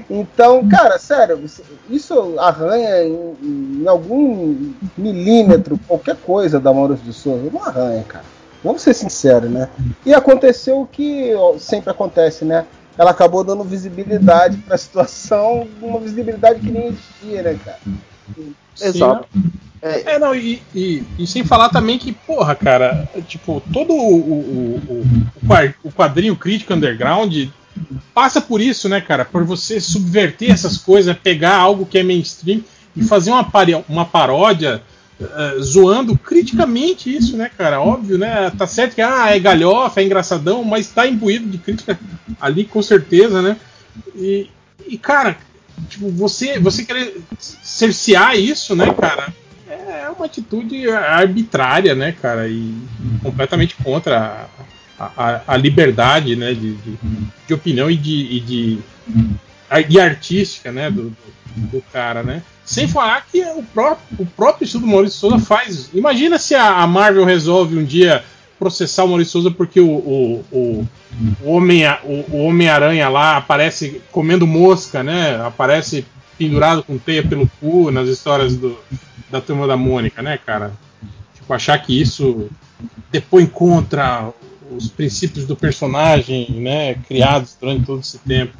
Então, 0.09 0.67
cara, 0.67 0.99
sério, 0.99 1.39
isso 1.89 2.37
arranha 2.37 3.03
em, 3.03 3.81
em 3.81 3.87
algum 3.87 4.73
milímetro, 4.97 5.79
qualquer 5.87 6.17
coisa 6.17 6.59
da 6.59 6.73
Maurício 6.73 7.05
de 7.05 7.13
Souza. 7.13 7.49
Não 7.51 7.63
arranha, 7.63 8.03
cara. 8.03 8.25
Vamos 8.63 8.81
ser 8.81 8.93
sinceros, 8.93 9.49
né? 9.51 9.67
E 10.05 10.13
aconteceu 10.13 10.81
o 10.81 10.87
que 10.87 11.31
sempre 11.59 11.89
acontece, 11.91 12.45
né? 12.45 12.65
Ela 12.97 13.11
acabou 13.11 13.43
dando 13.43 13.63
visibilidade 13.63 14.57
para 14.57 14.75
a 14.75 14.77
situação, 14.77 15.67
uma 15.81 15.99
visibilidade 15.99 16.59
que 16.59 16.71
nem 16.71 16.87
existia, 16.87 17.41
né, 17.41 17.59
cara? 17.63 17.79
Exato. 18.81 19.27
É, 19.81 20.17
não, 20.19 20.33
e, 20.33 20.61
e- 20.73 21.03
e 21.19 21.27
sem 21.27 21.43
falar 21.43 21.67
também 21.69 21.97
que, 21.99 22.13
porra, 22.13 22.55
cara, 22.55 23.07
tipo, 23.27 23.61
todo 23.73 23.91
o, 23.93 24.15
o, 24.15 24.81
o, 24.89 25.73
o 25.83 25.91
quadrinho 25.91 26.35
crítico 26.37 26.73
underground 26.73 27.49
passa 28.13 28.39
por 28.39 28.61
isso, 28.61 28.87
né, 28.87 29.01
cara? 29.01 29.25
Por 29.25 29.43
você 29.43 29.81
subverter 29.81 30.51
essas 30.51 30.77
coisas, 30.77 31.17
pegar 31.17 31.55
algo 31.57 31.85
que 31.85 31.97
é 31.97 32.03
mainstream 32.03 32.61
e 32.95 33.03
fazer 33.03 33.31
uma, 33.31 33.45
uma 33.89 34.05
paródia 34.05 34.81
eh, 35.23 35.55
zoando 35.61 36.17
criticamente 36.17 37.15
isso, 37.15 37.37
né, 37.37 37.49
cara? 37.57 37.81
Óbvio, 37.81 38.17
né? 38.17 38.51
Tá 38.57 38.67
certo 38.67 38.95
que 38.95 39.01
ah, 39.01 39.35
é 39.35 39.39
galhofa, 39.39 40.01
é 40.01 40.05
engraçadão, 40.05 40.63
mas 40.63 40.87
tá 40.87 41.07
imbuído 41.07 41.47
de 41.47 41.57
crítica 41.57 41.99
ali 42.39 42.65
com 42.65 42.81
certeza, 42.81 43.41
né? 43.41 43.57
E, 44.15 44.49
e 44.87 44.97
cara, 44.97 45.37
tipo, 45.89 46.09
você, 46.09 46.59
você 46.59 46.83
querer 46.83 47.21
cercear 47.39 48.37
isso, 48.37 48.75
né, 48.75 48.93
cara? 48.93 49.33
É 49.69 50.09
uma 50.09 50.25
atitude 50.25 50.89
arbitrária, 50.89 51.95
né, 51.95 52.11
cara? 52.11 52.47
E 52.47 52.75
completamente 53.21 53.75
contra 53.83 54.47
a, 54.99 55.11
a, 55.17 55.41
a 55.47 55.57
liberdade, 55.57 56.35
né, 56.35 56.53
de, 56.53 56.75
de, 56.75 56.97
de 57.47 57.53
opinião 57.53 57.89
e 57.89 57.97
de, 57.97 58.11
e 58.11 58.39
de 58.39 58.79
e 59.89 59.99
artística, 59.99 60.71
né, 60.71 60.91
do, 60.91 61.09
do, 61.09 61.67
do 61.71 61.81
cara, 61.91 62.21
né? 62.23 62.43
Sem 62.65 62.87
falar 62.87 63.25
que 63.31 63.41
o 63.43 63.63
próprio, 63.63 64.05
o 64.19 64.25
próprio 64.25 64.65
estudo 64.65 64.85
do 64.85 64.91
Maurício 64.91 65.19
Souza 65.19 65.37
faz. 65.39 65.89
Imagina 65.93 66.37
se 66.39 66.55
a, 66.55 66.85
Marvel 66.87 67.25
resolve 67.25 67.77
um 67.77 67.83
dia 67.83 68.23
processar 68.57 69.03
o 69.03 69.07
Maurício 69.09 69.33
Souza 69.33 69.51
porque 69.51 69.79
o, 69.81 69.89
o, 69.89 70.45
o, 70.51 70.87
o 71.43 71.49
Homem- 71.51 71.83
o- 72.05 72.25
o 72.31 72.45
Homem-Aranha 72.45 73.09
lá 73.09 73.35
aparece 73.37 74.01
comendo 74.11 74.47
mosca, 74.47 75.03
né? 75.03 75.35
Aparece 75.45 76.05
pendurado 76.37 76.83
com 76.83 76.97
teia 76.97 77.21
pelo 77.27 77.49
cu 77.59 77.91
nas 77.91 78.07
histórias 78.07 78.55
do, 78.55 78.77
da 79.29 79.41
turma 79.41 79.67
da 79.67 79.75
Mônica, 79.75 80.21
né, 80.21 80.37
cara? 80.43 80.71
Tipo, 81.35 81.53
achar 81.53 81.77
que 81.79 81.99
isso 81.99 82.49
depõe 83.11 83.45
contra 83.45 84.29
os 84.71 84.87
princípios 84.87 85.45
do 85.45 85.55
personagem, 85.55 86.49
né, 86.51 86.95
criados 87.07 87.55
durante 87.59 87.85
todo 87.85 87.99
esse 87.99 88.17
tempo. 88.19 88.53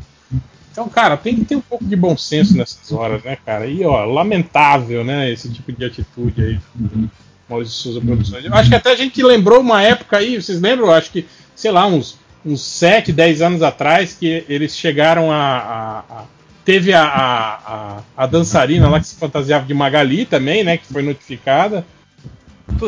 Então, 0.74 0.90
cara, 0.90 1.16
tem 1.16 1.36
que 1.36 1.46
ter 1.46 1.56
um 1.56 1.62
pouco 1.62 1.86
de 1.86 1.96
bom 1.96 2.18
senso 2.18 2.58
nessas 2.58 2.92
horas, 2.92 3.24
né, 3.24 3.38
cara? 3.46 3.68
E, 3.68 3.86
ó, 3.86 4.04
lamentável, 4.06 5.04
né, 5.04 5.32
esse 5.32 5.48
tipo 5.50 5.72
de 5.72 5.86
atitude 5.86 6.44
aí 6.44 6.60
do 6.74 7.10
Maurício 7.48 7.76
Souza 7.76 8.02
Produções. 8.02 8.44
Eu 8.44 8.54
acho 8.56 8.70
que 8.70 8.76
até 8.76 8.92
a 8.92 8.96
gente 8.96 9.22
lembrou 9.22 9.60
uma 9.62 9.84
época 9.84 10.18
aí, 10.18 10.42
vocês 10.42 10.60
lembram? 10.60 10.88
Eu 10.88 10.94
acho 10.94 11.12
que, 11.12 11.28
sei 11.56 11.70
lá, 11.72 11.86
uns, 11.86 12.18
uns 12.44 12.60
7, 12.62 13.14
10 13.14 13.42
anos 13.44 13.62
atrás, 13.62 14.18
que 14.20 14.44
eles 14.50 14.76
chegaram 14.76 15.32
a. 15.32 15.38
a- 15.38 16.00
a- 16.10 16.24
teve 16.66 16.94
a, 16.94 17.04
a, 17.04 17.54
a, 17.66 17.98
a 18.18 18.26
dançarina 18.26 18.90
lá 18.90 18.98
que 19.00 19.06
se 19.08 19.16
fantasiava 19.16 19.66
de 19.66 19.74
Magali 19.74 20.26
também, 20.26 20.64
né, 20.64 20.78
que 20.78 20.88
foi 20.92 21.04
notificada. 21.04 21.86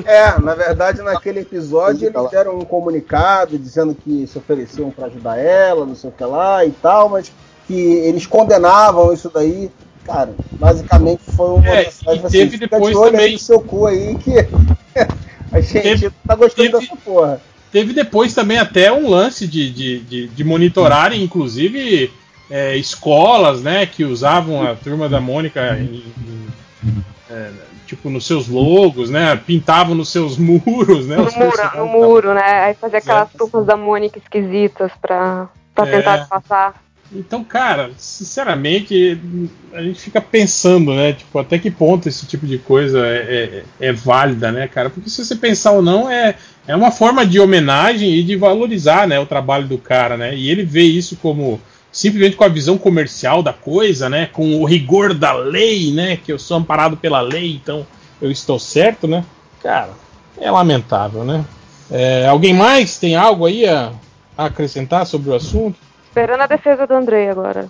É, 0.05 0.39
na 0.39 0.55
verdade, 0.55 1.01
naquele 1.01 1.41
episódio 1.41 2.07
eles 2.07 2.31
deram 2.31 2.57
um 2.57 2.63
comunicado 2.65 3.59
dizendo 3.59 3.93
que 3.93 4.25
se 4.25 4.37
ofereciam 4.37 4.89
para 4.89 5.07
ajudar 5.07 5.37
ela, 5.37 5.85
não 5.85 5.93
sei 5.93 6.09
o 6.09 6.13
que 6.13 6.23
lá 6.23 6.65
e 6.65 6.71
tal, 6.71 7.09
mas 7.09 7.31
que 7.67 7.73
eles 7.73 8.25
condenavam 8.25 9.13
isso 9.13 9.29
daí. 9.33 9.71
Cara, 10.03 10.33
basicamente 10.59 11.21
foi 11.35 11.49
uma 11.49 11.67
É, 11.67 11.83
mensagem 11.85 12.21
e 12.21 12.25
assim, 12.25 12.37
teve 12.37 12.51
fica 12.51 12.67
depois 12.67 12.91
de 12.93 12.97
olho 13.01 13.11
também- 13.11 13.25
aí 13.25 13.31
no 13.33 13.39
seu 13.39 13.59
cu 13.59 13.87
aí 13.87 14.15
que 14.17 14.31
a 15.51 15.59
gente 15.61 15.81
Teve- 15.81 16.11
tá 16.27 16.35
gostando 16.35 16.71
teve- 16.71 16.79
dessa 16.87 16.95
porra. 17.03 17.41
Teve 17.71 17.91
depois 17.93 18.33
também 18.33 18.57
até 18.57 18.91
um 18.91 19.09
lance 19.09 19.47
de, 19.47 19.69
de, 19.69 19.99
de, 19.99 20.27
de 20.27 20.43
monitorarem, 20.43 21.21
inclusive, 21.23 22.11
é, 22.49 22.77
escolas, 22.77 23.61
né, 23.61 23.85
que 23.85 24.05
usavam 24.05 24.61
a 24.65 24.75
turma 24.75 25.09
da 25.09 25.19
Mônica 25.19 25.75
em- 25.77 26.03
em- 26.85 27.03
é, 27.29 27.49
tipo 27.87 28.09
nos 28.09 28.25
seus 28.25 28.47
logos, 28.47 29.09
né, 29.09 29.35
pintavam 29.35 29.93
nos 29.95 30.09
seus 30.09 30.37
muros, 30.39 31.07
né, 31.07 31.17
No 31.17 31.25
os 31.25 31.35
muro, 31.35 31.51
no 31.57 31.57
da- 31.57 31.85
muro, 31.85 32.33
né? 32.35 32.43
Aí 32.65 32.73
fazer 32.75 32.97
aquelas 32.97 33.27
É. 33.33 33.37
turmas 33.37 33.65
da 33.65 33.75
Mônica 33.75 34.19
esquisitas 34.19 34.91
pra, 35.01 35.49
pra 35.73 35.87
É. 35.87 35.91
tentar 35.97 36.27
passar. 36.27 36.84
Então, 37.11 37.43
cara, 37.43 37.91
sinceramente, 37.97 39.19
a 39.73 39.81
gente 39.81 39.99
fica 39.99 40.19
pensando, 40.19 40.93
né? 40.93 41.13
Tipo, 41.13 41.39
até 41.39 41.59
que 41.59 41.69
ponto 41.69 42.09
esse 42.09 42.25
tipo 42.25 42.47
de 42.47 42.57
coisa 42.57 43.05
é, 43.05 43.63
é, 43.79 43.87
é 43.87 43.93
válida, 43.93 44.51
né, 44.51 44.67
cara? 44.67 44.89
Porque 44.89 45.09
se 45.09 45.23
você 45.23 45.35
pensar 45.35 45.71
ou 45.71 45.81
não, 45.81 46.09
é, 46.09 46.35
é 46.67 46.75
uma 46.75 46.91
forma 46.91 47.25
de 47.25 47.39
homenagem 47.39 48.15
e 48.15 48.23
de 48.23 48.35
valorizar, 48.35 49.07
né, 49.07 49.19
o 49.19 49.25
trabalho 49.25 49.67
do 49.67 49.77
cara, 49.77 50.17
né? 50.17 50.35
E 50.35 50.49
ele 50.49 50.63
vê 50.63 50.83
isso 50.83 51.15
como 51.17 51.61
simplesmente 51.91 52.35
com 52.35 52.43
a 52.43 52.49
visão 52.49 52.77
comercial 52.77 53.41
da 53.41 53.53
coisa, 53.53 54.09
né? 54.09 54.25
Com 54.25 54.59
o 54.59 54.65
rigor 54.65 55.13
da 55.13 55.31
lei, 55.33 55.91
né? 55.91 56.17
Que 56.17 56.33
eu 56.33 56.39
sou 56.39 56.57
amparado 56.57 56.97
pela 56.97 57.21
lei, 57.21 57.53
então 57.53 57.85
eu 58.21 58.31
estou 58.31 58.57
certo, 58.59 59.07
né? 59.07 59.23
Cara, 59.61 59.91
é 60.37 60.49
lamentável, 60.49 61.23
né? 61.23 61.45
É, 61.89 62.27
alguém 62.27 62.53
mais 62.53 62.97
tem 62.97 63.15
algo 63.15 63.45
aí 63.45 63.67
a, 63.67 63.93
a 64.37 64.45
acrescentar 64.45 65.05
sobre 65.05 65.29
o 65.29 65.35
assunto? 65.35 65.77
Esperando 66.15 66.43
a 66.43 66.47
defesa 66.47 66.87
do 66.87 66.93
Andrei 66.93 67.27
agora. 67.29 67.69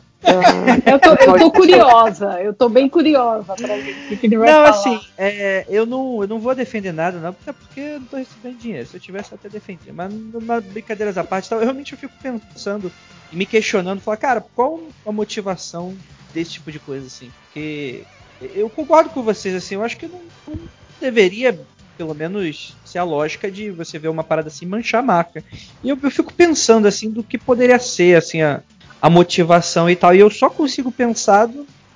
Eu 0.85 0.99
tô, 1.01 1.09
eu 1.15 1.39
tô 1.39 1.51
curiosa, 1.51 2.39
eu 2.43 2.53
tô 2.53 2.69
bem 2.69 2.87
curiosa 2.87 3.55
pra 3.57 3.75
ver 3.75 3.95
o 4.11 4.17
que, 4.17 4.27
ele 4.27 4.37
vai 4.37 4.51
Não, 4.51 4.57
falar. 4.57 4.69
assim, 4.69 4.99
é, 5.17 5.65
eu, 5.67 5.83
não, 5.87 6.21
eu 6.21 6.27
não 6.27 6.39
vou 6.39 6.53
defender 6.53 6.91
nada, 6.91 7.19
não, 7.19 7.29
até 7.29 7.51
porque 7.51 7.79
eu 7.79 7.99
não 7.99 8.05
tô 8.05 8.17
recebendo 8.17 8.55
dinheiro. 8.55 8.85
Se 8.85 8.97
eu 8.97 8.99
tivesse, 8.99 9.31
eu 9.31 9.35
até 9.35 9.49
defendia. 9.49 9.91
Mas, 9.91 10.13
numa 10.13 10.61
brincadeiras 10.61 11.17
à 11.17 11.23
parte, 11.23 11.51
eu 11.51 11.59
realmente 11.59 11.93
eu 11.93 11.97
fico 11.97 12.13
pensando 12.21 12.91
e 13.31 13.35
me 13.35 13.47
questionando, 13.47 13.99
falar, 13.99 14.17
cara, 14.17 14.41
qual 14.41 14.79
a 15.03 15.11
motivação 15.11 15.97
desse 16.31 16.51
tipo 16.51 16.71
de 16.71 16.79
coisa, 16.79 17.07
assim? 17.07 17.31
Porque 17.31 18.05
eu 18.39 18.69
concordo 18.69 19.09
com 19.09 19.23
vocês, 19.23 19.55
assim, 19.55 19.73
eu 19.73 19.83
acho 19.83 19.97
que 19.97 20.07
não, 20.07 20.21
não 20.47 20.55
deveria, 21.01 21.59
pelo 21.97 22.13
menos, 22.13 22.75
ser 22.85 22.99
a 22.99 23.03
lógica 23.03 23.49
de 23.49 23.69
você 23.71 23.97
ver 23.97 24.07
uma 24.07 24.23
parada 24.23 24.47
assim 24.47 24.65
manchar 24.65 24.99
a 25.01 25.05
marca. 25.05 25.43
E 25.83 25.89
eu, 25.89 25.97
eu 26.01 26.11
fico 26.11 26.33
pensando, 26.33 26.87
assim, 26.87 27.09
do 27.09 27.23
que 27.23 27.37
poderia 27.37 27.79
ser, 27.79 28.17
assim, 28.17 28.41
a, 28.41 28.61
a 29.01 29.09
motivação 29.09 29.89
e 29.89 29.95
tal. 29.95 30.13
E 30.13 30.19
eu 30.19 30.29
só 30.29 30.49
consigo 30.49 30.91
pensar 30.91 31.49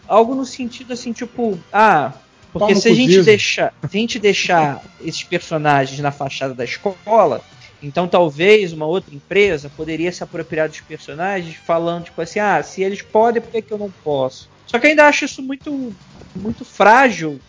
algo 0.07 0.35
no 0.35 0.45
sentido, 0.45 0.93
assim, 0.93 1.11
tipo, 1.11 1.57
ah, 1.71 2.13
porque 2.51 2.75
se 2.75 2.87
a 2.87 2.93
gente 2.93 3.07
cuzismo. 3.07 3.25
deixar, 3.25 3.73
se 3.81 3.97
a 3.97 3.99
gente 3.99 4.19
deixar 4.19 4.83
esses 5.01 5.23
personagens 5.23 5.99
na 5.99 6.11
fachada 6.11 6.53
da 6.53 6.63
escola, 6.63 7.41
então 7.81 8.07
talvez 8.07 8.73
uma 8.73 8.85
outra 8.85 9.13
empresa 9.13 9.71
poderia 9.75 10.11
se 10.11 10.23
apropriar 10.23 10.67
dos 10.67 10.81
personagens 10.81 11.55
falando 11.55 12.05
tipo 12.05 12.21
assim, 12.21 12.39
ah, 12.39 12.61
se 12.63 12.81
eles 12.81 13.01
podem, 13.01 13.41
por 13.41 13.51
que, 13.51 13.61
que 13.61 13.71
eu 13.71 13.77
não 13.77 13.91
posso? 14.03 14.49
Só 14.65 14.77
que 14.77 14.85
eu 14.85 14.89
ainda 14.89 15.07
acho 15.07 15.25
isso 15.25 15.41
muito 15.41 15.93
muito 16.35 16.63
frágil 16.63 17.39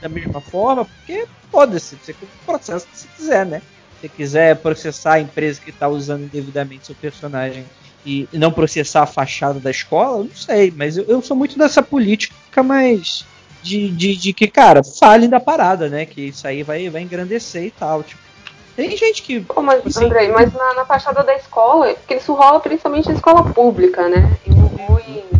da 0.00 0.08
mesma 0.08 0.40
forma, 0.40 0.84
porque 0.84 1.26
foda-se, 1.50 1.96
você 1.96 2.14
processa 2.46 2.86
você 2.92 3.08
quiser, 3.16 3.46
né? 3.46 3.62
Se 4.00 4.08
quiser 4.08 4.56
processar 4.56 5.14
a 5.14 5.20
empresa 5.20 5.60
que 5.60 5.70
está 5.70 5.88
usando 5.88 6.24
indevidamente 6.24 6.86
seu 6.86 6.94
personagem 6.94 7.66
e 8.04 8.26
não 8.32 8.50
processar 8.50 9.02
a 9.02 9.06
fachada 9.06 9.60
da 9.60 9.70
escola, 9.70 10.20
eu 10.20 10.24
não 10.24 10.34
sei, 10.34 10.72
mas 10.74 10.96
eu, 10.96 11.04
eu 11.04 11.20
sou 11.20 11.36
muito 11.36 11.58
dessa 11.58 11.82
política, 11.82 12.62
mas 12.62 13.26
de, 13.62 13.90
de, 13.90 14.16
de 14.16 14.32
que, 14.32 14.46
cara, 14.46 14.82
falem 14.82 15.28
da 15.28 15.38
parada, 15.38 15.88
né? 15.88 16.06
Que 16.06 16.28
isso 16.28 16.46
aí 16.46 16.62
vai, 16.62 16.88
vai 16.88 17.02
engrandecer 17.02 17.64
e 17.64 17.70
tal. 17.70 18.02
Tipo, 18.02 18.20
tem 18.74 18.96
gente 18.96 19.22
que. 19.22 19.40
Pô, 19.40 19.60
mas, 19.60 19.84
Assim- 19.84 20.06
Andrei, 20.06 20.28
mas 20.28 20.50
na, 20.54 20.74
na 20.74 20.84
fachada 20.86 21.22
da 21.22 21.34
escola, 21.36 21.92
porque 21.94 22.14
isso 22.14 22.32
rola 22.32 22.58
principalmente 22.60 23.10
em 23.10 23.14
escola 23.14 23.44
pública, 23.52 24.08
né? 24.08 24.34
Em 24.46 24.54
Gugu 24.54 24.98
e 25.06 25.39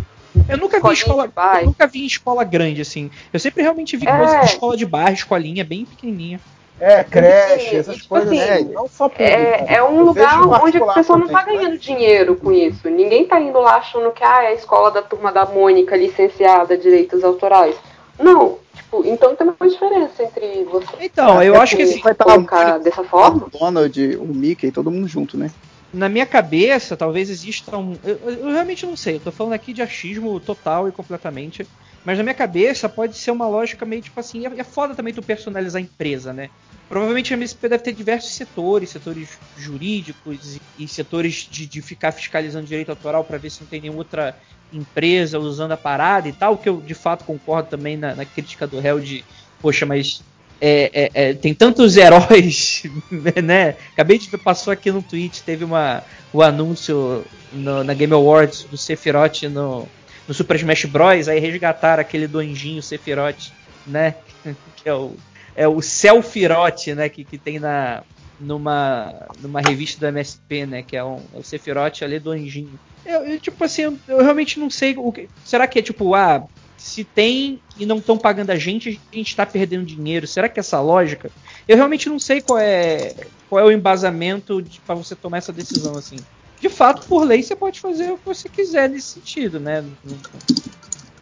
Eu 0.51 0.57
nunca 0.57 0.79
vi 0.81 0.93
escola. 0.93 1.31
Eu 1.61 1.65
nunca 1.67 1.87
vi 1.87 2.03
em 2.03 2.05
escola 2.05 2.43
grande, 2.43 2.81
assim. 2.81 3.09
Eu 3.31 3.39
sempre 3.39 3.61
realmente 3.61 3.95
vi 3.95 4.05
É. 4.07 4.17
coisa 4.17 4.39
de 4.39 4.45
escola 4.47 4.75
de 4.75 4.85
bairro, 4.85 5.13
escolinha 5.13 5.63
bem 5.63 5.85
pequenininha. 5.85 6.41
É, 6.77 7.03
creche, 7.03 7.69
Sim, 7.69 7.77
essas 7.77 7.95
tipo 7.95 8.09
coisas 8.09 8.31
assim, 8.31 8.41
assim. 8.41 8.73
Não 8.73 8.87
só 8.87 9.07
público. 9.07 9.31
É, 9.31 9.75
é 9.75 9.83
um 9.83 10.03
lugar 10.03 10.41
onde 10.63 10.77
a 10.77 10.93
pessoa 10.93 11.17
não 11.17 11.27
tá 11.27 11.45
né? 11.45 11.53
ganhando 11.53 11.77
dinheiro 11.77 12.35
com 12.35 12.51
isso. 12.51 12.89
Ninguém 12.89 13.25
tá 13.25 13.39
indo 13.39 13.59
lá 13.59 13.75
achando 13.75 14.11
que 14.11 14.23
ah, 14.23 14.43
é 14.43 14.47
a 14.47 14.53
escola 14.53 14.89
da 14.89 15.01
turma 15.01 15.31
da 15.31 15.45
Mônica 15.45 15.95
licenciada 15.95 16.75
direitos 16.75 17.23
autorais. 17.23 17.75
Não, 18.19 18.57
tipo, 18.75 19.05
então 19.05 19.35
tem 19.35 19.47
uma 19.47 19.69
diferença 19.69 20.23
entre 20.23 20.63
você 20.63 20.87
Então, 21.01 21.41
eu 21.41 21.61
acho 21.61 21.77
que 21.77 21.83
assim, 21.83 22.01
Vai 22.01 22.13
estar 22.13 22.79
dessa 22.79 23.03
forma. 23.03 23.45
o 23.45 23.49
Donald, 23.59 24.17
o 24.17 24.25
Mickey, 24.25 24.71
todo 24.71 24.91
mundo 24.91 25.07
junto, 25.07 25.37
né? 25.37 25.51
Na 25.93 26.07
minha 26.07 26.25
cabeça, 26.25 26.95
talvez 26.95 27.29
exista 27.29 27.77
um. 27.77 27.93
Eu, 28.03 28.29
eu 28.29 28.51
realmente 28.51 28.85
não 28.85 28.95
sei, 28.95 29.15
eu 29.15 29.19
tô 29.19 29.31
falando 29.31 29.53
aqui 29.53 29.73
de 29.73 29.81
achismo 29.81 30.39
total 30.39 30.87
e 30.87 30.91
completamente. 30.91 31.67
Mas 32.03 32.17
na 32.17 32.23
minha 32.23 32.33
cabeça 32.33 32.89
pode 32.89 33.17
ser 33.17 33.31
uma 33.31 33.47
lógica 33.47 33.85
meio 33.85 34.01
tipo 34.01 34.19
assim. 34.19 34.45
É, 34.45 34.59
é 34.59 34.63
foda 34.63 34.95
também 34.95 35.13
tu 35.13 35.21
personalizar 35.21 35.81
a 35.81 35.83
empresa, 35.83 36.31
né? 36.33 36.49
Provavelmente 36.87 37.33
a 37.33 37.37
MSP 37.37 37.69
deve 37.69 37.83
ter 37.83 37.93
diversos 37.93 38.31
setores, 38.33 38.89
setores 38.89 39.37
jurídicos 39.57 40.55
e, 40.55 40.61
e 40.83 40.87
setores 40.87 41.47
de, 41.49 41.65
de 41.65 41.81
ficar 41.81 42.11
fiscalizando 42.11 42.65
direito 42.65 42.89
autoral 42.89 43.23
para 43.23 43.37
ver 43.37 43.49
se 43.49 43.61
não 43.61 43.67
tem 43.67 43.81
nenhuma 43.81 43.99
outra 43.99 44.35
empresa 44.73 45.39
usando 45.39 45.73
a 45.73 45.77
parada 45.77 46.27
e 46.27 46.33
tal, 46.33 46.57
que 46.57 46.69
eu 46.69 46.81
de 46.81 46.93
fato 46.93 47.25
concordo 47.25 47.69
também 47.69 47.97
na, 47.97 48.15
na 48.15 48.25
crítica 48.25 48.65
do 48.65 48.79
réu 48.79 48.99
de, 48.99 49.23
poxa, 49.61 49.85
mas 49.85 50.21
é, 50.61 50.91
é, 50.93 51.11
é, 51.13 51.33
tem 51.33 51.53
tantos 51.55 51.97
heróis, 51.97 52.83
né? 53.43 53.75
Acabei 53.93 54.17
de 54.19 54.29
ver, 54.29 54.37
passou 54.37 54.71
aqui 54.71 54.91
no 54.91 55.01
tweet, 55.01 55.41
teve 55.43 55.63
uma, 55.65 56.03
o 56.31 56.41
anúncio 56.43 57.25
no- 57.51 57.83
na 57.83 57.93
Game 57.95 58.13
Awards 58.13 58.63
do 58.65 58.77
Sephiroth 58.77 59.41
no, 59.51 59.87
no 60.27 60.33
Super 60.33 60.55
Smash 60.57 60.85
Bros. 60.85 61.27
Aí 61.27 61.39
resgataram 61.39 62.01
aquele 62.01 62.27
do 62.27 62.39
anjinho 62.39 62.81
Sephiroth, 62.81 63.51
né? 63.87 64.15
Que 64.75 64.89
é 64.89 64.93
o, 64.93 65.15
é 65.55 65.67
o 65.67 65.81
Selfiroth, 65.81 66.87
né? 66.95 67.09
Que, 67.09 67.23
que 67.23 67.37
tem 67.37 67.59
na, 67.59 68.03
numa, 68.39 69.13
numa 69.41 69.61
revista 69.61 69.99
do 69.99 70.07
MSP, 70.07 70.65
né? 70.65 70.83
Que 70.83 70.95
é, 70.97 71.03
um, 71.03 71.17
é 71.33 71.39
o 71.39 71.43
Sephiroth 71.43 72.01
ali 72.03 72.19
do 72.19 72.31
anjinho. 72.31 72.79
Eu, 73.05 73.25
eu, 73.25 73.39
tipo 73.39 73.63
assim, 73.63 73.81
eu, 73.83 73.97
eu 74.07 74.21
realmente 74.23 74.59
não 74.59 74.69
sei 74.69 74.95
o 74.97 75.11
que. 75.11 75.27
Será 75.43 75.67
que 75.67 75.79
é 75.79 75.81
tipo, 75.81 76.13
ah, 76.15 76.43
se 76.81 77.03
tem 77.03 77.61
e 77.77 77.85
não 77.85 77.99
estão 77.99 78.17
pagando 78.17 78.49
a 78.49 78.55
gente, 78.55 78.99
a 79.11 79.15
gente 79.15 79.29
está 79.29 79.45
perdendo 79.45 79.85
dinheiro. 79.85 80.25
Será 80.25 80.49
que 80.49 80.59
é 80.59 80.61
essa 80.61 80.81
lógica? 80.81 81.29
Eu 81.67 81.77
realmente 81.77 82.09
não 82.09 82.17
sei 82.17 82.41
qual 82.41 82.57
é 82.57 83.13
qual 83.47 83.61
é 83.61 83.65
o 83.65 83.71
embasamento 83.71 84.63
para 84.85 84.95
você 84.95 85.15
tomar 85.15 85.37
essa 85.37 85.53
decisão 85.53 85.95
assim. 85.95 86.15
De 86.59 86.69
fato, 86.69 87.05
por 87.07 87.23
lei, 87.23 87.43
você 87.43 87.55
pode 87.55 87.79
fazer 87.79 88.11
o 88.11 88.17
que 88.17 88.25
você 88.25 88.49
quiser 88.49 88.89
nesse 88.89 89.07
sentido, 89.07 89.59
né? 89.59 89.83
Não, 90.03 90.17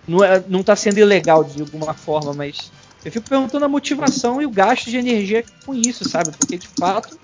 não, 0.07 0.23
é, 0.23 0.44
não 0.48 0.64
tá 0.64 0.76
sendo 0.76 0.99
ilegal 0.99 1.44
de 1.44 1.61
alguma 1.61 1.94
forma, 1.94 2.34
mas 2.34 2.72
eu 3.03 3.11
fico 3.11 3.27
perguntando 3.27 3.65
a 3.65 3.69
motivação 3.69 4.41
e 4.41 4.45
o 4.45 4.49
gasto 4.49 4.90
de 4.90 4.98
energia 4.98 5.44
com 5.65 5.73
isso, 5.73 6.07
sabe? 6.07 6.31
Porque 6.31 6.57
de 6.57 6.68
fato, 6.68 7.18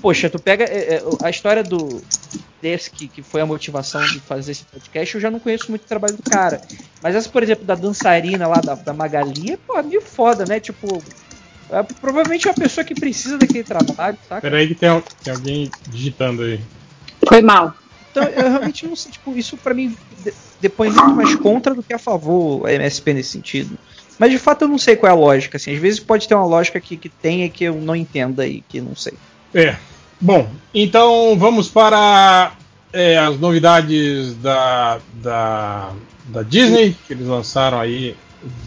poxa, 0.00 0.30
tu 0.30 0.38
pega 0.38 0.64
é, 0.64 0.94
é, 0.94 1.02
a 1.22 1.30
história 1.30 1.62
do 1.62 2.02
desse 2.60 2.90
que, 2.90 3.08
que 3.08 3.22
foi 3.22 3.40
a 3.40 3.46
motivação 3.46 4.02
de 4.02 4.18
fazer 4.20 4.52
esse 4.52 4.64
podcast, 4.64 5.14
eu 5.14 5.20
já 5.20 5.30
não 5.30 5.38
conheço 5.38 5.70
muito 5.70 5.82
o 5.82 5.88
trabalho 5.88 6.16
do 6.16 6.22
cara. 6.22 6.60
Mas 7.02 7.16
essa, 7.16 7.28
por 7.28 7.42
exemplo, 7.42 7.64
da 7.64 7.74
dançarina 7.74 8.46
lá 8.46 8.60
da, 8.60 8.74
da 8.74 8.92
Magali, 8.92 9.52
é 9.52 9.56
pô, 9.56 9.82
meio 9.82 10.02
foda, 10.02 10.44
né? 10.44 10.60
Tipo, 10.60 11.02
é 11.70 11.82
provavelmente 11.82 12.46
uma 12.46 12.54
pessoa 12.54 12.84
que 12.84 12.94
precisa 12.94 13.38
daquele 13.38 13.64
trabalho, 13.64 14.18
saca? 14.28 14.42
Peraí 14.42 14.68
que 14.68 14.74
tem, 14.74 15.02
tem 15.24 15.32
alguém 15.32 15.70
digitando 15.88 16.42
aí. 16.42 16.60
Foi 17.26 17.40
mal. 17.40 17.74
Então, 18.10 18.24
eu 18.24 18.50
realmente 18.50 18.86
não 18.86 18.96
sei, 18.96 19.12
tipo, 19.12 19.34
isso 19.36 19.56
pra 19.56 19.72
mim 19.72 19.96
de- 20.24 20.34
depõe 20.60 20.90
muito 20.90 21.14
mais 21.14 21.34
contra 21.36 21.74
do 21.74 21.82
que 21.82 21.94
a 21.94 21.98
favor 21.98 22.66
a 22.66 22.72
MSP 22.72 23.14
nesse 23.14 23.30
sentido. 23.30 23.78
Mas 24.18 24.32
de 24.32 24.38
fato 24.38 24.62
eu 24.62 24.68
não 24.68 24.76
sei 24.76 24.96
qual 24.96 25.10
é 25.10 25.12
a 25.14 25.18
lógica, 25.18 25.56
assim. 25.56 25.72
Às 25.72 25.80
vezes 25.80 26.00
pode 26.00 26.28
ter 26.28 26.34
uma 26.34 26.44
lógica 26.44 26.78
que, 26.78 26.96
que 26.96 27.08
tenha 27.08 27.48
que 27.48 27.64
eu 27.64 27.76
não 27.76 27.96
entenda 27.96 28.46
e 28.46 28.60
que 28.60 28.80
não 28.80 28.94
sei. 28.94 29.14
É. 29.54 29.76
Bom, 30.20 30.50
então 30.74 31.36
vamos 31.38 31.68
para 31.68 32.52
é, 32.92 33.18
as 33.18 33.38
novidades 33.38 34.34
da, 34.36 35.00
da, 35.14 35.92
da 36.26 36.42
Disney, 36.42 36.96
que 37.06 37.12
eles 37.12 37.26
lançaram 37.26 37.80
aí 37.80 38.14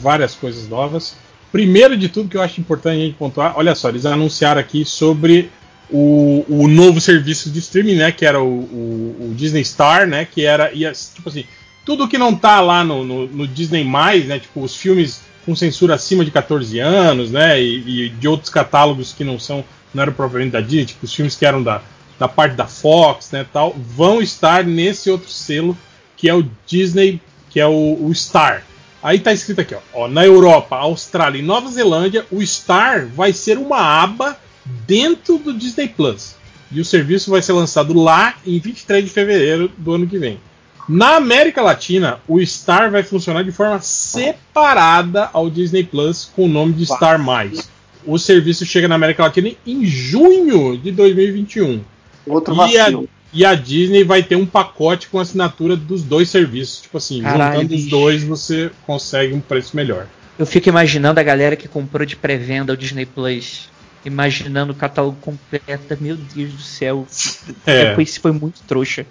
várias 0.01 0.35
coisas 0.35 0.68
novas. 0.68 1.15
Primeiro 1.51 1.95
de 1.95 2.10
tudo 2.10 2.30
que 2.30 2.38
eu 2.38 2.41
acho 2.41 2.60
importante 2.60 2.95
a 2.95 3.05
gente 3.05 3.15
pontuar, 3.15 3.53
olha 3.55 3.76
só, 3.76 3.89
eles 3.89 4.05
anunciaram 4.05 4.60
aqui 4.60 4.84
sobre 4.84 5.51
o, 5.89 6.43
o 6.49 6.68
novo 6.68 6.99
serviço 6.99 7.51
de 7.51 7.60
streaming, 7.60 7.95
né? 7.95 8.11
Que 8.11 8.26
era 8.26 8.41
o, 8.41 8.47
o, 8.47 9.30
o 9.30 9.34
Disney 9.35 9.64
Star, 9.64 10.07
né? 10.07 10.26
Que 10.26 10.43
era, 10.43 10.73
ia, 10.73 10.91
tipo 10.91 11.30
assim, 11.30 11.45
tudo 11.85 12.07
que 12.07 12.18
não 12.18 12.34
tá 12.34 12.60
lá 12.61 12.84
no, 12.84 13.03
no, 13.03 13.27
no 13.27 13.47
Disney+, 13.47 13.84
né? 13.84 14.39
Tipo, 14.39 14.64
os 14.64 14.76
filmes 14.76 15.22
com 15.45 15.56
censura 15.56 15.95
acima 15.95 16.24
de 16.24 16.32
14 16.32 16.80
anos, 16.80 17.32
né? 17.32 17.61
E, 17.61 18.06
e 18.06 18.10
de 18.10 18.28
outros 18.28 18.49
catálogos 18.49 19.14
que 19.14 19.24
não 19.24 19.40
são, 19.40 19.64
não 19.94 20.03
eram 20.03 20.14
propriamente 20.14 20.52
da 20.52 20.61
Disney, 20.61 20.86
tipo, 20.86 21.06
os 21.06 21.14
filmes 21.14 21.36
que 21.36 21.45
eram 21.45 21.61
da, 21.61 21.82
da 22.18 22.28
parte 22.28 22.56
da 22.56 22.68
Fox, 22.68 23.32
né? 23.32 23.45
Tal, 23.52 23.74
vão 23.74 24.22
estar 24.22 24.64
nesse 24.64 25.10
outro 25.10 25.30
selo 25.30 25.78
que 26.15 26.30
é 26.30 26.34
o 26.34 26.48
Disney, 26.65 27.22
que 27.49 27.60
é 27.60 27.68
o, 27.68 27.98
o 28.02 28.14
Star. 28.15 28.64
Aí 29.02 29.20
tá 29.20 29.34
escrito 29.34 29.60
aqui, 29.60 29.76
ó, 29.76 29.80
ó, 29.94 30.07
na 30.07 30.26
Europa, 30.26 30.78
Austrália 30.78 31.38
e 31.38 31.41
Nova 31.41 31.70
Zelândia, 31.70 32.26
o 32.32 32.41
Star 32.45 33.07
vai 33.07 33.34
ser 33.34 33.57
uma 33.57 33.78
aba 33.78 34.38
dentro 34.88 35.38
do 35.38 35.53
Disney 35.53 35.90
Plus. 35.90 36.36
E 36.72 36.80
o 36.80 36.86
serviço 36.86 37.30
vai 37.30 37.41
ser 37.41 37.52
lançado 37.52 37.94
lá 37.94 38.36
em 38.48 38.57
23 38.57 39.03
de 39.03 39.10
fevereiro 39.10 39.70
do 39.78 39.94
ano 39.94 40.07
que 40.07 40.18
vem. 40.18 40.40
Na 40.88 41.15
América 41.15 41.61
Latina, 41.61 42.19
o 42.27 42.43
Star 42.45 42.91
vai 42.91 43.03
funcionar 43.03 43.43
de 43.43 43.51
forma 43.51 43.80
separada 43.81 45.30
ao 45.31 45.49
Disney 45.49 45.84
Plus 45.84 46.30
com 46.35 46.45
o 46.45 46.49
nome 46.49 46.73
de 46.73 46.85
Star 46.85 47.18
Mais. 47.18 47.69
O 48.05 48.19
serviço 48.19 48.65
chega 48.65 48.88
na 48.88 48.95
América 48.95 49.23
Latina 49.23 49.51
em 49.65 49.85
junho 49.85 50.77
de 50.77 50.91
2021. 50.91 51.81
Outro 52.26 52.53
E 52.68 52.77
a, 52.77 52.89
e 53.34 53.45
a 53.45 53.55
Disney 53.55 54.03
vai 54.03 54.22
ter 54.22 54.35
um 54.35 54.45
pacote 54.45 55.07
com 55.07 55.19
assinatura 55.19 55.76
dos 55.76 56.03
dois 56.03 56.30
serviços. 56.30 56.81
Tipo 56.81 56.97
assim, 56.97 57.22
Caralho, 57.22 57.61
juntando 57.61 57.76
os 57.76 57.84
bicho. 57.84 57.89
dois 57.89 58.23
você 58.23 58.69
consegue 58.85 59.34
um 59.34 59.39
preço 59.39 59.76
melhor. 59.76 60.07
Eu 60.38 60.45
fico 60.45 60.68
imaginando 60.68 61.19
a 61.19 61.23
galera 61.23 61.55
que 61.55 61.68
comprou 61.68 62.05
de 62.05 62.15
pré-venda 62.15 62.73
o 62.73 62.77
Disney 62.77 63.05
Plus. 63.05 63.69
Imaginando 64.05 64.73
o 64.73 64.76
catálogo 64.76 65.18
completo. 65.22 65.97
Meu 66.01 66.18
Deus 66.18 66.51
do 66.51 66.61
céu. 66.61 67.07
É. 67.65 67.95
Isso 68.01 68.19
foi 68.19 68.34
muito 68.34 68.61
trouxa. 68.68 69.05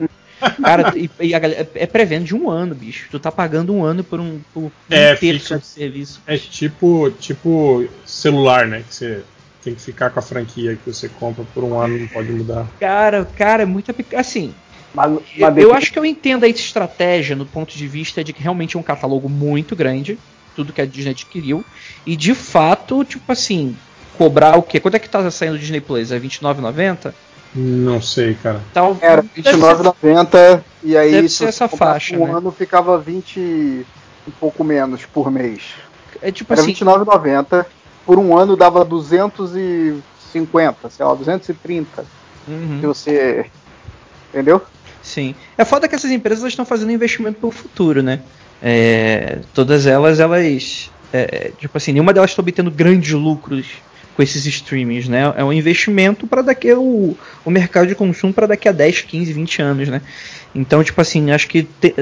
Cara, 0.62 0.92
e, 0.96 1.08
e 1.20 1.34
a 1.34 1.38
galera, 1.38 1.68
é 1.74 1.86
pré-venda 1.86 2.24
de 2.24 2.34
um 2.34 2.50
ano, 2.50 2.74
bicho. 2.74 3.08
Tu 3.10 3.18
tá 3.20 3.30
pagando 3.30 3.72
um 3.72 3.84
ano 3.84 4.02
por 4.02 4.20
um, 4.20 4.40
por 4.52 4.64
um 4.64 4.70
É, 4.90 5.14
terço 5.14 5.44
fica- 5.44 5.58
de 5.58 5.66
serviço. 5.66 6.22
É 6.26 6.36
tipo, 6.36 7.10
tipo 7.12 7.84
celular, 8.04 8.66
né? 8.66 8.82
Que 8.88 8.94
você 8.94 9.22
tem 9.62 9.74
que 9.74 9.80
ficar 9.80 10.10
com 10.10 10.18
a 10.18 10.22
franquia 10.22 10.76
que 10.76 10.92
você 10.92 11.08
compra 11.08 11.44
por 11.44 11.64
um 11.64 11.78
ano, 11.78 11.98
não 12.00 12.06
pode 12.08 12.32
mudar. 12.32 12.66
Cara, 12.80 13.24
cara, 13.24 13.62
é 13.62 13.66
muito 13.66 13.94
assim. 14.16 14.52
Mas, 14.94 15.06
Eu, 15.10 15.14
mas 15.14 15.34
eu 15.36 15.54
depois- 15.54 15.76
acho 15.76 15.92
que 15.92 15.98
eu 15.98 16.04
entendo 16.04 16.44
a 16.44 16.48
estratégia 16.48 17.34
no 17.36 17.46
ponto 17.46 17.76
de 17.76 17.86
vista 17.86 18.22
de 18.22 18.32
que 18.32 18.42
realmente 18.42 18.76
é 18.76 18.80
um 18.80 18.82
catálogo 18.82 19.28
muito 19.28 19.74
grande, 19.74 20.18
tudo 20.54 20.72
que 20.72 20.80
a 20.82 20.86
Disney 20.86 21.12
adquiriu, 21.12 21.64
e 22.06 22.14
de 22.14 22.34
fato, 22.34 23.02
tipo 23.04 23.32
assim, 23.32 23.74
cobrar 24.18 24.58
o 24.58 24.62
quê? 24.62 24.78
Quanto 24.78 24.96
é 24.96 24.98
que 24.98 25.08
tá 25.08 25.30
saindo 25.30 25.54
o 25.54 25.58
Disney 25.58 25.80
Plus? 25.80 26.12
É 26.12 26.16
R$29,90? 26.18 27.14
Não 27.54 28.00
sei, 28.00 28.34
cara. 28.34 28.60
Tal, 28.72 28.96
Era 29.00 29.22
deve 29.22 29.42
ser- 29.42 29.50
R$29,90 29.56 30.60
e 30.82 30.96
aí 30.96 31.10
deve 31.12 31.28
se 31.28 31.36
ser 31.36 31.48
essa 31.48 31.68
faixa, 31.68 32.16
um 32.16 32.26
né? 32.26 32.32
ano 32.32 32.50
ficava 32.50 32.98
20 32.98 33.84
um 34.26 34.30
pouco 34.40 34.64
menos 34.64 35.04
por 35.04 35.30
mês. 35.30 35.62
É 36.22 36.32
tipo 36.32 36.52
Era 36.52 36.62
assim, 36.62 36.72
R$29,90. 36.72 37.66
Por 38.06 38.18
um 38.18 38.36
ano 38.36 38.56
dava 38.56 38.84
250, 38.84 40.90
sei 40.90 41.04
lá, 41.06 41.14
230. 41.14 42.04
uhum. 42.48 42.78
Se 42.80 42.86
você. 42.86 43.46
Entendeu? 44.30 44.62
Sim. 45.02 45.34
É 45.58 45.64
foda 45.64 45.88
que 45.88 45.94
essas 45.94 46.10
empresas 46.10 46.44
estão 46.44 46.64
fazendo 46.64 46.92
investimento 46.92 47.38
pro 47.40 47.50
futuro, 47.50 48.02
né? 48.02 48.20
É, 48.62 49.40
todas 49.52 49.86
elas, 49.86 50.20
elas. 50.20 50.90
é, 51.12 51.50
tipo 51.58 51.76
assim, 51.76 51.92
nenhuma 51.92 52.12
delas 52.12 52.30
está 52.30 52.40
obtendo 52.40 52.70
grandes 52.70 53.12
lucros 53.12 53.66
com 54.16 54.22
esses 54.22 54.44
streamings, 54.46 55.08
né? 55.08 55.32
É 55.36 55.42
um 55.44 55.52
investimento 55.52 56.26
para 56.26 56.42
daqui 56.42 56.70
a 56.70 56.78
o, 56.78 57.16
o 57.44 57.50
mercado 57.50 57.86
de 57.86 57.94
consumo 57.94 58.32
para 58.32 58.46
daqui 58.46 58.68
a 58.68 58.72
10, 58.72 59.02
15, 59.02 59.32
20 59.32 59.62
anos, 59.62 59.88
né? 59.88 60.02
Então, 60.54 60.84
tipo 60.84 61.00
assim, 61.00 61.30
acho 61.30 61.48
que 61.48 61.62
te- 61.62 61.94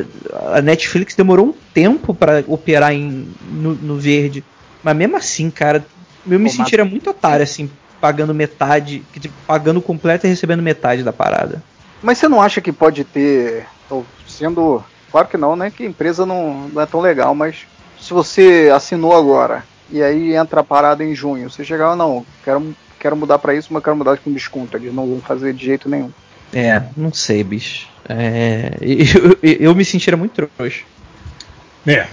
a 0.53 0.61
Netflix 0.61 1.15
demorou 1.15 1.47
um 1.47 1.55
tempo 1.73 2.13
para 2.13 2.43
operar 2.49 2.93
em, 2.93 3.29
no, 3.53 3.75
no 3.75 3.97
verde. 3.97 4.43
Mas 4.83 4.97
mesmo 4.97 5.17
assim, 5.17 5.51
cara, 5.51 5.87
eu 6.27 6.39
me 6.39 6.49
Pô, 6.51 6.57
mas- 6.57 6.57
sentiria 6.57 6.85
muito 6.85 7.11
otário, 7.11 7.45
assim, 7.45 7.71
pagando 8.01 8.35
metade, 8.35 9.05
pagando 9.47 9.81
completo 9.81 10.27
e 10.27 10.31
recebendo 10.31 10.63
metade 10.63 11.03
da 11.05 11.13
parada. 11.13 11.63
Mas 12.03 12.19
você 12.19 12.27
não 12.29 12.41
acha 12.43 12.61
que 12.61 12.73
pode 12.73 13.05
ter. 13.05 13.67
Sendo. 14.27 14.83
Claro 15.11 15.29
que 15.29 15.37
não, 15.37 15.55
né? 15.57 15.71
Que 15.71 15.83
a 15.83 15.87
empresa 15.87 16.25
não, 16.25 16.69
não 16.69 16.81
é 16.83 16.87
tão 16.87 17.01
legal, 17.01 17.35
mas 17.35 17.67
se 18.01 18.13
você 18.13 18.71
assinou 18.75 19.15
agora 19.17 19.65
e 19.93 20.03
aí 20.03 20.35
entra 20.35 20.61
a 20.61 20.65
parada 20.65 21.05
em 21.05 21.15
junho, 21.15 21.51
você 21.51 21.65
chegar, 21.65 21.97
não, 21.97 22.25
quero, 22.45 22.75
quero 22.99 23.17
mudar 23.17 23.39
pra 23.39 23.55
isso, 23.55 23.73
mas 23.73 23.83
quero 23.83 23.97
mudar 23.97 24.19
com 24.19 24.33
desconto. 24.33 24.77
Eles 24.77 24.95
não 24.95 25.07
vão 25.07 25.21
fazer 25.21 25.53
de 25.53 25.65
jeito 25.65 25.89
nenhum. 25.89 26.11
É, 26.53 26.83
não 26.97 27.13
sei, 27.13 27.43
bicho. 27.45 27.89
É, 28.09 28.73
eu, 28.81 29.39
eu, 29.43 29.57
eu 29.61 29.75
me 29.75 29.85
sentiria 29.85 30.17
muito 30.17 30.33
trouxa. 30.33 30.85
É. 31.87 32.07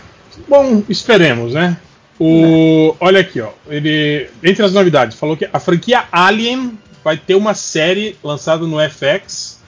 Bom, 0.47 0.83
esperemos, 0.87 1.53
né? 1.53 1.77
O, 2.19 2.95
olha 2.99 3.21
aqui, 3.21 3.41
ó. 3.41 3.49
Ele, 3.67 4.29
entre 4.43 4.63
as 4.63 4.73
novidades, 4.73 5.17
falou 5.17 5.37
que 5.37 5.47
a 5.51 5.59
franquia 5.59 6.05
Alien 6.11 6.77
vai 7.03 7.17
ter 7.17 7.35
uma 7.35 7.53
série 7.53 8.17
lançada 8.23 8.65
no 8.65 8.77
FX 8.89 9.59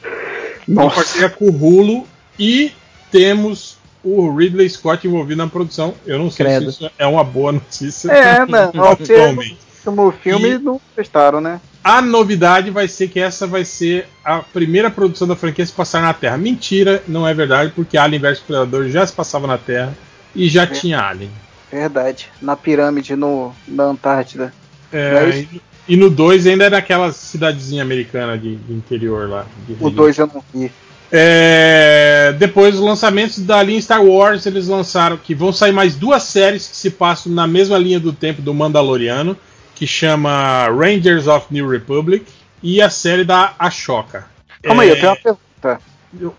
em 0.67 0.73
Nossa. 0.73 0.95
parceria 0.95 1.29
com 1.29 1.45
o 1.45 1.49
Hulu 1.49 2.07
e 2.37 2.71
temos 3.11 3.68
o 4.03 4.33
Ridley 4.35 4.69
Scott 4.69 5.05
envolvido 5.07 5.37
na 5.43 5.47
produção. 5.49 5.93
Eu 6.05 6.17
não 6.19 6.29
sei 6.31 6.45
Credo. 6.45 6.71
se 6.71 6.83
isso 6.85 6.91
é 6.97 7.05
uma 7.05 7.23
boa 7.23 7.51
notícia. 7.51 8.11
É, 8.11 8.45
não. 8.45 8.69
atualmente. 8.91 9.57
No 9.85 10.11
filme 10.11 10.49
E- 10.49 10.57
não 10.59 10.79
testaram, 10.95 11.39
né? 11.41 11.59
A 11.83 12.01
novidade 12.01 12.69
vai 12.69 12.87
ser 12.87 13.07
que 13.07 13.19
essa 13.19 13.47
vai 13.47 13.63
ser 13.63 14.05
a 14.23 14.39
primeira 14.39 14.91
produção 14.91 15.25
da 15.27 15.35
franquia 15.35 15.63
a 15.63 15.67
se 15.67 15.73
passar 15.73 16.01
na 16.01 16.13
Terra. 16.13 16.37
Mentira, 16.37 17.01
não 17.07 17.25
é 17.27 17.33
verdade, 17.33 17.71
porque 17.73 17.97
Alien 17.97 18.21
vs 18.21 18.39
Predador 18.39 18.89
já 18.89 19.05
se 19.07 19.13
passava 19.13 19.47
na 19.47 19.57
Terra 19.57 19.97
e 20.35 20.49
já 20.49 20.67
tinha 20.67 20.99
Alien. 21.01 21.31
Verdade. 21.71 22.27
Na 22.41 22.55
pirâmide 22.57 23.15
no, 23.15 23.53
na 23.67 23.85
Antártida. 23.85 24.53
É, 24.91 25.13
Não 25.13 25.19
é 25.19 25.39
e, 25.39 25.61
e 25.87 25.95
no 25.97 26.09
2 26.09 26.47
ainda 26.47 26.65
era 26.65 26.77
aquela 26.77 27.11
cidadezinha 27.13 27.81
americana 27.81 28.37
de, 28.37 28.57
de 28.57 28.73
interior 28.73 29.29
lá. 29.29 29.45
de 29.65 29.73
O 29.73 29.75
região. 29.87 29.91
2 29.91 30.17
eu 30.17 30.27
não 30.27 30.43
vi. 30.53 30.71
É, 31.11 32.33
depois 32.37 32.75
dos 32.75 32.83
lançamentos 32.83 33.39
da 33.39 33.61
linha 33.63 33.81
Star 33.81 34.03
Wars, 34.03 34.45
eles 34.45 34.67
lançaram 34.67 35.17
que 35.17 35.33
vão 35.33 35.51
sair 35.51 35.71
mais 35.71 35.95
duas 35.95 36.23
séries 36.23 36.67
que 36.67 36.75
se 36.75 36.89
passam 36.91 37.31
na 37.31 37.47
mesma 37.47 37.77
linha 37.77 37.99
do 37.99 38.13
tempo 38.13 38.41
do 38.41 38.53
Mandaloriano, 38.53 39.35
que 39.75 39.87
chama 39.87 40.67
Rangers 40.69 41.27
of 41.27 41.47
New 41.51 41.67
Republic, 41.69 42.25
e 42.61 42.81
a 42.81 42.89
série 42.89 43.23
da 43.23 43.53
Ashoka. 43.57 44.25
Calma 44.61 44.83
aí, 44.83 44.89
É, 44.89 44.91
eu 44.91 44.95
tenho 44.97 45.09
uma 45.09 45.15
pergunta. 45.15 45.81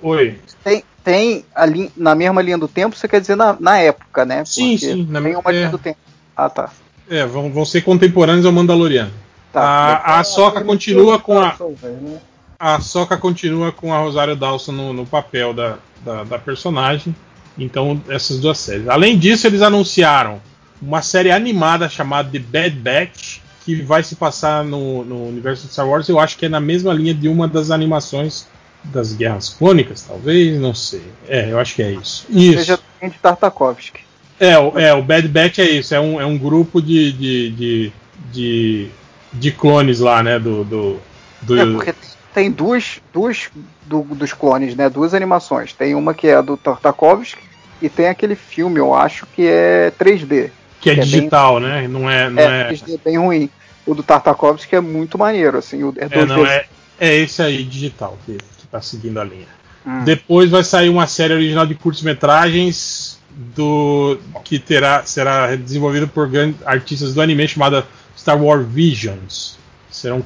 Oi. 0.03 0.39
Tem, 0.63 0.85
tem 1.03 1.45
a 1.55 1.65
lin- 1.67 1.91
na 1.97 2.15
mesma 2.15 2.43
linha 2.43 2.59
do 2.59 2.69
tempo, 2.69 2.95
você 2.97 3.09
quer 3.09 3.21
dizer 3.21 3.37
na, 3.37 3.57
na 3.59 3.79
época, 3.79 4.25
né? 4.25 4.45
Sim, 4.45 4.73
Porque 4.73 4.87
sim, 4.93 5.07
na 5.09 5.21
tem 5.21 5.31
me- 5.33 5.37
uma 5.37 5.51
linha 5.51 5.67
é. 5.67 5.71
do 5.71 5.79
tempo. 5.79 5.99
Ah, 6.37 6.49
tá. 6.51 6.71
É, 7.09 7.25
vão, 7.27 7.51
vão 7.51 7.65
ser 7.65 7.81
contemporâneos 7.83 8.47
ao 8.47 8.53
Mandaloriano. 8.53 9.11
Tá. 9.53 9.61
a 9.63 9.95
a 10.15 10.21
Ahsoka 10.21 10.61
continua 10.61 11.19
com 11.19 11.37
a 11.41 11.57
Né? 11.83 12.21
A 12.61 12.79
Soca 12.81 13.17
continua 13.17 13.73
com 13.73 13.93
a 13.95 13.99
Rosário 13.99 14.37
Dawson 14.37 14.73
no, 14.73 14.93
no 14.93 15.07
papel 15.07 15.55
da, 15.55 15.79
da, 16.05 16.25
da 16.25 16.39
personagem. 16.39 17.17
Então, 17.59 18.01
essas 18.09 18.39
duas 18.39 18.59
séries. 18.59 18.87
Além 18.89 19.19
disso, 19.19 19.47
eles 19.47 19.63
anunciaram 19.63 20.41
uma 20.81 21.01
série 21.03 21.31
animada 21.31 21.89
chamada 21.89 22.31
The 22.31 22.39
Bad 22.39 22.77
Batch, 22.77 23.39
que 23.65 23.77
vai 23.83 24.03
se 24.03 24.15
passar 24.17 24.63
no, 24.65 25.05
no 25.05 25.27
universo 25.29 25.67
de 25.67 25.73
Star 25.73 25.89
Wars. 25.89 26.09
Eu 26.09 26.21
acho 26.21 26.37
que 26.39 26.47
é 26.47 26.49
na 26.49 26.61
mesma 26.61 26.93
linha 26.93 27.15
de 27.15 27.29
uma 27.29 27.49
das 27.49 27.71
animações 27.71 28.47
das 28.85 29.13
Guerras 29.13 29.51
Clônicas, 29.51 30.03
talvez, 30.03 30.59
não 30.61 30.75
sei. 30.75 31.03
É, 31.29 31.51
eu 31.51 31.59
acho 31.59 31.75
que 31.75 31.83
é 31.83 31.93
isso. 31.93 32.27
Isso. 32.31 32.59
Seja 32.61 32.79
de 33.03 33.11
Tartakovsky. 33.19 34.01
É, 34.39 34.59
o- 34.59 34.79
é, 34.79 34.95
o 34.95 35.03
Bad 35.03 35.29
Batch 35.29 35.59
é 35.59 35.69
isso, 35.71 35.95
é 35.95 36.01
um, 36.01 36.19
é 36.21 36.25
um 36.25 36.39
grupo 36.39 36.81
de, 36.81 37.13
de, 37.13 37.51
de, 37.51 37.93
de, 38.33 38.89
de 39.35 39.51
clones 39.53 40.01
lá, 40.01 40.23
né? 40.23 40.39
Do. 40.39 40.65
do, 40.65 41.01
do- 41.43 41.61
É, 41.61 41.67
porque 41.67 41.93
tem 41.93 42.10
duas, 42.51 43.01
duas 43.13 43.51
do- 43.87 44.03
dos 44.03 44.33
clones, 44.33 44.75
né? 44.77 44.89
Duas 44.89 45.15
animações. 45.15 45.73
Tem 45.73 45.95
uma 45.95 46.15
que 46.15 46.29
é 46.29 46.37
a 46.37 46.41
do 46.43 46.57
Tartakovsky 46.57 47.43
e 47.83 47.89
tem 47.89 48.07
aquele 48.09 48.35
filme, 48.35 48.79
eu 48.79 48.95
acho, 48.95 49.27
que 49.27 49.47
é 49.47 49.91
3D. 49.99 50.51
que 50.81 50.89
é 50.91 50.95
que 50.95 51.01
é 51.01 51.05
bem- 51.05 51.13
é 51.13 51.61
né? 51.61 51.87
Não 51.89 52.09
é. 52.09 52.31
Não 52.31 52.41
É, 52.43 52.61
é, 52.63 52.69
3D 52.69 52.99
bem 53.05 53.19
ruim. 53.19 53.51
O 53.85 53.95
do 53.95 54.03
Tartakovsky 54.03 54.77
é 54.77 54.81
muito 54.81 55.19
maneiro, 55.19 55.59
assim. 55.59 55.83
o- 55.83 55.93
É, 55.97 56.07
é, 56.11 56.25
não, 56.27 56.47
é, 56.47 56.65
é 56.99 57.17
esse 57.17 57.43
aí, 57.43 57.65
digital, 57.65 58.17
que, 58.25 58.39
que 58.59 58.67
tá 58.67 58.81
seguindo 58.81 59.19
a 59.21 59.25
linha. 59.25 59.49
Hum. 59.87 60.05
Depois 60.05 60.51
vai 60.51 60.63
sair 60.63 60.89
uma 60.89 61.07
série 61.07 61.35
original 61.35 61.67
de 61.67 61.75
curtas-metragens 61.75 63.19
do 63.55 64.19
que 64.45 64.59
terá 64.59 65.03
será 65.05 65.55
desenvolvida 65.57 66.07
por 66.07 66.29
artistas 66.67 67.15
do 67.15 67.21
anime 67.23 67.47
chamada 67.49 67.87
Star 68.17 68.41
Wars 68.41 68.67
Visions. 68.69 69.59
Serão 69.91 70.25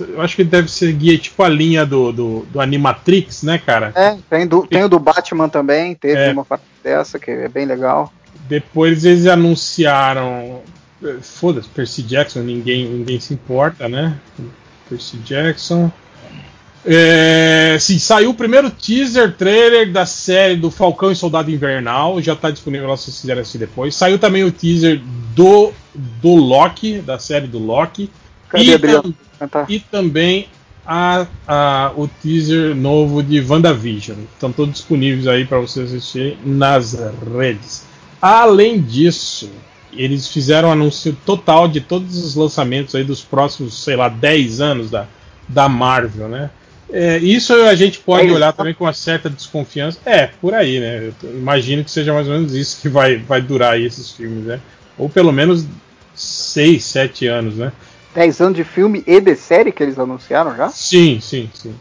eu 0.00 0.20
acho 0.20 0.34
que 0.36 0.44
deve 0.44 0.68
seguir 0.70 1.18
tipo 1.18 1.42
a 1.42 1.48
linha 1.48 1.86
do, 1.86 2.12
do, 2.12 2.46
do 2.50 2.60
Animatrix, 2.60 3.42
né, 3.42 3.58
cara? 3.58 3.92
É, 3.94 4.16
tem, 4.28 4.46
do, 4.46 4.66
tem 4.66 4.82
o 4.84 4.88
do 4.88 4.98
Batman 4.98 5.48
também, 5.48 5.94
teve 5.94 6.20
É. 6.20 6.32
uma 6.32 6.44
parte 6.44 6.64
dessa 6.82 7.18
que 7.18 7.30
é 7.30 7.48
bem 7.48 7.64
legal. 7.66 8.12
Depois 8.48 9.04
eles 9.04 9.26
anunciaram. 9.26 10.62
eh, 11.04 11.16
Foda-se, 11.22 11.68
Percy 11.68 12.02
Jackson, 12.02 12.40
ninguém, 12.40 12.86
ninguém 12.88 13.20
se 13.20 13.32
importa, 13.34 13.88
né? 13.88 14.16
Percy 14.88 15.16
Jackson. 15.18 15.90
É, 16.86 17.76
sim, 17.80 17.98
saiu 17.98 18.30
o 18.30 18.34
primeiro 18.34 18.70
teaser 18.70 19.34
trailer 19.36 19.92
da 19.92 20.06
série 20.06 20.56
do 20.56 20.70
Falcão 20.70 21.10
e 21.10 21.16
Soldado 21.16 21.50
Invernal. 21.50 22.20
Já 22.22 22.32
está 22.32 22.50
disponível 22.50 22.88
lá 22.88 22.96
se 22.96 23.04
vocês 23.04 23.20
quiserem 23.20 23.42
assistir 23.42 23.58
depois. 23.58 23.94
Saiu 23.94 24.18
também 24.18 24.44
o 24.44 24.50
teaser 24.52 25.00
do, 25.34 25.72
do 25.94 26.34
Loki, 26.34 27.00
da 27.00 27.18
série 27.18 27.46
do 27.46 27.58
Loki. 27.58 28.10
Cadê, 28.48 28.64
E 28.64 28.74
Adriano? 28.74 29.14
Cantar. 29.38 29.66
E 29.70 29.80
também 29.80 30.48
a, 30.86 31.26
a- 31.46 31.92
o 31.96 32.08
teaser 32.08 32.74
novo 32.74 33.22
de 33.22 33.40
WandaVision. 33.40 34.18
Estão 34.34 34.52
todos 34.52 34.74
disponíveis 34.74 35.26
aí 35.26 35.44
para 35.44 35.58
você 35.58 35.82
assistir 35.82 36.38
nas 36.44 36.96
redes. 37.36 37.84
Além 38.20 38.80
disso, 38.80 39.50
eles 39.92 40.28
fizeram 40.28 40.68
um 40.68 40.72
anúncio 40.72 41.16
total 41.24 41.68
de 41.68 41.80
todos 41.80 42.16
os 42.16 42.34
lançamentos 42.34 42.94
aí 42.94 43.04
dos 43.04 43.22
próximos, 43.22 43.82
sei 43.82 43.96
lá, 43.96 44.08
10 44.08 44.60
anos 44.60 44.90
da, 44.90 45.06
da 45.48 45.68
Marvel, 45.68 46.28
né? 46.28 46.50
É, 46.90 47.18
isso 47.18 47.52
a 47.52 47.74
gente 47.74 47.98
pode 47.98 48.28
É 48.28 48.32
olhar 48.32 48.52
também 48.54 48.72
com 48.72 48.84
uma 48.84 48.94
certa 48.94 49.28
desconfiança. 49.28 49.98
É, 50.06 50.26
por 50.40 50.54
aí, 50.54 50.80
né? 50.80 51.12
Eu 51.22 51.34
imagino 51.36 51.84
que 51.84 51.90
seja 51.90 52.14
mais 52.14 52.26
ou 52.26 52.32
menos 52.32 52.54
isso 52.54 52.80
que 52.80 52.88
vai, 52.88 53.16
vai 53.16 53.42
durar 53.42 53.78
esses 53.78 54.10
filmes, 54.10 54.44
né? 54.44 54.58
Ou 54.96 55.08
pelo 55.08 55.30
menos 55.30 55.66
6, 56.14 56.82
7 56.84 57.26
anos, 57.26 57.56
né? 57.56 57.72
10 58.14 58.40
anos 58.40 58.56
de 58.56 58.64
filme 58.64 59.02
e 59.06 59.20
de 59.20 59.34
série 59.36 59.70
que 59.72 59.82
eles 59.82 59.98
anunciaram 59.98 60.56
já? 60.56 60.68
Sim, 60.70 61.20
sim, 61.20 61.48
sim. 61.54 61.74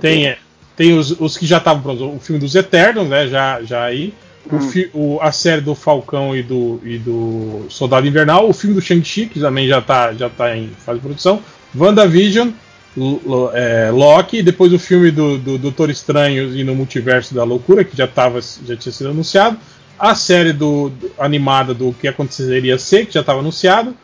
Tem, 0.00 0.26
é, 0.26 0.38
tem 0.76 0.96
os, 0.98 1.10
os 1.18 1.36
que 1.36 1.46
já 1.46 1.58
estavam 1.58 1.82
prontos. 1.82 2.02
O 2.02 2.18
filme 2.20 2.38
dos 2.40 2.54
Eternos, 2.54 3.08
né? 3.08 3.26
Já, 3.26 3.62
já 3.62 3.84
aí. 3.84 4.12
O 4.50 4.56
Hum. 4.56 4.60
fi- 4.60 4.90
o- 4.94 5.18
a 5.20 5.32
série 5.32 5.60
do 5.60 5.74
Falcão 5.74 6.34
e 6.34 6.42
do, 6.42 6.80
e 6.84 6.98
do 6.98 7.66
Soldado 7.68 8.06
Invernal. 8.06 8.48
O 8.48 8.52
filme 8.52 8.74
do 8.74 8.80
Shang-Chi, 8.80 9.26
que 9.26 9.38
também 9.40 9.66
já 9.68 9.78
está 9.78 10.12
já 10.14 10.28
tá 10.30 10.56
em 10.56 10.68
fase 10.84 10.98
de 10.98 11.04
produção. 11.06 11.40
WandaVision. 11.76 12.50
L- 12.96 13.20
L- 13.24 13.50
é, 13.54 13.90
Loki, 13.92 14.42
depois 14.42 14.72
o 14.72 14.78
filme 14.78 15.10
do, 15.12 15.38
do 15.38 15.56
Doutor 15.58 15.90
Estranho 15.90 16.54
e 16.56 16.64
no 16.64 16.74
Multiverso 16.74 17.34
da 17.34 17.44
Loucura, 17.44 17.84
que 17.84 17.96
já, 17.96 18.06
tava, 18.06 18.40
já 18.66 18.76
tinha 18.76 18.92
sido 18.92 19.10
anunciado. 19.10 19.56
A 19.98 20.14
série 20.14 20.52
do, 20.52 20.88
do- 20.88 21.10
animada 21.18 21.72
do 21.72 21.92
que 21.92 22.08
aconteceria 22.08 22.76
ser, 22.78 23.06
que 23.06 23.12
já 23.14 23.20
estava 23.20 23.38
anunciado. 23.40 23.94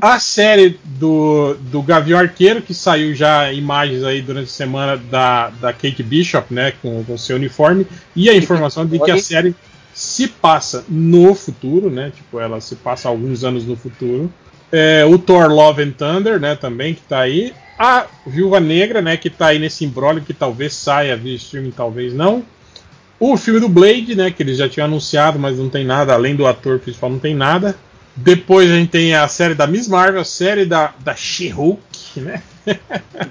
A 0.00 0.18
série 0.18 0.78
do, 0.84 1.54
do 1.54 1.82
Gavião 1.82 2.18
Arqueiro, 2.18 2.62
que 2.62 2.74
saiu 2.74 3.14
já 3.14 3.52
imagens 3.52 4.02
aí 4.02 4.20
durante 4.20 4.46
a 4.46 4.52
semana 4.52 4.96
da, 4.96 5.50
da 5.50 5.72
Kate 5.72 6.02
Bishop, 6.02 6.52
né, 6.52 6.72
com, 6.82 7.04
com 7.04 7.16
seu 7.16 7.36
uniforme, 7.36 7.86
e 8.14 8.28
a 8.28 8.34
informação 8.34 8.86
de 8.86 8.98
que 8.98 9.10
a 9.10 9.18
série 9.18 9.54
se 9.94 10.28
passa 10.28 10.84
no 10.88 11.34
futuro, 11.34 11.90
né, 11.90 12.12
tipo, 12.14 12.38
ela 12.38 12.60
se 12.60 12.76
passa 12.76 13.08
alguns 13.08 13.44
anos 13.44 13.64
no 13.64 13.76
futuro. 13.76 14.32
É, 14.70 15.04
o 15.04 15.18
Thor 15.18 15.48
Love 15.48 15.82
and 15.82 15.92
Thunder, 15.92 16.38
né, 16.38 16.54
também, 16.54 16.94
que 16.94 17.02
tá 17.02 17.20
aí. 17.20 17.52
A 17.78 18.06
Viúva 18.26 18.60
Negra, 18.60 19.00
né, 19.00 19.16
que 19.16 19.30
tá 19.30 19.48
aí 19.48 19.58
nesse 19.58 19.84
imbróglio, 19.84 20.24
que 20.24 20.34
talvez 20.34 20.74
saia 20.74 21.16
via 21.16 21.34
streaming, 21.36 21.70
talvez 21.70 22.12
não. 22.12 22.44
O 23.20 23.36
filme 23.36 23.58
do 23.58 23.68
Blade, 23.68 24.14
né, 24.14 24.30
que 24.30 24.42
eles 24.42 24.58
já 24.58 24.68
tinham 24.68 24.86
anunciado, 24.86 25.38
mas 25.38 25.58
não 25.58 25.68
tem 25.68 25.84
nada, 25.84 26.12
além 26.12 26.36
do 26.36 26.46
ator 26.46 26.78
principal, 26.78 27.10
não 27.10 27.18
tem 27.18 27.34
nada. 27.34 27.76
Depois 28.16 28.70
a 28.70 28.74
gente 28.74 28.90
tem 28.90 29.14
a 29.14 29.28
série 29.28 29.54
da 29.54 29.66
Miss 29.66 29.86
Marvel, 29.88 30.20
a 30.20 30.24
série 30.24 30.66
da, 30.66 30.92
da 30.98 31.14
She-Hulk, 31.14 32.20
né? 32.20 32.42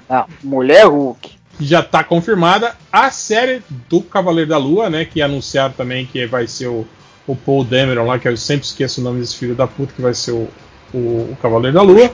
Ah, 0.08 0.26
Mulher 0.42 0.86
Hulk. 0.86 1.30
já 1.60 1.80
está 1.80 2.02
confirmada. 2.02 2.74
A 2.90 3.10
série 3.10 3.62
do 3.88 4.02
Cavaleiro 4.02 4.50
da 4.50 4.58
Lua, 4.58 4.90
né? 4.90 5.04
Que 5.04 5.22
anunciaram 5.22 5.72
também 5.74 6.06
que 6.06 6.26
vai 6.26 6.46
ser 6.48 6.66
o, 6.68 6.86
o 7.26 7.36
Paul 7.36 7.62
Dameron 7.64 8.06
lá, 8.06 8.18
que 8.18 8.26
eu 8.26 8.36
sempre 8.36 8.66
esqueço 8.66 9.00
o 9.00 9.04
nome 9.04 9.20
desse 9.20 9.36
filho 9.36 9.54
da 9.54 9.66
puta, 9.66 9.92
que 9.94 10.02
vai 10.02 10.14
ser 10.14 10.32
o, 10.32 10.48
o, 10.92 10.98
o 11.32 11.38
Cavaleiro 11.40 11.76
da 11.76 11.82
Lua. 11.82 12.12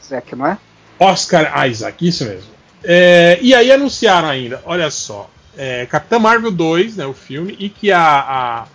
Isaac, 0.00 0.34
não 0.34 0.46
é? 0.46 0.58
Oscar 0.98 1.68
Isaac, 1.68 2.06
isso 2.06 2.24
mesmo. 2.24 2.50
É, 2.82 3.38
e 3.42 3.54
aí 3.54 3.70
anunciaram 3.72 4.28
ainda, 4.28 4.62
olha 4.64 4.90
só, 4.90 5.28
é, 5.56 5.86
Capitã 5.86 6.18
Marvel 6.18 6.50
2, 6.50 6.96
né, 6.96 7.06
o 7.06 7.12
filme, 7.12 7.56
e 7.58 7.68
que 7.68 7.90
a, 7.90 8.00
a, 8.00 8.66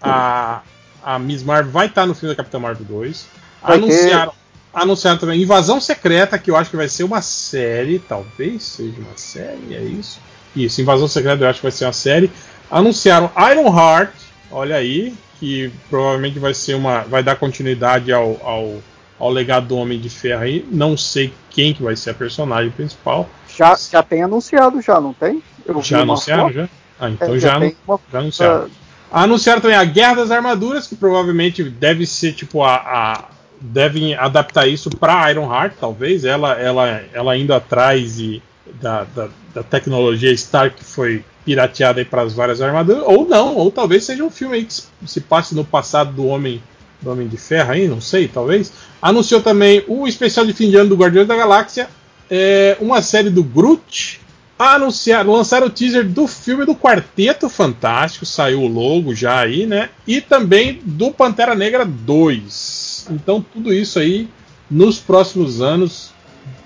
a, 0.00 0.62
a 1.06 1.20
Miss 1.20 1.44
Marvel 1.44 1.70
vai 1.70 1.86
estar 1.86 2.04
no 2.04 2.16
filme 2.16 2.34
da 2.34 2.42
Capitã 2.42 2.58
Marvel 2.58 2.84
2. 2.84 3.26
Vai 3.62 3.76
Anunciaram, 3.76 4.32
anunciaram 4.74 5.18
também 5.18 5.40
Invasão 5.40 5.80
Secreta, 5.80 6.36
que 6.36 6.50
eu 6.50 6.56
acho 6.56 6.68
que 6.68 6.76
vai 6.76 6.88
ser 6.88 7.04
uma 7.04 7.22
série, 7.22 8.00
talvez 8.00 8.64
seja 8.64 8.98
uma 8.98 9.16
série, 9.16 9.72
é 9.76 9.82
isso? 9.84 10.18
Isso, 10.56 10.80
Invasão 10.80 11.06
Secreta 11.06 11.44
eu 11.44 11.48
acho 11.48 11.60
que 11.60 11.64
vai 11.64 11.70
ser 11.70 11.84
uma 11.84 11.92
série. 11.92 12.28
Anunciaram 12.68 13.30
Iron 13.52 13.68
Heart, 13.68 14.10
olha 14.50 14.74
aí, 14.74 15.14
que 15.38 15.70
provavelmente 15.88 16.40
vai 16.40 16.52
ser 16.52 16.74
uma. 16.74 17.02
vai 17.02 17.22
dar 17.22 17.36
continuidade 17.36 18.12
ao, 18.12 18.36
ao, 18.42 18.82
ao 19.16 19.30
legado 19.30 19.68
do 19.68 19.76
Homem 19.76 20.00
de 20.00 20.10
Ferro 20.10 20.42
aí. 20.42 20.66
Não 20.72 20.96
sei 20.96 21.32
quem 21.50 21.72
que 21.72 21.84
vai 21.84 21.94
ser 21.94 22.10
a 22.10 22.14
personagem 22.14 22.72
principal. 22.72 23.30
Já, 23.56 23.76
já 23.76 24.02
tem 24.02 24.24
anunciado, 24.24 24.82
já, 24.82 25.00
não 25.00 25.12
tem? 25.12 25.40
Eu 25.64 25.80
Já 25.82 26.00
anunciaram 26.00 26.52
já? 26.52 26.68
Ah, 26.98 27.10
então 27.10 27.34
é, 27.34 27.38
já, 27.38 27.60
tem 27.60 27.76
uma, 27.86 28.00
já 28.10 28.18
anunciaram. 28.18 28.70
Anunciaram 29.10 29.60
também 29.60 29.76
a 29.76 29.84
Guerra 29.84 30.16
das 30.16 30.30
Armaduras, 30.30 30.86
que 30.86 30.96
provavelmente 30.96 31.62
deve 31.64 32.06
ser 32.06 32.32
tipo 32.32 32.62
a. 32.62 32.74
a 32.74 33.24
devem 33.58 34.14
adaptar 34.14 34.66
isso 34.66 34.90
para 34.90 35.30
Iron 35.30 35.50
Heart, 35.50 35.74
talvez. 35.80 36.24
Ela, 36.24 36.52
ela, 36.54 37.02
ela 37.12 37.36
indo 37.36 37.54
atrás 37.54 38.20
e 38.20 38.42
da, 38.80 39.04
da, 39.04 39.28
da 39.54 39.62
tecnologia 39.62 40.30
Stark 40.32 40.76
que 40.76 40.84
foi 40.84 41.24
pirateada 41.44 42.04
para 42.04 42.22
as 42.22 42.34
várias 42.34 42.60
armaduras, 42.60 43.04
ou 43.06 43.26
não, 43.26 43.54
ou 43.54 43.70
talvez 43.70 44.04
seja 44.04 44.24
um 44.24 44.30
filme 44.30 44.64
que 44.64 44.74
se 45.06 45.20
passe 45.20 45.54
no 45.54 45.64
passado 45.64 46.12
do 46.12 46.26
Homem 46.26 46.60
do 47.00 47.10
Homem 47.12 47.28
de 47.28 47.36
Ferro 47.36 47.72
aí, 47.72 47.86
não 47.86 48.00
sei, 48.00 48.26
talvez. 48.26 48.72
Anunciou 49.00 49.40
também 49.40 49.84
o 49.86 50.08
especial 50.08 50.46
de 50.46 50.52
fim 50.52 50.70
de 50.70 50.76
ano 50.76 50.88
do 50.88 50.96
Guardiões 50.96 51.28
da 51.28 51.36
Galáxia, 51.36 51.88
é, 52.30 52.76
uma 52.80 53.02
série 53.02 53.30
do 53.30 53.44
Groot, 53.44 54.20
anunciar, 54.58 55.26
lançaram 55.26 55.66
o 55.66 55.70
teaser 55.70 56.06
do 56.08 56.26
filme 56.26 56.64
do 56.64 56.74
Quarteto 56.74 57.48
Fantástico, 57.48 58.24
saiu 58.24 58.62
o 58.62 58.68
logo 58.68 59.14
já 59.14 59.40
aí, 59.40 59.66
né? 59.66 59.90
E 60.06 60.20
também 60.20 60.80
do 60.84 61.10
Pantera 61.10 61.54
Negra 61.54 61.84
2. 61.84 63.08
Então 63.10 63.44
tudo 63.52 63.72
isso 63.72 63.98
aí 63.98 64.28
nos 64.70 64.98
próximos 64.98 65.60
anos 65.60 66.10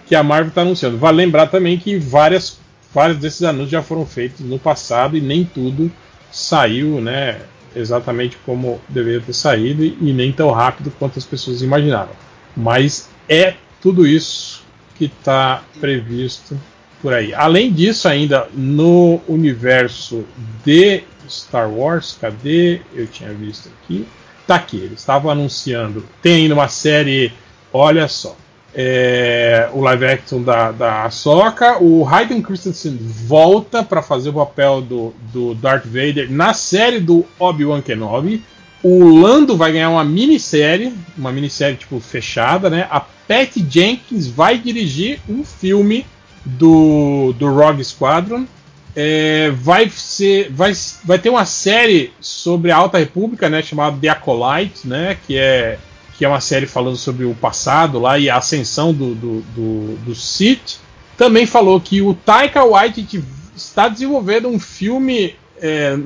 que 0.06 0.14
a 0.14 0.22
Marvel 0.22 0.48
está 0.48 0.62
anunciando. 0.62 0.98
Vale 0.98 1.16
lembrar 1.16 1.48
também 1.48 1.78
que 1.78 1.98
várias, 1.98 2.58
vários 2.94 3.18
desses 3.18 3.42
anúncios 3.42 3.70
já 3.70 3.82
foram 3.82 4.06
feitos 4.06 4.40
no 4.40 4.58
passado 4.58 5.16
e 5.16 5.20
nem 5.20 5.44
tudo 5.44 5.90
saiu, 6.30 7.00
né? 7.00 7.40
Exatamente 7.74 8.36
como 8.44 8.80
deveria 8.88 9.20
ter 9.20 9.32
saído 9.32 9.84
e 9.84 10.12
nem 10.12 10.32
tão 10.32 10.50
rápido 10.50 10.92
quanto 10.98 11.18
as 11.18 11.24
pessoas 11.24 11.62
imaginavam. 11.62 12.14
Mas 12.56 13.08
é 13.28 13.54
tudo 13.80 14.06
isso 14.06 14.64
que 14.96 15.04
está 15.04 15.62
previsto 15.80 16.58
por 17.00 17.12
aí. 17.12 17.34
Além 17.34 17.72
disso, 17.72 18.08
ainda 18.08 18.48
no 18.54 19.20
universo 19.26 20.24
de 20.64 21.02
Star 21.28 21.70
Wars, 21.70 22.16
cadê? 22.20 22.80
Eu 22.94 23.06
tinha 23.06 23.32
visto 23.32 23.68
aqui. 23.68 24.06
Tá 24.46 24.56
aqui, 24.56 24.78
eles 24.78 25.00
estavam 25.00 25.30
anunciando. 25.30 26.04
Tem 26.20 26.42
ainda 26.42 26.54
uma 26.54 26.68
série, 26.68 27.32
olha 27.72 28.08
só. 28.08 28.36
É, 28.72 29.68
o 29.72 29.80
live 29.80 30.06
action 30.06 30.42
da, 30.42 30.70
da 30.70 31.04
Ahsoka. 31.04 31.78
O 31.82 32.06
Hayden 32.06 32.42
Christensen 32.42 32.96
volta 33.00 33.82
para 33.82 34.02
fazer 34.02 34.30
o 34.30 34.34
papel 34.34 34.80
do, 34.80 35.14
do 35.32 35.54
Darth 35.54 35.86
Vader 35.86 36.30
na 36.30 36.54
série 36.54 37.00
do 37.00 37.24
Obi-Wan 37.38 37.80
Kenobi. 37.82 38.42
O 38.82 39.20
Lando 39.20 39.56
vai 39.56 39.72
ganhar 39.72 39.90
uma 39.90 40.04
minissérie, 40.04 40.94
uma 41.16 41.30
minissérie 41.30 41.76
tipo 41.76 42.00
fechada, 42.00 42.70
né? 42.70 42.86
A 42.90 43.00
Pat 43.00 43.52
Jenkins 43.68 44.26
vai 44.26 44.56
dirigir 44.56 45.20
um 45.28 45.44
filme 45.44 46.06
do, 46.44 47.34
do 47.38 47.52
Rogue 47.52 47.84
Squadron. 47.84 48.46
É, 48.94 49.52
vai 49.52 49.88
ser 49.88 50.50
vai, 50.50 50.72
vai 51.04 51.18
ter 51.18 51.30
uma 51.30 51.44
série 51.44 52.12
sobre 52.20 52.72
a 52.72 52.76
Alta 52.76 52.98
República 52.98 53.48
né 53.48 53.62
chamada 53.62 53.96
The 54.00 54.08
Acolyte 54.08 54.88
né 54.88 55.16
que 55.24 55.38
é 55.38 55.78
que 56.18 56.24
é 56.24 56.28
uma 56.28 56.40
série 56.40 56.66
falando 56.66 56.96
sobre 56.96 57.24
o 57.24 57.32
passado 57.32 58.00
lá 58.00 58.18
e 58.18 58.28
a 58.28 58.38
ascensão 58.38 58.92
do, 58.92 59.14
do, 59.14 59.40
do, 59.42 59.96
do 59.98 60.14
Sith 60.14 60.80
também 61.16 61.46
falou 61.46 61.80
que 61.80 62.02
o 62.02 62.14
Taika 62.14 62.64
Waititi 62.64 63.22
está 63.54 63.88
desenvolvendo 63.88 64.48
um 64.48 64.58
filme 64.58 65.36
é, 65.62 65.96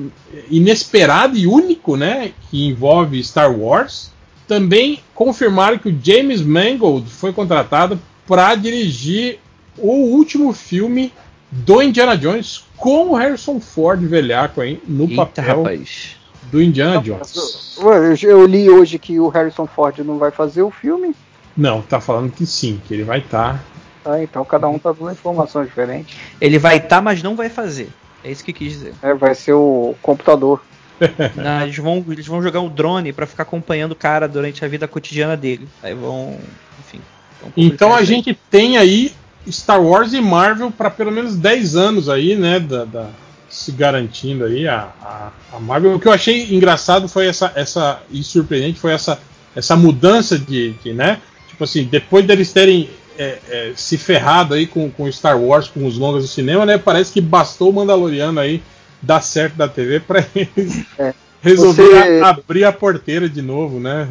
inesperado 0.51 1.35
e 1.35 1.47
único 1.47 1.97
né 1.97 2.33
que 2.51 2.67
envolve 2.67 3.23
Star 3.23 3.51
Wars 3.51 4.11
também 4.47 4.99
confirmaram 5.15 5.79
que 5.79 5.89
o 5.89 5.99
James 6.03 6.41
Mangold 6.41 7.09
foi 7.09 7.33
contratado 7.33 7.99
para 8.27 8.53
dirigir 8.53 9.39
o 9.77 9.91
último 10.15 10.53
filme 10.53 11.13
do 11.51 11.81
Indiana 11.81 12.17
Jones 12.17 12.63
com 12.77 13.09
o 13.09 13.15
Harrison 13.15 13.59
Ford 13.59 14.01
velhaco 14.05 14.61
hein, 14.63 14.81
no 14.87 15.03
Eita, 15.03 15.15
papel 15.25 15.57
rapaz. 15.63 16.15
do 16.51 16.61
Indiana 16.61 17.01
Jones. 17.01 17.77
Eu, 18.23 18.45
li 18.45 18.69
hoje 18.69 18.99
que 18.99 19.19
o 19.19 19.27
Harrison 19.29 19.65
Ford 19.65 19.97
não 19.99 20.17
vai 20.17 20.31
fazer 20.31 20.61
o 20.61 20.71
filme. 20.71 21.15
Não, 21.55 21.81
tá 21.81 22.01
falando 22.01 22.31
que 22.31 22.45
sim, 22.45 22.81
que 22.87 22.93
ele 22.93 23.03
vai 23.03 23.19
estar. 23.19 23.63
Tá, 24.03 24.21
então 24.21 24.43
cada 24.45 24.67
um 24.67 24.77
tá 24.77 24.91
dando 24.91 25.11
informações 25.11 25.67
diferentes. 25.67 26.15
Ele 26.39 26.59
vai 26.59 26.77
estar, 26.77 27.01
mas 27.01 27.23
não 27.23 27.35
vai 27.35 27.49
fazer. 27.49 27.89
É 28.23 28.31
isso 28.31 28.43
que 28.43 28.51
quis 28.53 28.73
dizer. 28.73 28.93
É, 29.01 29.13
vai 29.13 29.33
ser 29.35 29.53
o 29.53 29.95
computador. 30.01 30.61
Não, 31.35 31.61
eles, 31.61 31.77
vão, 31.77 32.03
eles 32.09 32.25
vão 32.25 32.41
jogar 32.41 32.61
um 32.61 32.69
drone 32.69 33.11
pra 33.11 33.27
ficar 33.27 33.43
acompanhando 33.43 33.91
o 33.91 33.95
cara 33.95 34.27
durante 34.27 34.63
a 34.63 34.67
vida 34.67 34.87
cotidiana 34.87 35.35
dele. 35.35 35.67
Aí 35.83 35.93
vão. 35.93 36.39
Enfim. 36.79 37.01
vão 37.41 37.51
Então 37.55 37.93
a 37.93 37.97
aí. 37.99 38.05
gente 38.05 38.33
tem 38.49 38.77
aí 38.77 39.13
Star 39.51 39.81
Wars 39.81 40.13
e 40.13 40.21
Marvel 40.21 40.71
para 40.71 40.89
pelo 40.89 41.11
menos 41.11 41.35
10 41.35 41.75
anos 41.75 42.09
aí, 42.09 42.35
né? 42.35 42.59
Da, 42.59 42.85
da- 42.85 43.09
se 43.47 43.71
garantindo 43.71 44.43
aí 44.43 44.67
a, 44.67 44.89
a, 45.01 45.29
a 45.53 45.59
Marvel. 45.59 45.95
O 45.95 45.99
que 45.99 46.07
eu 46.07 46.11
achei 46.11 46.53
engraçado 46.53 47.07
foi 47.07 47.27
essa, 47.27 47.51
essa 47.55 48.01
e 48.11 48.21
surpreendente 48.21 48.79
foi 48.79 48.91
essa, 48.91 49.17
essa 49.55 49.77
mudança 49.77 50.37
de, 50.37 50.71
de, 50.83 50.91
né? 50.91 51.21
Tipo 51.47 51.63
assim, 51.63 51.85
depois 51.85 52.25
deles 52.25 52.51
terem 52.51 52.89
é, 53.17 53.37
é, 53.49 53.71
se 53.75 53.97
ferrado 53.97 54.55
aí 54.55 54.67
com, 54.67 54.91
com 54.91 55.09
Star 55.09 55.39
Wars, 55.39 55.69
com 55.69 55.85
os 55.85 55.97
longas 55.97 56.23
do 56.23 56.27
cinema, 56.27 56.65
né? 56.65 56.77
Parece 56.77 57.13
que 57.13 57.21
bastou 57.21 57.69
o 57.69 57.73
Mandaloriano 57.73 58.41
aí 58.41 58.61
dar 59.01 59.21
certo 59.21 59.55
da 59.55 59.69
TV 59.69 60.01
para 60.01 60.25
eles 60.35 60.83
É. 60.99 61.13
resolver 61.41 61.83
Você- 61.87 62.21
a- 62.21 62.29
abrir 62.31 62.65
a 62.65 62.73
porteira 62.73 63.29
de 63.29 63.41
novo, 63.41 63.79
né? 63.79 64.05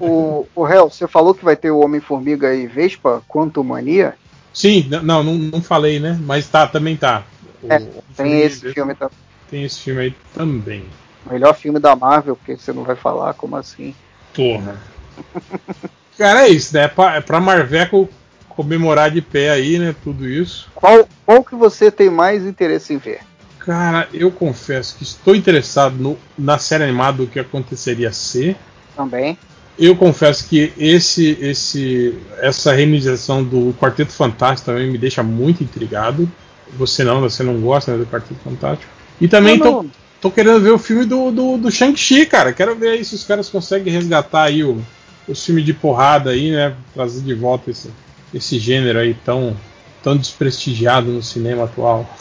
O, 0.00 0.46
o 0.54 0.66
Hel, 0.66 0.88
você 0.88 1.06
falou 1.06 1.34
que 1.34 1.44
vai 1.44 1.56
ter 1.56 1.70
o 1.70 1.80
Homem-Formiga 1.80 2.54
e 2.54 2.66
Vespa, 2.66 3.22
Quanto 3.28 3.62
Mania? 3.62 4.14
Sim, 4.52 4.88
não, 5.02 5.22
não, 5.22 5.34
não 5.34 5.62
falei, 5.62 5.98
né? 6.00 6.18
Mas 6.22 6.46
tá, 6.48 6.66
também 6.66 6.96
tá. 6.96 7.24
O- 7.62 7.72
É, 7.72 7.78
Tem 8.16 8.40
esse 8.40 8.72
filme, 8.72 8.94
tá? 8.94 9.10
Tem 9.48 9.64
esse 9.64 9.80
filme 9.80 10.00
aí 10.02 10.14
também. 10.34 10.84
Melhor 11.30 11.54
filme 11.54 11.78
da 11.78 11.94
Marvel, 11.94 12.36
porque 12.36 12.56
você 12.56 12.72
não 12.72 12.82
vai 12.82 12.96
falar, 12.96 13.34
como 13.34 13.56
assim? 13.56 13.94
Porra. 14.34 14.76
Cara, 16.16 16.46
é 16.46 16.48
isso, 16.48 16.74
né? 16.74 16.84
É 16.84 16.88
pra, 16.88 17.16
é 17.16 17.20
pra 17.20 17.40
Marveco 17.40 18.08
comemorar 18.48 19.10
de 19.10 19.22
pé 19.22 19.50
aí, 19.50 19.78
né? 19.78 19.94
Tudo 20.02 20.28
isso. 20.28 20.68
Qual, 20.74 21.08
qual 21.24 21.44
que 21.44 21.54
você 21.54 21.90
tem 21.90 22.10
mais 22.10 22.44
interesse 22.44 22.92
em 22.92 22.98
ver? 22.98 23.20
Cara, 23.58 24.08
eu 24.12 24.30
confesso 24.30 24.96
que 24.96 25.02
estou 25.02 25.34
interessado 25.34 25.94
no- 25.96 26.18
na 26.36 26.58
série 26.58 26.84
animada 26.84 27.18
do 27.18 27.26
que 27.26 27.38
aconteceria 27.38 28.12
ser. 28.12 28.56
Também. 28.96 29.38
Eu 29.80 29.96
confesso 29.96 30.46
que 30.46 30.74
esse, 30.76 31.38
esse, 31.40 32.14
essa 32.42 32.70
reinização 32.70 33.42
do 33.42 33.74
Quarteto 33.80 34.12
Fantástico 34.12 34.66
também 34.66 34.90
me 34.90 34.98
deixa 34.98 35.22
muito 35.22 35.64
intrigado. 35.64 36.30
Você 36.76 37.02
não, 37.02 37.22
você 37.22 37.42
não 37.42 37.58
gosta 37.58 37.90
né, 37.92 37.96
do 37.96 38.04
Quarteto 38.04 38.38
Fantástico. 38.44 38.92
E 39.18 39.26
também 39.26 39.56
Não, 39.56 39.64
tô, 39.64 39.82
não. 39.82 39.90
tô 40.20 40.30
querendo 40.30 40.60
ver 40.60 40.72
o 40.72 40.78
filme 40.78 41.06
do, 41.06 41.30
do, 41.30 41.56
do 41.56 41.70
Shang-Chi, 41.70 42.26
cara. 42.26 42.52
Quero 42.52 42.76
ver 42.76 42.88
aí 42.90 43.02
se 43.02 43.14
os 43.14 43.24
caras 43.24 43.48
conseguem 43.48 43.90
resgatar 43.90 44.42
aí 44.42 44.62
o, 44.62 44.84
os 45.26 45.42
filmes 45.42 45.64
de 45.64 45.72
porrada 45.72 46.28
aí, 46.28 46.50
né? 46.52 46.76
Trazer 46.92 47.22
de 47.22 47.32
volta 47.32 47.70
esse, 47.70 47.90
esse 48.34 48.58
gênero 48.58 48.98
aí 48.98 49.14
tão, 49.24 49.56
tão 50.02 50.14
desprestigiado 50.14 51.10
no 51.10 51.22
cinema 51.22 51.64
atual. 51.64 52.06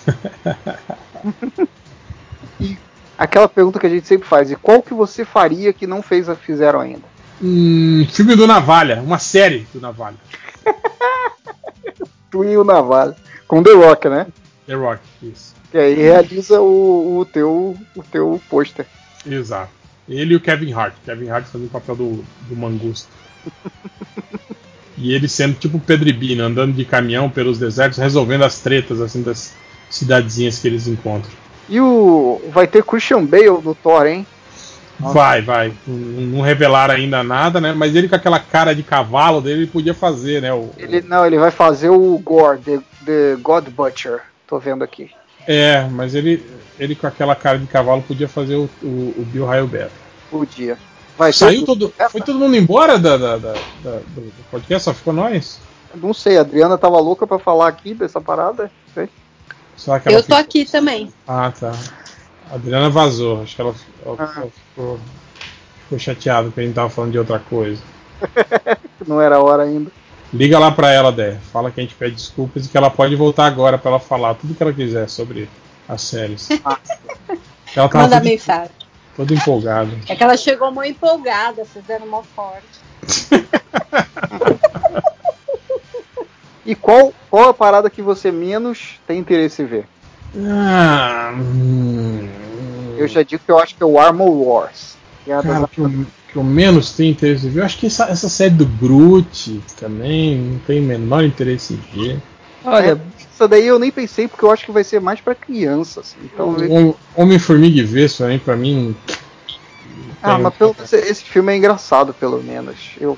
Aquela 3.17 3.49
pergunta 3.49 3.79
que 3.79 3.85
a 3.85 3.89
gente 3.89 4.07
sempre 4.07 4.25
faz, 4.29 4.49
e 4.49 4.55
qual 4.55 4.81
que 4.81 4.93
você 4.93 5.25
faria 5.25 5.73
que 5.73 5.85
não 5.85 6.01
fez, 6.01 6.27
fizeram 6.41 6.79
ainda? 6.79 7.08
Hum, 7.41 8.05
filme 8.11 8.35
do 8.35 8.45
Navalha, 8.45 9.01
uma 9.01 9.19
série 9.19 9.67
do 9.73 9.79
Navalha. 9.79 10.17
Tu 12.29 12.43
e 12.43 12.57
o 12.57 12.63
Navalha. 12.63 13.15
Com 13.47 13.63
The 13.63 13.73
Rock, 13.73 14.07
né? 14.09 14.27
The 14.67 14.75
Rock, 14.75 15.01
isso. 15.23 15.55
E 15.73 15.77
aí 15.77 15.93
realiza 15.95 16.61
o, 16.61 17.19
o 17.19 17.25
teu, 17.25 17.75
o 17.95 18.03
teu 18.03 18.41
pôster. 18.49 18.85
Exato. 19.25 19.71
Ele 20.07 20.33
e 20.33 20.37
o 20.37 20.39
Kevin 20.39 20.73
Hart. 20.73 20.93
Kevin 21.05 21.29
Hart 21.29 21.45
fazendo 21.45 21.67
o 21.67 21.71
papel 21.71 21.95
do, 21.95 22.25
do 22.47 22.55
Mangusto. 22.55 23.09
e 24.97 25.13
ele 25.13 25.27
sendo 25.27 25.55
tipo 25.55 25.79
Pedro 25.79 26.09
Ibina, 26.09 26.45
andando 26.45 26.73
de 26.73 26.85
caminhão 26.85 27.29
pelos 27.29 27.59
desertos, 27.59 27.99
resolvendo 27.99 28.43
as 28.43 28.59
tretas 28.59 28.99
assim 28.99 29.21
das 29.21 29.53
cidadezinhas 29.89 30.59
que 30.59 30.67
eles 30.67 30.87
encontram. 30.87 31.31
E 31.67 31.79
o. 31.79 32.41
Vai 32.51 32.67
ter 32.67 32.83
Christian 32.83 33.25
Bale 33.25 33.61
no 33.63 33.75
Thor, 33.75 34.07
hein? 34.07 34.25
Nossa. 34.99 35.13
Vai, 35.13 35.41
vai. 35.41 35.73
Não, 35.87 36.41
revelaram 36.41 36.93
ainda 36.95 37.23
nada, 37.23 37.61
né? 37.61 37.73
Mas 37.73 37.95
ele 37.95 38.09
com 38.09 38.15
aquela 38.15 38.39
cara 38.39 38.75
de 38.75 38.83
cavalo 38.83 39.39
dele, 39.41 39.61
ele 39.61 39.67
podia 39.71 39.93
fazer, 39.93 40.41
né? 40.41 40.53
O, 40.53 40.71
Ele, 40.77 41.01
não, 41.01 41.25
ele 41.25 41.37
vai 41.37 41.51
fazer 41.51 41.89
o 41.89 42.17
Gore, 42.19 42.59
The, 42.59 42.79
the 43.05 43.35
God 43.41 43.69
Butcher. 43.69 44.21
Tô 44.45 44.59
vendo 44.59 44.83
aqui. 44.83 45.09
É, 45.47 45.87
mas 45.89 46.13
ele, 46.15 46.45
ele 46.77 46.95
com 46.95 47.07
aquela 47.07 47.35
cara 47.35 47.57
de 47.57 47.65
cavalo 47.65 48.01
podia 48.01 48.27
fazer 48.27 48.55
o, 48.55 48.69
o, 48.83 49.13
o 49.17 49.25
Bill 49.31 49.45
Raioberto. 49.45 49.93
Podia. 50.29 50.77
Vai 51.17 51.31
Saiu 51.33 51.65
todo. 51.65 51.93
Foi 52.09 52.21
todo 52.21 52.37
mundo 52.39 52.55
embora 52.55 52.97
da, 52.99 53.17
da- 53.17 53.37
da- 53.37 53.53
da- 53.83 53.99
do 54.15 54.31
podcast? 54.51 54.83
Só 54.85 54.93
ficou 54.93 55.13
nós? 55.13 55.59
Não 55.95 56.13
sei, 56.13 56.37
a 56.37 56.41
Adriana 56.41 56.77
tava 56.77 56.99
louca 56.99 57.25
pra 57.25 57.39
falar 57.39 57.67
aqui 57.67 57.93
dessa 57.93 58.21
parada. 58.21 58.63
Não 58.63 58.93
sei. 58.93 59.09
Será 59.75 59.99
que 59.99 60.07
ela 60.09 60.17
Eu 60.17 60.21
tô 60.21 60.25
ficou- 60.27 60.37
aqui 60.39 60.65
também. 60.65 61.11
Ah, 61.27 61.51
tá. 61.57 61.71
A 62.51 62.55
Adriana 62.55 62.89
vazou. 62.89 63.41
Acho 63.41 63.55
que 63.55 63.61
ela, 63.61 63.75
ela- 64.05 64.15
Ah. 64.19 64.33
ela 64.41 64.49
ficou, 64.51 64.99
ficou 65.83 65.99
chateada 65.99 66.47
porque 66.47 66.61
a 66.61 66.63
gente 66.63 66.75
tava 66.75 66.89
falando 66.89 67.11
de 67.11 67.19
outra 67.19 67.39
coisa. 67.39 67.81
Não 69.07 69.21
era 69.21 69.39
hora 69.39 69.63
ainda. 69.63 69.91
Liga 70.33 70.59
lá 70.59 70.71
pra 70.71 70.91
ela, 70.91 71.11
Dé. 71.11 71.37
Fala 71.51 71.71
que 71.71 71.79
a 71.79 71.83
gente 71.83 71.95
pede 71.95 72.15
desculpas 72.15 72.65
e 72.65 72.69
que 72.69 72.77
ela 72.77 72.89
pode 72.89 73.15
voltar 73.15 73.45
agora 73.45 73.77
pra 73.77 73.91
ela 73.91 73.99
falar 73.99 74.35
tudo 74.35 74.53
que 74.53 74.61
ela 74.61 74.73
quiser 74.73 75.09
sobre 75.09 75.49
as 75.87 76.01
séries. 76.01 76.47
ela 77.75 77.89
tava 77.89 78.03
Manda 78.03 78.17
toda, 78.17 78.29
mensagem. 78.29 78.71
Todo 79.15 79.33
empolgado. 79.33 79.91
É 80.07 80.15
que 80.15 80.23
ela 80.23 80.37
chegou 80.37 80.71
muito 80.71 80.91
empolgada, 80.91 81.65
vocês 81.65 81.83
deram 81.85 82.07
mó 82.07 82.21
forte. 82.23 82.63
E 86.65 86.75
qual, 86.75 87.11
qual 87.31 87.49
a 87.49 87.53
parada 87.53 87.89
que 87.89 88.01
você 88.01 88.31
menos 88.31 88.99
tem 89.07 89.17
interesse 89.17 89.61
em 89.63 89.65
ver? 89.65 89.87
Ah, 90.37 91.33
hum, 91.35 92.27
Eu 92.97 93.07
já 93.07 93.23
digo 93.23 93.41
que 93.43 93.51
eu 93.51 93.59
acho 93.59 93.75
que 93.75 93.83
é 93.83 93.85
o 93.85 93.99
Armor 93.99 94.29
Wars. 94.31 94.95
Que 95.23 95.31
é 95.31 95.41
Cara, 95.41 95.67
que 95.67 95.81
eu, 95.81 95.89
que 96.31 96.35
eu 96.37 96.43
menos 96.43 96.91
tenho 96.93 97.11
interesse 97.11 97.47
em 97.47 97.49
ver. 97.49 97.59
Eu 97.61 97.65
acho 97.65 97.77
que 97.77 97.87
essa, 97.87 98.05
essa 98.05 98.29
série 98.29 98.53
do 98.53 98.65
Groot 98.65 99.61
também 99.79 100.37
não 100.37 100.59
tenho 100.59 100.83
o 100.83 100.87
menor 100.87 101.23
interesse 101.23 101.73
em 101.73 101.77
ver. 101.97 102.19
Olha, 102.63 102.99
Essa 103.31 103.47
daí 103.47 103.65
eu 103.65 103.79
nem 103.79 103.89
pensei 103.89 104.27
porque 104.27 104.43
eu 104.43 104.51
acho 104.51 104.65
que 104.65 104.71
vai 104.71 104.83
ser 104.83 104.99
mais 104.99 105.21
pra 105.21 105.33
criança. 105.33 106.01
Assim. 106.01 106.17
Então, 106.25 106.49
O 106.49 106.95
Homem-Formiga 107.15 107.79
e 107.79 107.83
Vespa 107.83 108.25
também, 108.25 108.37
pra 108.39 108.55
mim, 108.55 108.95
ah, 110.21 110.35
tem- 110.35 110.43
mas 110.43 110.55
pelo 110.55 110.75
menos 110.75 110.91
esse 110.93 111.23
filme 111.23 111.53
é 111.53 111.57
engraçado, 111.57 112.13
pelo 112.13 112.43
menos. 112.43 112.77
Eu, 112.99 113.17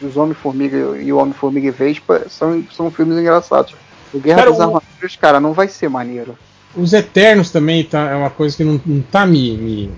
os 0.00 0.16
Homem-Formiga 0.16 0.76
e 1.00 1.12
o 1.12 1.18
Homem-Formiga 1.18 1.68
e 1.68 1.72
Vespa 1.72 2.26
são, 2.28 2.64
são 2.74 2.90
filmes 2.90 3.18
engraçados. 3.18 3.74
O 4.12 4.18
Guerra 4.18 4.38
Cara, 4.38 4.50
das 4.50 4.60
Armaduras, 4.60 5.16
cara, 5.16 5.40
não 5.40 5.52
vai 5.52 5.68
ser 5.68 5.88
maneiro. 5.88 6.36
Os 6.76 6.92
Eternos 6.92 7.50
também 7.50 7.84
tá, 7.84 8.10
é 8.10 8.14
uma 8.14 8.30
coisa 8.30 8.56
que 8.56 8.64
não, 8.64 8.80
não 8.84 9.02
tá 9.02 9.26
me, 9.26 9.56
me- 9.56 9.90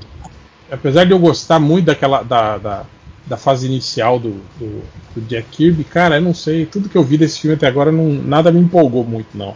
Apesar 0.70 1.04
de 1.04 1.12
eu 1.12 1.18
gostar 1.18 1.58
muito 1.58 1.86
daquela. 1.86 2.22
da, 2.22 2.56
da, 2.58 2.84
da 3.24 3.36
fase 3.36 3.66
inicial 3.66 4.18
do, 4.18 4.30
do, 4.58 4.82
do 5.14 5.20
Jack 5.28 5.48
Kirby, 5.50 5.84
cara, 5.84 6.16
eu 6.16 6.20
não 6.22 6.34
sei. 6.34 6.66
Tudo 6.66 6.88
que 6.88 6.96
eu 6.96 7.04
vi 7.04 7.16
desse 7.16 7.40
filme 7.40 7.54
até 7.56 7.66
agora 7.68 7.92
não, 7.92 8.08
nada 8.12 8.50
me 8.50 8.58
empolgou 8.60 9.04
muito, 9.04 9.36
não. 9.38 9.54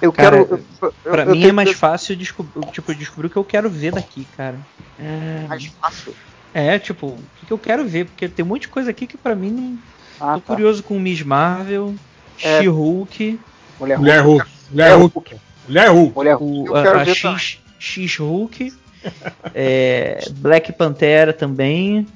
Eu 0.00 0.12
Cara, 0.12 0.44
quero. 0.44 0.62
eu- 0.80 0.92
eu- 1.04 1.10
pra 1.12 1.22
eu 1.24 1.34
mim 1.34 1.48
é 1.48 1.52
mais 1.52 1.70
que- 1.70 1.74
fácil 1.74 2.14
descobrir, 2.16 2.64
tipo, 2.70 2.94
descobrir 2.94 3.26
o 3.26 3.30
que 3.30 3.36
eu 3.36 3.44
quero 3.44 3.68
ver 3.68 3.92
daqui, 3.92 4.26
cara. 4.36 4.56
É, 4.98 5.46
mais 5.48 5.66
fácil. 5.66 6.14
é, 6.54 6.78
tipo, 6.78 7.06
o 7.08 7.18
que 7.38 7.46
que 7.46 7.52
eu 7.52 7.58
quero 7.58 7.84
ver, 7.86 8.06
porque 8.06 8.28
tem 8.28 8.44
um 8.44 8.48
monte 8.48 8.62
de 8.62 8.68
coisa 8.68 8.90
aqui 8.90 9.06
que 9.06 9.18
pra 9.18 9.34
mim 9.34 9.50
não. 9.50 9.78
Ah, 10.20 10.34
Tô 10.34 10.40
tá. 10.40 10.54
curioso 10.54 10.82
com 10.82 10.98
Miss 10.98 11.22
Marvel, 11.22 11.94
É. 12.42 12.60
She-Hulk, 12.60 13.38
Mulher, 13.80 13.98
Mulher 13.98 14.20
Hulk. 14.22 14.42
Hulk. 14.44 14.50
Mulher 14.70 14.94
Hulk. 14.96 15.36
Mulher 15.68 15.88
Hulk. 15.90 16.14
Mulher 16.16 16.34
Hulk. 16.36 16.68
o, 16.70 16.72
Eu 16.72 16.76
a, 16.76 16.82
quero 16.82 16.98
a 17.00 17.38
X-Hulk, 17.78 18.72
é, 19.54 20.28
Black 20.36 20.72
Pantera 20.72 21.32
também. 21.32 22.06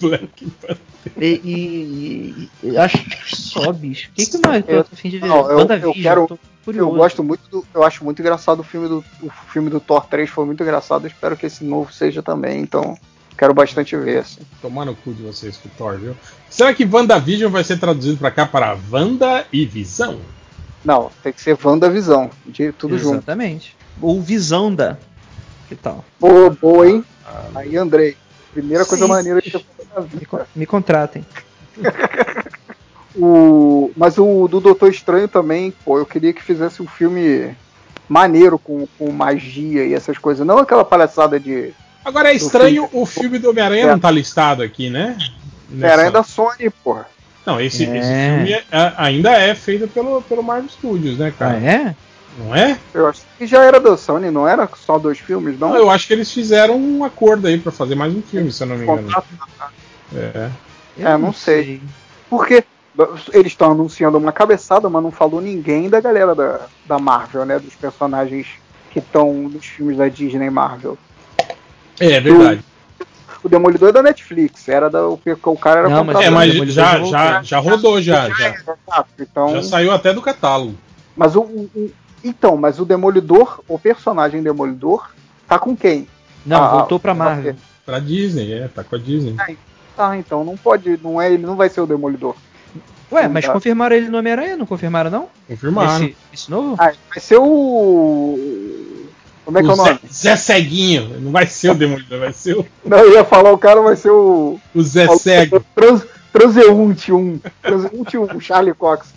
Black 0.00 0.46
Panther. 0.60 0.76
E, 1.16 1.26
e- 1.44 2.48
e- 2.62 2.76
acho 2.76 2.98
que 3.04 3.36
só, 3.36 3.72
bicho. 3.72 4.10
O 4.10 4.12
que, 4.14 4.26
que 4.26 4.38
mais 4.46 4.64
eu 4.68 4.76
Eu- 4.76 4.84
tô 4.84 4.90
a 4.92 4.96
fim 4.96 5.08
de 5.10 5.18
ver? 5.18 5.26
não, 5.26 5.50
eu- 5.50 5.60
eu 5.60 5.92
quero- 5.94 6.26
Eu 6.30 6.38
curioso. 6.64 6.96
gosto 6.96 7.24
muito 7.24 7.48
do. 7.50 7.66
Eu 7.74 7.82
acho 7.82 8.04
muito 8.04 8.20
engraçado 8.20 8.60
o 8.60 8.64
filme 8.64 8.88
do. 8.88 9.04
O 9.22 9.30
filme 9.52 9.70
do 9.70 9.80
Thor 9.80 10.04
3 10.06 10.28
foi 10.28 10.44
muito 10.44 10.62
engraçado. 10.62 11.04
Eu 11.04 11.08
espero 11.08 11.36
que 11.36 11.46
esse 11.46 11.64
novo 11.64 11.92
seja 11.92 12.22
também. 12.22 12.60
Então, 12.60 12.98
quero 13.38 13.54
bastante 13.54 13.96
ver. 13.96 14.18
Assim. 14.18 14.40
Tomar 14.60 14.84
no 14.84 14.94
cu 14.94 15.12
de 15.14 15.22
vocês 15.22 15.56
com 15.56 15.68
o 15.68 15.72
Thor, 15.78 15.96
viu? 15.98 16.14
Será 16.50 16.74
que 16.74 16.84
WandaVision 16.84 17.50
vai 17.50 17.64
ser 17.64 17.78
traduzido 17.78 18.18
pra 18.18 18.30
cá 18.30 18.44
para 18.44 18.76
Wanda 18.92 19.46
e 19.52 19.64
Visão? 19.64 20.20
Não, 20.84 21.10
tem 21.22 21.32
que 21.32 21.40
ser 21.40 21.58
WandaVisão. 21.62 22.30
De 22.46 22.72
tudo 22.72 22.98
junto. 22.98 23.16
Exatamente. 23.16 23.76
Ou 24.00 24.20
Visão 24.22 24.74
da. 24.74 24.96
Que 25.68 25.74
tal? 25.74 26.04
Boa, 26.18 26.50
boa, 26.50 26.88
hein? 26.88 27.04
Aí, 27.54 27.76
Andrei. 27.76 28.16
Primeira 28.52 28.84
coisa 28.84 29.04
Sim. 29.04 29.10
maneira 29.10 29.42
que 29.42 29.54
eu 29.54 29.62
na 29.94 30.00
vida. 30.00 30.26
Me, 30.54 30.60
me 30.60 30.66
contratem. 30.66 31.24
O, 33.16 33.90
mas 33.96 34.16
o 34.18 34.46
do 34.46 34.60
Doutor 34.60 34.90
Estranho 34.90 35.26
também, 35.26 35.72
pô, 35.84 35.98
eu 35.98 36.06
queria 36.06 36.32
que 36.32 36.42
fizesse 36.42 36.80
um 36.80 36.86
filme 36.86 37.52
maneiro 38.08 38.58
com, 38.58 38.86
com 38.98 39.10
magia 39.10 39.84
e 39.84 39.92
essas 39.94 40.16
coisas. 40.18 40.46
Não 40.46 40.58
aquela 40.58 40.84
palhaçada 40.84 41.40
de. 41.40 41.72
Agora 42.04 42.30
é 42.30 42.36
estranho 42.36 42.88
o 42.92 43.04
filme 43.04 43.38
do 43.38 43.50
Homem-Aranha 43.50 43.88
não 43.88 43.98
tá 43.98 44.10
listado 44.10 44.62
aqui, 44.62 44.88
né? 44.88 45.18
Nessa- 45.68 46.00
Era 46.02 46.10
da 46.12 46.22
Sony, 46.22 46.70
porra. 46.84 47.06
Não, 47.48 47.58
esse, 47.58 47.84
É. 47.86 47.96
esse 47.96 48.08
filme 48.12 48.52
é- 48.52 48.92
ainda 48.98 49.30
é 49.32 49.54
feito 49.54 49.88
pelo, 49.88 50.20
pelo 50.20 50.42
Marvel 50.42 50.68
Studios, 50.68 51.16
né, 51.16 51.28
Ah, 51.28 51.38
cara? 51.38 51.56
é? 51.56 51.96
Não 52.38 52.54
é? 52.54 52.78
Eu 52.92 53.06
acho 53.06 53.22
que 53.38 53.46
já 53.46 53.64
era 53.64 53.80
da 53.80 53.96
Sony, 53.96 54.30
não 54.30 54.46
era 54.46 54.68
só 54.76 54.98
dois 54.98 55.18
filmes, 55.18 55.58
não? 55.58 55.70
Não, 55.70 55.76
eu 55.76 55.90
acho 55.90 56.06
que 56.06 56.12
eles 56.12 56.30
fizeram 56.30 56.76
um 56.76 57.02
acordo 57.02 57.46
aí 57.48 57.58
pra 57.58 57.72
fazer 57.72 57.94
mais 57.94 58.14
um 58.14 58.20
filme, 58.20 58.52
se 58.52 58.62
eu 58.62 58.66
não 58.66 58.76
me 58.76 58.82
engano. 58.84 59.02
Contrato. 59.04 59.26
É. 60.14 60.50
É, 61.00 61.16
não 61.16 61.32
sei. 61.32 61.80
Porque 62.28 62.62
eles 63.32 63.46
estão 63.52 63.72
anunciando 63.72 64.18
uma 64.18 64.30
cabeçada, 64.30 64.88
mas 64.90 65.02
não 65.02 65.10
falou 65.10 65.40
ninguém 65.40 65.88
da 65.88 66.00
galera 66.00 66.34
da, 66.34 66.60
da 66.86 66.98
Marvel, 66.98 67.46
né? 67.46 67.58
Dos 67.58 67.74
personagens 67.74 68.46
que 68.90 68.98
estão 68.98 69.32
nos 69.32 69.64
filmes 69.64 69.96
da 69.96 70.08
Disney 70.08 70.50
Marvel. 70.50 70.98
É, 71.98 72.12
é 72.12 72.20
verdade. 72.20 72.60
O 73.42 73.48
Demolidor 73.48 73.90
é 73.90 73.92
da 73.92 74.02
Netflix, 74.02 74.68
era 74.68 74.90
da, 74.90 75.06
o, 75.08 75.20
o 75.44 75.56
cara 75.56 75.80
era 75.80 75.88
Não, 75.88 76.04
mas 76.04 76.20
É, 76.20 76.30
mas 76.30 76.52
Demolidor 76.52 76.74
já, 76.74 76.98
já 76.98 77.04
já, 77.04 77.42
já 77.42 77.58
rodou, 77.58 78.00
já. 78.02 78.28
Já, 78.30 78.54
então, 79.18 79.52
já 79.54 79.62
saiu 79.62 79.92
até 79.92 80.12
do 80.12 80.20
catálogo. 80.20 80.74
mas 81.16 81.36
o, 81.36 81.40
o- 81.42 81.70
o- 81.74 81.90
então, 82.24 82.56
mas 82.56 82.80
o 82.80 82.84
Demolidor, 82.84 83.60
o 83.68 83.78
personagem 83.78 84.42
Demolidor, 84.42 85.10
tá 85.46 85.58
com 85.58 85.76
quem? 85.76 86.08
Não, 86.44 86.62
Ah, 86.62 86.68
voltou 86.68 86.98
pra 86.98 87.12
ah, 87.12 87.14
Marvel. 87.14 87.54
Pra 87.86 87.98
Disney, 88.00 88.52
é, 88.52 88.68
tá 88.68 88.82
com 88.82 88.96
a 88.96 88.98
Disney. 88.98 89.36
Tá, 89.96 90.16
então 90.16 90.44
não 90.44 90.56
pode, 90.56 90.98
não 91.02 91.20
é, 91.20 91.32
ele 91.32 91.44
não 91.46 91.56
vai 91.56 91.68
ser 91.68 91.80
o 91.80 91.86
Demolidor. 91.86 92.34
Ué, 93.10 93.26
mas 93.26 93.48
confirmaram 93.48 93.96
ele 93.96 94.08
no 94.08 94.18
Homem-Aranha? 94.18 94.56
Não 94.56 94.66
confirmaram, 94.66 95.10
não? 95.10 95.28
Confirmaram. 95.48 96.04
Esse, 96.04 96.16
esse 96.32 96.50
novo? 96.50 96.76
Ah, 96.78 96.92
vai 97.08 97.20
ser 97.20 97.38
o 97.38 99.07
como 99.48 99.58
é 99.58 99.62
que 99.62 99.70
é 99.70 99.72
o 99.72 99.76
nome? 99.76 99.98
Zé, 100.12 100.36
Zé 100.36 100.36
Ceguinho. 100.36 101.20
Não 101.20 101.32
vai 101.32 101.46
ser 101.46 101.70
o 101.70 101.74
Demolidor, 101.74 102.18
vai 102.18 102.34
ser 102.34 102.54
o, 102.54 102.66
Não, 102.84 102.98
eu 102.98 103.14
ia 103.14 103.24
falar, 103.24 103.50
o 103.50 103.56
cara 103.56 103.80
vai 103.80 103.96
ser 103.96 104.10
o 104.10 104.60
o 104.74 104.82
Zé 104.82 105.08
o 105.08 105.18
Cego. 105.18 105.64
Trans, 105.74 106.04
Transeunte 106.30 107.10
1. 107.10 107.40
Transeunte 107.62 108.18
1, 108.18 108.40
Charlie 108.44 108.74
Cox. 108.74 109.14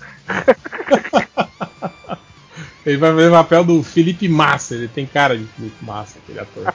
Ele 2.85 2.95
vai 2.95 3.11
fazer 3.11 3.27
o 3.27 3.31
papel 3.31 3.63
do 3.65 3.83
Felipe 3.83 4.29
Massa. 4.29 4.75
Ele 4.75 4.87
tem 4.87 5.05
cara 5.05 5.37
de 5.37 5.43
Felipe 5.43 5.83
Massa, 5.83 6.17
aquele 6.23 6.39
ator. 6.39 6.73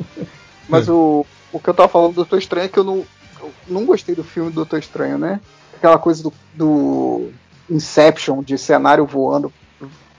Mas 0.66 0.88
o, 0.88 1.26
o 1.52 1.60
que 1.60 1.68
eu 1.68 1.74
tava 1.74 1.90
falando 1.90 2.12
do 2.12 2.14
Doutor 2.14 2.38
Estranho 2.38 2.64
é 2.64 2.68
que 2.68 2.78
eu 2.78 2.84
não, 2.84 3.04
eu 3.38 3.52
não 3.68 3.84
gostei 3.84 4.14
do 4.14 4.24
filme 4.24 4.48
do 4.48 4.54
Doutor 4.54 4.78
Estranho, 4.78 5.18
né? 5.18 5.42
Aquela 5.76 5.98
coisa 5.98 6.22
do, 6.22 6.32
do 6.54 7.28
Inception, 7.68 8.42
de 8.42 8.56
cenário 8.56 9.04
voando, 9.04 9.52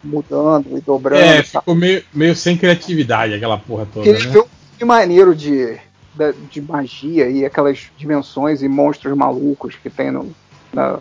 mudando 0.03 0.77
e 0.77 0.81
dobrando. 0.81 1.21
É, 1.23 1.43
ficou 1.43 1.75
meio, 1.75 2.03
meio 2.13 2.35
sem 2.35 2.55
criatividade 2.57 3.33
aquela 3.33 3.57
porra 3.57 3.87
toda, 3.93 4.05
Queria 4.11 4.29
né? 4.31 4.43
um 4.81 4.85
maneiro 4.85 5.35
de, 5.35 5.77
da- 6.15 6.33
de 6.49 6.61
magia 6.61 7.29
e 7.29 7.45
aquelas 7.45 7.87
dimensões 7.97 8.61
e 8.61 8.67
monstros 8.67 9.15
malucos 9.17 9.75
que 9.75 9.89
tem 9.89 10.11
no. 10.11 10.33
na- 10.73 10.99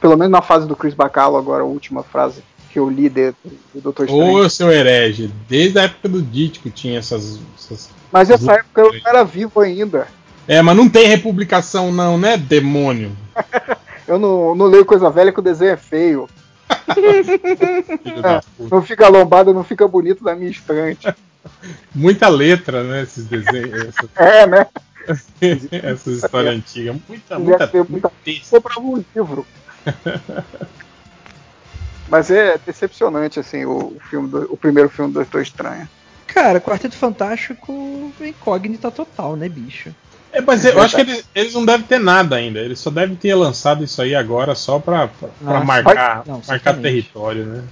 pelo 0.00 0.16
menos 0.16 0.32
na 0.32 0.42
fase 0.42 0.66
do 0.66 0.74
Chris 0.76 0.94
Bacalo, 0.94 1.36
agora 1.36 1.62
a 1.62 1.66
última 1.66 2.02
frase 2.02 2.42
que 2.72 2.78
eu 2.78 2.88
li 2.90 3.08
de, 3.08 3.30
do 3.74 3.80
Doutor 3.80 4.06
Estranho. 4.06 4.34
Ô, 4.36 4.48
seu 4.50 4.70
herege, 4.70 5.30
desde 5.48 5.78
a 5.78 5.82
época 5.84 6.08
do 6.08 6.20
Dítico 6.22 6.68
tinha 6.70 6.98
essas, 6.98 7.38
essas- 7.58 7.90
Mas 8.12 8.28
essa 8.30 8.52
época 8.54 8.80
eu 8.82 8.92
não 8.92 9.00
era 9.10 9.24
vivo 9.24 9.60
ainda. 9.60 10.08
É, 10.48 10.60
mas 10.62 10.76
não 10.76 10.88
tem 10.88 11.08
republicação 11.08 11.90
não, 11.90 12.16
né, 12.18 12.36
demônio? 12.36 13.10
Eu 14.06 14.20
não, 14.20 14.54
não 14.54 14.66
leio 14.66 14.84
coisa 14.84 15.10
velha 15.10 15.32
que 15.32 15.40
o 15.40 15.42
desenho 15.42 15.72
é 15.72 15.76
feio. 15.76 16.28
Puta. 16.66 18.44
Não 18.70 18.82
fica 18.82 19.08
lombado, 19.08 19.52
não 19.54 19.64
fica 19.64 19.86
bonito 19.86 20.24
na 20.24 20.34
minha 20.34 20.50
estante. 20.50 21.14
Muita 21.94 22.28
letra, 22.28 22.82
né, 22.82 23.02
esses 23.02 23.24
desenhos, 23.26 23.86
essa, 23.88 24.08
É, 24.16 24.46
né? 24.46 24.66
essa 25.70 26.10
história 26.10 26.50
antiga. 26.50 26.96
Muita, 27.08 27.36
Devia 27.36 27.58
muita, 27.58 27.84
muita- 27.88 28.12
texto. 28.24 28.50
Comprava 28.50 28.80
um 28.80 28.96
livro. 29.14 29.46
Mas 32.08 32.30
é 32.30 32.56
decepcionante, 32.64 33.38
assim, 33.40 33.64
o, 33.64 33.76
o 33.96 34.00
filme 34.10 34.28
do- 34.28 34.52
o 34.52 34.56
primeiro 34.56 34.88
filme 34.88 35.12
do 35.12 35.20
Doutor 35.20 35.42
Estranho. 35.42 35.88
Cara, 36.26 36.60
Quarteto 36.60 36.96
Fantástico 36.96 38.12
incógnita 38.20 38.90
total, 38.90 39.36
né, 39.36 39.48
bicho? 39.48 39.94
É, 40.36 40.40
mas 40.42 40.66
eu 40.66 40.82
acho 40.82 40.94
que 40.94 41.00
eles, 41.00 41.24
eles 41.34 41.54
não 41.54 41.64
devem 41.64 41.86
ter 41.86 41.98
nada 41.98 42.36
ainda. 42.36 42.60
Eles 42.60 42.78
só 42.78 42.90
devem 42.90 43.16
ter 43.16 43.34
lançado 43.34 43.82
isso 43.82 44.02
aí 44.02 44.14
agora 44.14 44.54
só 44.54 44.78
pra, 44.78 45.08
pra, 45.08 45.28
pra 45.28 45.58
Ah, 45.58 45.64
marcar, 45.64 46.22
não, 46.26 46.42
marcar 46.46 46.76
território, 46.76 47.46
né? 47.46 47.62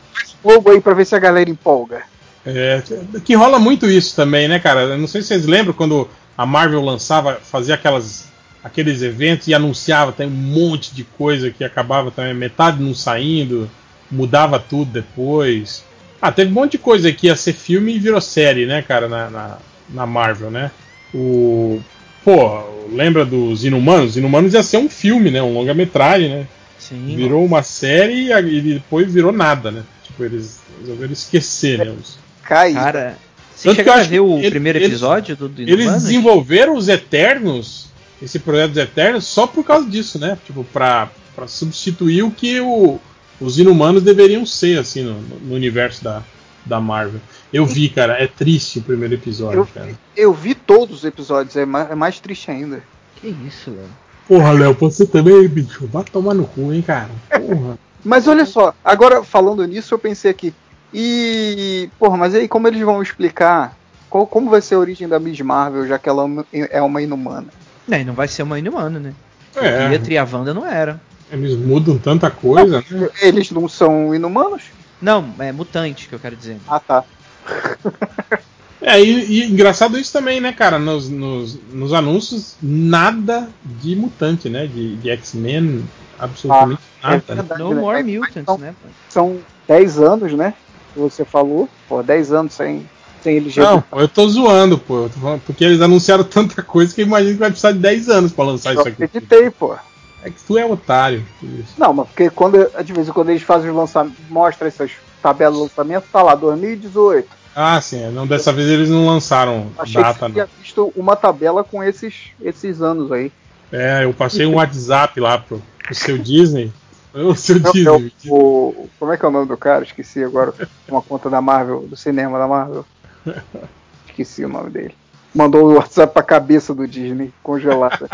Fogo 0.43 0.70
aí 0.70 0.81
pra 0.81 0.95
ver 0.95 1.05
se 1.05 1.15
a 1.15 1.19
galera 1.19 1.51
empolga. 1.51 2.05
É, 2.47 2.82
que 3.23 3.35
rola 3.35 3.59
muito 3.59 3.86
isso 3.86 4.16
também, 4.16 4.49
né, 4.49 4.59
cara? 4.59 4.81
Eu 4.81 4.97
não 4.97 5.07
sei 5.07 5.20
se 5.20 5.28
vocês 5.28 5.45
lembram 5.45 5.74
quando 5.74 6.09
a 6.39 6.47
Marvel 6.47 6.81
lançava, 6.81 7.35
fazia 7.35 7.74
aquelas, 7.74 8.28
aqueles 8.62 9.03
eventos 9.03 9.47
e 9.47 9.53
anunciava 9.53 10.11
tem 10.11 10.27
um 10.27 10.31
monte 10.31 10.95
de 10.95 11.05
coisa 11.05 11.51
que 11.51 11.65
acabava 11.65 12.11
também, 12.11 12.32
metade 12.32 12.82
não 12.82 12.95
saindo, 12.95 13.70
mudava 14.11 14.59
tudo 14.59 14.91
depois. 14.91 15.85
Ah, 16.20 16.32
teve 16.32 16.51
um 16.51 16.55
monte 16.55 16.73
de 16.73 16.78
coisa 16.78 17.12
que 17.12 17.27
ia 17.27 17.36
ser 17.36 17.53
filme 17.53 17.95
e 17.95 17.99
virou 17.99 18.23
série, 18.23 18.65
né, 18.65 18.81
cara, 18.81 19.07
na, 19.07 19.28
na, 19.28 19.59
na 19.91 20.07
Marvel, 20.07 20.51
né? 20.51 20.70
O. 21.12 21.78
Pô, 22.25 22.63
lembra 22.91 23.25
dos 23.25 23.65
Inumanos? 23.65 24.11
Os 24.11 24.17
Inumanos 24.17 24.55
ia 24.55 24.63
ser 24.63 24.79
um 24.79 24.89
filme, 24.89 25.31
né? 25.31 25.43
Um 25.43 25.53
longa-metragem, 25.55 26.29
né? 26.31 26.47
Sim. 26.79 27.15
Virou 27.17 27.45
uma 27.45 27.63
série 27.63 28.31
e 28.33 28.61
depois 28.61 29.13
virou 29.13 29.33
nada, 29.33 29.71
né? 29.71 29.83
Tipo, 30.05 30.25
eles 30.25 30.61
resolveram 30.81 31.13
esquecer, 31.13 31.79
né? 31.79 31.95
Os, 31.99 32.19
Cai. 32.43 32.73
Cara, 32.75 33.17
Você 33.55 33.69
Tanto 33.69 33.77
chegaram 33.77 34.01
a 34.01 34.05
ver 34.05 34.21
o 34.21 34.39
ele- 34.39 34.51
primeiro 34.51 34.79
eles- 34.79 34.89
episódio 34.89 35.37
do, 35.37 35.49
do 35.49 35.63
Eles 35.63 35.75
Inumanos? 35.75 36.03
desenvolveram 36.03 36.77
os 36.77 36.89
Eternos, 36.89 37.87
esse 38.21 38.39
projeto 38.39 38.71
dos 38.73 38.79
Eternos, 38.83 39.25
só 39.27 39.47
por 39.47 39.65
causa 39.65 39.89
disso, 39.89 40.19
né? 40.19 40.37
Tipo, 40.45 40.65
pra, 40.65 41.09
pra 41.37 41.47
substituir 41.47 42.23
o 42.25 42.31
que 42.33 42.61
o- 42.61 42.99
os 43.41 43.59
Inumanos 43.59 44.03
deveriam 44.03 44.45
ser, 44.45 44.79
assim, 44.79 45.03
no, 45.05 45.15
no 45.21 45.55
universo 45.55 46.03
da, 46.03 46.23
da 46.67 46.81
Marvel. 46.81 47.21
Eu 47.55 47.65
vi, 47.65 47.89
cara, 47.89 48.15
é 48.21 48.27
triste 48.27 48.81
o 48.81 48.83
primeiro 48.83 49.15
episódio, 49.15 49.61
Eu, 49.61 49.67
cara. 49.67 49.91
eu 50.17 50.35
vi 50.35 50.57
todos 50.57 50.99
os 50.99 51.05
episódios, 51.05 51.57
é 51.57 51.65
mais, 51.65 51.89
é 51.89 51.95
mais 51.95 52.19
triste 52.19 52.51
ainda. 52.51 52.83
Que 53.15 53.29
isso, 53.29 53.71
velho. 53.71 53.89
Porra, 54.27 54.51
Léo, 54.51 54.75
você 54.75 55.07
também, 55.07 55.47
bicho, 55.47 55.87
vai 55.87 56.03
tomar 56.03 56.35
no 56.35 56.47
cu, 56.47 56.73
hein, 56.73 56.83
cara. 56.83 57.11
Porra. 57.31 57.79
Mas 58.05 58.27
olha 58.27 58.45
só, 58.45 58.75
agora 58.85 59.23
falando 59.23 59.65
nisso, 59.67 59.95
eu 59.95 59.99
pensei 60.01 60.33
aqui. 60.33 60.53
E. 60.93 61.89
Porra, 61.99 62.17
mas 62.17 62.35
aí 62.35 62.47
como 62.47 62.69
eles 62.69 62.81
vão 62.83 63.03
explicar 63.03 63.75
qual, 64.11 64.27
como 64.27 64.51
vai 64.51 64.61
ser 64.61 64.75
a 64.75 64.79
origem 64.79 65.09
da 65.09 65.19
Miss 65.19 65.41
Marvel, 65.41 65.89
já 65.89 65.99
que 65.99 66.09
ela 66.09 66.25
é 66.53 66.83
uma 66.83 67.03
inumana? 67.03 67.49
Não, 67.89 67.99
e 67.99 68.05
não 68.05 68.15
vai 68.15 68.29
ser 68.29 68.43
uma 68.43 68.59
inumana, 68.59 69.01
né? 69.01 69.15
É, 69.57 69.89
Pietro 69.89 70.13
e 70.13 70.19
a 70.19 70.25
Wanda 70.25 70.53
não 70.55 70.67
era. 70.67 71.01
eles 71.33 71.57
mudam 71.57 71.99
tanta 71.99 72.31
coisa, 72.31 72.85
né? 72.91 73.09
Eles 73.23 73.51
não 73.51 73.69
são 73.69 74.15
inumanos? 74.15 74.65
Não, 75.01 75.35
é 75.39 75.51
mutante 75.51 76.09
que 76.09 76.15
eu 76.15 76.21
quero 76.21 76.37
dizer. 76.37 76.59
Ah, 76.69 76.79
tá. 76.79 77.05
É, 78.87 79.01
e, 79.03 79.41
e 79.41 79.45
engraçado 79.51 79.99
isso 79.99 80.12
também, 80.12 80.43
né, 80.43 80.53
cara? 80.53 80.79
Nos, 80.79 81.09
nos, 81.09 81.59
nos 81.73 81.93
anúncios, 81.95 82.55
nada 82.62 83.49
de 83.65 83.97
mutante, 83.97 84.51
né? 84.51 84.66
De, 84.66 84.97
de 84.97 85.09
X-Men, 85.09 85.83
absolutamente 86.19 86.83
é 87.03 87.07
nada. 87.07 87.16
né? 87.16 87.35
verdade. 87.35 87.62
No 87.62 87.75
né? 87.75 87.81
More 87.81 88.03
Mutants, 88.03 88.45
são- 88.45 88.59
né? 88.59 88.75
São 89.09 89.39
10 89.66 89.99
anos, 89.99 90.35
né? 90.35 90.53
Que 90.93 91.01
você 91.01 91.25
falou. 91.25 91.66
Pô, 91.89 92.03
10 92.03 92.33
anos 92.35 92.53
sem, 92.53 92.87
sem 93.23 93.39
LGBT. 93.39 93.66
Não, 93.66 93.81
pô, 93.81 94.01
eu 94.01 94.09
tô 94.09 94.29
zoando, 94.29 94.77
pô. 94.77 95.05
Eu 95.05 95.09
tô 95.09 95.19
falando- 95.19 95.41
porque 95.47 95.65
eles 95.65 95.81
anunciaram 95.81 96.25
tanta 96.29 96.62
coisa 96.62 96.95
que 96.95 97.01
eu 97.01 97.07
imagino 97.07 97.33
que 97.33 97.41
vai 97.41 97.49
precisar 97.51 97.73
de 97.73 97.79
10 97.79 98.11
anos 98.11 98.33
pra 98.33 98.45
lançar 98.45 98.75
eu 98.75 98.81
isso 98.81 98.89
aqui. 98.89 99.05
acreditei, 99.05 99.49
pô. 99.51 99.75
É 100.23 100.29
que 100.29 100.43
tu 100.47 100.59
é 100.59 100.66
otário. 100.66 101.25
isso. 101.43 101.73
Não, 101.79 101.95
mas 101.95 102.07
porque 102.09 102.29
quando, 102.29 102.71
de 102.85 102.93
vez 102.93 103.09
em 103.09 103.12
quando 103.12 103.31
eles 103.31 103.43
fazem 103.43 103.71
os 103.71 103.77
lançamentos, 103.77 104.19
mostra 104.29 104.69
essas 104.69 104.91
tabelas 105.25 105.55
de 105.57 105.63
lançamento, 105.63 106.05
tá 106.13 106.23
lá, 106.23 106.35
2018. 106.35 107.27
Ah, 107.57 107.81
sim. 107.81 108.03
é, 108.03 108.11
Não, 108.11 108.27
dessa 108.27 108.53
vez 108.53 108.69
eles 108.69 108.91
não 108.91 109.07
lançaram 109.07 109.69
Achei 109.79 110.03
data, 110.03 110.15
que 110.19 110.23
não. 110.27 110.31
tinha 110.33 110.49
visto 110.61 110.93
uma 110.95 111.17
tabela 111.17 111.65
com 111.65 111.83
esses, 111.83 112.33
esses 112.43 112.83
anos 112.83 113.11
aí. 113.11 113.33
É, 113.73 114.05
eu 114.05 114.13
passei 114.13 114.45
um 114.45 114.57
WhatsApp 114.57 115.19
lá 115.19 115.39
pro, 115.39 115.63
pro 115.83 115.95
seu 115.95 116.19
Disney. 116.19 116.71
O 117.17 117.33
seu 117.37 117.61
Não, 117.61 117.71
Disney. 117.71 118.13
é 118.27 118.29
o- 118.29 118.35
o- 118.37 118.91
como 118.99 119.13
é 119.13 119.17
que 119.17 119.25
é 119.25 119.29
o 119.29 119.31
nome 119.31 119.47
do 119.47 119.57
cara? 119.57 119.85
Esqueci 119.85 120.25
agora. 120.25 120.53
Uma 120.89 121.01
conta 121.01 121.31
da 121.31 121.41
Marvel, 121.41 121.87
do 121.87 121.97
cinema 121.97 122.37
da 122.41 122.49
Marvel. 122.49 122.85
Esqueci 124.09 124.45
o 124.45 124.49
nome 124.49 124.69
dele. 124.71 124.97
Mandou 125.35 125.65
o 125.65 125.74
WhatsApp 125.74 126.12
pra 126.12 126.23
cabeça 126.23 126.73
do 126.74 126.86
Disney, 126.86 127.32
congelada. 127.43 128.09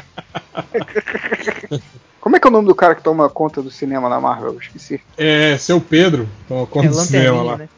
Como 2.21 2.37
é 2.37 2.41
que 2.41 2.47
é 2.47 2.51
o 2.51 2.53
nome 2.53 2.67
do 2.69 2.75
cara 2.75 2.95
que 2.95 3.03
toma 3.03 3.29
conta 3.29 3.63
do 3.63 3.71
cinema 3.71 4.09
da 4.09 4.21
Marvel? 4.21 4.53
Eu 4.55 4.59
Esqueci. 4.61 5.01
É, 5.17 5.57
seu 5.59 5.81
Pedro. 5.81 6.29
Toma 6.49 6.63
É 6.63 6.67
conta 6.67 6.89
do 6.89 6.95
cinema 6.95 7.43
lá. 7.43 7.57
né? 7.59 7.69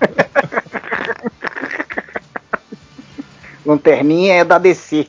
Lanterninha 3.64 4.34
é 4.34 4.44
da 4.44 4.58
DC. 4.58 5.06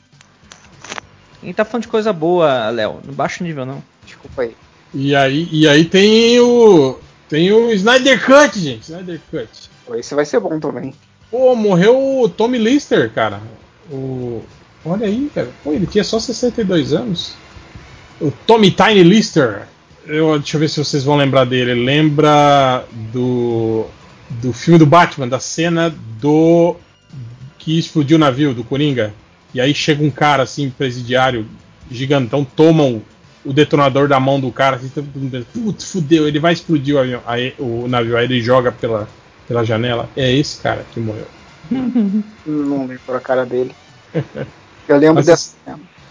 A 1.42 1.46
gente 1.46 1.56
tá 1.56 1.66
falando 1.66 1.84
de 1.84 1.90
coisa 1.90 2.12
boa, 2.14 2.70
Léo. 2.70 3.00
No 3.06 3.14
baixo 3.14 3.44
nível, 3.44 3.66
não. 3.66 3.84
Desculpa 4.06 4.44
aí. 4.44 4.56
E 4.94 5.16
aí, 5.16 5.48
e 5.52 5.68
aí 5.68 5.86
tem 5.86 6.40
o. 6.40 6.98
Tem 7.28 7.52
o 7.52 7.72
Snyder 7.74 8.24
Cut, 8.26 8.58
gente. 8.60 8.84
Snyder 8.84 9.20
Cut. 9.30 9.70
Esse 9.96 10.16
vai 10.16 10.26
ser 10.26 10.40
bom 10.40 10.60
também. 10.60 10.96
Pô, 11.36 11.54
morreu 11.54 12.22
o 12.22 12.30
Tommy 12.30 12.58
Lister, 12.58 13.12
cara. 13.12 13.42
O... 13.92 14.42
Olha 14.86 15.06
aí, 15.06 15.30
cara. 15.36 15.50
Pô, 15.62 15.74
ele 15.74 15.86
tinha 15.86 16.02
só 16.02 16.18
62 16.18 16.94
anos. 16.94 17.34
O 18.22 18.32
Tommy 18.32 18.72
Tiny 18.72 19.04
Lister. 19.04 19.64
Eu, 20.08 20.40
deixa 20.40 20.56
eu 20.56 20.62
ver 20.62 20.70
se 20.70 20.78
vocês 20.78 21.04
vão 21.04 21.18
lembrar 21.18 21.44
dele. 21.44 21.72
Ele 21.72 21.84
Lembra 21.84 22.86
do. 23.12 23.86
Do 24.30 24.54
filme 24.54 24.80
do 24.80 24.86
Batman, 24.86 25.28
da 25.28 25.38
cena 25.38 25.94
do. 26.22 26.78
Que 27.60 27.78
explodiu 27.78 28.16
o 28.16 28.20
navio, 28.20 28.54
do 28.54 28.64
Coringa. 28.64 29.14
E 29.54 29.60
aí 29.60 29.76
chega 29.76 30.06
um 30.06 30.10
cara 30.10 30.44
assim, 30.44 30.70
presidiário, 30.70 31.46
gigantão, 31.92 32.46
tomam 32.46 33.02
o 33.44 33.52
detonador 33.52 34.08
da 34.08 34.22
mão 34.22 34.40
do 34.40 34.52
cara, 34.54 34.78
assim, 34.78 34.90
putz, 35.54 35.92
fudeu, 35.92 36.28
ele 36.28 36.40
vai 36.40 36.54
explodir 36.54 36.96
o, 36.96 37.00
avião, 37.00 37.22
aí, 37.28 37.54
o 37.60 37.88
navio, 37.88 38.18
aí 38.18 38.26
ele 38.26 38.42
joga 38.42 38.72
pela, 38.72 39.08
pela 39.48 39.64
janela. 39.64 40.10
É 40.16 40.32
esse 40.32 40.62
cara 40.62 40.84
que 40.92 41.00
morreu. 41.00 41.28
Não 42.46 42.86
lembro 42.88 43.16
a 43.16 43.22
cara 43.22 43.46
dele. 43.46 43.76
Eu 44.88 44.98
lembro 44.98 45.16
Mas 45.16 45.26
dessa. 45.26 45.56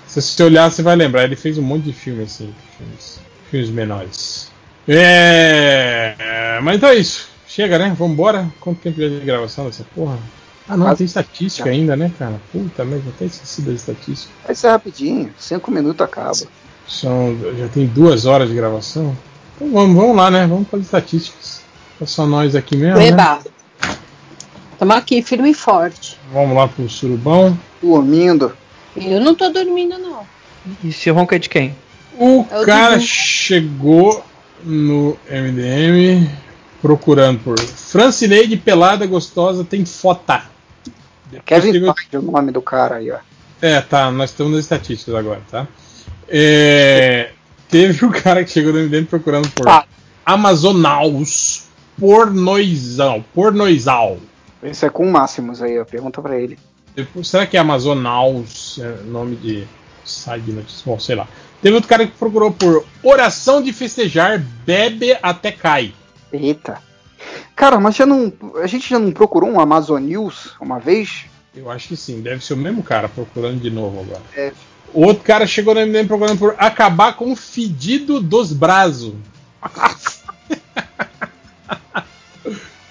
Se 0.06 0.20
você 0.20 0.42
olhar, 0.42 0.70
você 0.70 0.82
vai 0.82 0.96
lembrar. 0.96 1.24
Ele 1.24 1.36
fez 1.36 1.58
um 1.58 1.62
monte 1.62 1.84
de 1.84 1.92
filme 1.92 2.22
assim, 2.22 2.52
filmes, 2.78 3.20
filmes 3.50 3.70
menores. 3.70 4.52
É, 4.86 6.14
mas 6.62 6.76
então 6.76 6.88
é 6.90 6.96
isso. 6.96 7.28
Chega, 7.46 7.78
né? 7.78 7.94
Vambora. 7.96 8.46
Quanto 8.60 8.80
tempo 8.80 9.00
já 9.00 9.08
de 9.08 9.20
gravação 9.20 9.66
dessa 9.66 9.84
porra? 9.94 10.18
Ah, 10.68 10.76
não, 10.76 10.86
Quase- 10.86 10.98
tem 10.98 11.06
estatística 11.06 11.68
ainda, 11.70 11.96
né, 11.96 12.10
cara? 12.18 12.40
Puta 12.52 12.84
merda, 12.84 13.10
até 13.10 13.26
esqueci 13.26 13.62
da 13.62 13.72
estatística. 13.72 14.32
Vai 14.44 14.54
ser 14.54 14.68
rapidinho, 14.68 15.32
cinco 15.38 15.70
minutos 15.70 16.04
acaba. 16.04 16.32
São, 16.86 17.34
já 17.56 17.68
tem 17.68 17.86
duas 17.86 18.26
horas 18.26 18.48
de 18.48 18.54
gravação. 18.54 19.14
Então 19.56 19.70
vamos, 19.70 19.96
vamos 19.96 20.16
lá, 20.16 20.30
né? 20.30 20.46
Vamos 20.46 20.68
para 20.68 20.78
as 20.78 20.86
estatísticas. 20.86 21.63
É 22.00 22.06
só 22.06 22.26
nós 22.26 22.54
aqui 22.56 22.76
mesmo. 22.76 22.98
Né? 22.98 23.08
Eba! 23.08 23.40
Estamos 24.72 24.96
aqui, 24.96 25.22
firme 25.22 25.50
e 25.50 25.54
forte. 25.54 26.18
Vamos 26.32 26.56
lá 26.56 26.66
pro 26.68 26.88
surubão. 26.88 27.58
Dormindo. 27.82 28.56
Eu 28.96 29.20
não 29.20 29.34
tô 29.34 29.48
dormindo, 29.50 29.98
não. 29.98 30.20
E 30.82 30.92
se 30.92 31.10
ronca 31.10 31.36
é 31.36 31.38
de 31.38 31.48
quem? 31.48 31.74
O 32.18 32.44
É 32.50 32.60
o 32.60 32.66
cara 32.66 32.98
chegou 33.00 34.24
no 34.64 35.16
MDM 35.30 36.28
procurando 36.80 37.38
por 37.40 37.58
Francineide 37.58 38.56
pelada 38.56 39.06
gostosa 39.06 39.64
tem 39.64 39.84
fota. 39.84 40.42
Depois 41.30 41.44
Kevin 41.46 41.72
chegou- 41.72 41.94
Feige 41.94 42.08
é 42.16 42.18
o 42.18 42.22
nome 42.22 42.52
do 42.52 42.62
cara 42.62 42.96
aí, 42.96 43.10
ó. 43.10 43.18
É, 43.62 43.80
tá, 43.80 44.10
nós 44.10 44.30
estamos 44.30 44.52
nas 44.52 44.60
estatísticas 44.64 45.14
agora, 45.14 45.40
tá? 45.50 45.66
É, 46.28 47.30
teve 47.68 48.04
o 48.04 48.10
cara 48.10 48.44
que 48.44 48.50
chegou 48.50 48.72
no 48.72 48.80
MDM 48.80 49.06
procurando 49.06 49.48
por 49.50 49.68
Ah. 49.68 49.84
Amazonaus 50.24 51.64
pornoizal, 51.98 53.24
pornoizal. 53.34 54.18
Esse 54.62 54.86
é 54.86 54.90
com 54.90 55.06
o 55.06 55.12
Máximos 55.12 55.62
aí, 55.62 55.78
ó. 55.78 55.84
Pergunta 55.84 56.22
pra 56.22 56.38
ele. 56.38 56.58
Depois, 56.94 57.28
será 57.28 57.46
que 57.46 57.56
é 57.56 57.60
Amazonaus 57.60 58.78
é 58.78 59.02
nome 59.04 59.36
de 59.36 59.66
site 60.04 60.44
de 60.44 60.52
notícias? 60.52 60.82
Bom, 60.82 60.98
sei 60.98 61.16
lá. 61.16 61.26
Teve 61.60 61.74
outro 61.74 61.88
cara 61.88 62.06
que 62.06 62.12
procurou 62.16 62.52
por 62.52 62.84
oração 63.02 63.62
de 63.62 63.72
festejar, 63.72 64.38
bebe 64.38 65.16
até 65.22 65.50
cai. 65.50 65.94
Eita. 66.32 66.80
Cara, 67.56 67.80
mas 67.80 67.96
já 67.96 68.04
não. 68.04 68.32
A 68.62 68.66
gente 68.66 68.88
já 68.88 68.98
não 68.98 69.12
procurou 69.12 69.50
um 69.50 69.60
Amazon 69.60 70.02
News 70.02 70.54
uma 70.60 70.78
vez? 70.78 71.26
Eu 71.54 71.70
acho 71.70 71.88
que 71.88 71.96
sim, 71.96 72.20
deve 72.20 72.44
ser 72.44 72.54
o 72.54 72.58
mesmo 72.58 72.82
cara 72.82 73.08
procurando 73.08 73.60
de 73.60 73.70
novo 73.70 74.00
agora. 74.00 74.22
É. 74.36 74.52
O 74.92 75.06
outro 75.06 75.24
cara 75.24 75.46
chegou 75.46 75.74
no 75.74 75.80
MDM 75.80 76.06
procurando 76.06 76.38
por 76.38 76.54
acabar 76.58 77.16
com 77.16 77.32
o 77.32 77.36
fedido 77.36 78.20
dos 78.20 78.52
braços. 78.52 79.14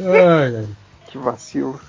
ai. 0.07 0.67
Que 1.09 1.17
vacilo. 1.17 1.79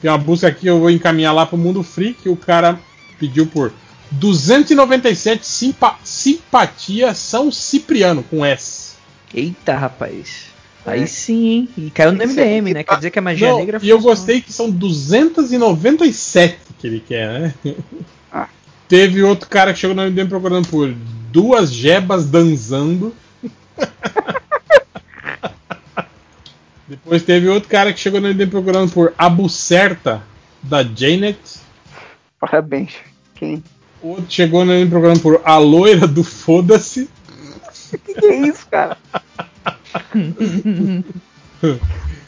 Tem 0.00 0.10
uma 0.10 0.18
busca 0.18 0.48
aqui, 0.48 0.66
eu 0.66 0.80
vou 0.80 0.90
encaminhar 0.90 1.34
lá 1.34 1.44
pro 1.44 1.58
Mundo 1.58 1.82
Free, 1.82 2.14
que 2.14 2.28
o 2.28 2.36
cara 2.36 2.78
pediu 3.18 3.46
por 3.46 3.72
297 4.12 5.46
simpa 5.46 5.96
simpatia 6.02 7.12
São 7.14 7.52
Cipriano, 7.52 8.22
com 8.22 8.44
S. 8.44 8.94
Eita, 9.34 9.76
rapaz. 9.76 10.46
Aí 10.86 11.06
sim, 11.06 11.46
hein? 11.48 11.68
E 11.76 11.90
caiu 11.90 12.10
no 12.12 12.18
MDM, 12.18 12.72
né? 12.72 12.82
tá- 12.82 12.94
Quer 12.94 12.96
dizer 12.96 13.10
que 13.10 13.18
a 13.18 13.22
magia 13.22 13.50
Não, 13.50 13.58
negra 13.58 13.78
e 13.82 13.88
eu 13.88 14.00
gostei 14.00 14.40
que 14.40 14.50
são 14.52 14.70
297 14.70 16.58
que 16.78 16.86
ele 16.86 17.00
quer, 17.00 17.40
né? 17.40 17.54
Ah. 18.32 18.48
Teve 18.88 19.22
outro 19.22 19.48
cara 19.48 19.72
que 19.72 19.78
chegou 19.78 19.94
no 19.94 20.02
MDM 20.02 20.28
procurando 20.28 20.66
por 20.68 20.92
duas 21.30 21.70
jebas 21.72 22.26
dançando. 22.26 23.14
Depois 26.90 27.22
teve 27.22 27.48
outro 27.48 27.68
cara 27.68 27.92
que 27.92 28.00
chegou 28.00 28.20
no 28.20 28.28
MDM 28.28 28.50
procurando 28.50 28.90
por 28.90 29.14
a 29.16 29.30
bucerta 29.30 30.24
da 30.60 30.82
Janet. 30.82 31.38
Parabéns. 32.40 32.94
Quem? 33.36 33.62
Outro 34.02 34.26
chegou 34.28 34.64
no 34.64 34.72
MDM 34.72 34.90
procurando 34.90 35.20
por 35.20 35.40
a 35.44 35.56
loira 35.56 36.08
do 36.08 36.24
foda-se. 36.24 37.08
Que 38.04 38.14
que 38.14 38.26
é 38.26 38.48
isso, 38.48 38.66
cara? 38.68 38.96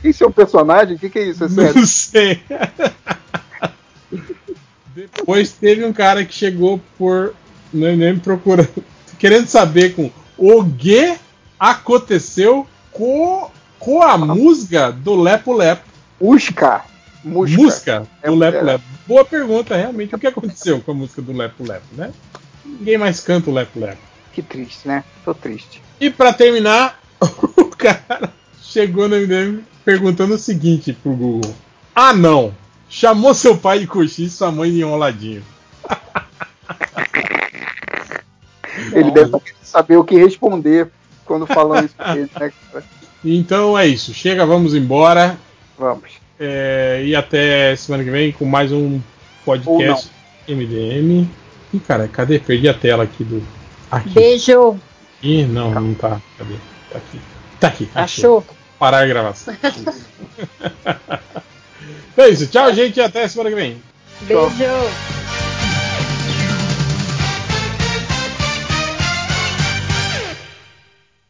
Isso 0.04 0.22
é 0.22 0.26
um 0.28 0.32
personagem? 0.32 0.94
O 0.94 0.98
que, 0.98 1.10
que 1.10 1.18
é 1.18 1.24
isso? 1.24 1.44
É 1.44 1.48
sério? 1.48 1.74
Não 1.74 1.86
sei. 1.86 2.40
Depois 4.94 5.52
teve 5.52 5.84
um 5.84 5.92
cara 5.92 6.24
que 6.24 6.34
chegou 6.34 6.80
por. 6.96 7.34
Não 7.72 7.96
nem 7.96 8.16
procurando. 8.16 8.84
Querendo 9.18 9.46
saber 9.48 9.94
com 9.94 10.10
o 10.36 10.64
que 10.64 11.16
aconteceu 11.58 12.66
com, 12.92 13.50
com 13.82 14.00
a 14.00 14.16
musga 14.16 14.92
do 14.92 15.16
Lepo 15.16 15.52
Lepo. 15.52 15.82
Usca. 16.20 16.82
Música. 17.24 17.62
Música 17.62 18.00
do 18.00 18.06
É, 18.22 18.30
Lepo 18.30 18.58
é. 18.58 18.62
Lepo. 18.62 18.84
Boa 19.08 19.24
pergunta, 19.24 19.76
realmente. 19.76 20.14
O 20.14 20.18
que 20.18 20.26
aconteceu 20.28 20.80
com 20.80 20.92
a 20.92 20.94
música 20.94 21.20
do 21.20 21.32
Lepo 21.32 21.64
Lepo, 21.66 21.86
né? 21.92 22.12
Ninguém 22.64 22.96
mais 22.96 23.18
canta 23.20 23.50
o 23.50 23.52
Lepo 23.52 23.80
Lepo. 23.80 23.98
Que 24.32 24.40
triste, 24.40 24.86
né? 24.86 25.02
Tô 25.24 25.34
triste. 25.34 25.82
E 26.00 26.10
pra 26.10 26.32
terminar, 26.32 27.00
o 27.20 27.64
cara 27.66 28.32
chegou 28.62 29.08
no 29.08 29.16
MDM 29.16 29.62
perguntando 29.84 30.34
o 30.34 30.38
seguinte 30.38 30.92
pro 30.92 31.12
Google: 31.12 31.54
Ah, 31.92 32.12
não! 32.12 32.54
Chamou 32.88 33.34
seu 33.34 33.56
pai 33.56 33.80
de 33.80 33.86
coxinha 33.88 34.28
e 34.28 34.30
sua 34.30 34.52
mãe 34.52 34.70
de 34.70 34.80
enroladinho. 34.80 35.42
Ele 38.92 39.10
deve 39.10 39.32
saber 39.62 39.96
o 39.96 40.04
que 40.04 40.16
responder 40.16 40.88
quando 41.24 41.46
falam 41.46 41.84
isso 41.84 41.94
pra 41.96 42.12
ele, 42.16 42.30
né, 42.38 42.52
cara? 42.72 42.84
Então 43.24 43.78
é 43.78 43.86
isso. 43.86 44.12
Chega, 44.12 44.44
vamos 44.44 44.74
embora. 44.74 45.38
Vamos. 45.78 46.10
É, 46.38 47.02
e 47.04 47.14
até 47.14 47.76
semana 47.76 48.02
que 48.02 48.10
vem 48.10 48.32
com 48.32 48.44
mais 48.44 48.72
um 48.72 49.00
podcast 49.44 50.10
MDM. 50.48 51.28
Ih, 51.72 51.80
cara, 51.80 52.08
cadê? 52.08 52.38
Perdi 52.38 52.68
a 52.68 52.74
tela 52.74 53.04
aqui 53.04 53.22
do. 53.22 53.42
Aqui. 53.90 54.10
Beijo. 54.10 54.76
Ih, 55.22 55.44
não, 55.44 55.70
não 55.70 55.94
tá. 55.94 56.20
Cadê? 56.36 56.54
Tá 56.90 56.98
aqui. 56.98 57.20
Tá 57.60 57.68
aqui. 57.68 57.88
achei. 57.94 58.24
Achou? 58.24 58.44
Parar 58.78 59.04
a 59.04 59.06
gravação. 59.06 59.54
é 62.16 62.28
isso. 62.28 62.48
Tchau, 62.48 62.74
gente. 62.74 62.96
e 62.98 63.00
Até 63.00 63.28
semana 63.28 63.50
que 63.50 63.56
vem. 63.56 63.80
Beijo. 64.22 64.50